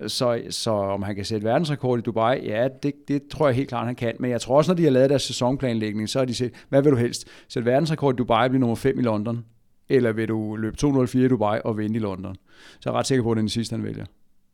Så, 0.07 0.43
så 0.51 0.71
om 0.71 1.03
han 1.03 1.15
kan 1.15 1.25
sætte 1.25 1.47
verdensrekord 1.47 1.99
i 1.99 2.03
Dubai, 2.03 2.47
ja, 2.47 2.69
det, 2.83 3.09
det 3.09 3.23
tror 3.29 3.49
jeg 3.49 3.57
helt 3.57 3.69
klart, 3.69 3.87
han 3.87 3.95
kan. 3.95 4.15
Men 4.19 4.31
jeg 4.31 4.41
tror 4.41 4.57
også, 4.57 4.71
når 4.71 4.77
de 4.77 4.85
har 4.85 4.91
lavet 4.91 5.11
deres 5.11 5.23
sæsonplanlægning, 5.23 6.09
så 6.09 6.19
har 6.19 6.27
de 6.27 6.35
set, 6.35 6.53
hvad 6.69 6.83
vil 6.83 6.93
du 6.93 6.97
helst? 6.97 7.29
Sætte 7.49 7.67
verdensrekord 7.67 8.15
i 8.15 8.17
Dubai 8.17 8.45
og 8.45 8.51
blive 8.51 8.61
nummer 8.61 8.77
5 8.77 8.99
i 8.99 9.03
London? 9.03 9.45
Eller 9.89 10.13
vil 10.13 10.29
du 10.29 10.57
løbe 10.57 10.77
204 10.77 11.25
i 11.25 11.29
Dubai 11.29 11.61
og 11.65 11.79
vinde 11.79 11.97
i 11.97 11.99
London? 11.99 12.35
Så 12.81 12.91
jeg 12.91 12.95
er 12.95 12.99
ret 12.99 13.07
sikker 13.07 13.23
på, 13.23 13.31
at 13.31 13.37
det 13.37 13.41
er 13.41 13.43
den 13.43 13.49
sidste, 13.49 13.73
han 13.73 13.85
vælger. 13.85 14.05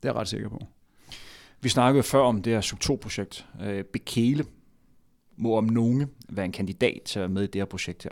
Det 0.03 0.09
er 0.09 0.13
jeg 0.13 0.15
ret 0.15 0.29
sikker 0.29 0.49
på. 0.49 0.67
Vi 1.61 1.69
snakkede 1.69 2.03
før 2.03 2.21
om 2.21 2.43
det 2.43 2.53
her 2.53 2.61
Sub2-projekt. 2.61 3.47
Øh, 3.65 3.85
Bekele 3.85 4.45
må 5.37 5.57
om 5.57 5.65
nogen 5.65 6.11
være 6.29 6.45
en 6.45 6.53
kandidat 6.53 7.03
til 7.05 7.19
at 7.19 7.21
være 7.21 7.29
med 7.29 7.43
i 7.43 7.47
det 7.47 7.61
her 7.61 7.65
projekt 7.65 8.03
her. 8.03 8.11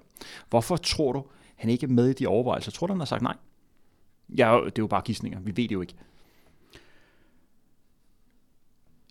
Hvorfor 0.50 0.76
tror 0.76 1.12
du, 1.12 1.24
han 1.56 1.70
ikke 1.70 1.84
er 1.84 1.90
med 1.90 2.08
i 2.08 2.12
de 2.12 2.26
overvejelser? 2.26 2.70
Tror 2.72 2.86
du, 2.86 2.92
han 2.92 3.00
har 3.00 3.06
sagt 3.06 3.22
nej? 3.22 3.36
Ja, 4.36 4.60
det 4.64 4.78
er 4.78 4.82
jo 4.82 4.86
bare 4.86 5.02
gissninger. 5.04 5.40
Vi 5.40 5.56
ved 5.56 5.68
det 5.68 5.72
jo 5.72 5.80
ikke 5.80 5.94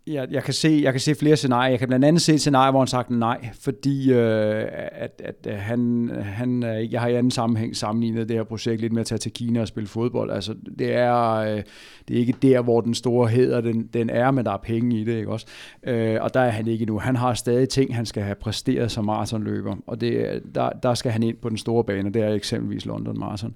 jeg, 0.07 0.27
jeg, 0.31 0.43
kan 0.43 0.53
se, 0.53 0.79
jeg 0.83 0.93
kan 0.93 0.99
se 0.99 1.15
flere 1.15 1.35
scenarier. 1.35 1.69
Jeg 1.69 1.79
kan 1.79 1.87
blandt 1.87 2.05
andet 2.05 2.21
se 2.21 2.33
et 2.33 2.39
scenarie, 2.39 2.71
hvor 2.71 2.79
han 2.79 2.87
sagt 2.87 3.09
nej, 3.09 3.49
fordi 3.59 4.11
øh, 4.11 4.65
at, 4.91 5.21
at 5.23 5.47
øh, 5.47 5.53
han, 5.53 6.11
han, 6.23 6.63
jeg 6.63 7.01
har 7.01 7.07
i 7.07 7.15
anden 7.15 7.31
sammenhæng 7.31 7.75
sammenlignet 7.75 8.29
det 8.29 8.35
her 8.35 8.43
projekt 8.43 8.81
lidt 8.81 8.93
med 8.93 9.01
at 9.01 9.07
tage 9.07 9.19
til 9.19 9.31
Kina 9.31 9.61
og 9.61 9.67
spille 9.67 9.87
fodbold. 9.87 10.31
Altså, 10.31 10.55
det 10.79 10.93
er, 10.93 11.33
øh, 11.33 11.61
det 12.07 12.15
er 12.15 12.19
ikke 12.19 12.35
der, 12.41 12.61
hvor 12.61 12.81
den 12.81 12.93
store 12.93 13.27
hæder 13.27 13.61
den, 13.61 13.89
den 13.93 14.09
er, 14.09 14.31
men 14.31 14.45
der 14.45 14.51
er 14.51 14.57
penge 14.57 14.99
i 14.99 15.03
det, 15.03 15.17
ikke 15.17 15.31
også? 15.31 15.45
Øh, 15.83 16.17
og 16.21 16.33
der 16.33 16.39
er 16.39 16.49
han 16.49 16.67
ikke 16.67 16.85
nu. 16.85 16.99
Han 16.99 17.15
har 17.15 17.33
stadig 17.33 17.69
ting, 17.69 17.95
han 17.95 18.05
skal 18.05 18.23
have 18.23 18.35
præsteret 18.35 18.91
som 18.91 19.05
maratonløber, 19.05 19.75
og 19.87 20.01
det, 20.01 20.11
øh, 20.11 20.41
der, 20.55 20.69
der 20.69 20.93
skal 20.93 21.11
han 21.11 21.23
ind 21.23 21.37
på 21.37 21.49
den 21.49 21.57
store 21.57 21.83
bane, 21.83 22.09
og 22.09 22.13
det 22.13 22.21
er 22.21 22.29
eksempelvis 22.29 22.85
London 22.85 23.19
Marathon. 23.19 23.55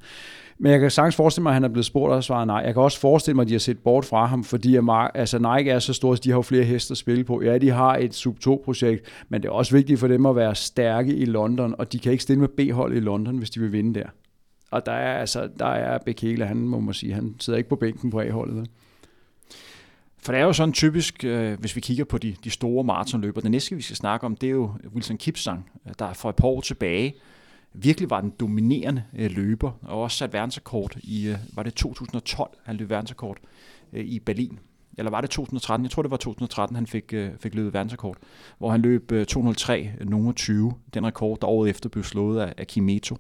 Men 0.60 0.72
jeg 0.72 0.80
kan 0.80 0.92
sagtens 0.92 1.16
forestille 1.16 1.44
mig, 1.44 1.50
at 1.50 1.54
han 1.54 1.64
er 1.64 1.68
blevet 1.68 1.86
spurgt 1.86 2.14
og 2.14 2.24
svaret 2.24 2.48
nej. 2.48 2.62
Jeg 2.66 2.74
kan 2.74 2.84
også 2.84 3.00
forestille 3.00 3.36
mig, 3.36 3.42
at 3.42 3.48
de 3.48 3.54
har 3.54 3.60
set 3.60 3.80
bort 3.80 4.06
fra 4.06 4.26
ham, 4.26 4.44
fordi 4.44 4.76
at 4.76 4.84
Mark, 4.84 5.12
altså 5.14 5.40
Nike 5.40 5.72
er 5.72 5.80
så 5.80 5.94
stor, 5.94 6.14
at 6.14 6.24
de 6.24 6.30
har 6.30 6.38
jo 6.38 6.42
flere 6.42 6.64
heste 6.64 6.92
at 6.92 6.98
spille 6.98 7.24
på. 7.24 7.42
Ja, 7.42 7.58
de 7.58 7.70
har 7.70 7.96
et 7.96 8.16
sub-2-projekt, 8.16 9.06
men 9.30 9.42
det 9.42 9.48
er 9.48 9.54
også 9.54 9.76
vigtigt 9.76 10.00
for 10.00 10.08
dem 10.08 10.26
at 10.26 10.36
være 10.36 10.56
stærke 10.56 11.16
i 11.16 11.26
London, 11.26 11.76
og 11.78 11.94
de 11.94 12.00
kan 12.00 12.12
ikke 12.12 12.22
stille 12.22 12.40
med 12.40 12.48
B-hold 12.48 12.98
i 12.98 13.00
London, 13.00 13.38
hvis 13.38 13.50
de 13.50 13.60
vil 13.60 13.72
vinde 13.72 14.00
der. 14.00 14.06
Og 14.72 14.86
der 14.86 14.92
er, 14.92 15.20
altså, 15.20 15.50
der 15.60 15.66
er 15.66 15.98
Bekele, 15.98 16.46
han 16.46 16.58
må 16.58 16.80
man 16.80 16.94
sige, 16.94 17.14
han 17.14 17.36
sidder 17.40 17.58
ikke 17.58 17.70
på 17.70 17.76
bænken 17.76 18.10
på 18.10 18.20
A-holdet. 18.20 18.68
For 20.20 20.32
det 20.32 20.42
er 20.42 20.46
jo 20.46 20.54
sådan 20.54 20.74
typisk, 20.74 21.24
øh, 21.24 21.60
hvis 21.60 21.76
vi 21.76 21.82
kigger 21.82 22.06
på 22.06 22.18
de, 22.18 22.36
de 22.44 22.50
store 22.50 22.84
maratonløbere. 22.84 23.44
Det 23.44 23.52
næste, 23.52 23.76
vi 23.76 23.82
skal 23.82 23.96
snakke 23.96 24.26
om, 24.26 24.36
det 24.36 24.48
er 24.48 24.52
jo 24.52 24.72
Wilson 24.94 25.18
Kipsang, 25.18 25.70
øh, 25.88 25.94
der 26.00 26.14
for 26.14 26.30
et 26.30 26.36
par 26.36 26.48
år 26.48 26.62
tilbage 26.62 27.16
virkelig 27.74 28.10
var 28.10 28.22
den 28.22 28.34
dominerende 28.40 29.04
øh, 29.16 29.32
løber, 29.32 29.72
og 29.82 30.02
også 30.02 30.18
sat 30.18 30.34
verdensrekord 30.34 30.98
i, 31.04 31.28
øh, 31.28 31.38
var 31.54 31.64
det 31.64 31.74
2012, 31.74 32.58
han 32.64 32.76
løb 32.76 32.90
verdensrekord 32.90 33.38
øh, 33.94 34.06
i 34.06 34.20
Berlin. 34.20 34.60
Eller 34.98 35.12
var 35.12 35.22
det 35.22 35.30
2013? 35.30 35.86
Jeg 35.86 35.92
tror, 35.92 36.02
det 36.02 36.12
var 36.12 36.18
2013, 36.18 36.76
han 36.76 36.88
fik, 36.88 37.14
øh, 37.14 37.32
fik 37.40 37.56
løbet 37.56 37.74
verdensrekord, 37.74 38.18
hvor 38.58 38.72
han 38.72 38.82
løb 38.82 39.12
øh, 39.12 39.26
203 39.26 39.92
nummer 40.02 40.32
20, 40.32 40.74
den 40.94 41.06
rekord, 41.06 41.40
der 41.40 41.48
året 41.48 41.70
efter 41.70 41.90
blev 41.90 42.04
slået 42.04 42.40
af, 42.40 42.54
af 42.58 42.68
Kimeto. 42.68 43.18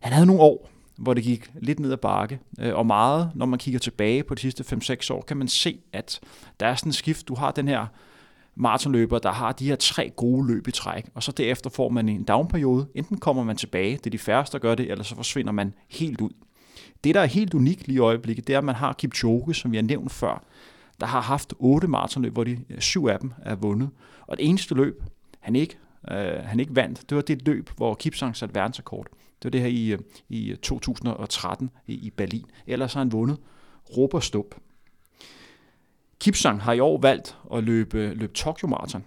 Han 0.00 0.12
havde 0.12 0.26
nogle 0.26 0.42
år, 0.42 0.70
hvor 0.96 1.14
det 1.14 1.24
gik 1.24 1.50
lidt 1.54 1.80
ned 1.80 1.92
ad 1.92 1.96
bakke, 1.96 2.40
øh, 2.60 2.74
og 2.74 2.86
meget, 2.86 3.30
når 3.34 3.46
man 3.46 3.58
kigger 3.58 3.80
tilbage 3.80 4.22
på 4.22 4.34
de 4.34 4.40
sidste 4.40 4.64
5-6 4.76 5.12
år, 5.14 5.22
kan 5.22 5.36
man 5.36 5.48
se, 5.48 5.80
at 5.92 6.20
der 6.60 6.66
er 6.66 6.74
sådan 6.74 6.88
en 6.88 6.92
skift. 6.92 7.28
Du 7.28 7.34
har 7.34 7.50
den 7.50 7.68
her 7.68 7.86
maratonløbere, 8.58 9.20
der 9.22 9.32
har 9.32 9.52
de 9.52 9.66
her 9.68 9.76
tre 9.76 10.10
gode 10.16 10.46
løb 10.46 10.68
i 10.68 10.70
træk, 10.70 11.06
og 11.14 11.22
så 11.22 11.32
derefter 11.32 11.70
får 11.70 11.88
man 11.88 12.08
en 12.08 12.24
downperiode. 12.24 12.86
Enten 12.94 13.18
kommer 13.18 13.44
man 13.44 13.56
tilbage, 13.56 13.96
det 13.96 14.06
er 14.06 14.10
de 14.10 14.18
færreste, 14.18 14.52
der 14.52 14.58
gør 14.58 14.74
det, 14.74 14.90
eller 14.90 15.04
så 15.04 15.14
forsvinder 15.14 15.52
man 15.52 15.74
helt 15.88 16.20
ud. 16.20 16.30
Det, 17.04 17.14
der 17.14 17.20
er 17.20 17.26
helt 17.26 17.54
unikt 17.54 17.86
lige 17.86 17.96
i 17.96 17.98
øjeblikket, 17.98 18.46
det 18.46 18.54
er, 18.54 18.58
at 18.58 18.64
man 18.64 18.74
har 18.74 18.92
Kipchoge, 18.92 19.54
som 19.54 19.72
vi 19.72 19.76
har 19.76 19.82
nævnt 19.82 20.12
før, 20.12 20.44
der 21.00 21.06
har 21.06 21.20
haft 21.20 21.54
otte 21.58 21.88
maratonløb, 21.88 22.32
hvor 22.32 22.44
de 22.44 22.58
øh, 22.70 22.80
syv 22.80 23.06
af 23.06 23.18
dem 23.18 23.32
er 23.42 23.54
vundet. 23.54 23.90
Og 24.26 24.36
det 24.36 24.48
eneste 24.48 24.74
løb, 24.74 25.02
han 25.40 25.56
ikke, 25.56 25.78
øh, 26.10 26.44
han 26.44 26.60
ikke 26.60 26.76
vandt, 26.76 27.10
det 27.10 27.16
var 27.16 27.22
det 27.22 27.46
løb, 27.46 27.70
hvor 27.76 27.94
Kipsang 27.94 28.36
satte 28.36 28.54
verdensrekord. 28.54 29.06
Det 29.12 29.44
var 29.44 29.50
det 29.50 29.60
her 29.60 29.68
i, 29.68 29.86
øh, 29.92 29.98
i 30.28 30.50
øh, 30.50 30.56
2013 30.56 31.70
i 31.86 32.12
Berlin. 32.16 32.46
Ellers 32.66 32.94
har 32.94 33.00
han 33.00 33.12
vundet 33.12 33.38
råb 33.96 34.14
og 34.14 34.22
stup. 34.22 34.54
Kipsang 36.20 36.62
har 36.62 36.72
i 36.72 36.80
år 36.80 37.00
valgt 37.00 37.36
at 37.54 37.64
løbe, 37.64 38.14
løbe 38.14 38.32
Tokyo 38.32 38.68
Marathon, 38.68 39.04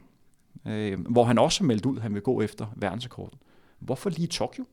øh, 0.68 0.99
hvor 1.09 1.24
han 1.24 1.38
også 1.38 1.62
har 1.62 1.68
meldt 1.68 1.86
ud, 1.86 1.95
at 1.97 2.01
han 2.01 2.14
vil 2.14 2.22
gå 2.22 2.41
efter 2.41 2.66
verdensrekorden. 2.76 3.39
Hvorfor 3.80 4.09
lige 4.09 4.28
Tokyo? 4.28 4.66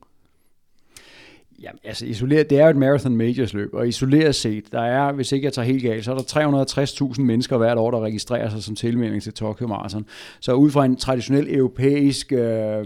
Ja, 1.61 1.69
altså 1.83 2.05
isoleret, 2.05 2.49
det 2.49 2.59
er 2.59 2.63
jo 2.63 2.69
et 2.69 2.75
Marathon 2.75 3.15
Majors 3.17 3.53
løb, 3.53 3.73
og 3.73 3.87
isoleret 3.87 4.35
set, 4.35 4.71
der 4.71 4.81
er, 4.81 5.11
hvis 5.11 5.31
ikke 5.31 5.45
jeg 5.45 5.53
tager 5.53 5.65
helt 5.65 5.83
galt, 5.83 6.05
så 6.05 6.11
er 6.11 6.17
der 6.17 7.13
360.000 7.13 7.21
mennesker 7.21 7.57
hvert 7.57 7.77
år, 7.77 7.91
der 7.91 7.99
registrerer 7.99 8.49
sig 8.49 8.63
som 8.63 8.75
tilmelding 8.75 9.23
til 9.23 9.33
Tokyo 9.33 9.67
Marathon. 9.67 10.05
Så 10.39 10.53
ud 10.53 10.71
fra 10.71 10.85
en 10.85 10.95
traditionel 10.95 11.55
europæisk 11.55 12.31
øh, 12.31 12.85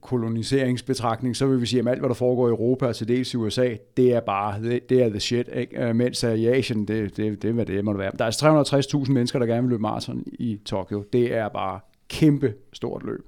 koloniseringsbetragtning, 0.00 1.36
så 1.36 1.46
vil 1.46 1.60
vi 1.60 1.66
sige, 1.66 1.80
at 1.80 1.88
alt, 1.88 1.98
hvad 1.98 2.08
der 2.08 2.14
foregår 2.14 2.48
i 2.48 2.50
Europa 2.50 2.86
og 2.86 2.96
til 2.96 3.08
dels 3.08 3.34
i 3.34 3.36
USA, 3.36 3.76
det 3.96 4.12
er 4.12 4.20
bare, 4.20 4.62
det, 4.62 4.88
det 4.88 5.02
er 5.02 5.08
the 5.08 5.20
shit, 5.20 5.48
ikke? 5.54 5.84
Øh, 5.84 5.96
mens 5.96 6.22
i 6.22 6.46
Asien, 6.46 6.88
det, 6.88 7.16
det, 7.16 7.42
det, 7.42 7.54
hvad 7.54 7.66
det 7.66 7.84
må 7.84 7.92
det 7.92 7.98
være. 7.98 8.10
Der 8.18 8.24
er 8.24 8.26
altså 8.26 8.98
360.000 8.98 9.12
mennesker, 9.12 9.38
der 9.38 9.46
gerne 9.46 9.62
vil 9.62 9.70
løbe 9.70 9.82
maraton 9.82 10.24
i 10.26 10.60
Tokyo. 10.64 11.04
Det 11.12 11.34
er 11.34 11.48
bare 11.48 11.80
kæmpe 12.08 12.54
stort 12.72 13.02
løb. 13.04 13.26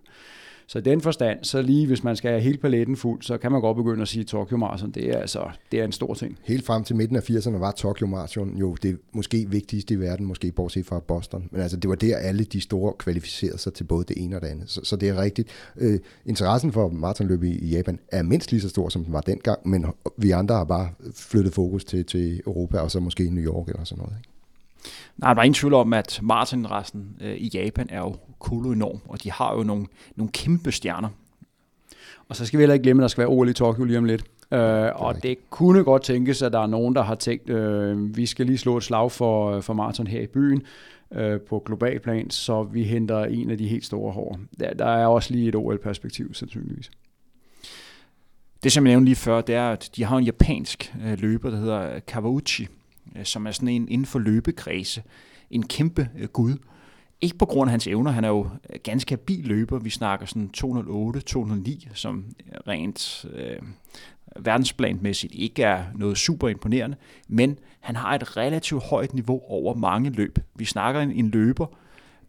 Så 0.66 0.78
i 0.78 0.82
den 0.82 1.00
forstand, 1.00 1.38
så 1.42 1.62
lige 1.62 1.86
hvis 1.86 2.04
man 2.04 2.16
skal 2.16 2.30
have 2.30 2.42
hele 2.42 2.58
paletten 2.58 2.96
fuld, 2.96 3.22
så 3.22 3.38
kan 3.38 3.52
man 3.52 3.60
godt 3.60 3.76
begynde 3.76 4.02
at 4.02 4.08
sige, 4.08 4.20
at 4.20 4.26
Tokyo 4.26 4.56
Marathon, 4.56 4.90
det 4.90 5.10
er, 5.10 5.18
altså, 5.18 5.50
det 5.72 5.80
er 5.80 5.84
en 5.84 5.92
stor 5.92 6.14
ting. 6.14 6.38
Helt 6.44 6.66
frem 6.66 6.84
til 6.84 6.96
midten 6.96 7.16
af 7.16 7.30
80'erne 7.30 7.58
var 7.58 7.70
Tokyo 7.70 8.06
Marathon 8.06 8.56
jo 8.56 8.74
det 8.74 8.98
måske 9.12 9.46
vigtigste 9.48 9.94
i 9.94 9.96
verden, 9.96 10.26
måske 10.26 10.52
bortset 10.52 10.86
fra 10.86 11.00
Boston. 11.00 11.48
Men 11.50 11.60
altså, 11.60 11.76
det 11.76 11.90
var 11.90 11.96
der 11.96 12.16
alle 12.16 12.44
de 12.44 12.60
store 12.60 12.92
kvalificerede 12.98 13.58
sig 13.58 13.72
til 13.72 13.84
både 13.84 14.04
det 14.04 14.24
ene 14.24 14.36
og 14.36 14.42
det 14.42 14.48
andet. 14.48 14.70
Så, 14.70 14.80
så 14.84 14.96
det 14.96 15.08
er 15.08 15.22
rigtigt. 15.22 15.48
Øh, 15.76 15.98
interessen 16.26 16.72
for 16.72 16.88
maratonløb 16.88 17.42
i, 17.42 17.58
i 17.58 17.68
Japan 17.68 17.98
er 18.12 18.22
mindst 18.22 18.50
lige 18.50 18.60
så 18.60 18.68
stor, 18.68 18.88
som 18.88 19.04
den 19.04 19.12
var 19.12 19.20
dengang, 19.20 19.68
men 19.68 19.86
vi 20.16 20.30
andre 20.30 20.54
har 20.54 20.64
bare 20.64 20.88
flyttet 21.14 21.54
fokus 21.54 21.84
til, 21.84 22.04
til 22.04 22.42
Europa, 22.46 22.78
og 22.78 22.90
så 22.90 23.00
måske 23.00 23.30
New 23.30 23.44
York 23.44 23.68
eller 23.68 23.84
sådan 23.84 24.02
noget. 24.02 24.16
Ikke? 24.18 24.33
Nej, 25.16 25.34
der 25.34 25.40
er 25.40 25.44
ingen 25.44 25.54
tvivl 25.54 25.74
om, 25.74 25.92
at 25.92 26.20
maratonresten 26.22 27.16
øh, 27.20 27.36
i 27.36 27.50
Japan 27.54 27.86
er 27.90 27.98
jo 27.98 28.16
kolo 28.38 28.70
enorm, 28.70 29.00
og 29.08 29.22
de 29.22 29.30
har 29.30 29.54
jo 29.54 29.62
nogle, 29.62 29.86
nogle 30.16 30.32
kæmpe 30.32 30.72
stjerner. 30.72 31.08
Og 32.28 32.36
så 32.36 32.46
skal 32.46 32.58
vi 32.58 32.62
heller 32.62 32.74
ikke 32.74 32.82
glemme, 32.82 33.00
at 33.00 33.02
der 33.02 33.08
skal 33.08 33.20
være 33.20 33.28
OL 33.28 33.48
i 33.48 33.52
Tokyo 33.52 33.84
lige 33.84 33.98
om 33.98 34.04
lidt. 34.04 34.24
Øh, 34.52 34.90
og 34.94 35.22
det 35.22 35.50
kunne 35.50 35.84
godt 35.84 36.02
tænkes, 36.02 36.42
at 36.42 36.52
der 36.52 36.58
er 36.60 36.66
nogen, 36.66 36.94
der 36.94 37.02
har 37.02 37.14
tænkt, 37.14 37.50
øh, 37.50 38.16
vi 38.16 38.26
skal 38.26 38.46
lige 38.46 38.58
slå 38.58 38.76
et 38.76 38.82
slag 38.82 39.12
for, 39.12 39.60
for 39.60 39.74
maraton 39.74 40.06
her 40.06 40.20
i 40.20 40.26
byen 40.26 40.62
øh, 41.12 41.40
på 41.40 41.62
global 41.66 42.00
plan, 42.00 42.30
så 42.30 42.62
vi 42.62 42.82
henter 42.82 43.24
en 43.24 43.50
af 43.50 43.58
de 43.58 43.68
helt 43.68 43.84
store 43.84 44.12
hår. 44.12 44.38
Der, 44.60 44.74
der 44.74 44.86
er 44.86 45.06
også 45.06 45.32
lige 45.32 45.48
et 45.48 45.54
OL-perspektiv, 45.54 46.34
sandsynligvis. 46.34 46.90
Det, 48.62 48.72
som 48.72 48.86
jeg 48.86 48.92
nævnte 48.92 49.04
lige 49.04 49.16
før, 49.16 49.40
det 49.40 49.54
er, 49.54 49.68
at 49.70 49.90
de 49.96 50.04
har 50.04 50.16
en 50.16 50.24
japansk 50.24 50.94
øh, 51.06 51.20
løber, 51.20 51.50
der 51.50 51.56
hedder 51.56 51.98
Kawauchi, 51.98 52.68
Øh, 53.16 53.24
som 53.24 53.46
er 53.46 53.50
sådan 53.50 53.68
en 53.68 53.88
inden 53.88 54.06
for 54.06 54.18
løbekredse. 54.18 55.02
En 55.50 55.66
kæmpe 55.66 56.08
øh, 56.18 56.28
gud. 56.28 56.56
Ikke 57.20 57.38
på 57.38 57.46
grund 57.46 57.68
af 57.68 57.70
hans 57.70 57.86
evner, 57.86 58.10
han 58.10 58.24
er 58.24 58.28
jo 58.28 58.48
ganske 58.82 59.12
habil 59.12 59.44
løber. 59.44 59.78
Vi 59.78 59.90
snakker 59.90 60.26
sådan 60.26 60.50
208-209, 60.56 61.94
som 61.94 62.24
rent 62.66 63.26
øh, 63.32 63.56
verdensplanmæssigt 64.36 65.34
ikke 65.34 65.62
er 65.62 65.84
noget 65.94 66.18
super 66.18 66.48
imponerende, 66.48 66.96
men 67.28 67.58
han 67.80 67.96
har 67.96 68.14
et 68.14 68.36
relativt 68.36 68.84
højt 68.84 69.14
niveau 69.14 69.42
over 69.48 69.74
mange 69.74 70.10
løb. 70.10 70.38
Vi 70.54 70.64
snakker 70.64 71.00
en, 71.00 71.10
en 71.10 71.30
løber, 71.30 71.66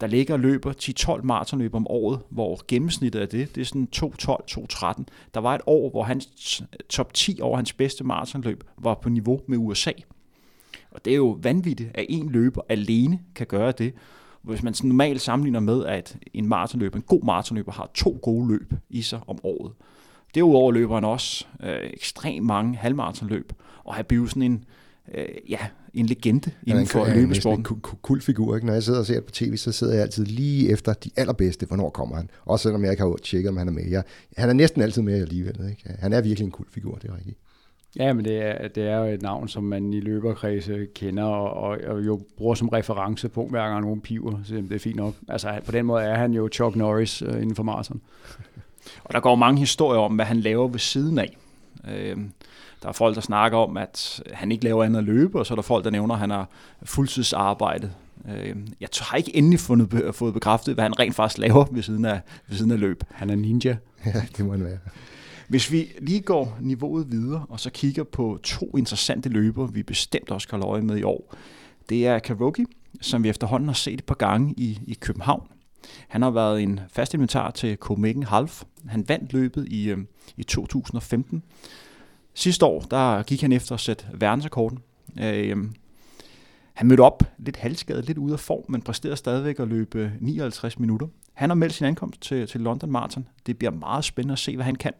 der 0.00 0.06
ligger 0.06 0.34
og 0.34 0.40
løber 0.40 0.72
10-12 1.18 1.22
maratonløb 1.22 1.74
om 1.74 1.86
året, 1.90 2.20
hvor 2.30 2.60
gennemsnittet 2.68 3.20
af 3.20 3.28
det, 3.28 3.54
det 3.54 3.60
er 3.60 3.64
sådan 3.64 3.88
2-12, 3.96 4.08
2-13. 4.98 5.04
Der 5.34 5.40
var 5.40 5.54
et 5.54 5.60
år, 5.66 5.90
hvor 5.90 6.02
hans 6.02 6.60
øh, 6.60 6.78
top 6.88 7.14
10 7.14 7.38
over 7.42 7.56
hans 7.56 7.72
bedste 7.72 8.04
maratonløb 8.04 8.64
var 8.78 8.94
på 8.94 9.08
niveau 9.08 9.40
med 9.46 9.58
USA. 9.58 9.92
Og 10.96 11.04
det 11.04 11.10
er 11.10 11.16
jo 11.16 11.38
vanvittigt, 11.42 11.90
at 11.94 12.06
en 12.08 12.28
løber 12.28 12.60
alene 12.68 13.20
kan 13.34 13.46
gøre 13.46 13.72
det. 13.72 13.92
Hvis 14.42 14.62
man 14.62 14.74
normalt 14.82 15.20
sammenligner 15.20 15.60
med, 15.60 15.84
at 15.84 16.16
en 16.34 16.48
maratonløber, 16.48 16.96
en 16.96 17.02
god 17.02 17.22
maratonløber, 17.24 17.72
har 17.72 17.90
to 17.94 18.18
gode 18.22 18.48
løb 18.48 18.74
i 18.90 19.02
sig 19.02 19.20
om 19.26 19.38
året. 19.42 19.72
Derudover 20.34 20.72
løber 20.72 20.94
han 20.94 21.04
også 21.04 21.46
øh, 21.62 21.90
ekstremt 21.92 22.46
mange 22.46 22.76
halvmaratonløb, 22.76 23.52
og 23.84 23.94
har 23.94 24.02
blevet 24.02 24.30
sådan 24.30 24.42
en, 24.42 24.64
øh, 25.14 25.24
ja, 25.48 25.58
en 25.94 26.06
legende 26.06 26.50
inden 26.66 26.86
for 26.86 27.14
løbesporten. 27.14 27.66
En 27.70 27.80
kul 28.02 28.20
figur, 28.20 28.54
ikke? 28.54 28.66
Når 28.66 28.72
jeg 28.74 28.82
sidder 28.82 28.98
og 28.98 29.06
ser 29.06 29.14
det 29.14 29.24
på 29.24 29.32
tv, 29.32 29.56
så 29.56 29.72
sidder 29.72 29.92
jeg 29.92 30.02
altid 30.02 30.24
lige 30.24 30.70
efter 30.70 30.92
de 30.92 31.10
allerbedste, 31.16 31.66
hvornår 31.66 31.90
kommer 31.90 32.16
han. 32.16 32.30
Også 32.44 32.62
selvom 32.62 32.82
jeg 32.84 32.90
ikke 32.90 33.02
har 33.02 33.16
tjekket, 33.16 33.48
om 33.48 33.56
han 33.56 33.68
er 33.68 33.72
med. 33.72 33.84
Jeg, 33.90 34.02
han 34.36 34.48
er 34.48 34.52
næsten 34.52 34.82
altid 34.82 35.02
med 35.02 35.22
alligevel. 35.22 35.68
Ikke? 35.70 35.96
Han 35.98 36.12
er 36.12 36.20
virkelig 36.20 36.44
en 36.44 36.52
kul 36.52 36.66
figur, 36.70 36.94
det 36.94 37.10
er 37.10 37.16
rigtigt. 37.16 37.38
Ja, 37.96 38.12
men 38.12 38.24
det 38.24 38.42
er, 38.42 38.68
det 38.68 38.88
er 38.88 38.96
jo 38.96 39.04
et 39.04 39.22
navn, 39.22 39.48
som 39.48 39.64
man 39.64 39.92
i 39.92 40.00
løberkredse 40.00 40.86
kender, 40.94 41.24
og, 41.24 41.50
og, 41.50 41.78
og 41.86 42.06
jo 42.06 42.20
bruger 42.36 42.54
som 42.54 42.68
referencepunkt 42.68 43.52
hver 43.52 43.68
gang 43.68 43.80
nogen 43.80 44.00
piver, 44.00 44.40
så 44.44 44.54
det 44.54 44.72
er 44.72 44.78
fint 44.78 44.96
nok. 44.96 45.14
Altså 45.28 45.60
på 45.64 45.72
den 45.72 45.86
måde 45.86 46.02
er 46.02 46.14
han 46.14 46.32
jo 46.32 46.48
Chuck 46.52 46.76
Norris 46.76 47.22
uh, 47.22 47.34
inden 47.34 47.54
for 47.54 47.62
maraton. 47.62 48.00
og 49.04 49.14
der 49.14 49.20
går 49.20 49.34
mange 49.34 49.58
historier 49.58 50.00
om, 50.00 50.14
hvad 50.14 50.24
han 50.24 50.40
laver 50.40 50.68
ved 50.68 50.78
siden 50.78 51.18
af. 51.18 51.36
Øh, 51.88 52.16
der 52.82 52.88
er 52.88 52.92
folk, 52.92 53.14
der 53.14 53.20
snakker 53.20 53.58
om, 53.58 53.76
at 53.76 54.22
han 54.32 54.52
ikke 54.52 54.64
laver 54.64 54.84
andet 54.84 54.98
at 54.98 55.04
løbe, 55.04 55.38
og 55.38 55.46
så 55.46 55.54
er 55.54 55.56
der 55.56 55.62
folk, 55.62 55.84
der 55.84 55.90
nævner, 55.90 56.14
at 56.14 56.20
han 56.20 56.30
har 56.30 56.48
fuldtidsarbejde. 56.82 57.90
Øh, 58.28 58.56
jeg 58.80 58.88
har 59.00 59.16
ikke 59.16 59.36
endelig 59.36 59.60
fundet, 59.60 60.14
fået 60.14 60.34
bekræftet, 60.34 60.74
hvad 60.74 60.84
han 60.84 60.98
rent 60.98 61.14
faktisk 61.14 61.38
laver 61.38 61.64
ved 61.70 61.82
siden 61.82 62.04
af, 62.04 62.20
ved 62.48 62.56
siden 62.56 62.70
af 62.70 62.80
løb. 62.80 63.04
Han 63.10 63.30
er 63.30 63.34
ninja. 63.36 63.76
Ja, 64.06 64.22
det 64.36 64.46
må 64.46 64.52
han 64.52 64.64
være. 64.64 64.78
Hvis 65.48 65.72
vi 65.72 65.92
lige 65.98 66.20
går 66.20 66.58
niveauet 66.60 67.12
videre, 67.12 67.46
og 67.48 67.60
så 67.60 67.70
kigger 67.70 68.04
på 68.04 68.38
to 68.42 68.76
interessante 68.76 69.28
løber, 69.28 69.66
vi 69.66 69.82
bestemt 69.82 70.30
også 70.30 70.48
kan 70.48 70.62
øje 70.62 70.82
med 70.82 70.96
i 70.96 71.02
år. 71.02 71.34
Det 71.88 72.06
er 72.06 72.18
Karogi, 72.18 72.64
som 73.00 73.24
vi 73.24 73.28
efterhånden 73.28 73.68
har 73.68 73.74
set 73.74 73.94
et 73.94 74.04
par 74.04 74.14
gange 74.14 74.54
i, 74.56 74.80
i 74.86 74.94
København. 74.94 75.48
Han 76.08 76.22
har 76.22 76.30
været 76.30 76.62
en 76.62 76.80
fast 76.88 77.14
inventar 77.14 77.50
til 77.50 77.76
Copenhagen 77.76 78.22
Half. 78.22 78.62
Han 78.88 79.08
vandt 79.08 79.32
løbet 79.32 79.68
i, 79.68 79.90
øh, 79.90 79.98
i 80.36 80.42
2015. 80.42 81.42
Sidste 82.34 82.66
år, 82.66 82.80
der 82.80 83.22
gik 83.22 83.40
han 83.40 83.52
efter 83.52 83.74
at 83.74 83.80
sætte 83.80 84.06
verdensrekorden. 84.14 84.78
Øh, 85.20 85.50
øhm, 85.50 85.74
han 86.74 86.86
mødte 86.86 87.00
op 87.00 87.22
lidt 87.38 87.56
halvskadet, 87.56 88.06
lidt 88.06 88.18
ude 88.18 88.32
af 88.32 88.40
form, 88.40 88.64
men 88.68 88.82
præsterede 88.82 89.16
stadigvæk 89.16 89.60
at 89.60 89.68
løbe 89.68 89.98
øh, 89.98 90.10
59 90.20 90.78
minutter. 90.78 91.06
Han 91.34 91.50
har 91.50 91.54
meldt 91.54 91.74
sin 91.74 91.86
ankomst 91.86 92.20
til, 92.20 92.46
til 92.46 92.60
London 92.60 92.90
Marathon. 92.90 93.28
Det 93.46 93.58
bliver 93.58 93.70
meget 93.70 94.04
spændende 94.04 94.32
at 94.32 94.38
se, 94.38 94.56
hvad 94.56 94.64
han 94.64 94.76
kan. 94.76 94.92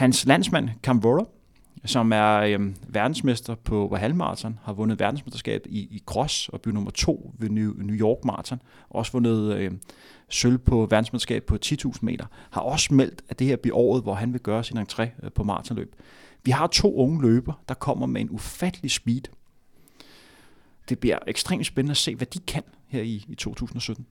Hans 0.00 0.26
landsmand, 0.26 0.68
Camvora, 0.82 1.24
som 1.84 2.12
er 2.12 2.36
øhm, 2.36 2.76
verdensmester 2.88 3.54
på, 3.54 3.88
på 3.88 3.96
halvmarathon, 3.96 4.58
har 4.62 4.72
vundet 4.72 5.00
verdensmesterskab 5.00 5.66
i, 5.68 5.78
i 5.78 6.02
cross 6.06 6.48
og 6.48 6.60
blev 6.60 6.74
nummer 6.74 6.90
to 6.90 7.34
ved 7.38 7.48
New, 7.48 7.72
New 7.76 7.96
York 7.96 8.24
Marathon. 8.24 8.62
Også 8.90 9.12
vundet 9.12 9.56
øhm, 9.56 9.80
sølv 10.28 10.58
på 10.58 10.86
verdensmesterskab 10.90 11.44
på 11.44 11.58
10.000 11.66 11.98
meter. 12.02 12.26
Har 12.50 12.60
også 12.60 12.94
meldt, 12.94 13.22
at 13.28 13.38
det 13.38 13.46
her 13.46 13.56
bliver 13.56 13.76
året, 13.76 14.02
hvor 14.02 14.14
han 14.14 14.32
vil 14.32 14.40
gøre 14.40 14.64
sin 14.64 14.78
entré 14.78 15.02
øh, 15.22 15.32
på 15.34 15.42
maratonløb. 15.42 15.94
Vi 16.44 16.50
har 16.50 16.66
to 16.66 16.96
unge 16.96 17.22
løber, 17.22 17.52
der 17.68 17.74
kommer 17.74 18.06
med 18.06 18.20
en 18.20 18.30
ufattelig 18.30 18.90
speed. 18.90 19.22
Det 20.88 20.98
bliver 20.98 21.18
ekstremt 21.26 21.66
spændende 21.66 21.90
at 21.90 21.96
se, 21.96 22.14
hvad 22.14 22.26
de 22.26 22.38
kan 22.38 22.62
her 22.88 23.02
i, 23.02 23.24
i 23.28 23.34
2017. 23.34 24.06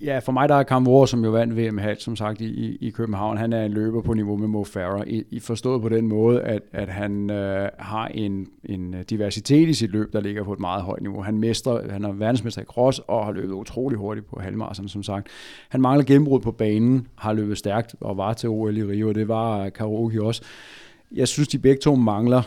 Ja, 0.00 0.18
for 0.18 0.32
mig 0.32 0.48
der 0.48 0.54
er 0.54 0.64
Cam 0.64 1.06
som 1.06 1.24
jo 1.24 1.30
vandt 1.30 1.56
VM 1.56 1.78
hat, 1.78 2.02
som 2.02 2.16
sagt, 2.16 2.40
i, 2.40 2.76
i 2.80 2.90
København. 2.90 3.36
Han 3.36 3.52
er 3.52 3.64
en 3.64 3.72
løber 3.72 4.02
på 4.02 4.14
niveau 4.14 4.36
med 4.36 4.48
Mo 4.48 4.64
Farah. 4.64 5.08
I, 5.08 5.24
I 5.30 5.40
forstået 5.40 5.82
på 5.82 5.88
den 5.88 6.06
måde, 6.06 6.42
at, 6.42 6.62
at 6.72 6.88
han 6.88 7.30
øh, 7.30 7.68
har 7.78 8.06
en, 8.06 8.46
en 8.64 8.94
øh, 8.94 9.02
diversitet 9.10 9.68
i 9.68 9.74
sit 9.74 9.90
løb, 9.90 10.12
der 10.12 10.20
ligger 10.20 10.44
på 10.44 10.52
et 10.52 10.60
meget 10.60 10.82
højt 10.82 11.02
niveau. 11.02 11.22
Han, 11.22 11.38
mestrer, 11.38 11.92
han 11.92 12.04
er 12.04 12.12
verdensmester 12.12 12.62
i 12.62 12.64
cross 12.64 12.98
og 12.98 13.24
har 13.24 13.32
løbet 13.32 13.52
utrolig 13.52 13.98
hurtigt 13.98 14.26
på 14.26 14.40
halvmarsen, 14.40 14.88
som 14.88 15.02
sagt. 15.02 15.28
Han 15.68 15.80
mangler 15.80 16.04
gennembrud 16.04 16.40
på 16.40 16.52
banen, 16.52 17.06
har 17.18 17.32
løbet 17.32 17.58
stærkt 17.58 17.94
og 18.00 18.16
var 18.16 18.32
til 18.32 18.48
OL 18.48 18.76
i 18.76 18.84
Rio, 18.84 19.08
og 19.08 19.14
det 19.14 19.28
var 19.28 19.68
Karoki 19.68 20.18
også. 20.18 20.42
Jeg 21.12 21.28
synes, 21.28 21.48
de 21.48 21.58
begge 21.58 21.80
to 21.80 21.94
mangler 21.94 22.42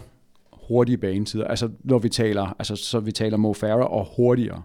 hurtige 0.67 0.97
banetider. 0.97 1.45
Altså, 1.45 1.69
når 1.83 1.99
vi 1.99 2.09
taler, 2.09 2.55
altså, 2.59 2.75
så 2.75 2.99
vi 2.99 3.11
taler 3.11 3.37
Mo 3.37 3.53
Farah 3.53 3.91
og 3.91 4.07
hurtigere 4.17 4.61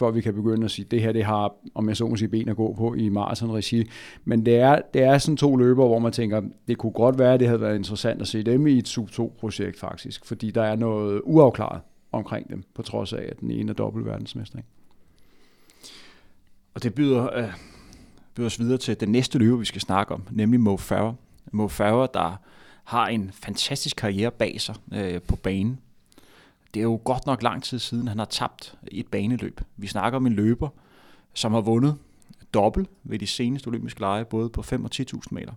før 0.00 0.10
vi 0.10 0.20
kan 0.20 0.34
begynde 0.34 0.64
at 0.64 0.70
sige, 0.70 0.84
at 0.84 0.90
det 0.90 1.02
her 1.02 1.12
det 1.12 1.24
har, 1.24 1.54
om 1.74 1.88
jeg 1.88 1.96
så 1.96 2.06
må 2.06 2.16
sige, 2.16 2.28
ben 2.28 2.48
at 2.48 2.56
gå 2.56 2.74
på 2.74 2.94
i 2.94 3.08
maraton-regi. 3.08 3.90
Men 4.24 4.46
det 4.46 4.56
er, 4.56 4.80
det 4.94 5.02
er 5.02 5.18
sådan 5.18 5.36
to 5.36 5.56
løber, 5.56 5.86
hvor 5.86 5.98
man 5.98 6.12
tænker, 6.12 6.42
det 6.68 6.78
kunne 6.78 6.92
godt 6.92 7.18
være, 7.18 7.34
at 7.34 7.40
det 7.40 7.48
havde 7.48 7.60
været 7.60 7.76
interessant 7.76 8.20
at 8.20 8.28
se 8.28 8.42
dem 8.42 8.66
i 8.66 8.78
et 8.78 8.88
sub-2-projekt 8.88 9.78
faktisk, 9.78 10.24
fordi 10.24 10.50
der 10.50 10.62
er 10.62 10.76
noget 10.76 11.22
uafklaret 11.24 11.80
omkring 12.12 12.50
dem, 12.50 12.62
på 12.74 12.82
trods 12.82 13.12
af, 13.12 13.26
at 13.30 13.40
den 13.40 13.50
ene 13.50 13.70
er 13.70 13.74
dobbelt 13.74 14.06
verdensmester. 14.06 14.58
Og 16.74 16.82
det 16.82 16.94
byder, 16.94 17.36
øh, 17.36 17.52
byder 18.34 18.46
os 18.46 18.58
videre 18.58 18.78
til 18.78 19.00
den 19.00 19.08
næste 19.08 19.38
løber, 19.38 19.56
vi 19.56 19.64
skal 19.64 19.80
snakke 19.80 20.14
om, 20.14 20.22
nemlig 20.30 20.60
Mo 20.60 20.76
Farah. 20.76 21.14
Mo 21.52 21.68
Farah, 21.68 22.08
der 22.14 22.36
har 22.84 23.06
en 23.08 23.30
fantastisk 23.32 23.96
karriere 23.96 24.30
bag 24.30 24.60
sig 24.60 24.74
øh, 24.94 25.22
på 25.22 25.36
banen 25.36 25.78
det 26.74 26.80
er 26.80 26.84
jo 26.84 27.00
godt 27.04 27.26
nok 27.26 27.42
lang 27.42 27.62
tid 27.62 27.78
siden, 27.78 28.08
han 28.08 28.18
har 28.18 28.24
tabt 28.24 28.74
et 28.92 29.06
baneløb. 29.06 29.60
Vi 29.76 29.86
snakker 29.86 30.16
om 30.16 30.26
en 30.26 30.32
løber, 30.32 30.68
som 31.34 31.52
har 31.52 31.60
vundet 31.60 31.96
dobbelt 32.54 32.90
ved 33.04 33.18
de 33.18 33.26
seneste 33.26 33.68
olympiske 33.68 34.00
lege, 34.00 34.24
både 34.24 34.48
på 34.48 34.62
5 34.62 34.84
og 34.84 34.90
10.000 34.94 35.20
meter. 35.30 35.52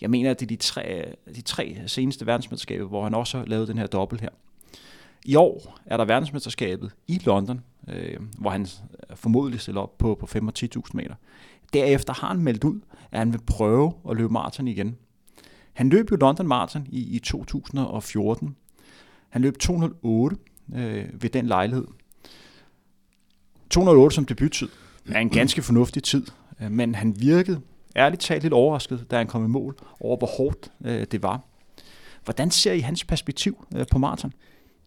Jeg 0.00 0.10
mener, 0.10 0.30
at 0.30 0.40
det 0.40 0.46
er 0.46 0.48
de 0.48 0.56
tre, 0.56 1.14
de 1.34 1.40
tre 1.40 1.78
seneste 1.86 2.26
verdensmesterskaber, 2.26 2.86
hvor 2.86 3.04
han 3.04 3.14
også 3.14 3.38
har 3.38 3.44
lavet 3.44 3.68
den 3.68 3.78
her 3.78 3.86
dobbelt 3.86 4.20
her. 4.20 4.28
I 5.24 5.34
år 5.34 5.78
er 5.86 5.96
der 5.96 6.04
verdensmesterskabet 6.04 6.90
i 7.06 7.20
London, 7.24 7.60
øh, 7.88 8.16
hvor 8.38 8.50
han 8.50 8.66
formodentlig 9.14 9.60
stiller 9.60 9.80
op 9.80 9.98
på, 9.98 10.14
på 10.14 10.26
5 10.26 10.48
og 10.48 10.54
10.000 10.58 10.82
meter. 10.94 11.14
Derefter 11.72 12.12
har 12.12 12.28
han 12.28 12.42
meldt 12.42 12.64
ud, 12.64 12.80
at 13.10 13.18
han 13.18 13.32
vil 13.32 13.40
prøve 13.46 13.92
at 14.10 14.16
løbe 14.16 14.32
maraton 14.32 14.68
igen. 14.68 14.96
Han 15.72 15.88
løb 15.88 16.10
jo 16.10 16.16
London 16.16 16.46
Marathon 16.46 16.86
i, 16.88 17.16
i 17.16 17.18
2014. 17.18 18.56
Han 19.28 19.42
løb 19.42 19.58
208 19.58 20.36
øh, 20.74 21.22
ved 21.22 21.30
den 21.30 21.46
lejlighed. 21.46 21.86
208 23.70 24.14
som 24.14 24.24
debuttid 24.24 24.68
er 25.08 25.20
en 25.20 25.30
ganske 25.30 25.62
fornuftig 25.62 26.02
tid, 26.02 26.26
øh, 26.60 26.70
men 26.70 26.94
han 26.94 27.20
virkede 27.20 27.60
ærligt 27.96 28.22
talt 28.22 28.42
lidt 28.42 28.54
overrasket, 28.54 29.06
da 29.10 29.16
han 29.16 29.26
kom 29.26 29.44
i 29.44 29.48
mål 29.48 29.76
over, 30.00 30.16
hvor 30.16 30.26
hårdt 30.26 30.70
øh, 30.84 31.06
det 31.12 31.22
var. 31.22 31.40
Hvordan 32.24 32.50
ser 32.50 32.72
I 32.72 32.80
hans 32.80 33.04
perspektiv 33.04 33.66
øh, 33.76 33.86
på 33.90 33.98
maraton? 33.98 34.32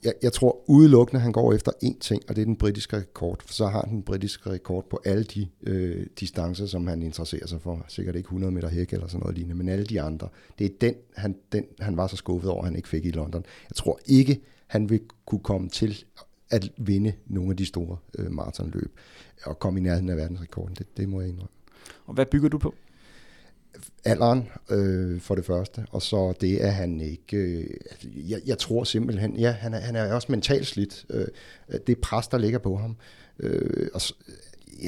Jeg, 0.04 0.14
jeg 0.22 0.34
tror 0.34 0.64
udelukkende, 0.68 1.22
han 1.22 1.32
går 1.32 1.54
efter 1.54 1.72
én 1.84 2.00
ting, 2.00 2.24
og 2.30 2.36
det 2.36 2.42
er 2.42 2.46
den 2.46 2.56
britiske 2.56 2.98
rekord. 2.98 3.44
For 3.46 3.54
så 3.54 3.68
har 3.68 3.82
han 3.82 3.90
den 3.90 4.04
britiske 4.04 4.50
rekord 4.50 4.90
på 4.90 5.02
alle 5.06 5.24
de 5.24 5.48
øh, 5.64 6.06
distancer, 6.20 6.66
som 6.66 6.88
han 6.88 7.02
interesserer 7.02 7.48
sig 7.48 7.62
for. 7.62 7.86
Sikkert 7.88 8.16
ikke 8.16 8.28
100 8.28 8.54
meter 8.54 8.70
hæk 8.70 8.94
eller 8.94 9.08
sådan 9.08 9.20
noget 9.20 9.36
lignende, 9.36 9.56
men 9.56 9.70
alle 9.70 9.86
de 9.86 10.02
andre. 10.02 10.28
Det 10.60 10.66
er 10.66 10.70
den, 10.82 10.96
han, 11.16 11.36
den, 11.52 11.66
han 11.80 11.98
var 11.98 12.08
så 12.08 12.16
skuffet 12.16 12.52
over, 12.52 12.66
han 12.66 12.76
ikke 12.76 12.90
fik 12.90 13.06
i 13.06 13.12
London. 13.12 13.44
Jeg 13.70 13.76
tror 13.76 14.00
ikke, 14.06 14.42
han 14.68 14.90
vil 14.90 15.02
kunne 15.26 15.44
komme 15.44 15.70
til 15.70 16.04
at 16.50 16.72
vinde 16.78 17.14
nogle 17.28 17.52
af 17.52 17.58
de 17.58 17.66
store 17.66 17.98
øh, 18.18 18.32
maratonløb 18.32 19.00
og 19.46 19.60
komme 19.60 19.80
i 19.80 19.84
nærheden 19.84 20.10
af 20.10 20.18
verdensrekorden. 20.18 20.76
Det, 20.76 20.98
det 20.98 21.10
må 21.10 21.22
jeg 21.22 21.30
indrømme. 21.30 21.52
Og 22.06 22.14
hvad 22.14 22.26
bygger 22.26 22.50
du 22.50 22.58
på? 22.58 22.74
Alderen 24.06 24.50
øh, 24.70 25.22
for 25.22 25.36
det 25.36 25.46
første, 25.46 25.86
og 25.92 26.02
så 26.02 26.34
det, 26.42 26.58
at 26.58 26.74
han 26.74 27.02
ikke... 27.02 27.38
Øh, 27.38 27.70
jeg, 28.30 28.40
jeg 28.46 28.58
tror 28.58 28.84
simpelthen, 28.84 29.36
ja, 29.36 29.52
han 29.52 29.74
er, 29.74 29.80
han 29.80 29.96
er 29.96 30.14
også 30.14 30.28
mentalt 30.32 30.68
slidt. 30.68 31.06
Øh, 31.10 31.28
det 31.88 31.98
pres, 31.98 32.28
der 32.28 32.38
ligger 32.38 32.60
på 32.60 32.76
ham. 32.76 32.96
Øh, 33.40 33.88
og, 33.94 34.02
øh, 34.28 34.34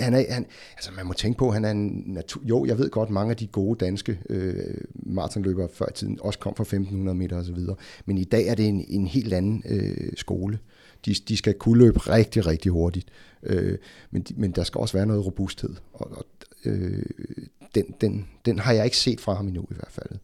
han 0.01 0.13
er, 0.13 0.33
han, 0.33 0.45
altså 0.73 0.91
man 0.95 1.05
må 1.05 1.13
tænke 1.13 1.37
på, 1.37 1.47
at 1.47 1.53
han 1.53 1.65
er 1.65 1.71
en 1.71 2.03
natur... 2.05 2.41
Jo, 2.43 2.65
jeg 2.65 2.77
ved 2.77 2.89
godt, 2.89 3.09
mange 3.09 3.31
af 3.31 3.37
de 3.37 3.47
gode 3.47 3.85
danske 3.85 4.19
øh, 4.29 4.77
maratonløbere 4.93 5.69
før 5.73 5.85
i 5.89 5.93
tiden 5.93 6.19
også 6.21 6.39
kom 6.39 6.55
fra 6.55 6.63
1500 6.63 7.17
meter 7.17 7.39
osv., 7.39 7.57
men 8.05 8.17
i 8.17 8.23
dag 8.23 8.47
er 8.47 8.55
det 8.55 8.67
en, 8.67 8.85
en 8.87 9.07
helt 9.07 9.33
anden 9.33 9.63
øh, 9.65 10.11
skole. 10.17 10.59
De, 11.05 11.13
de 11.27 11.37
skal 11.37 11.53
kunne 11.53 11.79
løbe 11.79 11.99
rigtig, 11.99 12.45
rigtig 12.45 12.71
hurtigt, 12.71 13.07
øh, 13.43 13.77
men, 14.11 14.21
de, 14.21 14.33
men 14.37 14.51
der 14.51 14.63
skal 14.63 14.79
også 14.79 14.97
være 14.97 15.05
noget 15.05 15.25
robusthed, 15.25 15.75
og, 15.93 16.11
og 16.11 16.25
øh, 16.65 17.03
den, 17.75 17.83
den, 18.01 18.27
den 18.45 18.59
har 18.59 18.73
jeg 18.73 18.85
ikke 18.85 18.97
set 18.97 19.19
fra 19.19 19.33
ham 19.33 19.47
endnu 19.47 19.61
i 19.61 19.73
hvert 19.73 19.91
fald. 19.91 20.19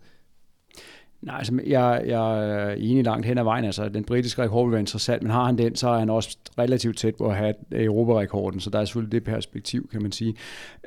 Nej, 1.22 1.38
altså, 1.38 1.60
jeg, 1.68 2.04
jeg 2.08 2.50
er 2.50 2.72
enig 2.72 3.04
langt 3.04 3.26
hen 3.26 3.38
ad 3.38 3.44
vejen. 3.44 3.66
Altså, 3.66 3.90
den 3.90 4.04
britiske 4.04 4.42
rekord 4.42 4.66
vil 4.66 4.72
være 4.72 4.80
interessant, 4.80 5.24
men 5.24 5.32
har 5.32 5.46
han 5.46 5.58
den, 5.58 5.76
så 5.76 5.90
er 5.90 6.00
han 6.00 6.10
også 6.10 6.38
relativt 6.58 6.98
tæt 6.98 7.16
på 7.16 7.28
at 7.28 7.36
have 7.36 7.54
Europarekorden, 7.72 8.60
så 8.60 8.70
der 8.70 8.80
er 8.80 8.86
selvfølgelig 8.86 9.12
det 9.12 9.24
perspektiv, 9.24 9.90
kan 9.92 10.02
man 10.02 10.12
sige. 10.12 10.36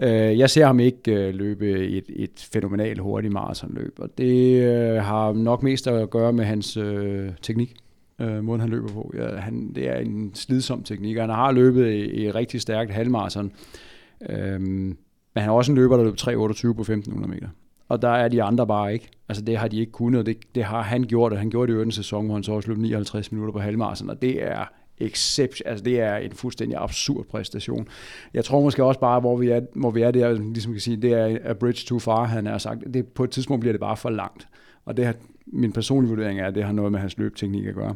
Øh, 0.02 0.38
jeg 0.38 0.50
ser 0.50 0.66
ham 0.66 0.80
ikke 0.80 1.12
øh, 1.12 1.34
løbe 1.34 1.88
et, 1.88 2.04
et 2.08 2.48
fænomenalt 2.52 2.98
hurtigt 3.00 3.32
maratonløb, 3.32 3.94
og 3.98 4.18
det 4.18 4.62
øh, 4.62 5.02
har 5.02 5.32
nok 5.32 5.62
mest 5.62 5.86
at 5.86 6.10
gøre 6.10 6.32
med 6.32 6.44
hans 6.44 6.76
øh, 6.76 7.30
teknik. 7.42 7.74
øh, 8.20 8.44
måden 8.44 8.60
han 8.60 8.70
løber 8.70 8.88
på. 8.88 9.12
Ja, 9.16 9.36
han, 9.36 9.72
det 9.74 9.88
er 9.88 9.96
en 9.96 10.30
slidsom 10.34 10.82
teknik, 10.82 11.16
han 11.16 11.30
har 11.30 11.52
løbet 11.52 11.92
i, 11.92 12.22
i 12.22 12.30
rigtig 12.30 12.60
stærkt 12.60 12.90
halvmarathon. 12.90 13.52
Øhm, 14.30 14.96
men 15.34 15.42
han 15.42 15.50
er 15.50 15.54
også 15.54 15.72
en 15.72 15.76
løber, 15.76 15.96
der 15.96 16.04
løber 16.04 16.16
3.28 16.16 16.72
på 16.72 16.80
1500 16.80 17.34
meter. 17.34 17.48
Og 17.88 18.02
der 18.02 18.08
er 18.08 18.28
de 18.28 18.42
andre 18.42 18.66
bare 18.66 18.92
ikke. 18.92 19.08
Altså 19.28 19.44
det 19.44 19.56
har 19.58 19.68
de 19.68 19.80
ikke 19.80 19.92
kunnet, 19.92 20.18
og 20.18 20.26
det, 20.26 20.54
det 20.54 20.64
har 20.64 20.82
han 20.82 21.02
gjort, 21.02 21.32
og 21.32 21.38
han 21.38 21.50
gjorde 21.50 21.72
det 21.72 21.78
i 21.78 21.82
en 21.82 21.92
sæson, 21.92 22.26
hvor 22.26 22.34
han 22.34 22.42
så 22.42 22.52
også 22.52 22.68
løb 22.68 22.78
59 22.78 23.32
minutter 23.32 23.52
på 23.52 23.58
halvmarsen, 23.58 24.10
og 24.10 24.22
det 24.22 24.42
er 24.42 24.64
except, 24.98 25.62
altså 25.66 25.84
det 25.84 26.00
er 26.00 26.16
en 26.16 26.32
fuldstændig 26.32 26.78
absurd 26.80 27.26
præstation. 27.26 27.88
Jeg 28.34 28.44
tror 28.44 28.60
måske 28.60 28.84
også 28.84 29.00
bare, 29.00 29.20
hvor 29.20 29.36
vi 29.36 29.48
er, 29.48 29.60
hvor 29.74 29.90
vi 29.90 30.02
er 30.02 30.10
der, 30.10 30.32
ligesom 30.32 30.72
kan 30.72 30.80
sige, 30.80 30.96
det 30.96 31.12
er 31.12 31.38
a 31.44 31.52
bridge 31.52 31.86
too 31.86 31.98
far, 31.98 32.24
han 32.24 32.46
har 32.46 32.58
sagt. 32.58 32.94
Det, 32.94 33.06
på 33.06 33.24
et 33.24 33.30
tidspunkt 33.30 33.60
bliver 33.60 33.72
det 33.72 33.80
bare 33.80 33.96
for 33.96 34.10
langt. 34.10 34.48
Og 34.84 34.96
det 34.96 35.06
har, 35.06 35.14
min 35.46 35.72
personlige 35.72 36.08
vurdering 36.08 36.40
er, 36.40 36.46
at 36.46 36.54
det 36.54 36.64
har 36.64 36.72
noget 36.72 36.92
med 36.92 37.00
hans 37.00 37.18
løbeteknik 37.18 37.66
at 37.66 37.74
gøre. 37.74 37.94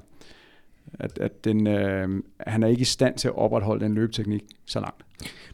At, 0.98 1.18
at 1.18 1.44
den, 1.44 1.66
øh, 1.66 2.22
han 2.40 2.62
er 2.62 2.66
ikke 2.66 2.82
i 2.82 2.84
stand 2.84 3.14
til 3.14 3.28
at 3.28 3.34
opretholde 3.34 3.84
den 3.84 3.94
løbeteknik 3.94 4.42
så 4.66 4.80
langt. 4.80 5.05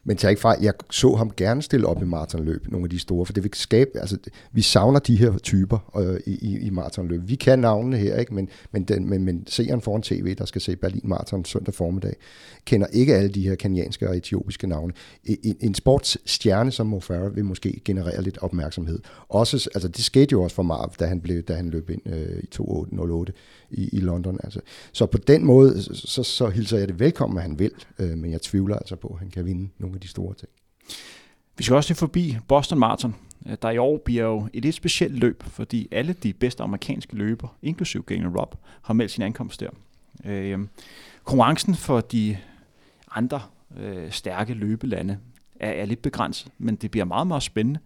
Men 0.04 0.16
tag 0.16 0.30
ikke 0.30 0.40
fra, 0.40 0.56
jeg 0.62 0.72
så 0.90 1.14
ham 1.14 1.30
gerne 1.36 1.62
stille 1.62 1.86
op 1.86 2.02
i 2.02 2.04
maratonløb, 2.04 2.68
nogle 2.68 2.84
af 2.84 2.90
de 2.90 2.98
store, 2.98 3.26
for 3.26 3.32
det 3.32 3.42
vil 3.42 3.50
skabe, 3.54 3.90
altså 4.00 4.16
vi 4.52 4.62
savner 4.62 4.98
de 4.98 5.16
her 5.16 5.38
typer 5.38 6.00
øh, 6.00 6.20
i, 6.26 6.58
i 6.58 6.70
maratonløb. 6.70 7.20
Vi 7.24 7.34
kan 7.34 7.58
navnene 7.58 7.96
her, 7.96 8.16
ikke? 8.16 8.34
Men, 8.34 8.48
men, 8.72 8.84
den, 8.84 9.10
men, 9.10 9.24
men 9.24 9.46
seeren 9.46 9.80
foran 9.80 10.02
tv, 10.02 10.34
der 10.34 10.44
skal 10.44 10.60
se 10.60 10.76
Berlin 10.76 11.00
Marathon 11.04 11.44
søndag 11.44 11.74
formiddag, 11.74 12.16
kender 12.64 12.86
ikke 12.86 13.14
alle 13.14 13.28
de 13.28 13.42
her 13.48 13.54
kenyanske 13.54 14.08
og 14.08 14.16
etiopiske 14.16 14.66
navne. 14.66 14.92
En, 15.24 15.56
en 15.60 15.74
sportsstjerne 15.74 16.70
som 16.70 16.86
Mo 16.86 17.00
Farah 17.00 17.36
vil 17.36 17.44
måske 17.44 17.80
generere 17.84 18.22
lidt 18.22 18.38
opmærksomhed. 18.38 18.98
Også, 19.28 19.70
altså 19.74 19.88
det 19.88 20.04
skete 20.04 20.32
jo 20.32 20.42
også 20.42 20.56
for 20.56 20.62
Marv, 20.62 20.92
da 21.00 21.06
han, 21.06 21.20
blev, 21.20 21.42
da 21.42 21.54
han 21.54 21.70
løb 21.70 21.90
ind 21.90 22.02
øh, 22.06 22.38
i 22.42 22.46
2008 22.46 23.32
i, 23.70 23.88
i 23.92 24.00
London. 24.00 24.38
Altså. 24.44 24.60
Så 24.92 25.06
på 25.06 25.18
den 25.18 25.44
måde, 25.44 25.82
så, 25.82 26.22
så 26.22 26.48
hilser 26.48 26.78
jeg 26.78 26.88
det 26.88 27.00
velkommen, 27.00 27.38
at 27.38 27.42
han 27.42 27.58
vil, 27.58 27.70
øh, 27.98 28.18
men 28.18 28.32
jeg 28.32 28.40
tvivler 28.42 28.76
altså 28.76 28.96
på, 28.96 29.08
at 29.08 29.18
han 29.18 29.30
kan 29.30 29.44
vinde 29.44 29.68
nogle 29.78 29.91
af 29.94 30.00
de 30.00 30.08
store 30.08 30.34
ting. 30.34 30.50
Vi 31.58 31.64
skal 31.64 31.76
også 31.76 31.88
se 31.88 31.94
forbi 31.94 32.36
Boston 32.48 32.78
Marathon, 32.78 33.14
øh, 33.46 33.56
der 33.62 33.70
i 33.70 33.78
år 33.78 33.98
bliver 34.04 34.24
jo 34.24 34.48
et 34.52 34.62
lidt 34.62 34.74
specielt 34.74 35.18
løb, 35.18 35.42
fordi 35.42 35.88
alle 35.90 36.12
de 36.12 36.32
bedste 36.32 36.62
amerikanske 36.62 37.16
løber, 37.16 37.56
inklusive 37.62 38.02
Galen 38.02 38.36
Rob, 38.36 38.54
har 38.82 38.94
meldt 38.94 39.10
sin 39.10 39.22
ankomst 39.22 39.60
der. 39.60 39.70
Øh, 40.24 40.58
konkurrencen 41.24 41.74
for 41.74 42.00
de 42.00 42.38
andre 43.10 43.40
øh, 43.76 44.10
stærke 44.10 44.54
løbelande 44.54 45.18
er, 45.60 45.70
er 45.70 45.84
lidt 45.84 46.02
begrænset, 46.02 46.52
men 46.58 46.76
det 46.76 46.90
bliver 46.90 47.04
meget, 47.04 47.26
meget 47.26 47.42
spændende. 47.42 47.80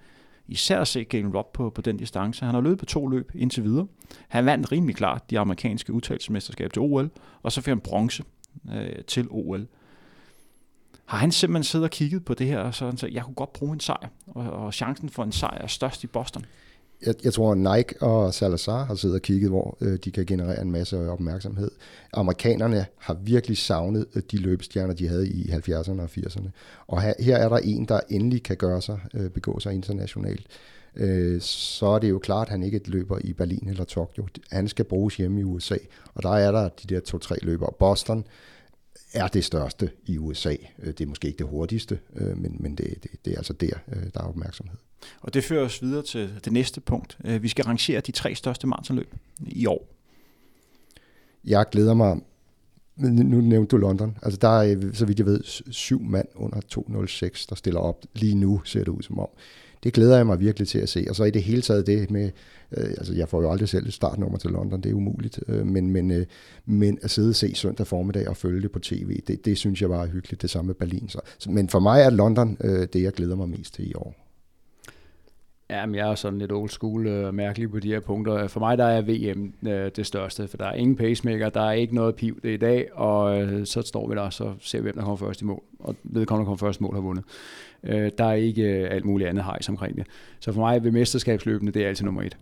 Især 0.48 0.80
at 0.80 0.88
se 0.88 1.04
Galen 1.04 1.36
Rob 1.36 1.52
på, 1.52 1.70
på 1.70 1.80
den 1.80 1.96
distance. 1.96 2.44
Han 2.44 2.54
har 2.54 2.60
løbet 2.60 2.78
på 2.78 2.84
to 2.84 3.06
løb 3.06 3.30
indtil 3.34 3.64
videre. 3.64 3.86
Han 4.28 4.46
vandt 4.46 4.72
rimelig 4.72 4.96
klart 4.96 5.30
de 5.30 5.38
amerikanske 5.38 5.92
udtalelsesmesterskab 5.92 6.72
til 6.72 6.82
OL, 6.82 7.10
og 7.42 7.52
så 7.52 7.60
fik 7.60 7.68
han 7.68 7.80
bronze 7.80 8.24
øh, 8.72 9.04
til 9.06 9.26
OL 9.30 9.66
har 11.06 11.18
han 11.18 11.32
simpelthen 11.32 11.64
siddet 11.64 11.84
og 11.84 11.90
kigget 11.90 12.24
på 12.24 12.34
det 12.34 12.46
her, 12.46 12.58
og 12.58 12.74
så 12.74 12.92
så 12.96 13.06
jeg 13.06 13.22
kunne 13.22 13.34
godt 13.34 13.52
bruge 13.52 13.72
en 13.72 13.80
sejr, 13.80 14.08
og, 14.26 14.50
og 14.50 14.74
chancen 14.74 15.08
for 15.08 15.22
en 15.22 15.32
sejr 15.32 15.58
er 15.62 15.66
størst 15.66 16.04
i 16.04 16.06
Boston. 16.06 16.44
Jeg, 17.06 17.14
jeg 17.24 17.32
tror, 17.32 17.54
Nike 17.54 18.02
og 18.02 18.34
Salazar 18.34 18.84
har 18.84 18.94
siddet 18.94 19.14
og 19.14 19.22
kigget, 19.22 19.50
hvor 19.50 19.78
øh, 19.80 19.98
de 20.04 20.10
kan 20.10 20.26
generere 20.26 20.62
en 20.62 20.72
masse 20.72 21.10
opmærksomhed. 21.10 21.70
Amerikanerne 22.12 22.86
har 22.98 23.14
virkelig 23.14 23.56
savnet 23.56 24.06
øh, 24.14 24.22
de 24.30 24.36
løbestjerner, 24.36 24.94
de 24.94 25.08
havde 25.08 25.28
i 25.28 25.50
70'erne 25.50 26.00
og 26.00 26.08
80'erne. 26.18 26.48
Og 26.86 27.02
her, 27.02 27.14
her 27.20 27.36
er 27.36 27.48
der 27.48 27.58
en, 27.58 27.84
der 27.84 28.00
endelig 28.08 28.42
kan 28.42 28.56
gøre 28.56 28.82
sig, 28.82 29.00
øh, 29.14 29.30
begå 29.30 29.60
sig 29.60 29.74
internationalt. 29.74 30.46
Øh, 30.96 31.40
så 31.40 31.86
er 31.86 31.98
det 31.98 32.10
jo 32.10 32.18
klart, 32.18 32.46
at 32.46 32.50
han 32.50 32.62
ikke 32.62 32.80
løber 32.86 33.18
i 33.24 33.32
Berlin 33.32 33.68
eller 33.68 33.84
Tokyo. 33.84 34.26
Han 34.50 34.68
skal 34.68 34.84
bruges 34.84 35.16
hjemme 35.16 35.40
i 35.40 35.44
USA, 35.44 35.76
og 36.14 36.22
der 36.22 36.30
er 36.30 36.52
der 36.52 36.68
de 36.68 36.94
der 36.94 37.00
to-tre 37.00 37.36
løbere. 37.42 37.70
Boston, 37.78 38.24
er 39.16 39.28
det 39.28 39.44
største 39.44 39.90
i 40.06 40.18
USA. 40.18 40.56
Øh, 40.78 40.86
det 40.86 41.00
er 41.00 41.06
måske 41.06 41.28
ikke 41.28 41.38
det 41.38 41.46
hurtigste, 41.46 41.98
øh, 42.16 42.38
men, 42.38 42.56
men 42.60 42.74
det, 42.74 42.94
det, 43.02 43.10
det 43.24 43.32
er 43.32 43.36
altså 43.36 43.52
der, 43.52 43.70
øh, 43.88 44.02
der 44.14 44.20
er 44.20 44.28
opmærksomhed. 44.28 44.76
Og 45.20 45.34
det 45.34 45.44
fører 45.44 45.64
os 45.64 45.82
videre 45.82 46.02
til 46.02 46.40
det 46.44 46.52
næste 46.52 46.80
punkt. 46.80 47.18
Vi 47.40 47.48
skal 47.48 47.64
rangere 47.64 48.00
de 48.00 48.12
tre 48.12 48.34
største 48.34 48.66
maratonløb 48.66 49.14
i 49.46 49.66
år. 49.66 49.88
Jeg 51.44 51.66
glæder 51.70 51.94
mig 51.94 52.20
nu 52.96 53.40
nævnte 53.40 53.70
du 53.70 53.76
London. 53.76 54.18
Altså 54.22 54.38
der 54.38 54.48
er, 54.48 54.90
så 54.92 55.06
vidt 55.06 55.18
jeg 55.18 55.26
ved, 55.26 55.40
syv 55.70 56.02
mand 56.02 56.28
under 56.34 56.60
206, 56.60 57.46
der 57.46 57.54
stiller 57.54 57.80
op. 57.80 58.04
Lige 58.14 58.34
nu 58.34 58.60
ser 58.64 58.78
det 58.78 58.88
ud 58.88 59.02
som 59.02 59.18
om 59.18 59.28
det 59.86 59.94
glæder 59.94 60.16
jeg 60.16 60.26
mig 60.26 60.40
virkelig 60.40 60.68
til 60.68 60.78
at 60.78 60.88
se. 60.88 61.06
Og 61.08 61.16
så 61.16 61.24
i 61.24 61.30
det 61.30 61.42
hele 61.42 61.62
taget 61.62 61.86
det 61.86 62.10
med, 62.10 62.30
øh, 62.76 62.88
altså 62.88 63.14
jeg 63.14 63.28
får 63.28 63.42
jo 63.42 63.50
aldrig 63.50 63.68
selv 63.68 63.86
et 63.86 63.92
startnummer 63.92 64.38
til 64.38 64.50
London, 64.50 64.80
det 64.80 64.90
er 64.90 64.94
umuligt, 64.94 65.40
øh, 65.48 65.66
men, 65.66 65.90
men, 65.90 66.10
øh, 66.10 66.26
men 66.64 66.98
at 67.02 67.10
sidde 67.10 67.28
og 67.28 67.34
se 67.34 67.54
søndag 67.54 67.86
formiddag 67.86 68.28
og 68.28 68.36
følge 68.36 68.62
det 68.62 68.72
på 68.72 68.78
tv, 68.78 69.20
det, 69.26 69.44
det 69.44 69.58
synes 69.58 69.82
jeg 69.82 69.90
var 69.90 70.06
hyggeligt, 70.06 70.42
det 70.42 70.50
samme 70.50 70.66
med 70.66 70.74
Berlin. 70.74 71.08
Så, 71.08 71.20
men 71.48 71.68
for 71.68 71.80
mig 71.80 72.02
er 72.02 72.10
London 72.10 72.56
øh, 72.60 72.88
det, 72.92 73.02
jeg 73.02 73.12
glæder 73.12 73.36
mig 73.36 73.48
mest 73.48 73.74
til 73.74 73.90
i 73.90 73.94
år. 73.94 74.25
Ja, 75.70 75.86
men 75.86 75.94
jeg 75.94 76.10
er 76.10 76.14
sådan 76.14 76.38
lidt 76.38 76.52
old 76.52 76.68
school 76.68 77.06
øh, 77.06 77.22
og 77.22 77.28
øh, 77.28 77.34
mærkelig 77.34 77.70
på 77.70 77.78
de 77.78 77.88
her 77.88 78.00
punkter. 78.00 78.48
For 78.48 78.60
mig 78.60 78.78
der 78.78 78.84
er 78.84 79.02
VM 79.02 79.52
øh, 79.68 79.90
det 79.96 80.06
største, 80.06 80.48
for 80.48 80.56
der 80.56 80.64
er 80.64 80.74
ingen 80.74 80.96
pacemaker, 80.96 81.48
der 81.48 81.60
er 81.60 81.72
ikke 81.72 81.94
noget 81.94 82.14
piv 82.14 82.40
det 82.42 82.54
i 82.54 82.56
dag, 82.56 82.88
og 82.94 83.42
øh, 83.42 83.66
så 83.66 83.82
står 83.82 84.08
vi 84.08 84.14
der, 84.14 84.30
så 84.30 84.52
ser 84.60 84.78
vi, 84.78 84.82
hvem 84.82 84.94
der 84.94 85.02
kommer 85.02 85.16
først 85.16 85.40
i 85.40 85.44
mål. 85.44 85.62
Og 85.78 85.96
vedkommende, 86.02 86.44
der 86.44 86.44
kommer 86.44 86.66
først 86.66 86.80
i 86.80 86.82
mål, 86.82 86.94
har 86.94 87.00
vundet. 87.00 87.24
Øh, 87.82 88.10
der 88.18 88.24
er 88.24 88.32
ikke 88.32 88.62
øh, 88.62 88.90
alt 88.90 89.04
muligt 89.04 89.30
andet 89.30 89.44
hejs 89.44 89.68
omkring 89.68 89.96
det. 89.96 90.06
Så 90.40 90.52
for 90.52 90.60
mig 90.60 90.84
ved 90.84 90.90
mesterskabsløbene, 90.90 91.70
det 91.70 91.84
er 91.84 91.88
altid 91.88 92.04
nummer 92.04 92.22
et. 92.22 92.36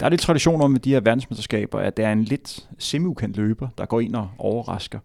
Der 0.00 0.06
er 0.06 0.10
lidt 0.10 0.20
tradition 0.20 0.60
om 0.60 0.70
med 0.70 0.80
de 0.80 0.90
her 0.90 1.00
verdensmesterskaber, 1.00 1.78
at 1.78 1.96
der 1.96 2.08
er 2.08 2.12
en 2.12 2.24
lidt 2.24 2.68
semi 2.78 3.14
løber, 3.34 3.68
der 3.78 3.86
går 3.86 4.00
ind 4.00 4.14
og 4.14 4.30
overrasker. 4.38 4.98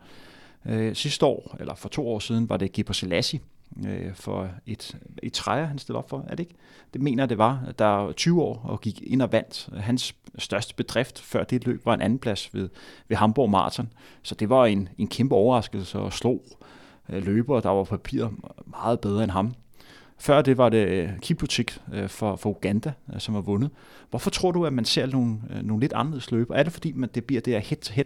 Øh, 0.66 0.96
sidste 0.96 1.26
år, 1.26 1.56
eller 1.60 1.76
for 1.76 1.90
to 1.90 2.08
år 2.08 2.20
siden, 2.20 2.50
var 2.50 2.58
det 2.58 2.72
Gipper 2.72 2.94
Selassie, 2.94 3.40
øh, 3.88 4.14
for 4.14 4.50
et, 4.66 4.98
et 5.24 5.34
træer, 5.34 5.66
han 5.66 5.78
stillede 5.78 5.98
op 5.98 6.10
for, 6.10 6.26
er 6.28 6.36
det 6.36 6.40
ikke? 6.40 6.56
Det 6.94 7.02
mener 7.02 7.26
det 7.26 7.38
var, 7.38 7.74
der 7.80 8.12
20 8.12 8.42
år 8.42 8.62
og 8.64 8.82
gik 8.82 9.02
ind 9.02 9.22
og 9.22 9.32
vandt. 9.32 9.70
Hans 9.78 10.16
største 10.38 10.76
bedrift 10.76 11.22
før 11.22 11.44
det 11.44 11.66
løb 11.66 11.86
var 11.86 11.94
en 11.94 12.02
anden 12.02 12.20
plads 12.20 12.54
ved, 12.54 12.70
ved 13.08 13.18
Hamburg 13.18 13.50
Marathon. 13.50 13.94
Så 14.24 14.36
det 14.36 14.50
var 14.50 14.66
en, 14.66 14.90
en 14.98 15.08
kæmpe 15.08 15.36
overraskelse 15.36 16.00
og 16.00 16.14
slog 16.14 16.42
øh, 17.10 17.26
løbere, 17.26 17.62
der 17.62 17.70
var 17.70 17.84
på 17.84 17.98
papir 17.98 18.28
meget 18.66 19.00
bedre 19.00 19.24
end 19.24 19.32
ham. 19.32 19.54
Før 20.18 20.42
det 20.42 20.58
var 20.58 20.70
det 20.70 20.88
øh, 20.88 21.10
Kiplutik 21.22 21.78
øh, 21.94 22.10
for, 22.10 22.36
for 22.36 22.50
Uganda, 22.50 22.92
øh, 23.14 23.20
som 23.20 23.34
har 23.34 23.42
vundet. 23.42 23.70
Hvorfor 24.10 24.30
tror 24.30 24.52
du, 24.52 24.66
at 24.66 24.74
man 24.74 24.86
ser 24.86 25.06
nogle, 25.06 25.38
øh, 25.50 25.64
nogle 25.64 25.82
lidt 25.82 25.94
anderledes 25.94 26.32
løb? 26.32 26.50
Er 26.50 26.64
det 26.64 26.74
fordi, 26.74 26.92
man, 26.92 27.10
det 27.16 27.24
bliver 27.24 27.42
det 27.42 27.54
her 27.54 27.60
head-to-head? 27.60 28.06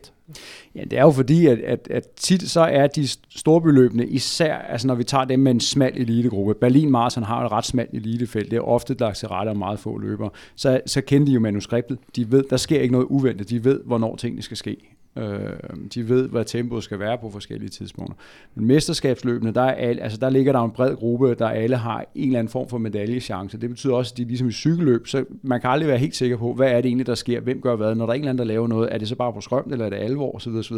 Ja, 0.75 0.83
det 0.83 0.99
er 0.99 1.01
jo 1.01 1.11
fordi, 1.11 1.45
at, 1.45 1.59
at, 1.59 1.87
at 1.91 2.07
tit 2.15 2.49
så 2.49 2.61
er 2.61 2.87
de 2.87 3.07
storbyløbende, 3.29 4.07
især 4.07 4.55
altså 4.55 4.87
når 4.87 4.95
vi 4.95 5.03
tager 5.03 5.25
dem 5.25 5.39
med 5.39 5.51
en 5.51 5.59
smal 5.59 5.97
elitegruppe. 5.97 6.53
Berlin 6.53 6.91
Marathon 6.91 7.23
har 7.23 7.45
et 7.45 7.51
ret 7.51 7.65
smalt 7.65 7.93
elitefelt. 7.93 8.51
Det 8.51 8.57
er 8.57 8.61
ofte 8.61 8.95
lagt 8.99 9.17
til 9.17 9.27
rette 9.27 9.49
og 9.49 9.57
meget 9.57 9.79
få 9.79 9.97
løbere. 9.97 10.29
Så, 10.55 10.81
så 10.85 11.01
kender 11.01 11.25
de 11.25 11.31
jo 11.31 11.39
manuskriptet. 11.39 11.97
De 12.15 12.31
ved, 12.31 12.43
der 12.49 12.57
sker 12.57 12.81
ikke 12.81 12.91
noget 12.91 13.05
uventet. 13.05 13.49
De 13.49 13.63
ved, 13.63 13.81
hvornår 13.85 14.15
tingene 14.15 14.41
skal 14.41 14.57
ske. 14.57 14.77
Øh, 15.17 15.49
de 15.93 16.09
ved, 16.09 16.29
hvad 16.29 16.45
tempoet 16.45 16.83
skal 16.83 16.99
være 16.99 17.17
på 17.17 17.29
forskellige 17.29 17.69
tidspunkter. 17.69 18.15
Men 18.55 18.65
mesterskabsløbene, 18.65 19.53
der, 19.53 19.61
er 19.61 19.73
al, 19.73 19.99
altså 19.99 20.17
der 20.17 20.29
ligger 20.29 20.51
der 20.51 20.59
en 20.59 20.71
bred 20.71 20.95
gruppe, 20.95 21.35
der 21.35 21.47
alle 21.47 21.77
har 21.77 22.05
en 22.15 22.27
eller 22.27 22.39
anden 22.39 22.51
form 22.51 22.69
for 22.69 22.77
medaljechance. 22.77 23.57
Det 23.57 23.69
betyder 23.69 23.93
også, 23.93 24.13
at 24.13 24.17
de 24.17 24.23
ligesom 24.23 24.47
i 24.47 24.51
cykelløb, 24.51 25.07
så 25.07 25.25
man 25.41 25.61
kan 25.61 25.69
aldrig 25.69 25.87
være 25.87 25.97
helt 25.97 26.15
sikker 26.15 26.37
på, 26.37 26.53
hvad 26.53 26.71
er 26.71 26.75
det 26.75 26.85
egentlig, 26.85 27.07
der 27.07 27.15
sker, 27.15 27.39
hvem 27.39 27.61
gør 27.61 27.75
hvad. 27.75 27.95
Når 27.95 28.05
der 28.05 28.13
er 28.13 28.15
en 28.15 28.21
eller 28.21 28.29
anden, 28.29 28.39
der 28.39 28.53
laver 28.53 28.67
noget, 28.67 28.93
er 28.93 28.97
det 28.97 29.07
så 29.07 29.15
bare 29.15 29.33
på 29.33 29.41
skrømt, 29.41 29.71
eller 29.71 29.85
er 29.85 29.89
det 29.89 29.97
alvor, 29.97 30.35
osv. 30.35 30.51
osv. 30.51 30.77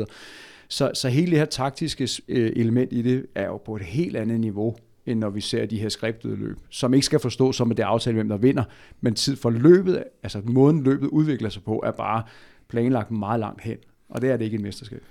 Så, 0.68 0.92
så 0.94 1.10
hele 1.10 1.32
det 1.32 1.40
her 1.40 1.46
taktiske 1.46 2.10
øh, 2.28 2.52
element 2.56 2.94
i 2.94 3.02
det, 3.02 3.26
er 3.36 3.46
jo 3.46 3.58
på 3.58 3.76
et 3.76 3.82
helt 3.82 4.18
andet 4.18 4.40
niveau, 4.40 4.76
end 5.06 5.20
når 5.20 5.30
vi 5.30 5.42
ser 5.42 5.66
de 5.66 5.80
her 5.80 5.90
skriptede 5.90 6.36
løb, 6.36 6.58
som 6.70 6.94
ikke 6.94 7.06
skal 7.06 7.20
forstås 7.20 7.56
som, 7.56 7.72
at 7.72 7.78
det 7.78 7.84
er 7.84 7.88
aftalt, 7.88 8.16
hvem 8.16 8.30
der 8.30 8.38
vinder, 8.38 8.64
men 9.02 9.14
tid 9.14 9.36
for 9.36 9.50
løbet, 9.50 10.04
altså 10.24 10.42
måden 10.46 10.84
løbet 10.84 11.08
udvikler 11.08 11.50
sig 11.50 11.64
på, 11.64 11.84
er 11.86 11.92
bare 11.92 12.24
planlagt 12.68 13.12
meget 13.12 13.40
langt 13.40 13.64
hen. 13.64 13.78
Og 14.12 14.22
det 14.22 14.30
er 14.30 14.38
det 14.38 14.46
ikke 14.46 14.56
et 14.56 14.62
mesterskab. 14.62 15.02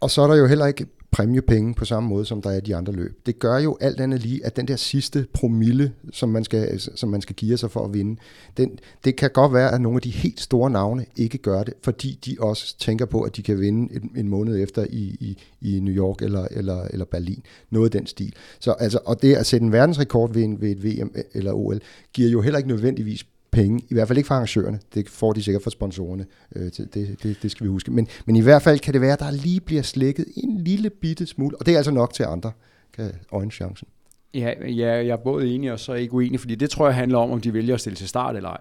Og 0.00 0.10
så 0.10 0.22
er 0.22 0.26
der 0.26 0.34
jo 0.34 0.46
heller 0.46 0.66
ikke 0.66 0.86
præmiepenge 1.10 1.74
på 1.74 1.84
samme 1.84 2.08
måde, 2.08 2.24
som 2.24 2.42
der 2.42 2.50
er 2.50 2.56
i 2.56 2.60
de 2.60 2.76
andre 2.76 2.92
løb. 2.92 3.26
Det 3.26 3.38
gør 3.38 3.58
jo 3.58 3.76
alt 3.80 4.00
andet 4.00 4.20
lige, 4.20 4.46
at 4.46 4.56
den 4.56 4.68
der 4.68 4.76
sidste 4.76 5.26
promille, 5.32 5.92
som 6.12 6.28
man 6.28 6.44
skal, 6.44 6.80
som 6.80 7.08
man 7.08 7.20
skal 7.20 7.36
give 7.36 7.56
sig 7.56 7.70
for 7.70 7.84
at 7.84 7.94
vinde, 7.94 8.20
den, 8.56 8.78
det 9.04 9.16
kan 9.16 9.30
godt 9.30 9.52
være, 9.52 9.74
at 9.74 9.80
nogle 9.80 9.96
af 9.96 10.02
de 10.02 10.10
helt 10.10 10.40
store 10.40 10.70
navne 10.70 11.06
ikke 11.16 11.38
gør 11.38 11.62
det, 11.62 11.74
fordi 11.82 12.18
de 12.26 12.36
også 12.40 12.78
tænker 12.78 13.06
på, 13.06 13.22
at 13.22 13.36
de 13.36 13.42
kan 13.42 13.60
vinde 13.60 13.94
en, 13.94 14.10
en 14.16 14.28
måned 14.28 14.62
efter 14.62 14.86
i, 14.90 15.16
i, 15.20 15.38
i 15.60 15.80
New 15.80 15.94
York 15.94 16.22
eller, 16.22 16.48
eller, 16.50 16.82
eller 16.90 17.04
Berlin. 17.04 17.42
Noget 17.70 17.86
af 17.86 17.90
den 17.90 18.06
stil. 18.06 18.34
Så, 18.60 18.72
altså, 18.72 18.98
og 19.04 19.22
det 19.22 19.34
at 19.34 19.46
sætte 19.46 19.66
en 19.66 19.72
verdensrekord 19.72 20.32
ved, 20.32 20.42
en, 20.42 20.60
ved 20.60 20.70
et 20.70 20.84
VM 20.84 21.14
eller 21.34 21.52
OL, 21.52 21.80
giver 22.12 22.30
jo 22.30 22.40
heller 22.40 22.58
ikke 22.58 22.68
nødvendigvis 22.68 23.26
penge, 23.50 23.80
i 23.90 23.94
hvert 23.94 24.08
fald 24.08 24.18
ikke 24.18 24.26
fra 24.26 24.34
arrangørerne, 24.34 24.80
det 24.94 25.08
får 25.08 25.32
de 25.32 25.42
sikkert 25.42 25.62
fra 25.62 25.70
sponsorerne, 25.70 26.26
øh, 26.56 26.62
det, 26.62 27.16
det, 27.22 27.38
det 27.42 27.50
skal 27.50 27.64
vi 27.64 27.68
huske. 27.68 27.90
Men, 27.90 28.08
men 28.26 28.36
i 28.36 28.40
hvert 28.40 28.62
fald 28.62 28.78
kan 28.78 28.92
det 28.92 29.00
være, 29.00 29.12
at 29.12 29.18
der 29.18 29.30
lige 29.30 29.60
bliver 29.60 29.82
slækket 29.82 30.26
en 30.36 30.58
lille 30.58 30.90
bitte 30.90 31.26
smule, 31.26 31.56
og 31.56 31.66
det 31.66 31.72
er 31.72 31.76
altså 31.76 31.92
nok 31.92 32.14
til 32.14 32.22
andre, 32.22 32.52
kan 32.92 33.12
øjne 33.32 33.50
chancen. 33.50 33.88
Ja, 34.34 34.52
ja, 34.60 34.86
jeg 34.86 35.08
er 35.08 35.16
både 35.16 35.54
enig 35.54 35.72
og 35.72 35.80
så 35.80 35.92
ikke 35.92 36.14
uenig, 36.14 36.40
fordi 36.40 36.54
det 36.54 36.70
tror 36.70 36.86
jeg 36.86 36.94
handler 36.94 37.18
om, 37.18 37.30
om 37.30 37.40
de 37.40 37.52
vælger 37.52 37.74
at 37.74 37.80
stille 37.80 37.96
til 37.96 38.08
start 38.08 38.36
eller 38.36 38.48
ej. 38.48 38.60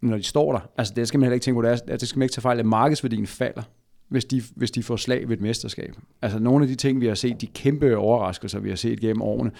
Men 0.00 0.10
når 0.10 0.16
de 0.16 0.22
står 0.22 0.52
der, 0.52 0.60
altså 0.76 0.94
det 0.96 1.08
skal 1.08 1.20
man 1.20 1.24
heller 1.24 1.34
ikke 1.34 1.44
tænke 1.44 1.58
på, 1.58 1.62
det, 1.62 1.80
er, 1.86 1.96
det 1.96 2.08
skal 2.08 2.18
man 2.18 2.24
ikke 2.24 2.32
tage 2.32 2.42
fejl, 2.42 2.58
at 2.58 2.66
markedsværdien 2.66 3.26
falder 3.26 3.62
hvis 4.10 4.24
de, 4.24 4.42
hvis 4.56 4.70
de 4.70 4.82
får 4.82 4.96
slag 4.96 5.28
ved 5.28 5.36
et 5.36 5.42
mesterskab. 5.42 5.94
Altså 6.22 6.38
nogle 6.38 6.64
af 6.64 6.68
de 6.68 6.74
ting, 6.74 7.00
vi 7.00 7.06
har 7.06 7.14
set, 7.14 7.40
de 7.40 7.46
kæmpe 7.46 7.96
overraskelser, 7.96 8.58
vi 8.58 8.68
har 8.68 8.76
set 8.76 9.00
gennem 9.00 9.22
årene, 9.22 9.50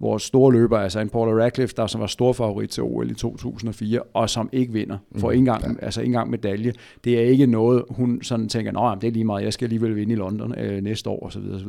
vores 0.00 0.22
store 0.22 0.52
løber, 0.52 0.78
altså 0.78 1.00
en 1.00 1.08
Paula 1.08 1.44
Radcliffe, 1.44 1.74
der 1.76 1.86
som 1.86 2.00
var 2.00 2.06
stor 2.06 2.32
favorit 2.32 2.70
til 2.70 2.82
OL 2.82 3.10
i 3.10 3.14
2004, 3.14 4.00
og 4.14 4.30
som 4.30 4.48
ikke 4.52 4.72
vinder, 4.72 4.98
for 5.16 5.30
mm, 5.30 5.36
engang, 5.38 5.64
ja. 5.64 5.84
altså 5.84 6.00
ikke 6.00 6.08
engang 6.08 6.30
medalje. 6.30 6.72
Det 7.04 7.18
er 7.18 7.22
ikke 7.22 7.46
noget, 7.46 7.84
hun 7.90 8.22
sådan 8.22 8.48
tænker, 8.48 8.80
at 8.80 9.02
det 9.02 9.08
er 9.08 9.12
lige 9.12 9.24
meget, 9.24 9.44
jeg 9.44 9.52
skal 9.52 9.66
alligevel 9.66 9.96
vinde 9.96 10.12
i 10.12 10.16
London 10.16 10.58
øh, 10.58 10.82
næste 10.82 11.10
år, 11.10 11.26
osv. 11.26 11.42
osv. 11.54 11.68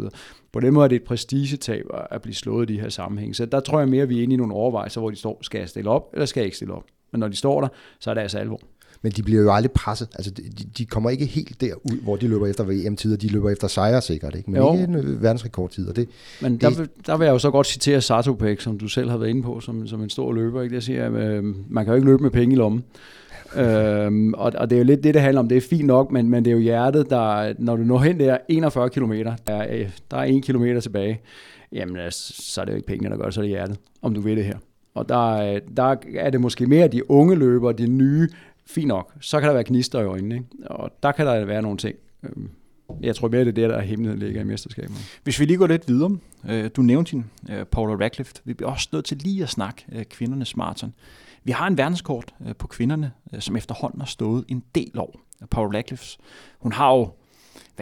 På 0.52 0.60
den 0.60 0.74
måde 0.74 0.84
er 0.84 0.88
det 0.88 0.96
et 0.96 1.04
prestigetab 1.04 1.86
at 2.12 2.22
blive 2.22 2.36
slået 2.36 2.70
i 2.70 2.74
de 2.74 2.80
her 2.80 2.90
sammenhæng. 2.90 3.36
Så 3.36 3.46
der 3.46 3.60
tror 3.60 3.80
jeg 3.80 3.90
mere, 3.90 4.04
at 4.04 4.10
vi 4.10 4.20
er 4.20 4.24
inde 4.24 4.34
i 4.34 4.38
nogle 4.38 4.54
overvejelser, 4.54 5.02
hvor 5.02 5.10
de 5.10 5.16
står, 5.16 5.40
skal 5.42 5.60
jeg 5.60 5.70
stille 5.70 5.90
op, 5.90 6.10
eller 6.14 6.26
skal 6.26 6.42
jeg 6.42 6.46
ikke 6.46 6.58
stille 6.58 6.74
op? 6.74 6.84
Men 7.12 7.20
når 7.20 7.28
de 7.28 7.36
står 7.36 7.62
der, 7.62 7.68
så 8.00 8.10
er 8.10 8.14
det 8.14 8.22
altså 8.22 8.38
alvor 8.38 8.60
men 9.02 9.12
de 9.12 9.24
bliver 9.24 9.42
jo 9.42 9.54
aldrig 9.54 9.72
presset. 9.72 10.08
Altså, 10.16 10.32
de, 10.32 10.44
de 10.78 10.86
kommer 10.86 11.10
ikke 11.10 11.26
helt 11.26 11.62
derud, 11.62 12.02
hvor 12.04 12.16
de 12.16 12.28
løber 12.28 12.48
efter 12.48 12.64
VM-tider. 12.64 13.18
De 13.18 13.28
løber 13.28 13.50
efter 13.50 13.68
sejre 13.68 14.02
sikkert, 14.02 14.36
ikke? 14.36 14.52
men 14.52 14.62
jo. 14.62 14.74
ikke 14.74 14.84
en 14.84 14.96
øh, 14.96 15.24
verdensrekordtid. 15.24 15.94
det, 15.94 16.10
men 16.42 16.52
det, 16.52 16.62
der, 16.62 16.86
der 17.06 17.18
vil 17.18 17.26
jeg 17.26 17.32
jo 17.32 17.40
så 17.40 17.52
godt 17.52 17.68
citere 17.68 18.02
Satopek, 18.02 18.62
som 18.62 18.78
du 18.78 18.88
selv 18.88 19.10
har 19.10 19.18
været 19.18 19.30
inde 19.30 19.44
på, 19.44 19.60
som, 19.60 19.88
som 19.88 20.04
en 20.04 20.10
stor 20.10 20.34
løber. 20.34 20.62
Ikke? 20.62 20.76
Jeg 20.76 20.84
siger, 20.84 21.12
øh, 21.14 21.44
man 21.70 21.86
kan 21.86 21.92
jo 21.92 21.96
ikke 21.96 22.08
løbe 22.08 22.24
med 22.24 22.32
penge 22.32 22.54
i 22.54 22.58
lommen. 22.58 22.84
øhm, 23.56 24.34
og, 24.34 24.54
og 24.58 24.70
det 24.70 24.76
er 24.76 24.80
jo 24.80 24.86
lidt 24.86 25.04
det, 25.04 25.14
det 25.14 25.22
handler 25.22 25.40
om. 25.40 25.50
Det 25.50 25.58
er 25.58 25.62
fint 25.62 25.86
nok, 25.86 26.12
men, 26.12 26.30
men 26.30 26.46
det 26.46 26.52
er 26.52 26.56
jo 26.56 26.62
hjertet, 26.62 27.10
der, 27.10 27.54
når 27.60 27.76
du 27.76 27.84
når 27.84 28.00
hen 28.00 28.20
der 28.20 28.38
41 28.48 28.90
km, 28.90 29.12
der 29.12 29.36
er, 29.48 29.86
der 30.12 30.18
er 30.18 30.24
1 30.24 30.44
km 30.44 30.66
tilbage, 30.82 31.22
jamen 31.72 31.98
altså, 31.98 32.34
så 32.38 32.62
er 32.62 32.66
det 32.66 32.72
jo 32.72 32.76
ikke 32.76 32.88
pengene, 32.88 33.10
der 33.10 33.18
gør 33.18 33.30
så 33.30 33.40
er 33.40 33.44
det 33.44 33.50
hjertet, 33.50 33.78
om 34.02 34.14
du 34.14 34.22
vil 34.22 34.38
det 34.38 34.46
her. 34.46 34.58
Og 34.94 35.10
der, 35.10 35.60
der 35.78 35.96
er 36.16 36.30
det 36.30 36.42
måske 36.42 36.66
mere 36.66 36.88
de 36.88 37.12
unge 37.12 37.36
løbere, 37.36 37.74
de 37.74 37.88
nye, 37.88 38.30
fint 38.70 38.88
nok. 38.88 39.14
Så 39.22 39.40
kan 39.40 39.48
der 39.48 39.54
være 39.54 39.64
gnister 39.64 40.02
i 40.02 40.06
øjnene, 40.06 40.36
ikke? 40.36 40.48
og 40.66 40.92
der 41.04 41.12
kan 41.12 41.26
der 41.26 41.46
være 41.46 41.62
nogle 41.62 41.78
ting. 41.78 41.96
Øhm, 42.24 42.50
jeg 43.02 43.16
tror 43.16 43.28
mere, 43.28 43.42
det 43.42 43.48
er 43.48 43.52
det, 43.52 43.70
der 43.70 43.76
er 43.76 43.82
hemmeligheden 43.82 44.24
ligger 44.24 44.42
i 44.42 44.44
mesterskabet. 44.44 45.20
Hvis 45.24 45.40
vi 45.40 45.46
lige 45.46 45.58
går 45.58 45.68
lidt 45.68 45.88
videre. 45.88 46.18
Øh, 46.50 46.70
du 46.76 46.82
nævnte 46.82 47.12
hende, 47.12 47.26
øh, 47.50 47.66
Paula 47.66 48.04
Radcliffe. 48.06 48.34
Vi 48.44 48.54
bliver 48.54 48.72
også 48.72 48.90
nødt 48.92 49.06
til 49.06 49.18
lige 49.18 49.44
at 49.44 49.50
snakke 49.50 49.86
øh, 49.92 50.06
kvindernes 50.06 50.56
maraton. 50.56 50.94
Vi 51.44 51.52
har 51.52 51.68
en 51.68 51.78
verdenskort 51.78 52.34
på 52.60 52.68
kvinderne, 52.68 53.12
som 53.40 53.56
efterhånden 53.56 54.02
har 54.02 54.06
stået 54.06 54.46
en 54.48 54.64
del 54.76 55.00
år. 55.00 55.20
Paula 55.52 55.78
Radcliffe, 55.78 56.18
hun 56.60 56.72
har 56.72 56.94
jo 56.94 57.10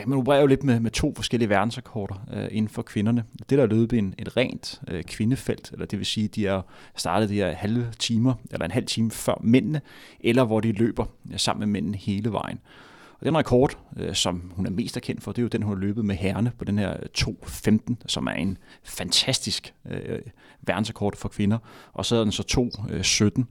man 0.07 0.17
opererer 0.17 0.41
jo 0.41 0.47
lidt 0.47 0.63
med, 0.63 0.79
med 0.79 0.91
to 0.91 1.13
forskellige 1.15 1.49
verdensrekorder 1.49 2.15
øh, 2.33 2.47
inden 2.51 2.69
for 2.69 2.81
kvinderne. 2.81 3.23
Det 3.49 3.57
der 3.57 3.63
er 3.63 3.67
løbet 3.67 3.99
en, 3.99 4.15
et 4.17 4.37
rent 4.37 4.81
øh, 4.87 5.03
kvindefelt, 5.03 5.71
eller 5.71 5.85
det 5.85 5.99
vil 5.99 6.05
sige, 6.05 6.27
de 6.27 6.47
er 6.47 6.61
startet 6.95 7.29
de 7.29 7.35
her 7.35 7.51
halve 7.51 7.87
timer, 7.99 8.33
eller 8.51 8.65
en 8.65 8.71
halv 8.71 8.85
time 8.85 9.11
før 9.11 9.41
mændene, 9.41 9.81
eller 10.19 10.43
hvor 10.43 10.59
de 10.59 10.71
løber 10.71 11.05
ja, 11.31 11.37
sammen 11.37 11.59
med 11.59 11.73
mændene 11.73 11.97
hele 11.97 12.31
vejen. 12.31 12.59
Og 13.19 13.25
den 13.25 13.37
rekord, 13.37 13.77
øh, 13.97 14.15
som 14.15 14.51
hun 14.55 14.65
er 14.65 14.69
mest 14.69 14.97
erkendt 14.97 15.23
for, 15.23 15.31
det 15.31 15.37
er 15.37 15.43
jo 15.43 15.47
den, 15.47 15.61
hun 15.61 15.73
har 15.73 15.81
løbet 15.81 16.05
med 16.05 16.15
herrene 16.15 16.51
på 16.57 16.65
den 16.65 16.79
her 16.79 16.97
2.15, 17.17 17.95
som 18.05 18.27
er 18.27 18.31
en 18.31 18.57
fantastisk 18.83 19.73
øh, 19.89 20.19
verdensrekord 20.61 21.17
for 21.17 21.29
kvinder. 21.29 21.57
Og 21.93 22.05
så 22.05 22.15
er 22.15 22.23
den 22.23 22.31
så 22.31 22.69
2.17. 22.85 23.39
Øh, 23.39 23.45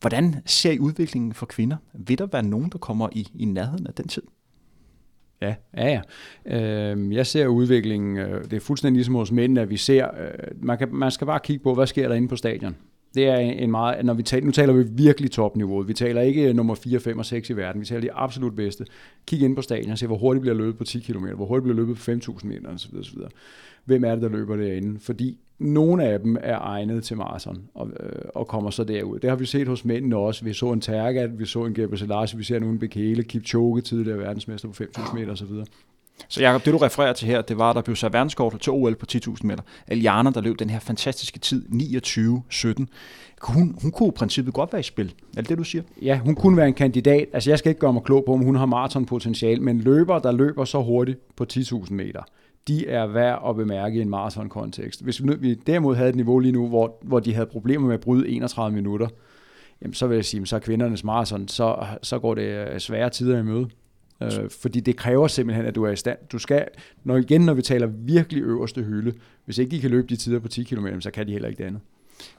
Hvordan 0.00 0.42
ser 0.46 0.70
I 0.70 0.78
udviklingen 0.78 1.34
for 1.34 1.46
kvinder? 1.46 1.76
Vil 1.92 2.18
der 2.18 2.26
være 2.26 2.42
nogen, 2.42 2.70
der 2.70 2.78
kommer 2.78 3.08
i, 3.12 3.28
i 3.34 3.44
nærheden 3.44 3.86
af 3.86 3.94
den 3.94 4.08
tid? 4.08 4.22
Ja, 5.44 5.54
ja, 5.76 6.00
ja. 6.46 6.92
Øh, 6.92 7.14
jeg 7.14 7.26
ser 7.26 7.46
udviklingen, 7.46 8.18
øh, 8.18 8.44
det 8.44 8.52
er 8.52 8.60
fuldstændig 8.60 8.96
ligesom 8.96 9.14
hos 9.14 9.32
mænd, 9.32 9.58
at 9.58 9.70
vi 9.70 9.76
ser, 9.76 10.08
øh, 10.20 10.28
man, 10.62 10.78
kan, 10.78 10.88
man 10.94 11.10
skal 11.10 11.26
bare 11.26 11.40
kigge 11.40 11.62
på, 11.62 11.74
hvad 11.74 11.86
sker 11.86 12.08
der 12.08 12.14
inde 12.14 12.28
på 12.28 12.36
stadion. 12.36 12.76
Det 13.14 13.26
er 13.26 13.36
en 13.36 13.70
meget, 13.70 14.04
når 14.04 14.14
vi 14.14 14.22
taler, 14.22 14.46
nu 14.46 14.52
taler 14.52 14.72
vi 14.72 14.84
virkelig 14.90 15.30
topniveau. 15.30 15.82
Vi 15.82 15.94
taler 15.94 16.20
ikke 16.20 16.48
øh, 16.48 16.54
nummer 16.54 16.74
4, 16.74 17.00
5 17.00 17.18
og 17.18 17.26
6 17.26 17.50
i 17.50 17.56
verden. 17.56 17.80
Vi 17.80 17.86
taler 17.86 18.00
de 18.00 18.12
absolut 18.12 18.56
bedste. 18.56 18.86
Kig 19.26 19.42
ind 19.42 19.56
på 19.56 19.62
stadion 19.62 19.92
og 19.92 19.98
se, 19.98 20.06
hvor 20.06 20.16
hurtigt 20.16 20.40
bliver 20.40 20.56
løbet 20.56 20.78
på 20.78 20.84
10 20.84 21.00
km, 21.00 21.26
hvor 21.26 21.46
hurtigt 21.46 21.62
bliver 21.62 21.76
løbet 21.76 21.96
på 21.96 22.10
5.000 22.10 22.46
meter 22.46 22.74
osv. 22.74 22.96
osv. 22.98 23.18
Hvem 23.84 24.04
er 24.04 24.10
det, 24.10 24.22
der 24.22 24.28
løber 24.28 24.56
derinde? 24.56 25.00
Fordi 25.00 25.38
nogle 25.58 26.04
af 26.04 26.20
dem 26.20 26.36
er 26.40 26.58
egnet 26.58 27.04
til 27.04 27.16
maraton 27.16 27.62
og, 27.74 27.90
øh, 28.00 28.22
og 28.34 28.48
kommer 28.48 28.70
så 28.70 28.84
derud. 28.84 29.18
Det 29.18 29.30
har 29.30 29.36
vi 29.36 29.46
set 29.46 29.68
hos 29.68 29.84
mændene 29.84 30.16
også. 30.16 30.44
Vi 30.44 30.52
så 30.52 30.72
en 30.72 30.80
Tergat, 30.80 31.38
vi 31.38 31.46
så 31.46 31.64
en 31.64 31.74
Gerber 31.74 31.96
Selassie, 31.96 32.38
vi 32.38 32.44
ser 32.44 32.58
nu 32.58 32.70
en 32.70 32.78
Bekele, 32.78 33.22
Kipchoge, 33.22 33.80
tidligere 33.80 34.18
verdensmester 34.18 34.68
på 34.68 34.74
5.000 34.84 35.14
meter 35.14 35.32
osv. 35.32 35.48
Så 36.28 36.40
Jacob, 36.40 36.64
det 36.64 36.72
du 36.72 36.78
refererer 36.78 37.12
til 37.12 37.28
her, 37.28 37.42
det 37.42 37.58
var, 37.58 37.70
at 37.70 37.76
der 37.76 37.82
blev 37.82 37.96
sat 37.96 38.12
verdenskort 38.12 38.60
til 38.60 38.72
OL 38.72 38.94
på 38.94 39.06
10.000 39.12 39.36
meter. 39.42 39.62
Aliana, 39.86 40.30
der 40.30 40.40
løb 40.40 40.58
den 40.58 40.70
her 40.70 40.78
fantastiske 40.78 41.38
tid, 41.38 41.68
29-17. 41.68 42.84
Hun, 43.42 43.78
hun 43.82 43.90
kunne 43.90 44.08
i 44.08 44.12
princippet 44.16 44.54
godt 44.54 44.72
være 44.72 44.80
i 44.80 44.82
spil. 44.82 45.14
Er 45.36 45.40
det 45.40 45.48
det, 45.48 45.58
du 45.58 45.64
siger? 45.64 45.82
Ja, 46.02 46.18
hun 46.18 46.34
kunne 46.34 46.56
være 46.56 46.68
en 46.68 46.74
kandidat. 46.74 47.28
Altså, 47.32 47.50
jeg 47.50 47.58
skal 47.58 47.68
ikke 47.70 47.80
gøre 47.80 47.92
mig 47.92 48.02
klog 48.02 48.24
på, 48.26 48.32
om 48.32 48.40
hun 48.40 48.56
har 48.56 48.66
maratonpotentiale, 48.66 49.62
men 49.62 49.80
løber, 49.80 50.18
der 50.18 50.32
løber 50.32 50.64
så 50.64 50.82
hurtigt 50.82 51.36
på 51.36 51.46
10.000 51.52 51.92
meter, 51.92 52.22
de 52.68 52.88
er 52.88 53.06
værd 53.06 53.42
at 53.48 53.56
bemærke 53.56 53.98
i 53.98 54.02
en 54.02 54.08
maratonkontekst. 54.08 55.02
Hvis 55.02 55.22
vi, 55.40 55.54
derimod 55.54 55.96
havde 55.96 56.08
et 56.08 56.16
niveau 56.16 56.38
lige 56.38 56.52
nu, 56.52 56.68
hvor, 56.68 56.98
hvor 57.02 57.20
de 57.20 57.34
havde 57.34 57.46
problemer 57.46 57.86
med 57.86 57.94
at 57.94 58.00
bryde 58.00 58.28
31 58.28 58.74
minutter, 58.74 59.08
jamen 59.82 59.94
så 59.94 60.06
vil 60.06 60.14
jeg 60.14 60.24
sige, 60.24 60.46
så 60.46 60.56
er 60.56 60.60
kvindernes 60.60 61.04
maraton, 61.04 61.48
så, 61.48 61.86
så 62.02 62.18
går 62.18 62.34
det 62.34 62.42
øh, 62.42 62.78
svære 62.78 63.10
tider 63.10 63.38
i 63.38 63.42
møde. 63.42 63.68
Øh, 64.22 64.50
fordi 64.60 64.80
det 64.80 64.96
kræver 64.96 65.28
simpelthen, 65.28 65.66
at 65.66 65.74
du 65.74 65.84
er 65.84 65.90
i 65.90 65.96
stand. 65.96 66.18
Du 66.32 66.38
skal, 66.38 66.68
når 67.04 67.16
igen, 67.16 67.40
når 67.40 67.54
vi 67.54 67.62
taler 67.62 67.86
virkelig 67.86 68.42
øverste 68.42 68.82
hylde, 68.82 69.14
hvis 69.44 69.58
ikke 69.58 69.70
de 69.70 69.80
kan 69.80 69.90
løbe 69.90 70.06
de 70.06 70.16
tider 70.16 70.38
på 70.38 70.48
10 70.48 70.62
km, 70.62 70.86
så 71.00 71.10
kan 71.10 71.26
de 71.26 71.32
heller 71.32 71.48
ikke 71.48 71.58
det 71.58 71.64
andet. 71.64 71.80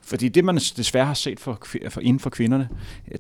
Fordi 0.01 0.29
det, 0.29 0.45
man 0.45 0.55
desværre 0.55 1.05
har 1.05 1.13
set 1.13 1.39
for, 1.39 1.59
for 1.89 2.01
inden 2.01 2.19
for 2.19 2.29
kvinderne, 2.29 2.69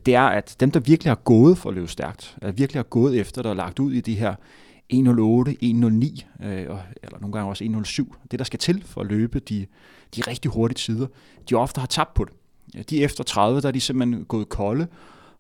det 0.05 0.15
er, 0.15 0.21
at 0.21 0.55
dem, 0.59 0.71
der 0.71 0.79
virkelig 0.79 1.11
har 1.11 1.21
gået 1.23 1.57
for 1.57 1.69
at 1.69 1.75
løbe 1.75 1.87
stærkt, 1.87 2.37
der 2.41 2.51
virkelig 2.51 2.79
har 2.79 2.83
gået 2.83 3.19
efter, 3.19 3.41
der 3.41 3.49
er 3.49 3.53
lagt 3.53 3.79
ud 3.79 3.91
i 3.91 4.01
de 4.01 4.15
her 4.15 4.35
108, 4.89 5.57
109, 5.61 6.25
øh, 6.43 6.49
eller 6.49 7.19
nogle 7.19 7.33
gange 7.33 7.49
også 7.49 7.63
107. 7.63 8.15
Det, 8.31 8.39
der 8.39 8.45
skal 8.45 8.59
til 8.59 8.83
for 8.85 9.01
at 9.01 9.07
løbe 9.07 9.39
de, 9.39 9.65
de 10.15 10.21
rigtig 10.21 10.51
hurtige 10.51 10.75
tider, 10.75 11.07
de 11.49 11.55
ofte 11.55 11.79
har 11.79 11.87
tabt 11.87 12.13
på 12.13 12.25
det. 12.25 12.33
De 12.89 13.03
efter 13.03 13.23
30, 13.23 13.61
der 13.61 13.67
er 13.67 13.71
de 13.71 13.81
simpelthen 13.81 14.25
gået 14.25 14.49
kolde, 14.49 14.87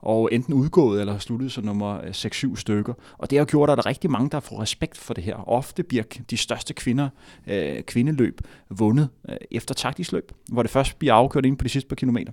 og 0.05 0.29
enten 0.31 0.53
udgået 0.53 1.01
eller 1.01 1.17
sluttet 1.17 1.51
som 1.51 1.63
nummer 1.63 2.01
øh, 2.01 2.09
6-7 2.09 2.55
stykker. 2.55 2.93
Og 3.17 3.29
det 3.29 3.37
har 3.37 3.45
gjort, 3.45 3.69
at 3.69 3.77
der 3.77 3.81
er 3.81 3.85
rigtig 3.85 4.11
mange, 4.11 4.29
der 4.29 4.39
får 4.39 4.61
respekt 4.61 4.97
for 4.97 5.13
det 5.13 5.23
her. 5.23 5.49
Ofte 5.49 5.83
bliver 5.83 6.03
de 6.29 6.37
største 6.37 6.73
kvinder, 6.73 7.09
øh, 7.47 7.81
kvindeløb 7.81 8.41
vundet 8.69 9.09
øh, 9.29 9.35
efter 9.51 9.73
taktisk 9.73 10.11
løb, 10.11 10.31
hvor 10.47 10.61
det 10.61 10.71
først 10.71 10.99
bliver 10.99 11.13
afgjort 11.13 11.45
ind 11.45 11.57
på 11.57 11.63
de 11.63 11.69
sidste 11.69 11.87
par 11.87 11.95
kilometer. 11.95 12.31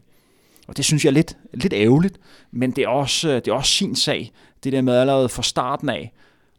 Og 0.68 0.76
det 0.76 0.84
synes 0.84 1.04
jeg 1.04 1.10
er 1.10 1.14
lidt, 1.14 1.36
lidt 1.54 1.72
ærgerligt, 1.72 2.20
men 2.50 2.70
det 2.70 2.84
er, 2.84 2.88
også, 2.88 3.28
øh, 3.28 3.34
det 3.34 3.48
er 3.48 3.52
også 3.52 3.72
sin 3.72 3.96
sag, 3.96 4.32
det 4.64 4.72
der 4.72 4.82
med 4.82 4.96
allerede 4.96 5.28
fra 5.28 5.42
starten 5.42 5.88
af, 5.88 6.12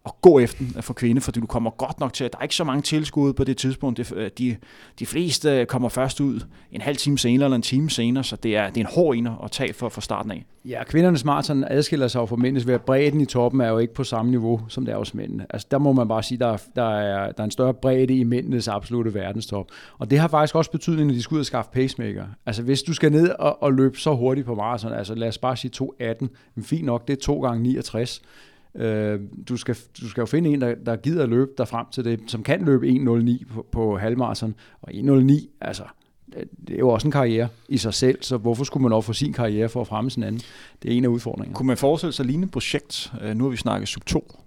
at 0.06 0.12
gå 0.22 0.40
efter 0.40 0.82
for 0.82 0.94
kvinde, 0.94 1.22
fordi 1.22 1.40
du 1.40 1.46
kommer 1.46 1.70
godt 1.70 2.00
nok 2.00 2.14
til, 2.14 2.24
at 2.24 2.32
der 2.34 2.38
er 2.40 2.44
ikke 2.44 2.56
så 2.56 2.64
mange 2.64 2.82
tilskud 2.82 3.34
på 3.34 3.44
det 3.44 3.58
tidspunkt. 3.58 3.98
Det, 3.98 4.14
øh, 4.16 4.32
de, 4.38 4.56
de 5.00 5.06
fleste 5.06 5.66
kommer 5.66 5.90
først 5.90 6.20
ud 6.22 6.40
en 6.72 6.82
halv 6.82 6.98
time 6.98 7.18
senere 7.18 7.46
eller 7.46 7.56
en 7.56 7.62
time 7.62 7.90
senere, 7.90 8.24
så 8.24 8.36
det 8.36 8.56
er, 8.56 8.70
det 8.70 8.78
er 8.78 8.82
en 8.82 8.94
hård 8.96 9.16
en 9.16 9.28
at 9.28 9.52
tage 9.52 9.74
for, 9.74 9.90
for 9.90 10.02
starten 10.02 10.32
af. 10.32 10.46
Ja, 10.66 10.84
kvindernes 10.84 11.26
maraton 11.26 11.64
adskiller 11.68 12.08
sig 12.08 12.30
fra 12.30 12.36
mændenes 12.36 12.68
ved, 12.68 12.74
at 12.74 12.82
bredden 12.82 13.22
i 13.22 13.26
toppen 13.26 13.62
er 13.62 13.70
jo 13.70 13.78
ikke 13.78 13.94
på 13.94 14.04
samme 14.04 14.32
niveau, 14.32 14.62
som 14.68 14.86
det 14.86 14.94
er 14.94 14.98
hos 14.98 15.14
mændene. 15.14 15.46
Altså, 15.50 15.68
der 15.72 15.78
må 15.78 15.94
man 15.94 16.08
bare 16.08 16.24
sige, 16.24 16.38
der 16.40 16.58
der 16.76 17.00
er, 17.00 17.32
der 17.32 17.40
er 17.40 17.46
en 17.46 17.52
større 17.52 17.74
bredde 17.74 18.18
i 18.18 18.24
mændenes 18.24 18.68
absolute 18.68 19.14
verdenstop. 19.14 19.66
Og 19.98 20.12
det 20.12 20.20
har 20.20 20.28
faktisk 20.28 20.56
også 20.56 20.72
betydning, 20.72 21.08
når 21.08 21.14
de 21.14 21.22
skal 21.22 21.36
ud 21.36 21.40
og 21.40 21.46
skaffe 21.46 21.72
pacemaker. 21.72 22.26
Altså, 22.46 22.62
hvis 22.64 22.84
du 22.84 22.94
skal 22.94 23.12
ned 23.12 23.30
og, 23.30 23.64
og 23.64 23.74
løbe 23.74 23.98
så 23.98 24.16
hurtigt 24.16 24.48
på 24.48 24.56
maraton, 24.56 24.94
altså 24.94 25.16
lad 25.16 25.28
os 25.28 25.38
bare 25.38 25.58
sige 25.58 25.72
2.18, 25.82 26.28
men 26.56 26.64
fint 26.64 26.86
nok, 26.86 27.08
det 27.08 27.14
er 27.14 27.22
2 27.22 27.42
gange 27.42 27.64
69 27.64 28.22
Øh, 28.76 29.20
du, 29.50 29.58
skal, 29.58 29.76
du 30.02 30.10
skal 30.10 30.22
jo 30.22 30.26
finde 30.26 30.50
en, 30.50 30.62
der, 30.62 30.76
der 30.76 30.96
gider 30.96 31.26
løbe 31.26 31.52
der 31.58 31.66
frem 31.66 31.86
til 31.92 32.06
det, 32.06 32.20
som 32.28 32.44
kan 32.44 32.66
løbe 32.66 32.88
1.09 32.88 33.54
på, 33.54 33.66
på 33.72 33.98
halvmarathon. 33.98 34.56
Og 34.82 34.92
1.09, 34.94 35.48
altså, 35.62 35.84
det 36.68 36.76
er 36.76 36.80
jo 36.80 36.90
også 36.90 37.08
en 37.08 37.12
karriere 37.12 37.48
i 37.70 37.78
sig 37.78 37.94
selv, 37.94 38.18
så 38.22 38.38
hvorfor 38.38 38.64
skulle 38.64 38.84
man 38.84 38.94
ofre 38.94 39.14
sin 39.14 39.34
karriere 39.34 39.70
for 39.70 39.82
at 39.82 39.88
fremme 39.88 40.12
sin 40.12 40.24
anden? 40.24 40.42
Det 40.84 40.94
er 40.94 40.98
en 40.98 41.04
af 41.04 41.08
udfordringerne. 41.08 41.56
Kunne 41.56 41.68
man 41.68 41.78
forestille 41.78 42.14
sig 42.14 42.26
lignende 42.26 42.52
projekt, 42.52 43.14
øh, 43.22 43.36
nu 43.36 43.44
har 43.44 43.52
vi 43.52 43.58
snakket 43.58 43.88
sub 43.88 44.06
2, 44.06 44.38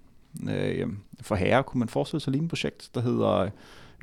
øh, 0.49 0.87
for 1.21 1.35
herre. 1.35 1.63
kunne 1.63 1.79
man 1.79 1.89
forestille 1.89 2.21
sig 2.21 2.31
lignende 2.31 2.49
projekt, 2.49 2.89
der 2.95 3.01
hedder 3.01 3.49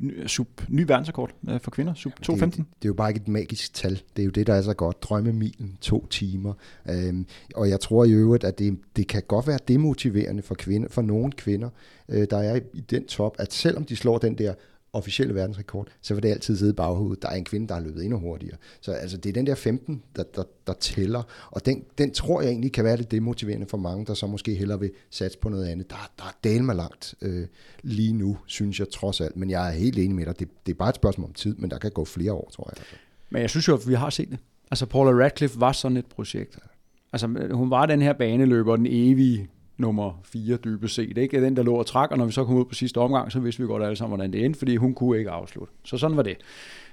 ny, 0.01 0.27
sub, 0.27 0.47
ny 0.69 0.81
verdensrekord 0.87 1.31
øh, 1.49 1.59
for 1.59 1.71
kvinder, 1.71 1.93
sub 1.93 2.11
2.15. 2.29 2.45
Det, 2.45 2.51
det 2.55 2.57
er 2.57 2.65
jo 2.85 2.93
bare 2.93 3.09
ikke 3.09 3.21
et 3.21 3.27
magisk 3.27 3.73
tal. 3.73 4.01
Det 4.15 4.21
er 4.21 4.25
jo 4.25 4.31
det, 4.31 4.47
der 4.47 4.53
er 4.53 4.61
så 4.61 4.73
godt. 4.73 5.03
Drømmemilen, 5.03 5.77
to 5.81 6.07
timer. 6.07 6.53
Øhm, 6.89 7.25
og 7.55 7.69
jeg 7.69 7.79
tror 7.79 8.05
i 8.05 8.11
øvrigt, 8.11 8.43
at 8.43 8.59
det, 8.59 8.79
det 8.95 9.07
kan 9.07 9.23
godt 9.27 9.47
være 9.47 9.59
demotiverende 9.67 10.41
for, 10.41 10.55
kvinder, 10.55 10.89
for 10.89 11.01
nogle 11.01 11.31
kvinder, 11.31 11.69
øh, 12.09 12.27
der 12.29 12.37
er 12.37 12.59
i 12.73 12.79
den 12.79 13.05
top, 13.05 13.35
at 13.39 13.53
selvom 13.53 13.83
de 13.83 13.95
slår 13.95 14.17
den 14.17 14.37
der 14.37 14.53
officielle 14.95 15.35
verdensrekord, 15.35 15.87
så 16.01 16.13
vil 16.13 16.23
det 16.23 16.29
altid 16.29 16.57
sidde 16.57 16.71
i 16.71 16.73
baghovedet. 16.73 17.21
Der 17.21 17.29
er 17.29 17.35
en 17.35 17.43
kvinde, 17.43 17.67
der 17.67 17.73
har 17.73 17.81
løbet 17.81 18.03
endnu 18.03 18.19
hurtigere. 18.19 18.57
Så 18.81 18.91
altså, 18.91 19.17
det 19.17 19.29
er 19.29 19.33
den 19.33 19.47
der 19.47 19.55
15, 19.55 20.03
der, 20.15 20.23
der, 20.35 20.43
der 20.67 20.73
tæller, 20.73 21.23
og 21.51 21.65
den, 21.65 21.83
den 21.97 22.11
tror 22.11 22.41
jeg 22.41 22.49
egentlig 22.49 22.71
kan 22.71 22.83
være 22.83 22.97
lidt 22.97 23.11
demotiverende 23.11 23.67
for 23.67 23.77
mange, 23.77 24.05
der 24.05 24.13
så 24.13 24.27
måske 24.27 24.55
hellere 24.55 24.79
vil 24.79 24.91
satse 25.09 25.37
på 25.37 25.49
noget 25.49 25.65
andet. 25.65 25.89
Der, 25.89 26.11
der 26.17 26.23
er 26.23 26.37
del 26.43 26.63
mig 26.63 26.75
langt 26.75 27.15
øh, 27.21 27.47
lige 27.81 28.13
nu, 28.13 28.37
synes 28.45 28.79
jeg 28.79 28.89
trods 28.89 29.21
alt, 29.21 29.37
men 29.37 29.49
jeg 29.49 29.67
er 29.67 29.71
helt 29.71 29.97
enig 29.97 30.15
med 30.15 30.25
dig. 30.25 30.39
Det, 30.39 30.47
det 30.65 30.71
er 30.71 30.77
bare 30.77 30.89
et 30.89 30.95
spørgsmål 30.95 31.27
om 31.27 31.33
tid, 31.33 31.55
men 31.55 31.69
der 31.71 31.77
kan 31.77 31.91
gå 31.91 32.05
flere 32.05 32.33
år, 32.33 32.49
tror 32.53 32.71
jeg. 32.75 32.83
Men 33.29 33.41
jeg 33.41 33.49
synes 33.49 33.67
jo, 33.67 33.73
at 33.73 33.87
vi 33.87 33.93
har 33.93 34.09
set 34.09 34.29
det. 34.29 34.39
Altså 34.71 34.85
Paula 34.85 35.23
Radcliffe 35.23 35.59
var 35.59 35.71
sådan 35.71 35.97
et 35.97 36.05
projekt. 36.05 36.59
Altså 37.13 37.27
hun 37.51 37.69
var 37.69 37.85
den 37.85 38.01
her 38.01 38.13
baneløber, 38.13 38.75
den 38.75 38.87
evige 38.89 39.49
nummer 39.77 40.21
4 40.23 40.57
dybest 40.57 40.95
set. 40.95 41.17
Ikke 41.17 41.41
den, 41.41 41.55
der 41.55 41.63
lå 41.63 41.75
og 41.75 41.85
trak, 41.85 42.11
og 42.11 42.17
når 42.17 42.25
vi 42.25 42.31
så 42.31 42.45
kom 42.45 42.55
ud 42.55 42.65
på 42.65 42.73
sidste 42.73 42.97
omgang, 42.97 43.31
så 43.31 43.39
vidste 43.39 43.61
vi 43.61 43.67
godt 43.67 43.83
alle 43.83 43.95
sammen, 43.95 44.17
hvordan 44.17 44.33
det 44.33 44.45
endte, 44.45 44.57
fordi 44.57 44.75
hun 44.75 44.93
kunne 44.93 45.17
ikke 45.17 45.31
afslutte. 45.31 45.73
Så 45.83 45.97
sådan 45.97 46.17
var 46.17 46.23
det. 46.23 46.37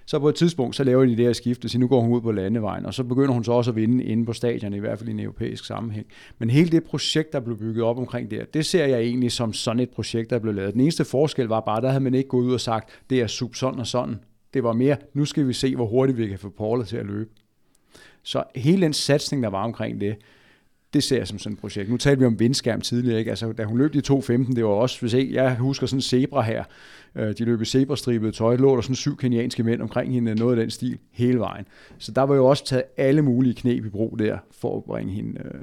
Så 0.06 0.18
på 0.18 0.28
et 0.28 0.34
tidspunkt, 0.34 0.76
så 0.76 0.84
laver 0.84 1.04
de 1.04 1.16
det 1.16 1.24
her 1.24 1.32
skifte, 1.32 1.68
så 1.68 1.78
nu 1.78 1.88
går 1.88 2.00
hun 2.00 2.12
ud 2.12 2.20
på 2.20 2.32
landevejen, 2.32 2.86
og 2.86 2.94
så 2.94 3.04
begynder 3.04 3.34
hun 3.34 3.44
så 3.44 3.52
også 3.52 3.70
at 3.70 3.76
vinde 3.76 4.04
inde 4.04 4.26
på 4.26 4.32
stadion, 4.32 4.74
i 4.74 4.78
hvert 4.78 4.98
fald 4.98 5.08
i 5.08 5.12
en 5.12 5.20
europæisk 5.20 5.64
sammenhæng. 5.64 6.06
Men 6.38 6.50
hele 6.50 6.70
det 6.70 6.84
projekt, 6.84 7.32
der 7.32 7.40
blev 7.40 7.58
bygget 7.58 7.84
op 7.84 7.98
omkring 7.98 8.30
det, 8.30 8.54
det 8.54 8.66
ser 8.66 8.86
jeg 8.86 9.00
egentlig 9.00 9.32
som 9.32 9.52
sådan 9.52 9.80
et 9.80 9.90
projekt, 9.90 10.30
der 10.30 10.38
blev 10.38 10.54
lavet. 10.54 10.72
Den 10.72 10.80
eneste 10.80 11.04
forskel 11.04 11.46
var 11.46 11.60
bare, 11.60 11.80
der 11.80 11.88
havde 11.88 12.04
man 12.04 12.14
ikke 12.14 12.28
gået 12.28 12.44
ud 12.44 12.54
og 12.54 12.60
sagt, 12.60 12.90
det 13.10 13.20
er 13.20 13.26
sub 13.26 13.54
sådan 13.54 13.80
og 13.80 13.86
sådan. 13.86 14.18
Det 14.54 14.64
var 14.64 14.72
mere, 14.72 14.96
nu 15.14 15.24
skal 15.24 15.48
vi 15.48 15.52
se, 15.52 15.76
hvor 15.76 15.86
hurtigt 15.86 16.18
vi 16.18 16.26
kan 16.26 16.38
få 16.38 16.48
Paula 16.48 16.84
til 16.84 16.96
at 16.96 17.06
løbe. 17.06 17.30
Så 18.22 18.44
hele 18.56 18.82
den 18.82 18.92
satsning, 18.92 19.42
der 19.42 19.48
var 19.48 19.64
omkring 19.64 20.00
det, 20.00 20.16
det 20.94 21.04
ser 21.04 21.16
jeg 21.16 21.28
som 21.28 21.38
sådan 21.38 21.52
et 21.52 21.60
projekt. 21.60 21.90
Nu 21.90 21.96
talte 21.96 22.20
vi 22.20 22.26
om 22.26 22.40
vindskærm 22.40 22.80
tidligere, 22.80 23.18
ikke? 23.18 23.30
Altså, 23.30 23.52
da 23.52 23.64
hun 23.64 23.78
løb 23.78 23.94
de 23.94 24.02
2.15, 24.12 24.54
det 24.54 24.64
var 24.64 24.70
også, 24.70 25.00
hvis 25.00 25.12
ikke, 25.12 25.34
jeg 25.34 25.56
husker 25.56 25.86
sådan 25.86 25.98
en 25.98 26.02
zebra 26.02 26.42
her, 26.42 26.64
øh, 27.16 27.34
de 27.38 27.44
løb 27.44 27.62
i 27.62 27.64
zebrastribet 27.64 28.34
tøj, 28.34 28.56
lå 28.56 28.76
der 28.76 28.82
sådan 28.82 28.96
syv 28.96 29.16
kenianske 29.16 29.62
mænd 29.62 29.82
omkring 29.82 30.12
hende, 30.12 30.34
noget 30.34 30.58
af 30.58 30.62
den 30.62 30.70
stil, 30.70 30.98
hele 31.10 31.38
vejen. 31.38 31.64
Så 31.98 32.12
der 32.12 32.22
var 32.22 32.34
jo 32.34 32.46
også 32.46 32.64
taget 32.64 32.84
alle 32.96 33.22
mulige 33.22 33.54
knep 33.54 33.84
i 33.84 33.88
brug 33.88 34.18
der, 34.18 34.38
for 34.50 34.76
at 34.76 34.84
bringe 34.84 35.12
hende 35.12 35.40
øh, 35.44 35.60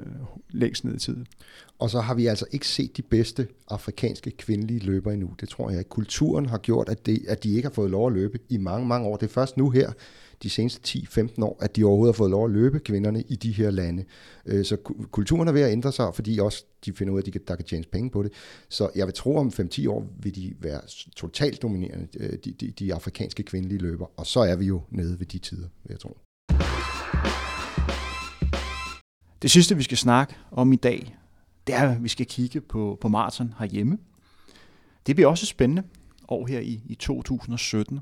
længst 0.50 0.84
ned 0.84 0.94
i 0.94 0.98
tid. 0.98 1.16
Og 1.78 1.90
så 1.90 2.00
har 2.00 2.14
vi 2.14 2.26
altså 2.26 2.46
ikke 2.50 2.66
set 2.66 2.96
de 2.96 3.02
bedste 3.02 3.48
afrikanske 3.70 4.30
kvindelige 4.30 4.80
løbere 4.80 5.14
endnu. 5.14 5.30
Det 5.40 5.48
tror 5.48 5.70
jeg. 5.70 5.88
Kulturen 5.88 6.46
har 6.46 6.58
gjort, 6.58 6.88
at, 6.88 7.06
det, 7.06 7.24
at 7.28 7.44
de 7.44 7.50
ikke 7.54 7.68
har 7.68 7.74
fået 7.74 7.90
lov 7.90 8.06
at 8.06 8.12
løbe 8.12 8.38
i 8.48 8.56
mange, 8.56 8.86
mange 8.86 9.08
år. 9.08 9.16
Det 9.16 9.26
er 9.26 9.30
først 9.32 9.56
nu 9.56 9.70
her, 9.70 9.92
de 10.42 10.50
seneste 10.50 10.98
10-15 10.98 11.44
år, 11.44 11.58
at 11.60 11.76
de 11.76 11.84
overhovedet 11.84 12.14
har 12.14 12.16
fået 12.16 12.30
lov 12.30 12.44
at 12.44 12.50
løbe 12.50 12.78
kvinderne 12.78 13.22
i 13.22 13.36
de 13.36 13.52
her 13.52 13.70
lande. 13.70 14.04
Øh, 14.46 14.64
så 14.64 14.76
kulturen 15.10 15.48
er 15.48 15.52
ved 15.52 15.62
at 15.62 15.72
ændre 15.72 15.92
sig, 15.92 16.14
fordi 16.14 16.38
også 16.38 16.64
de 16.84 16.92
finder 16.92 17.12
ud 17.12 17.18
af, 17.18 17.22
at 17.22 17.26
de 17.26 17.30
kan, 17.30 17.40
der 17.48 17.56
kan 17.56 17.64
tjene 17.64 17.84
penge 17.92 18.10
på 18.10 18.22
det. 18.22 18.32
Så 18.68 18.90
jeg 18.94 19.06
vil 19.06 19.14
tro, 19.14 19.36
om 19.36 19.48
5-10 19.48 19.88
år 19.88 20.06
vil 20.22 20.34
de 20.34 20.54
være 20.60 20.80
totalt 21.16 21.62
dominerende, 21.62 22.08
øh, 22.16 22.32
de, 22.44 22.52
de, 22.52 22.70
de 22.70 22.94
afrikanske 22.94 23.42
kvindelige 23.42 23.78
løber. 23.78 24.06
Og 24.16 24.26
så 24.26 24.40
er 24.40 24.56
vi 24.56 24.66
jo 24.66 24.82
nede 24.90 25.20
ved 25.20 25.26
de 25.26 25.38
tider, 25.38 25.68
vil 25.84 25.90
jeg 25.90 26.00
tro. 26.00 26.16
Det 29.42 29.50
sidste, 29.50 29.76
vi 29.76 29.82
skal 29.82 29.98
snakke 29.98 30.34
om 30.50 30.72
i 30.72 30.76
dag, 30.76 31.16
det 31.66 31.74
er, 31.74 31.88
at 31.88 32.02
vi 32.02 32.08
skal 32.08 32.26
kigge 32.26 32.60
på, 32.60 32.98
på 33.00 33.08
maraton 33.08 33.54
herhjemme. 33.58 33.98
Det 35.06 35.16
bliver 35.16 35.28
også 35.28 35.46
spændende 35.46 35.82
år 36.28 36.46
her 36.46 36.60
i, 36.60 36.80
i 36.86 36.94
2017. 36.94 38.00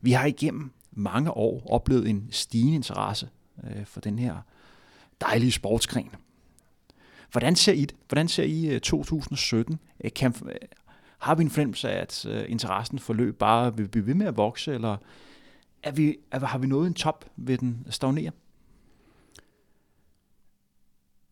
Vi 0.00 0.12
har 0.12 0.26
igennem 0.26 0.70
mange 0.96 1.30
år 1.30 1.66
oplevet 1.70 2.08
en 2.08 2.28
stigende 2.30 2.74
interesse 2.74 3.28
øh, 3.64 3.86
for 3.86 4.00
den 4.00 4.18
her 4.18 4.36
dejlige 5.20 5.52
sportsgren. 5.52 6.10
Hvordan 7.32 7.56
ser 7.56 7.72
I 7.72 7.80
det? 7.80 7.96
Hvordan 8.08 8.28
ser 8.28 8.44
I 8.44 8.66
øh, 8.66 8.80
2017? 8.80 9.78
Øh, 10.04 10.12
kan, 10.12 10.34
øh, 10.44 10.54
har 11.18 11.34
vi 11.34 11.42
en 11.42 11.50
fornemmelse 11.50 11.90
af, 11.90 12.00
at 12.00 12.24
interessen 12.48 12.98
for 12.98 13.12
løb 13.12 13.38
bare 13.38 13.76
vil 13.76 13.88
blive 13.88 14.06
ved 14.06 14.14
med 14.14 14.26
at 14.26 14.36
vokse, 14.36 14.74
eller 14.74 14.96
er 15.82 15.90
vi, 15.92 16.16
er, 16.30 16.38
har 16.38 16.58
vi 16.58 16.66
nået 16.66 16.86
en 16.86 16.94
top, 16.94 17.24
ved 17.36 17.58
den 17.58 17.86
stagnere? 17.90 18.30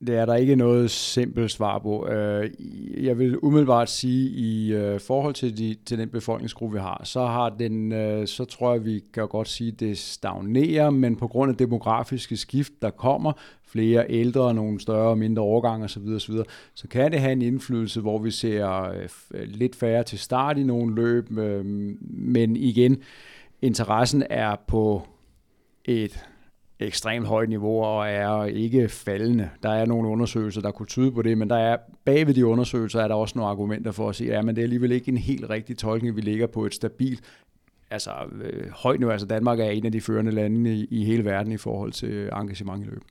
Det 0.00 0.16
er 0.16 0.26
der 0.26 0.34
ikke 0.34 0.56
noget 0.56 0.90
simpelt 0.90 1.50
svar 1.50 1.78
på. 1.78 2.08
Øh, 2.08 2.50
jeg 3.04 3.18
vil 3.18 3.38
umiddelbart 3.38 3.90
sige, 3.90 4.30
i 4.30 4.72
øh, 4.72 5.00
forhold 5.00 5.34
til, 5.34 5.58
de, 5.58 5.76
til 5.86 5.98
den 5.98 6.08
befolkningsgruppe, 6.08 6.74
vi 6.74 6.80
har, 6.80 7.00
så 7.04 7.26
har 7.26 7.48
den, 7.48 7.92
øh, 7.92 8.26
så 8.26 8.44
tror 8.44 8.72
jeg, 8.72 8.84
vi 8.84 9.02
kan 9.14 9.28
godt 9.28 9.48
sige, 9.48 9.72
at 9.72 9.80
det 9.80 9.98
stagnerer, 9.98 10.90
men 10.90 11.16
på 11.16 11.28
grund 11.28 11.50
af 11.50 11.56
demografiske 11.56 12.36
skift, 12.36 12.72
der 12.82 12.90
kommer, 12.90 13.32
flere 13.66 14.06
ældre, 14.08 14.54
nogle 14.54 14.80
større 14.80 15.10
og 15.10 15.18
mindre 15.18 15.42
årgange 15.42 15.84
osv., 15.84 16.08
osv., 16.16 16.34
så 16.74 16.88
kan 16.88 17.12
det 17.12 17.20
have 17.20 17.32
en 17.32 17.42
indflydelse, 17.42 18.00
hvor 18.00 18.18
vi 18.18 18.30
ser 18.30 18.92
lidt 19.44 19.76
færre 19.76 20.02
til 20.02 20.18
start 20.18 20.58
i 20.58 20.62
nogle 20.62 20.94
løb, 20.94 21.30
men 22.00 22.56
igen, 22.56 23.02
interessen 23.62 24.22
er 24.30 24.56
på 24.68 25.02
et 25.84 26.24
ekstremt 26.80 27.26
højt 27.26 27.48
niveau 27.48 27.82
og 27.82 28.08
er 28.08 28.44
ikke 28.44 28.88
faldende. 28.88 29.50
Der 29.62 29.70
er 29.70 29.86
nogle 29.86 30.08
undersøgelser, 30.08 30.60
der 30.60 30.70
kunne 30.70 30.86
tyde 30.86 31.12
på 31.12 31.22
det, 31.22 31.38
men 31.38 31.50
der 31.50 31.56
er 31.56 31.76
bagved 32.04 32.34
de 32.34 32.46
undersøgelser 32.46 33.00
er 33.00 33.08
der 33.08 33.14
også 33.14 33.38
nogle 33.38 33.50
argumenter 33.50 33.92
for 33.92 34.08
at 34.08 34.14
sige, 34.14 34.30
at 34.30 34.36
ja, 34.36 34.42
men 34.42 34.56
det 34.56 34.62
er 34.62 34.66
alligevel 34.66 34.92
ikke 34.92 35.08
en 35.08 35.16
helt 35.16 35.50
rigtig 35.50 35.78
tolkning, 35.78 36.16
vi 36.16 36.20
ligger 36.20 36.46
på 36.46 36.66
et 36.66 36.74
stabilt 36.74 37.20
altså, 37.90 38.10
øh, 38.42 38.70
højt 38.70 38.98
niveau. 38.98 39.12
Altså 39.12 39.26
Danmark 39.26 39.60
er 39.60 39.70
en 39.70 39.86
af 39.86 39.92
de 39.92 40.00
førende 40.00 40.32
lande 40.32 40.74
i, 40.74 40.86
i 40.90 41.04
hele 41.04 41.24
verden 41.24 41.52
i 41.52 41.56
forhold 41.56 41.92
til 41.92 42.28
engagement 42.32 42.86
i 42.86 42.88
løb. 42.88 43.02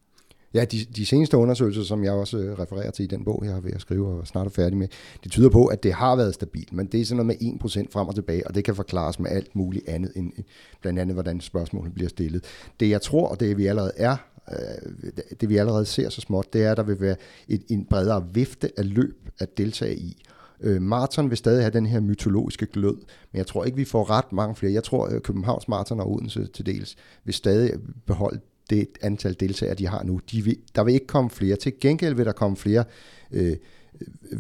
Ja, 0.53 0.65
de, 0.65 0.77
de 0.95 1.05
seneste 1.05 1.37
undersøgelser, 1.37 1.83
som 1.83 2.03
jeg 2.03 2.11
også 2.11 2.37
øh, 2.37 2.59
refererer 2.59 2.91
til 2.91 3.03
i 3.03 3.07
den 3.07 3.23
bog, 3.23 3.41
jeg 3.45 3.53
har 3.53 3.61
ved 3.61 3.71
at 3.71 3.81
skrive 3.81 4.07
og 4.07 4.27
snart 4.27 4.45
er 4.47 4.51
færdig 4.51 4.77
med, 4.77 4.87
det 5.23 5.31
tyder 5.31 5.49
på, 5.49 5.65
at 5.65 5.83
det 5.83 5.93
har 5.93 6.15
været 6.15 6.33
stabilt, 6.33 6.73
men 6.73 6.87
det 6.87 7.01
er 7.01 7.05
sådan 7.05 7.25
noget 7.25 7.41
med 7.41 7.83
1% 7.85 7.85
frem 7.91 8.07
og 8.07 8.15
tilbage, 8.15 8.47
og 8.47 8.55
det 8.55 8.63
kan 8.63 8.75
forklares 8.75 9.19
med 9.19 9.31
alt 9.31 9.55
muligt 9.55 9.89
andet, 9.89 10.11
end 10.15 10.31
øh, 10.37 10.43
blandt 10.81 10.99
andet, 10.99 11.15
hvordan 11.15 11.41
spørgsmålet 11.41 11.93
bliver 11.93 12.09
stillet. 12.09 12.43
Det 12.79 12.89
jeg 12.89 13.01
tror, 13.01 13.27
og 13.27 13.39
det 13.39 13.57
vi 13.57 13.65
allerede 13.65 13.91
er, 13.97 14.15
øh, 14.51 15.11
det 15.41 15.49
vi 15.49 15.57
allerede 15.57 15.85
ser 15.85 16.09
så 16.09 16.21
småt, 16.21 16.53
det 16.53 16.63
er, 16.63 16.71
at 16.71 16.77
der 16.77 16.83
vil 16.83 17.01
være 17.01 17.15
et, 17.47 17.63
en 17.69 17.85
bredere 17.85 18.27
vifte 18.33 18.71
af 18.77 18.93
løb 18.93 19.29
at 19.39 19.57
deltage 19.57 19.95
i. 19.95 20.23
Øh, 20.61 20.81
maraton 20.81 21.29
vil 21.29 21.37
stadig 21.37 21.63
have 21.63 21.73
den 21.73 21.85
her 21.85 21.99
mytologiske 21.99 22.65
glød, 22.65 22.95
men 23.31 23.37
jeg 23.37 23.47
tror 23.47 23.65
ikke, 23.65 23.77
vi 23.77 23.85
får 23.85 24.09
ret 24.09 24.33
mange 24.33 24.55
flere. 24.55 24.73
Jeg 24.73 24.83
tror, 24.83 25.05
at 25.05 25.23
Københavns 25.23 25.67
Marathon 25.67 25.99
og 25.99 26.11
Odense 26.11 26.47
til 26.47 26.65
dels 26.65 26.95
vil 27.23 27.33
stadig 27.33 27.73
beholde 28.05 28.39
det 28.73 28.87
antal 29.01 29.35
deltagere, 29.39 29.75
de 29.75 29.87
har 29.87 30.03
nu. 30.03 30.19
De 30.31 30.41
vil, 30.41 30.57
der 30.75 30.83
vil 30.83 30.93
ikke 30.93 31.07
komme 31.07 31.29
flere. 31.29 31.55
Til 31.55 31.73
gengæld 31.81 32.15
vil 32.15 32.25
der 32.25 32.31
komme 32.31 32.57
flere 32.57 32.83
øh, 33.31 33.55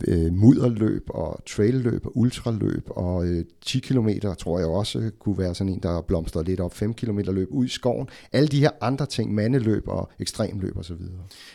øh, 0.07 0.33
mudderløb 0.33 1.09
og 1.09 1.43
trailløb 1.45 2.05
og 2.05 2.17
ultraløb 2.17 2.83
og 2.87 3.27
øh, 3.27 3.45
10 3.61 3.79
km 3.79 4.09
tror 4.39 4.59
jeg 4.59 4.67
også 4.67 5.11
kunne 5.19 5.37
være 5.37 5.55
sådan 5.55 5.73
en, 5.73 5.79
der 5.79 6.01
blomstrer 6.01 6.43
lidt 6.43 6.59
op. 6.59 6.73
5 6.73 6.93
km 6.93 7.19
løb 7.19 7.47
ud 7.51 7.65
i 7.65 7.69
skoven. 7.69 8.09
Alle 8.31 8.47
de 8.47 8.59
her 8.59 8.69
andre 8.81 9.05
ting, 9.05 9.33
mandeløb 9.33 9.87
og 9.87 10.11
ekstremløb 10.19 10.77
osv. 10.77 10.95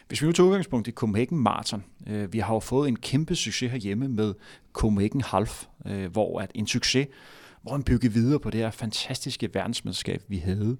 Hvis 0.09 0.23
vi 0.23 0.27
nu 0.27 0.33
tager 0.33 0.47
udgangspunkt 0.47 0.89
i 0.89 0.91
Copenhagen 0.91 1.39
Marathon, 1.39 1.85
øh, 2.07 2.33
vi 2.33 2.39
har 2.39 2.55
jo 2.55 2.61
fået 2.61 2.89
en 2.89 2.97
kæmpe 2.97 3.35
succes 3.35 3.71
herhjemme 3.71 4.09
med 4.09 4.35
Copenhagen 4.73 5.21
Half, 5.21 5.65
øh, 5.87 6.13
hvor 6.13 6.41
at 6.41 6.51
en 6.55 6.67
succes, 6.67 7.07
hvor 7.63 7.73
han 7.73 7.83
byggede 7.83 8.13
videre 8.13 8.41
på 8.41 8.51
det 8.51 8.61
her 8.61 8.71
fantastiske 8.71 9.51
verdensmesterskab, 9.55 10.23
vi 10.29 10.37
havde. 10.37 10.77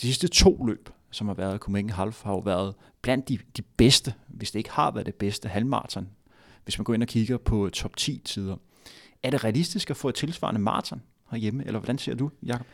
De 0.00 0.06
sidste 0.06 0.28
to 0.28 0.64
løb, 0.66 0.88
som 1.14 1.26
har 1.26 1.34
været 1.34 1.54
i 1.54 1.58
Copenhagen 1.58 1.90
Half, 1.90 2.22
har 2.22 2.32
jo 2.32 2.38
været 2.38 2.74
blandt 3.02 3.28
de, 3.28 3.38
de 3.56 3.62
bedste, 3.62 4.14
hvis 4.28 4.50
det 4.50 4.58
ikke 4.58 4.70
har 4.70 4.90
været 4.90 5.06
det 5.06 5.14
bedste 5.14 5.48
halvmarathon, 5.48 6.08
hvis 6.64 6.78
man 6.78 6.84
går 6.84 6.94
ind 6.94 7.02
og 7.02 7.08
kigger 7.08 7.36
på 7.36 7.70
top 7.72 7.96
10 7.96 8.22
tider. 8.24 8.56
Er 9.22 9.30
det 9.30 9.44
realistisk 9.44 9.90
at 9.90 9.96
få 9.96 10.08
et 10.08 10.14
tilsvarende 10.14 10.60
maraton 10.60 11.02
herhjemme, 11.30 11.66
eller 11.66 11.80
hvordan 11.80 11.98
ser 11.98 12.14
du, 12.14 12.30
Jacob? 12.46 12.66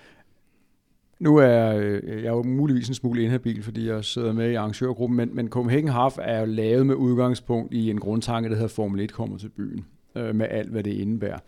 Nu 1.18 1.36
er 1.36 1.76
øh, 1.76 2.22
jeg 2.22 2.30
jo 2.30 2.42
muligvis 2.42 2.88
en 2.88 2.94
smule 2.94 3.22
inhabil, 3.22 3.62
fordi 3.62 3.88
jeg 3.88 4.04
sidder 4.04 4.32
med 4.32 4.50
i 4.50 4.54
arrangørgruppen, 4.54 5.16
men, 5.16 5.34
men 5.34 5.48
Copenhagen 5.48 5.88
Half 5.88 6.18
er 6.20 6.38
jo 6.38 6.44
lavet 6.44 6.86
med 6.86 6.94
udgangspunkt 6.94 7.74
i 7.74 7.90
en 7.90 8.00
grundtanke, 8.00 8.48
der 8.48 8.54
hedder 8.54 8.68
Formel 8.68 9.00
1 9.00 9.12
kommer 9.12 9.38
til 9.38 9.48
byen 9.48 9.84
øh, 10.14 10.34
med 10.34 10.46
alt, 10.50 10.70
hvad 10.70 10.82
det 10.82 10.92
indebærer. 10.92 11.38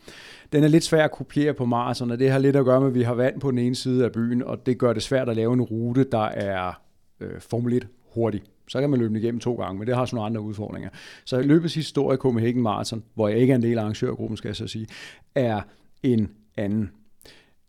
Den 0.52 0.64
er 0.64 0.68
lidt 0.68 0.84
svær 0.84 1.04
at 1.04 1.10
kopiere 1.10 1.54
på 1.54 1.64
maraton, 1.64 2.10
og 2.10 2.18
det 2.18 2.30
har 2.30 2.38
lidt 2.38 2.56
at 2.56 2.64
gøre 2.64 2.80
med, 2.80 2.88
at 2.88 2.94
vi 2.94 3.02
har 3.02 3.14
vand 3.14 3.40
på 3.40 3.50
den 3.50 3.58
ene 3.58 3.74
side 3.74 4.04
af 4.04 4.12
byen, 4.12 4.42
og 4.42 4.66
det 4.66 4.78
gør 4.78 4.92
det 4.92 5.02
svært 5.02 5.28
at 5.28 5.36
lave 5.36 5.52
en 5.52 5.62
rute, 5.62 6.04
der 6.12 6.24
er 6.24 6.80
øh, 7.20 7.40
Formel 7.40 7.72
1 7.72 7.88
hurtig. 8.14 8.42
Så 8.68 8.80
kan 8.80 8.90
man 8.90 8.98
løbe 8.98 9.08
den 9.08 9.22
igennem 9.22 9.40
to 9.40 9.54
gange, 9.54 9.78
men 9.78 9.86
det 9.86 9.96
har 9.96 10.04
sådan 10.04 10.16
nogle 10.16 10.26
andre 10.26 10.40
udfordringer. 10.40 10.90
Så 11.24 11.40
løbets 11.40 11.74
historie 11.74 12.18
Copenhagen 12.18 12.62
Marathon, 12.62 13.02
hvor 13.14 13.28
jeg 13.28 13.38
ikke 13.38 13.50
er 13.50 13.56
en 13.56 13.62
del 13.62 13.78
af 13.78 13.82
arrangørgruppen, 13.82 14.36
skal 14.36 14.48
jeg 14.48 14.56
så 14.56 14.66
sige, 14.66 14.86
er 15.34 15.60
en 16.02 16.30
anden. 16.56 16.90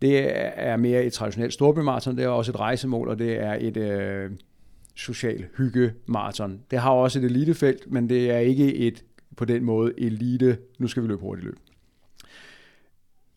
Det 0.01 0.31
er 0.55 0.77
mere 0.77 1.03
et 1.03 1.13
traditionelt 1.13 1.53
storbymarathon, 1.53 2.17
det 2.17 2.23
er 2.23 2.29
også 2.29 2.51
et 2.51 2.59
rejsemål, 2.59 3.09
og 3.09 3.19
det 3.19 3.39
er 3.39 3.57
et 3.59 3.77
øh, 3.77 4.31
social 4.95 5.45
hygge 5.57 5.93
marathon. 6.05 6.59
Det 6.71 6.79
har 6.79 6.91
også 6.91 7.19
et 7.19 7.25
elitefelt, 7.25 7.91
men 7.91 8.09
det 8.09 8.31
er 8.31 8.37
ikke 8.37 8.75
et 8.75 9.03
på 9.37 9.45
den 9.45 9.63
måde 9.63 9.93
elite, 9.97 10.57
nu 10.79 10.87
skal 10.87 11.03
vi 11.03 11.07
løbe 11.07 11.21
hurtigt 11.21 11.45
løb. 11.45 11.57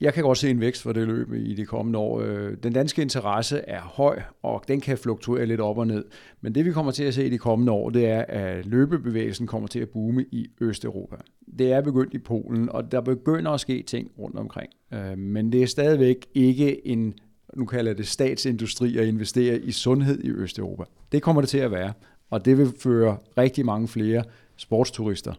Jeg 0.01 0.15
kan 0.15 0.23
godt 0.23 0.39
se 0.39 0.51
en 0.51 0.61
vækst 0.61 0.83
for 0.83 0.93
det 0.93 1.07
løb 1.07 1.33
i 1.33 1.55
de 1.55 1.67
kommende 1.67 1.99
år. 1.99 2.21
Øh, 2.21 2.57
den 2.63 2.73
danske 2.73 3.03
interesse 3.03 3.59
er 3.59 3.81
høj, 3.81 4.23
og 4.43 4.65
den 4.69 4.81
kan 4.81 4.99
fluktuere 4.99 5.47
lidt 5.47 5.61
op 5.61 5.79
og 5.79 5.87
ned. 5.87 6.05
Men 6.41 6.55
det 6.55 6.65
vi 6.65 6.73
kommer 6.73 6.93
til 6.93 7.05
at 7.05 7.15
se 7.15 7.27
i 7.27 7.31
de 7.31 7.39
kommende 7.39 7.73
år, 7.73 7.91
det 7.91 8.07
er, 8.07 8.25
at 8.29 8.67
løbebevægelsen 8.67 9.47
kommer 9.47 9.69
til 9.69 9.81
at 9.81 9.89
boome 9.89 10.25
i 10.33 10.47
Østeuropa. 10.61 11.17
Det 11.59 11.73
er 11.73 11.81
begyndt 11.81 12.15
i 12.15 12.19
Polen, 12.19 12.69
og 12.69 12.93
der 12.93 13.01
begynder 13.01 13.51
at 13.51 13.61
ske 13.61 13.83
ting 13.83 14.11
rundt 14.19 14.39
omkring. 14.39 14.73
Øh, 14.95 15.19
men 15.19 15.53
det 15.53 15.63
er 15.63 15.67
stadigvæk 15.67 16.27
ikke 16.35 16.87
en, 16.87 17.15
nu 17.55 17.65
kalder 17.65 17.91
jeg 17.91 17.99
det 17.99 18.07
statsindustri, 18.07 18.97
at 18.97 19.07
investere 19.07 19.59
i 19.59 19.73
sundhed 19.73 20.25
i 20.25 20.31
Østeuropa. 20.31 20.85
Det 21.13 21.23
kommer 21.23 21.43
det 21.43 21.49
til 21.49 21.59
at 21.59 21.71
være, 21.71 21.93
og 22.31 22.45
det 22.45 22.59
vil 22.59 22.73
føre 22.79 23.17
rigtig 23.39 23.67
mange 23.67 23.89
flere 23.89 24.25
sportsturister 24.57 25.33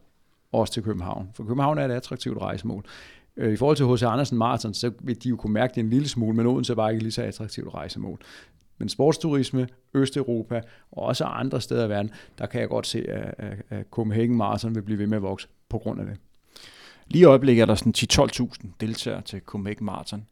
også 0.51 0.73
til 0.73 0.83
København. 0.83 1.29
For 1.33 1.43
København 1.43 1.77
er 1.77 1.85
et 1.85 1.91
attraktivt 1.91 2.37
rejsemål. 2.37 2.85
Øh, 3.37 3.53
I 3.53 3.55
forhold 3.55 3.77
til 3.77 3.85
H.C. 3.85 4.03
Andersen 4.03 4.37
Marathon, 4.37 4.73
så 4.73 4.91
vil 4.99 5.23
de 5.23 5.29
jo 5.29 5.35
kunne 5.35 5.53
mærke 5.53 5.75
det 5.75 5.81
en 5.81 5.89
lille 5.89 6.07
smule, 6.07 6.35
men 6.35 6.45
Odense 6.45 6.75
bare 6.75 6.91
ikke 6.91 7.03
lige 7.03 7.11
så 7.11 7.23
attraktivt 7.23 7.73
rejsemål. 7.73 8.19
Men 8.77 8.89
sportsturisme, 8.89 9.67
Østeuropa 9.93 10.61
og 10.91 11.03
også 11.03 11.23
andre 11.23 11.61
steder 11.61 11.85
i 11.85 11.89
verden, 11.89 12.11
der 12.37 12.45
kan 12.45 12.61
jeg 12.61 12.69
godt 12.69 12.87
se, 12.87 13.09
at, 13.09 13.63
at 13.69 13.85
Copenhagen 13.91 14.35
Marathon 14.35 14.75
vil 14.75 14.81
blive 14.81 14.99
ved 14.99 15.07
med 15.07 15.17
at 15.17 15.23
vokse. 15.23 15.47
på 15.69 15.77
grund 15.77 15.99
af 15.99 16.05
det. 16.05 16.17
Lige 17.07 17.21
i 17.21 17.25
øjeblikket 17.25 17.61
er 17.61 17.65
der 17.65 17.75
sådan 17.75 17.93
10-12.000 17.97 18.67
deltagere 18.81 19.21
til 19.21 19.41
Copenhagen 19.41 19.85
Marathon. 19.85 20.25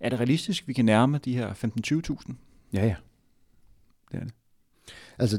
Er 0.00 0.08
det 0.08 0.18
realistisk, 0.18 0.68
vi 0.68 0.72
kan 0.72 0.84
nærme 0.84 1.18
de 1.18 1.36
her 1.36 1.52
15-20.000? 1.52 2.32
Ja, 2.72 2.84
ja. 2.86 2.94
Det 4.12 4.20
er 4.20 4.24
det. 4.24 4.32
Altså, 5.18 5.38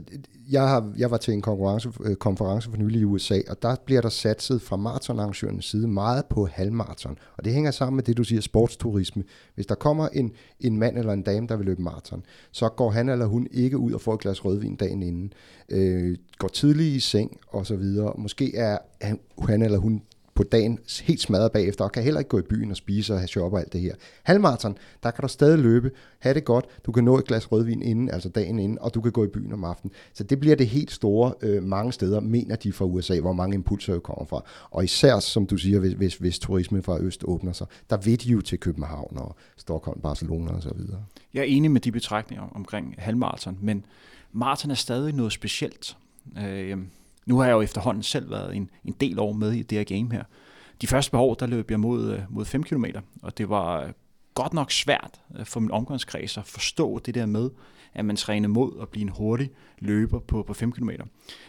jeg, 0.49 0.68
har, 0.68 0.94
jeg 0.98 1.12
var 1.12 1.18
til 1.18 1.34
en 1.34 1.41
konkurrence, 1.41 1.90
øh, 2.04 2.16
konference 2.16 2.70
for 2.70 2.78
nylig 2.78 3.02
i 3.02 3.04
USA, 3.04 3.40
og 3.49 3.62
der 3.62 3.76
bliver 3.86 4.02
der 4.02 4.10
satset 4.10 4.62
fra 4.62 4.76
maratonarrangørens 4.76 5.66
side 5.66 5.88
meget 5.88 6.26
på 6.26 6.45
halvmaraton. 6.45 7.18
Og 7.38 7.45
det 7.45 7.54
hænger 7.54 7.72
sammen 7.72 7.95
med 7.95 8.04
det, 8.04 8.18
du 8.18 8.24
siger, 8.24 8.41
sportsturisme. 8.41 9.24
Hvis 9.56 9.66
der 9.66 9.76
kommer 9.76 10.08
en, 10.08 10.32
en 10.60 10.78
mand 10.78 10.98
eller 10.98 11.14
en 11.14 11.22
dame, 11.22 11.48
der 11.48 11.56
vil 11.56 11.66
løbe 11.66 11.82
maraton, 11.82 12.24
så 12.52 12.70
går 12.70 12.90
han 12.90 13.10
eller 13.10 13.26
hun 13.26 13.48
ikke 13.52 13.78
ud 13.78 13.91
og 13.91 14.02
får 14.02 14.14
et 14.14 14.20
glas 14.20 14.45
rødvin 14.45 14.76
dagen 14.76 15.04
inden. 15.04 15.34
Øh, 15.70 16.18
går 16.38 16.48
tidligt 16.48 16.95
i 16.95 16.99
seng 16.99 17.38
og 17.48 17.66
så 17.66 17.76
videre. 17.76 18.14
Måske 18.18 18.56
er 18.56 18.78
han 19.02 19.62
eller 19.62 19.78
hun 19.78 20.02
på 20.38 20.43
dagen 20.43 20.80
helt 21.03 21.22
smadret 21.22 21.51
bagefter, 21.51 21.84
og 21.84 21.91
kan 21.91 22.03
heller 22.03 22.19
ikke 22.19 22.30
gå 22.30 22.39
i 22.39 22.41
byen 22.41 22.72
og 22.72 22.77
spise 22.77 23.14
og 23.14 23.19
have 23.19 23.27
shop 23.27 23.53
og 23.53 23.59
alt 23.59 23.73
det 23.73 23.81
her. 23.81 23.95
Halvmarathon, 24.23 24.77
der 25.03 25.11
kan 25.11 25.22
du 25.22 25.27
stadig 25.27 25.59
løbe, 25.59 25.91
have 26.19 26.34
det 26.34 26.45
godt, 26.45 26.65
du 26.85 26.91
kan 26.91 27.03
nå 27.03 27.18
et 27.18 27.26
glas 27.26 27.51
rødvin 27.51 27.81
inden, 27.81 28.09
altså 28.09 28.30
dagen 28.30 28.59
inden, 28.59 28.80
og 28.80 28.93
du 28.93 29.01
kan 29.01 29.11
gå 29.11 29.23
i 29.23 29.27
byen 29.27 29.53
om 29.53 29.64
aftenen. 29.64 29.91
Så 30.14 30.23
det 30.23 30.39
bliver 30.39 30.55
det 30.55 30.68
helt 30.68 30.91
store 30.91 31.34
øh, 31.41 31.64
mange 31.64 31.93
steder, 31.93 32.19
mener 32.19 32.55
de 32.55 32.73
fra 32.73 32.85
USA, 32.85 33.19
hvor 33.19 33.34
mange 33.34 33.55
impulser 33.55 33.93
jo 33.93 33.99
kommer 33.99 34.26
fra. 34.26 34.43
Og 34.72 34.84
især, 34.84 35.19
som 35.19 35.45
du 35.45 35.57
siger, 35.57 35.80
hvis, 35.80 35.93
hvis, 35.93 36.15
hvis 36.15 36.39
turisme 36.39 36.84
fra 36.84 36.99
øst 36.99 37.23
åbner 37.23 37.51
sig, 37.51 37.68
der 37.89 37.97
vil 37.97 38.23
de 38.23 38.30
jo 38.30 38.41
til 38.41 38.59
København 38.59 39.18
og 39.18 39.35
Stockholm, 39.57 40.01
Barcelona 40.01 40.51
og 40.51 40.64
så 40.64 40.73
videre. 40.76 41.03
Jeg 41.34 41.39
er 41.39 41.45
enig 41.45 41.72
med 41.72 41.81
de 41.81 41.91
betragtninger 41.91 42.49
omkring 42.55 42.95
halvmarathon, 42.97 43.57
men 43.61 43.85
maraton 44.31 44.72
er 44.72 44.76
stadig 44.76 45.14
noget 45.14 45.34
specielt. 45.34 45.97
Øh, 46.43 46.77
nu 47.28 47.38
har 47.38 47.45
jeg 47.45 47.54
jo 47.54 47.62
efterhånden 47.62 48.04
selv 48.04 48.32
været 48.32 48.56
en, 48.56 48.70
en 48.86 48.95
del 48.99 49.20
år 49.20 49.32
med 49.32 49.52
i 49.52 49.64
det 49.64 49.78
her 49.78 49.98
game 49.98 50.12
her. 50.12 50.24
De 50.82 50.88
første 50.88 51.12
par 51.12 51.20
år, 51.20 51.34
der 51.34 51.48
løb 51.48 51.72
jeg 51.72 51.80
mod, 51.80 52.12
øh, 52.12 52.20
mod 52.30 52.45
5 52.45 52.64
km, 52.64 52.86
og 53.22 53.38
det 53.38 53.49
var 53.49 53.91
godt 54.34 54.54
nok 54.54 54.72
svært 54.72 55.22
øh, 55.40 55.45
for 55.45 55.60
min 55.60 55.72
omgangskreds 55.72 56.38
at 56.38 56.45
forstå 56.45 56.99
det 56.99 57.16
der 57.16 57.26
med, 57.26 57.49
at 57.93 58.05
man 58.05 58.15
træner 58.15 58.47
mod 58.47 58.72
at 58.81 58.89
blive 58.89 59.01
en 59.01 59.09
hurtig 59.09 59.49
løber 59.80 60.19
på, 60.19 60.43
på 60.43 60.53
5 60.53 60.72
km. 60.72 60.89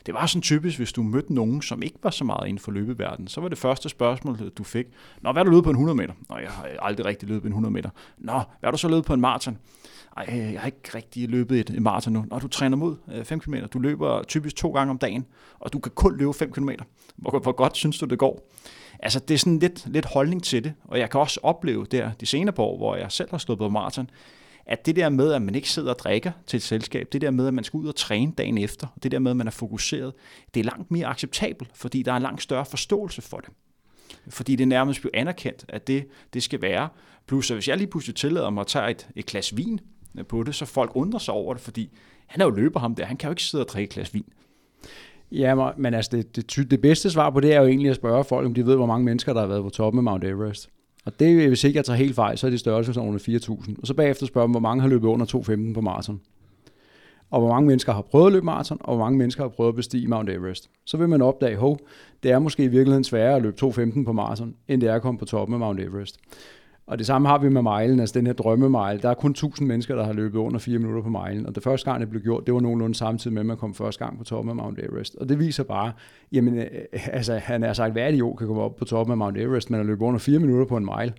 Det 0.07 0.15
var 0.15 0.27
sådan 0.27 0.43
typisk, 0.43 0.77
hvis 0.77 0.93
du 0.93 1.03
mødte 1.03 1.35
nogen, 1.35 1.63
som 1.63 1.83
ikke 1.83 1.99
var 2.03 2.11
så 2.11 2.25
meget 2.25 2.49
inden 2.49 2.59
for 2.59 2.73
løbeverdenen, 2.73 3.29
så 3.29 3.41
var 3.41 3.49
det 3.49 3.59
første 3.59 3.89
spørgsmål, 3.89 4.53
du 4.59 4.65
fik, 4.65 4.87
Nå, 5.21 5.33
hvad 5.33 5.41
har 5.41 5.45
du 5.45 5.51
løbet 5.51 5.65
på 5.65 5.71
en 5.71 5.77
100 5.77 5.97
meter? 5.97 6.15
Nå, 6.29 6.37
jeg 6.37 6.51
har 6.51 6.69
aldrig 6.79 7.07
rigtig 7.07 7.29
løbet 7.29 7.43
på 7.43 7.47
en 7.47 7.53
100 7.53 7.73
meter. 7.73 7.91
Nå, 8.19 8.33
hvad 8.33 8.43
har 8.65 8.71
du 8.71 8.79
så 8.79 8.89
løbet 8.89 9.05
på 9.05 9.15
en 9.15 9.21
maraton? 9.21 9.59
Ej, 10.17 10.27
øh, 10.29 10.53
jeg 10.53 10.61
har 10.61 10.67
ikke 10.67 10.91
rigtig 10.95 11.29
løbet 11.29 11.61
et, 11.61 11.71
et 11.71 11.83
maraton 11.83 12.13
nu. 12.13 12.25
Når 12.31 12.39
du 12.39 12.49
træner 12.49 12.77
mod 12.77 12.97
øh, 13.13 13.25
5 13.25 13.41
km, 13.41 13.55
du 13.73 13.79
løber 13.79 14.23
typisk 14.23 14.57
to 14.57 14.71
gange 14.71 14.91
om 14.91 14.99
dagen, 14.99 15.27
og 15.59 15.73
du 15.73 15.79
kan 15.79 15.93
kun 15.95 16.19
løbe 16.19 16.35
5 16.35 16.53
km. 16.53 16.71
Hvor, 17.17 17.39
hvor 17.39 17.53
godt 17.53 17.77
synes 17.77 17.99
du, 17.99 18.07
det 18.07 18.19
går? 18.19 18.51
Altså, 18.99 19.21
det 19.21 19.35
er 19.35 19.39
sådan 19.39 19.59
lidt, 19.59 19.87
lidt 19.87 20.07
holdning 20.07 20.43
til 20.43 20.65
det, 20.65 20.75
og 20.85 20.99
jeg 20.99 21.11
kan 21.11 21.21
også 21.21 21.41
opleve 21.43 21.85
der 21.85 22.11
de 22.21 22.27
senere 22.27 22.53
på 22.53 22.65
år, 22.65 22.77
hvor 22.77 22.97
jeg 22.97 23.13
selv 23.13 23.31
har 23.31 23.39
stået 23.39 23.59
på 23.59 23.69
maraton, 23.69 24.11
at 24.69 24.87
det 24.87 24.97
der 24.97 25.09
med, 25.09 25.33
at 25.33 25.43
man 25.43 25.55
ikke 25.55 25.71
sidder 25.71 25.91
og 25.91 25.99
drikker 25.99 26.33
til 26.47 26.57
et 26.57 26.63
selskab, 26.63 27.09
det 27.13 27.21
der 27.21 27.31
med, 27.31 27.47
at 27.47 27.55
man 27.55 27.65
skal 27.65 27.79
ud 27.79 27.89
og 27.89 27.97
træne 27.97 28.33
dagen 28.33 28.59
efter, 28.59 28.87
det 29.03 29.13
der 29.13 29.19
med, 29.19 29.31
at 29.31 29.37
man 29.37 29.47
er 29.47 29.51
fokuseret, 29.51 30.13
det 30.55 30.61
er 30.61 30.65
langt 30.65 30.91
mere 30.91 31.07
acceptabelt, 31.07 31.71
fordi 31.75 32.03
der 32.03 32.13
er 32.13 32.17
en 32.17 32.23
langt 32.23 32.43
større 32.43 32.65
forståelse 32.65 33.23
for 33.23 33.39
det. 33.39 33.51
Fordi 34.29 34.57
det 34.57 34.69
nærmest 34.69 35.01
bliver 35.01 35.13
anerkendt, 35.15 35.65
at 35.69 35.87
det, 35.87 36.07
det 36.35 36.43
skal 36.43 36.63
være. 36.63 36.89
Plus, 37.27 37.51
at 37.51 37.57
hvis 37.57 37.69
jeg 37.69 37.77
lige 37.77 37.87
pludselig 37.87 38.17
tillader 38.17 38.51
mig 38.51 38.61
at 38.61 38.67
tage 38.67 38.91
et, 38.91 39.09
et 39.17 39.27
glas 39.27 39.57
vin 39.57 39.81
øh, 40.19 40.27
på 40.27 40.43
det, 40.43 40.55
så 40.55 40.65
folk 40.65 40.91
undrer 40.95 41.19
sig 41.19 41.35
over 41.35 41.55
det, 41.55 41.63
fordi 41.63 41.99
han 42.27 42.41
er 42.41 42.45
jo 42.45 42.51
løber 42.51 42.81
ham 42.81 42.95
der, 42.95 43.05
han 43.05 43.17
kan 43.17 43.29
jo 43.29 43.33
ikke 43.33 43.43
sidde 43.43 43.65
og 43.65 43.69
drikke 43.69 43.89
et 43.89 43.95
glas 43.95 44.15
vin. 44.15 44.25
Ja, 45.33 45.71
men 45.77 45.95
altså 45.95 46.11
det, 46.13 46.37
det, 46.37 46.71
det 46.71 46.81
bedste 46.81 47.11
svar 47.11 47.31
på 47.31 47.41
det 47.41 47.55
er 47.55 47.61
jo 47.61 47.67
egentlig 47.67 47.91
at 47.91 47.97
spørge 47.97 48.25
folk, 48.25 48.47
om 48.47 48.55
de 48.55 48.67
ved, 48.67 48.77
hvor 48.77 48.87
mange 48.87 49.05
mennesker, 49.05 49.33
der 49.33 49.41
har 49.41 49.49
været 49.49 49.63
på 49.63 49.71
toppen 49.71 49.99
af 49.99 50.03
Mount 50.03 50.25
Everest. 50.25 50.71
Og 51.09 51.21
det, 51.21 51.49
hvis 51.49 51.65
ikke 51.65 51.77
jeg 51.77 51.85
tager 51.85 51.97
helt 51.97 52.15
fejl, 52.15 52.39
så 52.39 52.47
er 52.47 52.51
det 52.51 52.61
størrelse 52.61 53.01
under 53.01 53.19
4.000. 53.19 53.75
Og 53.81 53.87
så 53.87 53.95
bagefter 53.95 54.27
spørger 54.27 54.47
man, 54.47 54.53
hvor 54.53 54.61
mange 54.61 54.83
har 54.83 54.89
løbet 54.89 55.09
under 55.09 55.27
2.15 55.27 55.75
på 55.75 55.81
maraton. 55.81 56.21
Og 57.31 57.41
hvor 57.41 57.49
mange 57.49 57.67
mennesker 57.67 57.93
har 57.93 58.03
prøvet 58.03 58.27
at 58.27 58.33
løbe 58.33 58.45
maraton, 58.45 58.79
og 58.81 58.97
hvor 58.97 59.05
mange 59.05 59.19
mennesker 59.19 59.43
har 59.43 59.49
prøvet 59.49 59.69
at 59.69 59.77
bestige 59.77 60.09
Mount 60.09 60.31
Everest. 60.31 60.71
Så 60.85 60.97
vil 60.97 61.09
man 61.09 61.23
opdage, 61.23 61.57
hov, 61.57 61.79
det 62.23 62.31
er 62.31 62.39
måske 62.39 62.65
i 62.65 62.69
virkeligheden 62.69 63.05
sværere 63.05 63.37
at 63.37 63.43
løbe 63.43 63.57
2.15 63.63 64.05
på 64.05 64.13
maraton, 64.13 64.55
end 64.69 64.81
det 64.81 64.89
er 64.89 64.95
at 64.95 65.03
komme 65.03 65.19
på 65.19 65.25
toppen 65.25 65.55
af 65.55 65.61
Mount 65.61 65.81
Everest. 65.81 66.19
Og 66.89 66.99
det 66.99 67.07
samme 67.07 67.29
har 67.29 67.39
vi 67.39 67.49
med 67.49 67.63
mejlen, 67.63 68.01
altså 68.01 68.19
den 68.19 68.27
her 68.27 68.33
drømmemejl. 68.33 69.03
Der 69.03 69.11
er 69.11 69.15
kun 69.15 69.31
1000 69.31 69.69
mennesker, 69.69 69.95
der 69.95 70.05
har 70.05 70.13
løbet 70.13 70.39
under 70.39 70.59
4 70.59 70.79
minutter 70.79 71.03
på 71.03 71.09
mejlen. 71.09 71.47
Og 71.47 71.55
det 71.55 71.63
første 71.63 71.91
gang, 71.91 72.01
det 72.01 72.11
blev 72.11 72.23
gjort, 72.23 72.47
det 72.47 72.55
var 72.55 72.61
nogenlunde 72.61 72.95
samtidig 72.95 73.35
med, 73.35 73.41
at 73.41 73.47
man 73.47 73.57
kom 73.57 73.75
første 73.75 74.05
gang 74.05 74.19
på 74.19 74.25
toppen 74.25 74.51
af 74.51 74.57
Mount 74.57 74.79
Everest. 74.79 75.15
Og 75.15 75.29
det 75.29 75.39
viser 75.39 75.63
bare, 75.63 75.93
jamen, 76.33 76.59
øh, 76.59 76.67
øh, 76.93 77.09
altså, 77.13 77.35
han 77.35 77.63
har 77.63 77.73
sagt, 77.73 77.93
hvad 77.93 78.13
idiot 78.13 78.39
kan 78.39 78.47
komme 78.47 78.63
op 78.63 78.77
på 78.77 78.85
toppen 78.85 79.11
af 79.11 79.17
Mount 79.17 79.39
Everest, 79.39 79.71
men 79.71 79.81
at 79.81 79.87
løbe 79.87 80.05
under 80.05 80.19
4 80.19 80.39
minutter 80.39 80.67
på 80.67 80.77
en 80.77 80.85
mile. 80.85 81.13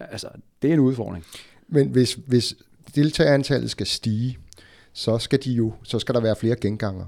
Altså, 0.00 0.28
det 0.62 0.70
er 0.70 0.74
en 0.74 0.80
udfordring. 0.80 1.24
Men 1.68 1.88
hvis, 1.88 2.18
hvis 2.26 2.54
deltagerantallet 2.94 3.70
skal 3.70 3.86
stige, 3.86 4.38
så 4.92 5.18
skal, 5.18 5.44
de 5.44 5.52
jo, 5.52 5.72
så 5.82 5.98
skal 5.98 6.14
der 6.14 6.20
være 6.20 6.36
flere 6.36 6.56
genganger 6.56 7.04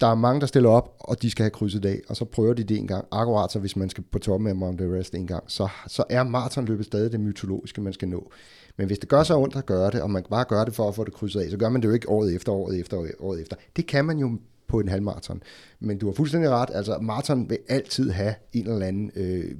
der 0.00 0.06
er 0.06 0.14
mange, 0.14 0.40
der 0.40 0.46
stiller 0.46 0.70
op, 0.70 0.96
og 0.98 1.22
de 1.22 1.30
skal 1.30 1.42
have 1.42 1.50
krydset 1.50 1.84
af, 1.84 2.00
og 2.08 2.16
så 2.16 2.24
prøver 2.24 2.54
de 2.54 2.64
det 2.64 2.78
en 2.78 2.86
gang. 2.86 3.06
Akkurat 3.10 3.52
så 3.52 3.58
hvis 3.58 3.76
man 3.76 3.90
skal 3.90 4.04
på 4.12 4.18
toppen 4.18 4.48
af 4.48 4.56
Mount 4.56 4.80
Everest 4.80 5.14
en 5.14 5.26
gang, 5.26 5.44
så, 5.46 5.68
så 5.86 6.04
er 6.08 6.22
maratonløbet 6.22 6.86
stadig 6.86 7.12
det 7.12 7.20
mytologiske, 7.20 7.80
man 7.80 7.92
skal 7.92 8.08
nå. 8.08 8.30
Men 8.76 8.86
hvis 8.86 8.98
det 8.98 9.08
gør 9.08 9.22
så 9.22 9.38
ondt 9.38 9.56
at 9.56 9.66
gøre 9.66 9.90
det, 9.90 10.02
og 10.02 10.10
man 10.10 10.24
bare 10.30 10.44
gør 10.44 10.64
det 10.64 10.74
for 10.74 10.88
at 10.88 10.94
få 10.94 11.04
det 11.04 11.14
krydset 11.14 11.40
af, 11.40 11.50
så 11.50 11.56
gør 11.56 11.68
man 11.68 11.82
det 11.82 11.88
jo 11.88 11.92
ikke 11.92 12.08
året 12.08 12.34
efter, 12.34 12.52
året 12.52 12.80
efter, 12.80 13.06
året 13.20 13.40
efter. 13.40 13.56
Det 13.76 13.86
kan 13.86 14.04
man 14.04 14.18
jo 14.18 14.38
på 14.70 14.80
en 14.80 14.88
halvmarathon. 14.88 15.42
Men 15.80 15.98
du 15.98 16.06
har 16.06 16.12
fuldstændig 16.12 16.50
ret, 16.50 16.70
altså 16.72 16.98
maraton 16.98 17.50
vil 17.50 17.58
altid 17.68 18.10
have 18.10 18.34
en 18.52 18.66
eller 18.66 18.86
anden, 18.86 19.10
øh, 19.16 19.56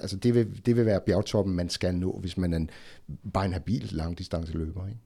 altså 0.00 0.16
det 0.16 0.34
vil, 0.34 0.66
det 0.66 0.76
vil 0.76 0.86
være 0.86 1.00
bjergtoppen, 1.06 1.54
man 1.54 1.68
skal 1.68 1.94
nå, 1.94 2.18
hvis 2.20 2.36
man 2.36 2.52
er 2.52 2.56
en, 2.56 2.70
bare 3.32 3.44
en 3.44 3.52
habil 3.52 3.88
langdistanceløber. 3.92 4.86
Ikke? 4.86 4.98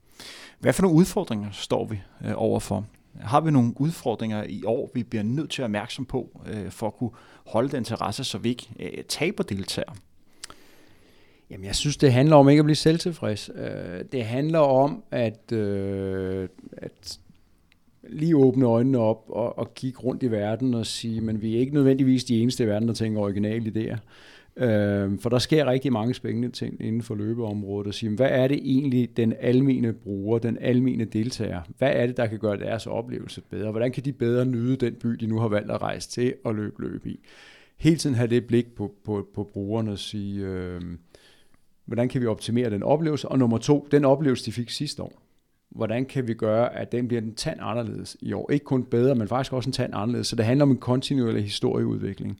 Hvad 0.59 0.73
for 0.73 0.81
nogle 0.81 0.97
udfordringer 0.97 1.49
står 1.51 1.85
vi 1.85 2.01
øh, 2.25 2.33
overfor? 2.35 2.85
Har 3.21 3.41
vi 3.41 3.51
nogle 3.51 3.73
udfordringer 3.75 4.43
i 4.43 4.63
år, 4.65 4.91
vi 4.93 5.03
bliver 5.03 5.23
nødt 5.23 5.49
til 5.49 5.61
at 5.61 5.63
være 5.63 5.67
opmærksom 5.67 6.05
på, 6.05 6.41
øh, 6.47 6.71
for 6.71 6.87
at 6.87 6.95
kunne 6.95 7.11
holde 7.45 7.69
den 7.69 7.77
interesse, 7.77 8.23
så 8.23 8.37
vi 8.37 8.49
ikke 8.49 8.67
øh, 8.79 9.03
taber 9.07 9.43
deltagere? 9.43 9.95
Jamen, 11.49 11.65
jeg 11.65 11.75
synes, 11.75 11.97
det 11.97 12.13
handler 12.13 12.35
om 12.35 12.49
ikke 12.49 12.59
at 12.59 12.65
blive 12.65 12.75
selvtilfreds. 12.75 13.49
Øh, 13.55 14.03
det 14.11 14.25
handler 14.25 14.59
om 14.59 15.03
at, 15.11 15.51
øh, 15.51 16.49
at 16.77 17.19
lige 18.09 18.37
åbne 18.37 18.65
øjnene 18.65 18.97
op 18.97 19.25
og, 19.29 19.57
og 19.57 19.73
kigge 19.73 19.99
rundt 19.99 20.23
i 20.23 20.31
verden 20.31 20.73
og 20.73 20.85
sige, 20.85 21.21
men 21.21 21.41
vi 21.41 21.55
er 21.55 21.59
ikke 21.59 21.73
nødvendigvis 21.73 22.23
de 22.23 22.41
eneste 22.41 22.63
i 22.63 22.67
verden, 22.67 22.87
der 22.87 22.93
tænker 22.93 23.21
originale 23.21 23.71
idéer. 23.75 23.97
Øh, 24.57 25.19
for 25.19 25.29
der 25.29 25.39
sker 25.39 25.65
rigtig 25.65 25.93
mange 25.93 26.13
spændende 26.13 26.49
ting 26.49 26.81
inden 26.81 27.01
for 27.01 27.15
løbeområdet, 27.15 27.87
og 27.87 27.93
sige, 27.93 28.15
hvad 28.15 28.29
er 28.31 28.47
det 28.47 28.59
egentlig, 28.63 29.17
den 29.17 29.33
almene 29.39 29.93
bruger, 29.93 30.39
den 30.39 30.57
almene 30.61 31.05
deltager, 31.05 31.61
hvad 31.77 31.91
er 31.93 32.05
det, 32.05 32.17
der 32.17 32.27
kan 32.27 32.39
gøre 32.39 32.57
deres 32.57 32.87
oplevelse 32.87 33.41
bedre? 33.41 33.71
Hvordan 33.71 33.91
kan 33.91 34.05
de 34.05 34.13
bedre 34.13 34.45
nyde 34.45 34.75
den 34.75 34.93
by, 34.93 35.09
de 35.09 35.27
nu 35.27 35.39
har 35.39 35.47
valgt 35.47 35.71
at 35.71 35.81
rejse 35.81 36.09
til 36.09 36.33
og 36.43 36.55
løbe 36.55 36.81
løb 36.81 37.05
i? 37.05 37.19
Hele 37.77 37.97
tiden 37.97 38.15
have 38.15 38.27
det 38.27 38.47
blik 38.47 38.75
på, 38.75 38.93
på, 39.05 39.27
på 39.33 39.43
brugerne 39.43 39.91
og 39.91 39.99
sige, 39.99 40.45
øh, 40.45 40.81
hvordan 41.85 42.09
kan 42.09 42.21
vi 42.21 42.25
optimere 42.25 42.69
den 42.69 42.83
oplevelse? 42.83 43.27
Og 43.27 43.39
nummer 43.39 43.57
to, 43.57 43.87
den 43.91 44.05
oplevelse, 44.05 44.45
de 44.45 44.51
fik 44.51 44.69
sidste 44.69 45.03
år. 45.03 45.21
Hvordan 45.69 46.05
kan 46.05 46.27
vi 46.27 46.33
gøre, 46.33 46.75
at 46.75 46.91
den 46.91 47.07
bliver 47.07 47.21
en 47.21 47.35
tand 47.35 47.59
anderledes 47.61 48.17
i 48.21 48.33
år? 48.33 48.51
Ikke 48.51 48.65
kun 48.65 48.83
bedre, 48.83 49.15
men 49.15 49.27
faktisk 49.27 49.53
også 49.53 49.69
en 49.69 49.73
tand 49.73 49.93
anderledes. 49.95 50.27
Så 50.27 50.35
det 50.35 50.45
handler 50.45 50.65
om 50.65 50.71
en 50.71 50.77
kontinuerlig 50.77 51.43
historieudvikling. 51.43 52.39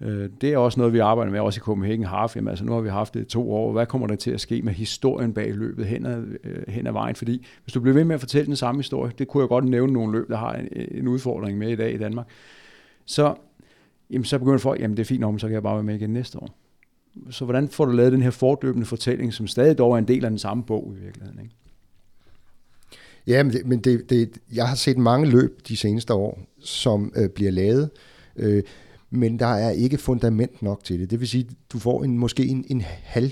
Øh, 0.00 0.30
det 0.40 0.52
er 0.52 0.58
også 0.58 0.80
noget, 0.80 0.92
vi 0.92 0.98
arbejder 0.98 1.32
med, 1.32 1.40
også 1.40 1.58
i 1.58 1.60
Copenhagen 1.60 2.04
Half. 2.04 2.36
Jamen, 2.36 2.48
altså, 2.48 2.64
nu 2.64 2.72
har 2.72 2.80
vi 2.80 2.88
haft 2.88 3.14
det 3.14 3.20
i 3.20 3.24
to 3.24 3.52
år. 3.52 3.72
Hvad 3.72 3.86
kommer 3.86 4.06
der 4.06 4.16
til 4.16 4.30
at 4.30 4.40
ske 4.40 4.62
med 4.62 4.72
historien 4.72 5.32
bag 5.32 5.54
løbet 5.54 5.86
hen 5.86 6.06
ad, 6.06 6.24
øh, 6.44 6.62
hen 6.68 6.86
ad 6.86 6.92
vejen? 6.92 7.16
Fordi 7.16 7.46
hvis 7.64 7.72
du 7.72 7.80
bliver 7.80 7.94
ved 7.94 8.04
med 8.04 8.14
at 8.14 8.20
fortælle 8.20 8.46
den 8.46 8.56
samme 8.56 8.78
historie, 8.78 9.12
det 9.18 9.28
kunne 9.28 9.40
jeg 9.40 9.48
godt 9.48 9.64
nævne 9.64 9.92
nogle 9.92 10.18
løb, 10.18 10.28
der 10.28 10.36
har 10.36 10.52
en, 10.52 10.68
en 10.90 11.08
udfordring 11.08 11.58
med 11.58 11.68
i 11.70 11.76
dag 11.76 11.94
i 11.94 11.98
Danmark, 11.98 12.26
så, 13.04 13.34
jamen, 14.10 14.24
så 14.24 14.38
begynder 14.38 14.58
folk, 14.58 14.80
jamen 14.80 14.96
det 14.96 15.02
er 15.02 15.06
fint 15.06 15.24
om, 15.24 15.38
så 15.38 15.46
kan 15.46 15.54
jeg 15.54 15.62
bare 15.62 15.74
være 15.74 15.84
med 15.84 15.94
igen 15.94 16.10
næste 16.10 16.38
år. 16.38 16.48
Så 17.30 17.44
hvordan 17.44 17.68
får 17.68 17.84
du 17.84 17.92
lavet 17.92 18.12
den 18.12 18.22
her 18.22 18.30
fortløbende 18.30 18.86
fortælling, 18.86 19.34
som 19.34 19.46
stadig 19.46 19.78
dog 19.78 19.92
er 19.92 19.98
en 19.98 20.08
del 20.08 20.24
af 20.24 20.30
den 20.30 20.38
samme 20.38 20.62
bog 20.62 20.94
i 20.96 21.04
virkeligheden? 21.04 21.40
Ikke? 21.42 21.54
Ja, 23.26 23.42
men, 23.42 23.52
det, 23.52 23.66
men 23.66 23.78
det, 23.78 24.10
det, 24.10 24.38
jeg 24.54 24.68
har 24.68 24.74
set 24.74 24.98
mange 24.98 25.26
løb 25.30 25.60
de 25.68 25.76
seneste 25.76 26.14
år, 26.14 26.40
som 26.60 27.12
øh, 27.16 27.28
bliver 27.28 27.50
lavet, 27.50 27.90
øh, 28.36 28.62
men 29.10 29.38
der 29.38 29.46
er 29.46 29.70
ikke 29.70 29.98
fundament 29.98 30.62
nok 30.62 30.84
til 30.84 31.00
det. 31.00 31.10
Det 31.10 31.20
vil 31.20 31.28
sige, 31.28 31.48
du 31.72 31.78
får 31.78 32.04
en, 32.04 32.18
måske 32.18 32.46
en, 32.46 32.64
en 32.68 32.80
halv 33.02 33.30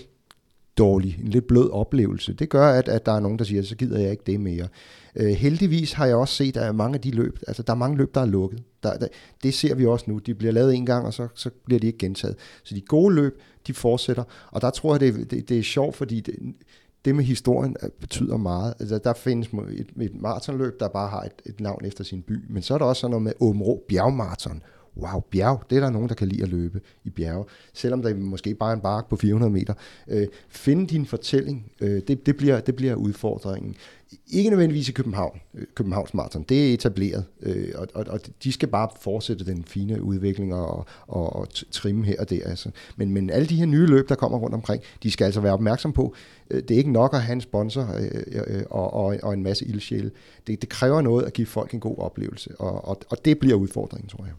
dårlig, 0.79 1.19
en 1.23 1.29
lidt 1.29 1.47
blød 1.47 1.71
oplevelse. 1.71 2.33
Det 2.33 2.49
gør, 2.49 2.69
at, 2.69 2.89
at 2.89 3.07
der 3.07 3.13
er 3.13 3.21
nogen, 3.21 3.39
der 3.39 3.45
siger, 3.45 3.63
så 3.63 3.77
gider 3.77 3.99
jeg 3.99 4.11
ikke 4.11 4.23
det 4.27 4.41
mere. 4.41 4.69
Øh, 5.17 5.29
heldigvis 5.29 5.93
har 5.93 6.07
jeg 6.07 6.17
også 6.17 6.35
set, 6.35 6.57
at 6.57 6.75
mange 6.75 6.95
af 6.95 7.01
de 7.01 7.11
løb, 7.11 7.39
altså 7.47 7.63
der 7.63 7.73
er 7.73 7.77
mange 7.77 7.97
løb, 7.97 8.15
der 8.15 8.21
er 8.21 8.27
lukket. 8.27 8.63
Der, 8.83 8.99
der, 8.99 9.09
det 9.43 9.55
ser 9.55 9.75
vi 9.75 9.87
også 9.87 10.05
nu. 10.09 10.19
De 10.19 10.35
bliver 10.35 10.53
lavet 10.53 10.75
en 10.75 10.87
gang, 10.87 11.07
og 11.07 11.15
så, 11.15 11.29
så 11.35 11.51
bliver 11.65 11.81
de 11.81 11.87
ikke 11.87 11.99
gentaget. 11.99 12.37
Så 12.65 12.75
de 12.75 12.81
gode 12.81 13.15
løb, 13.15 13.41
de 13.67 13.75
fortsætter. 13.75 14.25
Og 14.51 14.61
der 14.61 14.71
tror 14.71 14.95
jeg, 14.95 15.01
det, 15.01 15.31
det, 15.31 15.49
det 15.49 15.59
er 15.59 15.63
sjovt, 15.63 15.97
fordi 15.97 16.21
det, 16.21 16.35
det 17.05 17.15
med 17.15 17.25
historien 17.25 17.77
øh, 17.83 17.91
betyder 18.01 18.37
meget. 18.37 18.75
Altså, 18.81 18.99
der 18.99 19.13
findes 19.13 19.49
et, 19.49 19.89
et 20.01 20.21
maratonløb, 20.21 20.81
der 20.81 20.89
bare 20.89 21.09
har 21.09 21.23
et, 21.23 21.33
et 21.47 21.61
navn 21.61 21.85
efter 21.85 22.05
sin 22.05 22.23
by, 22.23 22.45
men 22.49 22.63
så 22.63 22.75
er 22.75 22.79
der 22.79 22.85
også 22.85 23.01
sådan 23.01 23.11
noget 23.11 23.23
med 23.23 23.33
Åben 23.41 23.63
Rå 23.63 23.85
Bjergmarathon 23.89 24.63
wow, 24.97 25.21
bjerg, 25.21 25.63
det 25.71 25.77
er 25.77 25.81
der 25.81 25.91
nogen, 25.91 26.09
der 26.09 26.15
kan 26.15 26.29
lide 26.29 26.43
at 26.43 26.49
løbe 26.49 26.81
i 27.05 27.11
bjerge, 27.11 27.45
selvom 27.73 28.03
der 28.03 28.15
måske 28.15 28.55
bare 28.55 28.71
er 28.71 28.75
en 28.75 28.81
bark 28.81 29.09
på 29.09 29.17
400 29.17 29.53
meter. 29.53 29.75
Øh, 30.09 30.27
finde 30.49 30.87
din 30.87 31.07
fortælling, 31.07 31.73
øh, 31.81 32.03
det, 32.09 32.27
det, 32.27 32.37
bliver, 32.37 32.61
det 32.61 32.77
bliver 32.77 32.95
udfordringen. 32.95 33.77
Ikke 34.31 34.51
nødvendigvis 34.51 34.89
i 34.89 34.93
København, 34.93 35.41
øh, 35.55 35.67
Københavns 35.75 36.15
Marathon, 36.15 36.43
det 36.43 36.71
er 36.71 36.75
etableret, 36.75 37.25
øh, 37.43 37.69
og, 37.75 37.89
og, 37.95 38.05
og 38.09 38.21
de 38.45 38.53
skal 38.53 38.69
bare 38.69 38.89
fortsætte 39.01 39.47
den 39.47 39.65
fine 39.65 40.03
udvikling 40.03 40.55
og, 40.55 40.87
og, 41.07 41.37
og 41.37 41.49
trimme 41.71 42.05
her 42.05 42.15
og 42.21 42.31
der. 42.31 42.41
Altså. 42.45 42.71
Men, 42.97 43.11
men 43.11 43.31
alle 43.31 43.47
de 43.47 43.57
her 43.57 43.67
nye 43.67 43.87
løb, 43.87 44.09
der 44.09 44.15
kommer 44.15 44.39
rundt 44.39 44.55
omkring, 44.55 44.83
de 45.03 45.11
skal 45.11 45.25
altså 45.25 45.41
være 45.41 45.53
opmærksom 45.53 45.93
på, 45.93 46.15
øh, 46.51 46.63
det 46.63 46.71
er 46.71 46.79
ikke 46.79 46.93
nok 46.93 47.15
at 47.15 47.23
have 47.23 47.33
en 47.33 47.41
sponsor 47.41 47.91
øh, 47.99 48.23
øh, 48.47 48.63
og, 48.71 48.95
og, 48.95 49.17
og 49.23 49.35
en 49.35 49.43
masse 49.43 49.65
ildsjæle. 49.65 50.11
Det, 50.47 50.61
det 50.61 50.69
kræver 50.69 51.01
noget 51.01 51.25
at 51.25 51.33
give 51.33 51.47
folk 51.47 51.75
en 51.75 51.81
god 51.81 51.99
oplevelse, 51.99 52.51
og, 52.59 52.89
og, 52.89 53.01
og 53.09 53.25
det 53.25 53.39
bliver 53.39 53.57
udfordringen, 53.57 54.09
tror 54.09 54.25
jeg. 54.25 54.33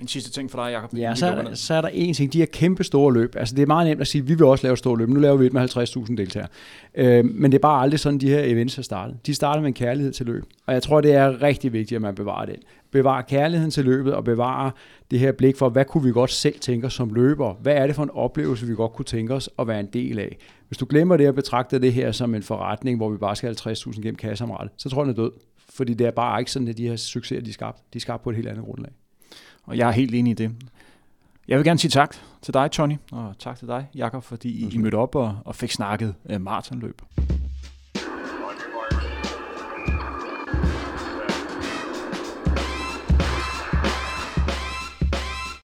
En 0.00 0.08
sidste 0.08 0.30
ting 0.30 0.50
for 0.50 0.64
dig, 0.64 0.72
Jacob. 0.72 0.94
Ja, 0.98 1.14
så 1.14 1.26
er, 1.26 1.42
der, 1.42 1.54
så 1.54 1.74
er 1.74 1.80
der 1.80 1.88
en 1.88 2.14
ting. 2.14 2.32
De 2.32 2.38
her 2.38 2.46
kæmpe 2.46 2.84
store 2.84 3.14
løb. 3.14 3.36
Altså, 3.36 3.54
det 3.54 3.62
er 3.62 3.66
meget 3.66 3.86
nemt 3.86 4.00
at 4.00 4.06
sige, 4.06 4.22
at 4.22 4.28
vi 4.28 4.34
vil 4.34 4.44
også 4.44 4.66
lave 4.66 4.72
et 4.72 4.78
stort 4.78 4.98
løb. 4.98 5.08
Nu 5.08 5.20
laver 5.20 5.36
vi 5.36 5.46
et 5.46 5.52
med 5.52 5.76
50.000 6.08 6.16
deltagere. 6.16 6.48
Øh, 6.94 7.24
men 7.24 7.52
det 7.52 7.58
er 7.58 7.62
bare 7.62 7.82
aldrig 7.82 8.00
sådan, 8.00 8.18
de 8.18 8.28
her 8.28 8.40
events 8.40 8.74
har 8.74 8.82
startet. 8.82 9.05
De 9.26 9.34
starter 9.34 9.60
med 9.60 9.68
en 9.68 9.74
kærlighed 9.74 10.12
til 10.12 10.26
løb. 10.26 10.44
Og 10.66 10.74
jeg 10.74 10.82
tror, 10.82 11.00
det 11.00 11.14
er 11.14 11.42
rigtig 11.42 11.72
vigtigt, 11.72 11.96
at 11.96 12.02
man 12.02 12.14
bevarer 12.14 12.46
den. 12.46 12.56
Bevarer 12.90 13.22
kærligheden 13.22 13.70
til 13.70 13.84
løbet, 13.84 14.14
og 14.14 14.24
bevarer 14.24 14.70
det 15.10 15.18
her 15.18 15.32
blik 15.32 15.56
for, 15.56 15.68
hvad 15.68 15.84
kunne 15.84 16.04
vi 16.04 16.12
godt 16.12 16.30
selv 16.30 16.58
tænke 16.58 16.86
os 16.86 16.94
som 16.94 17.14
løber? 17.14 17.54
Hvad 17.54 17.74
er 17.74 17.86
det 17.86 17.96
for 17.96 18.02
en 18.02 18.10
oplevelse, 18.10 18.66
vi 18.66 18.74
godt 18.74 18.92
kunne 18.92 19.04
tænke 19.04 19.34
os 19.34 19.50
at 19.58 19.68
være 19.68 19.80
en 19.80 19.88
del 19.92 20.18
af? 20.18 20.36
Hvis 20.68 20.78
du 20.78 20.86
glemmer 20.88 21.16
det 21.16 21.28
og 21.28 21.34
betragter 21.34 21.78
det 21.78 21.92
her 21.92 22.12
som 22.12 22.34
en 22.34 22.42
forretning, 22.42 22.96
hvor 22.96 23.10
vi 23.10 23.16
bare 23.16 23.36
skal 23.36 23.56
have 23.64 23.72
50.000 23.72 24.00
gennem 24.00 24.16
kasseomrettet, 24.16 24.70
så 24.76 24.88
tror 24.88 25.04
jeg, 25.04 25.14
den 25.14 25.22
er 25.22 25.28
død. 25.28 25.32
Fordi 25.68 25.94
det 25.94 26.06
er 26.06 26.10
bare 26.10 26.40
ikke 26.40 26.50
sådan, 26.50 26.68
at 26.68 26.78
de 26.78 26.88
her 26.88 26.96
succeser, 26.96 27.42
de 27.42 27.50
er 27.50 27.52
skabt. 27.52 27.78
De 27.92 27.98
er 27.98 28.00
skabt 28.00 28.22
på 28.22 28.30
et 28.30 28.36
helt 28.36 28.48
andet 28.48 28.64
grundlag. 28.64 28.92
Og 29.64 29.76
jeg 29.76 29.88
er 29.88 29.92
helt 29.92 30.14
enig 30.14 30.30
i 30.30 30.34
det. 30.34 30.50
Jeg 31.48 31.58
vil 31.58 31.64
gerne 31.64 31.78
sige 31.78 31.90
tak 31.90 32.16
til 32.42 32.54
dig, 32.54 32.70
Tony, 32.70 32.96
og 33.12 33.34
tak 33.38 33.58
til 33.58 33.68
dig, 33.68 33.86
Jakob, 33.94 34.22
fordi 34.22 34.74
I 34.74 34.78
mødte 34.78 34.94
op 34.94 35.14
og, 35.14 35.38
og 35.44 35.54
fik 35.54 35.72
snakket 35.72 36.14
uh, 36.34 36.40
maratonløb. 36.40 37.02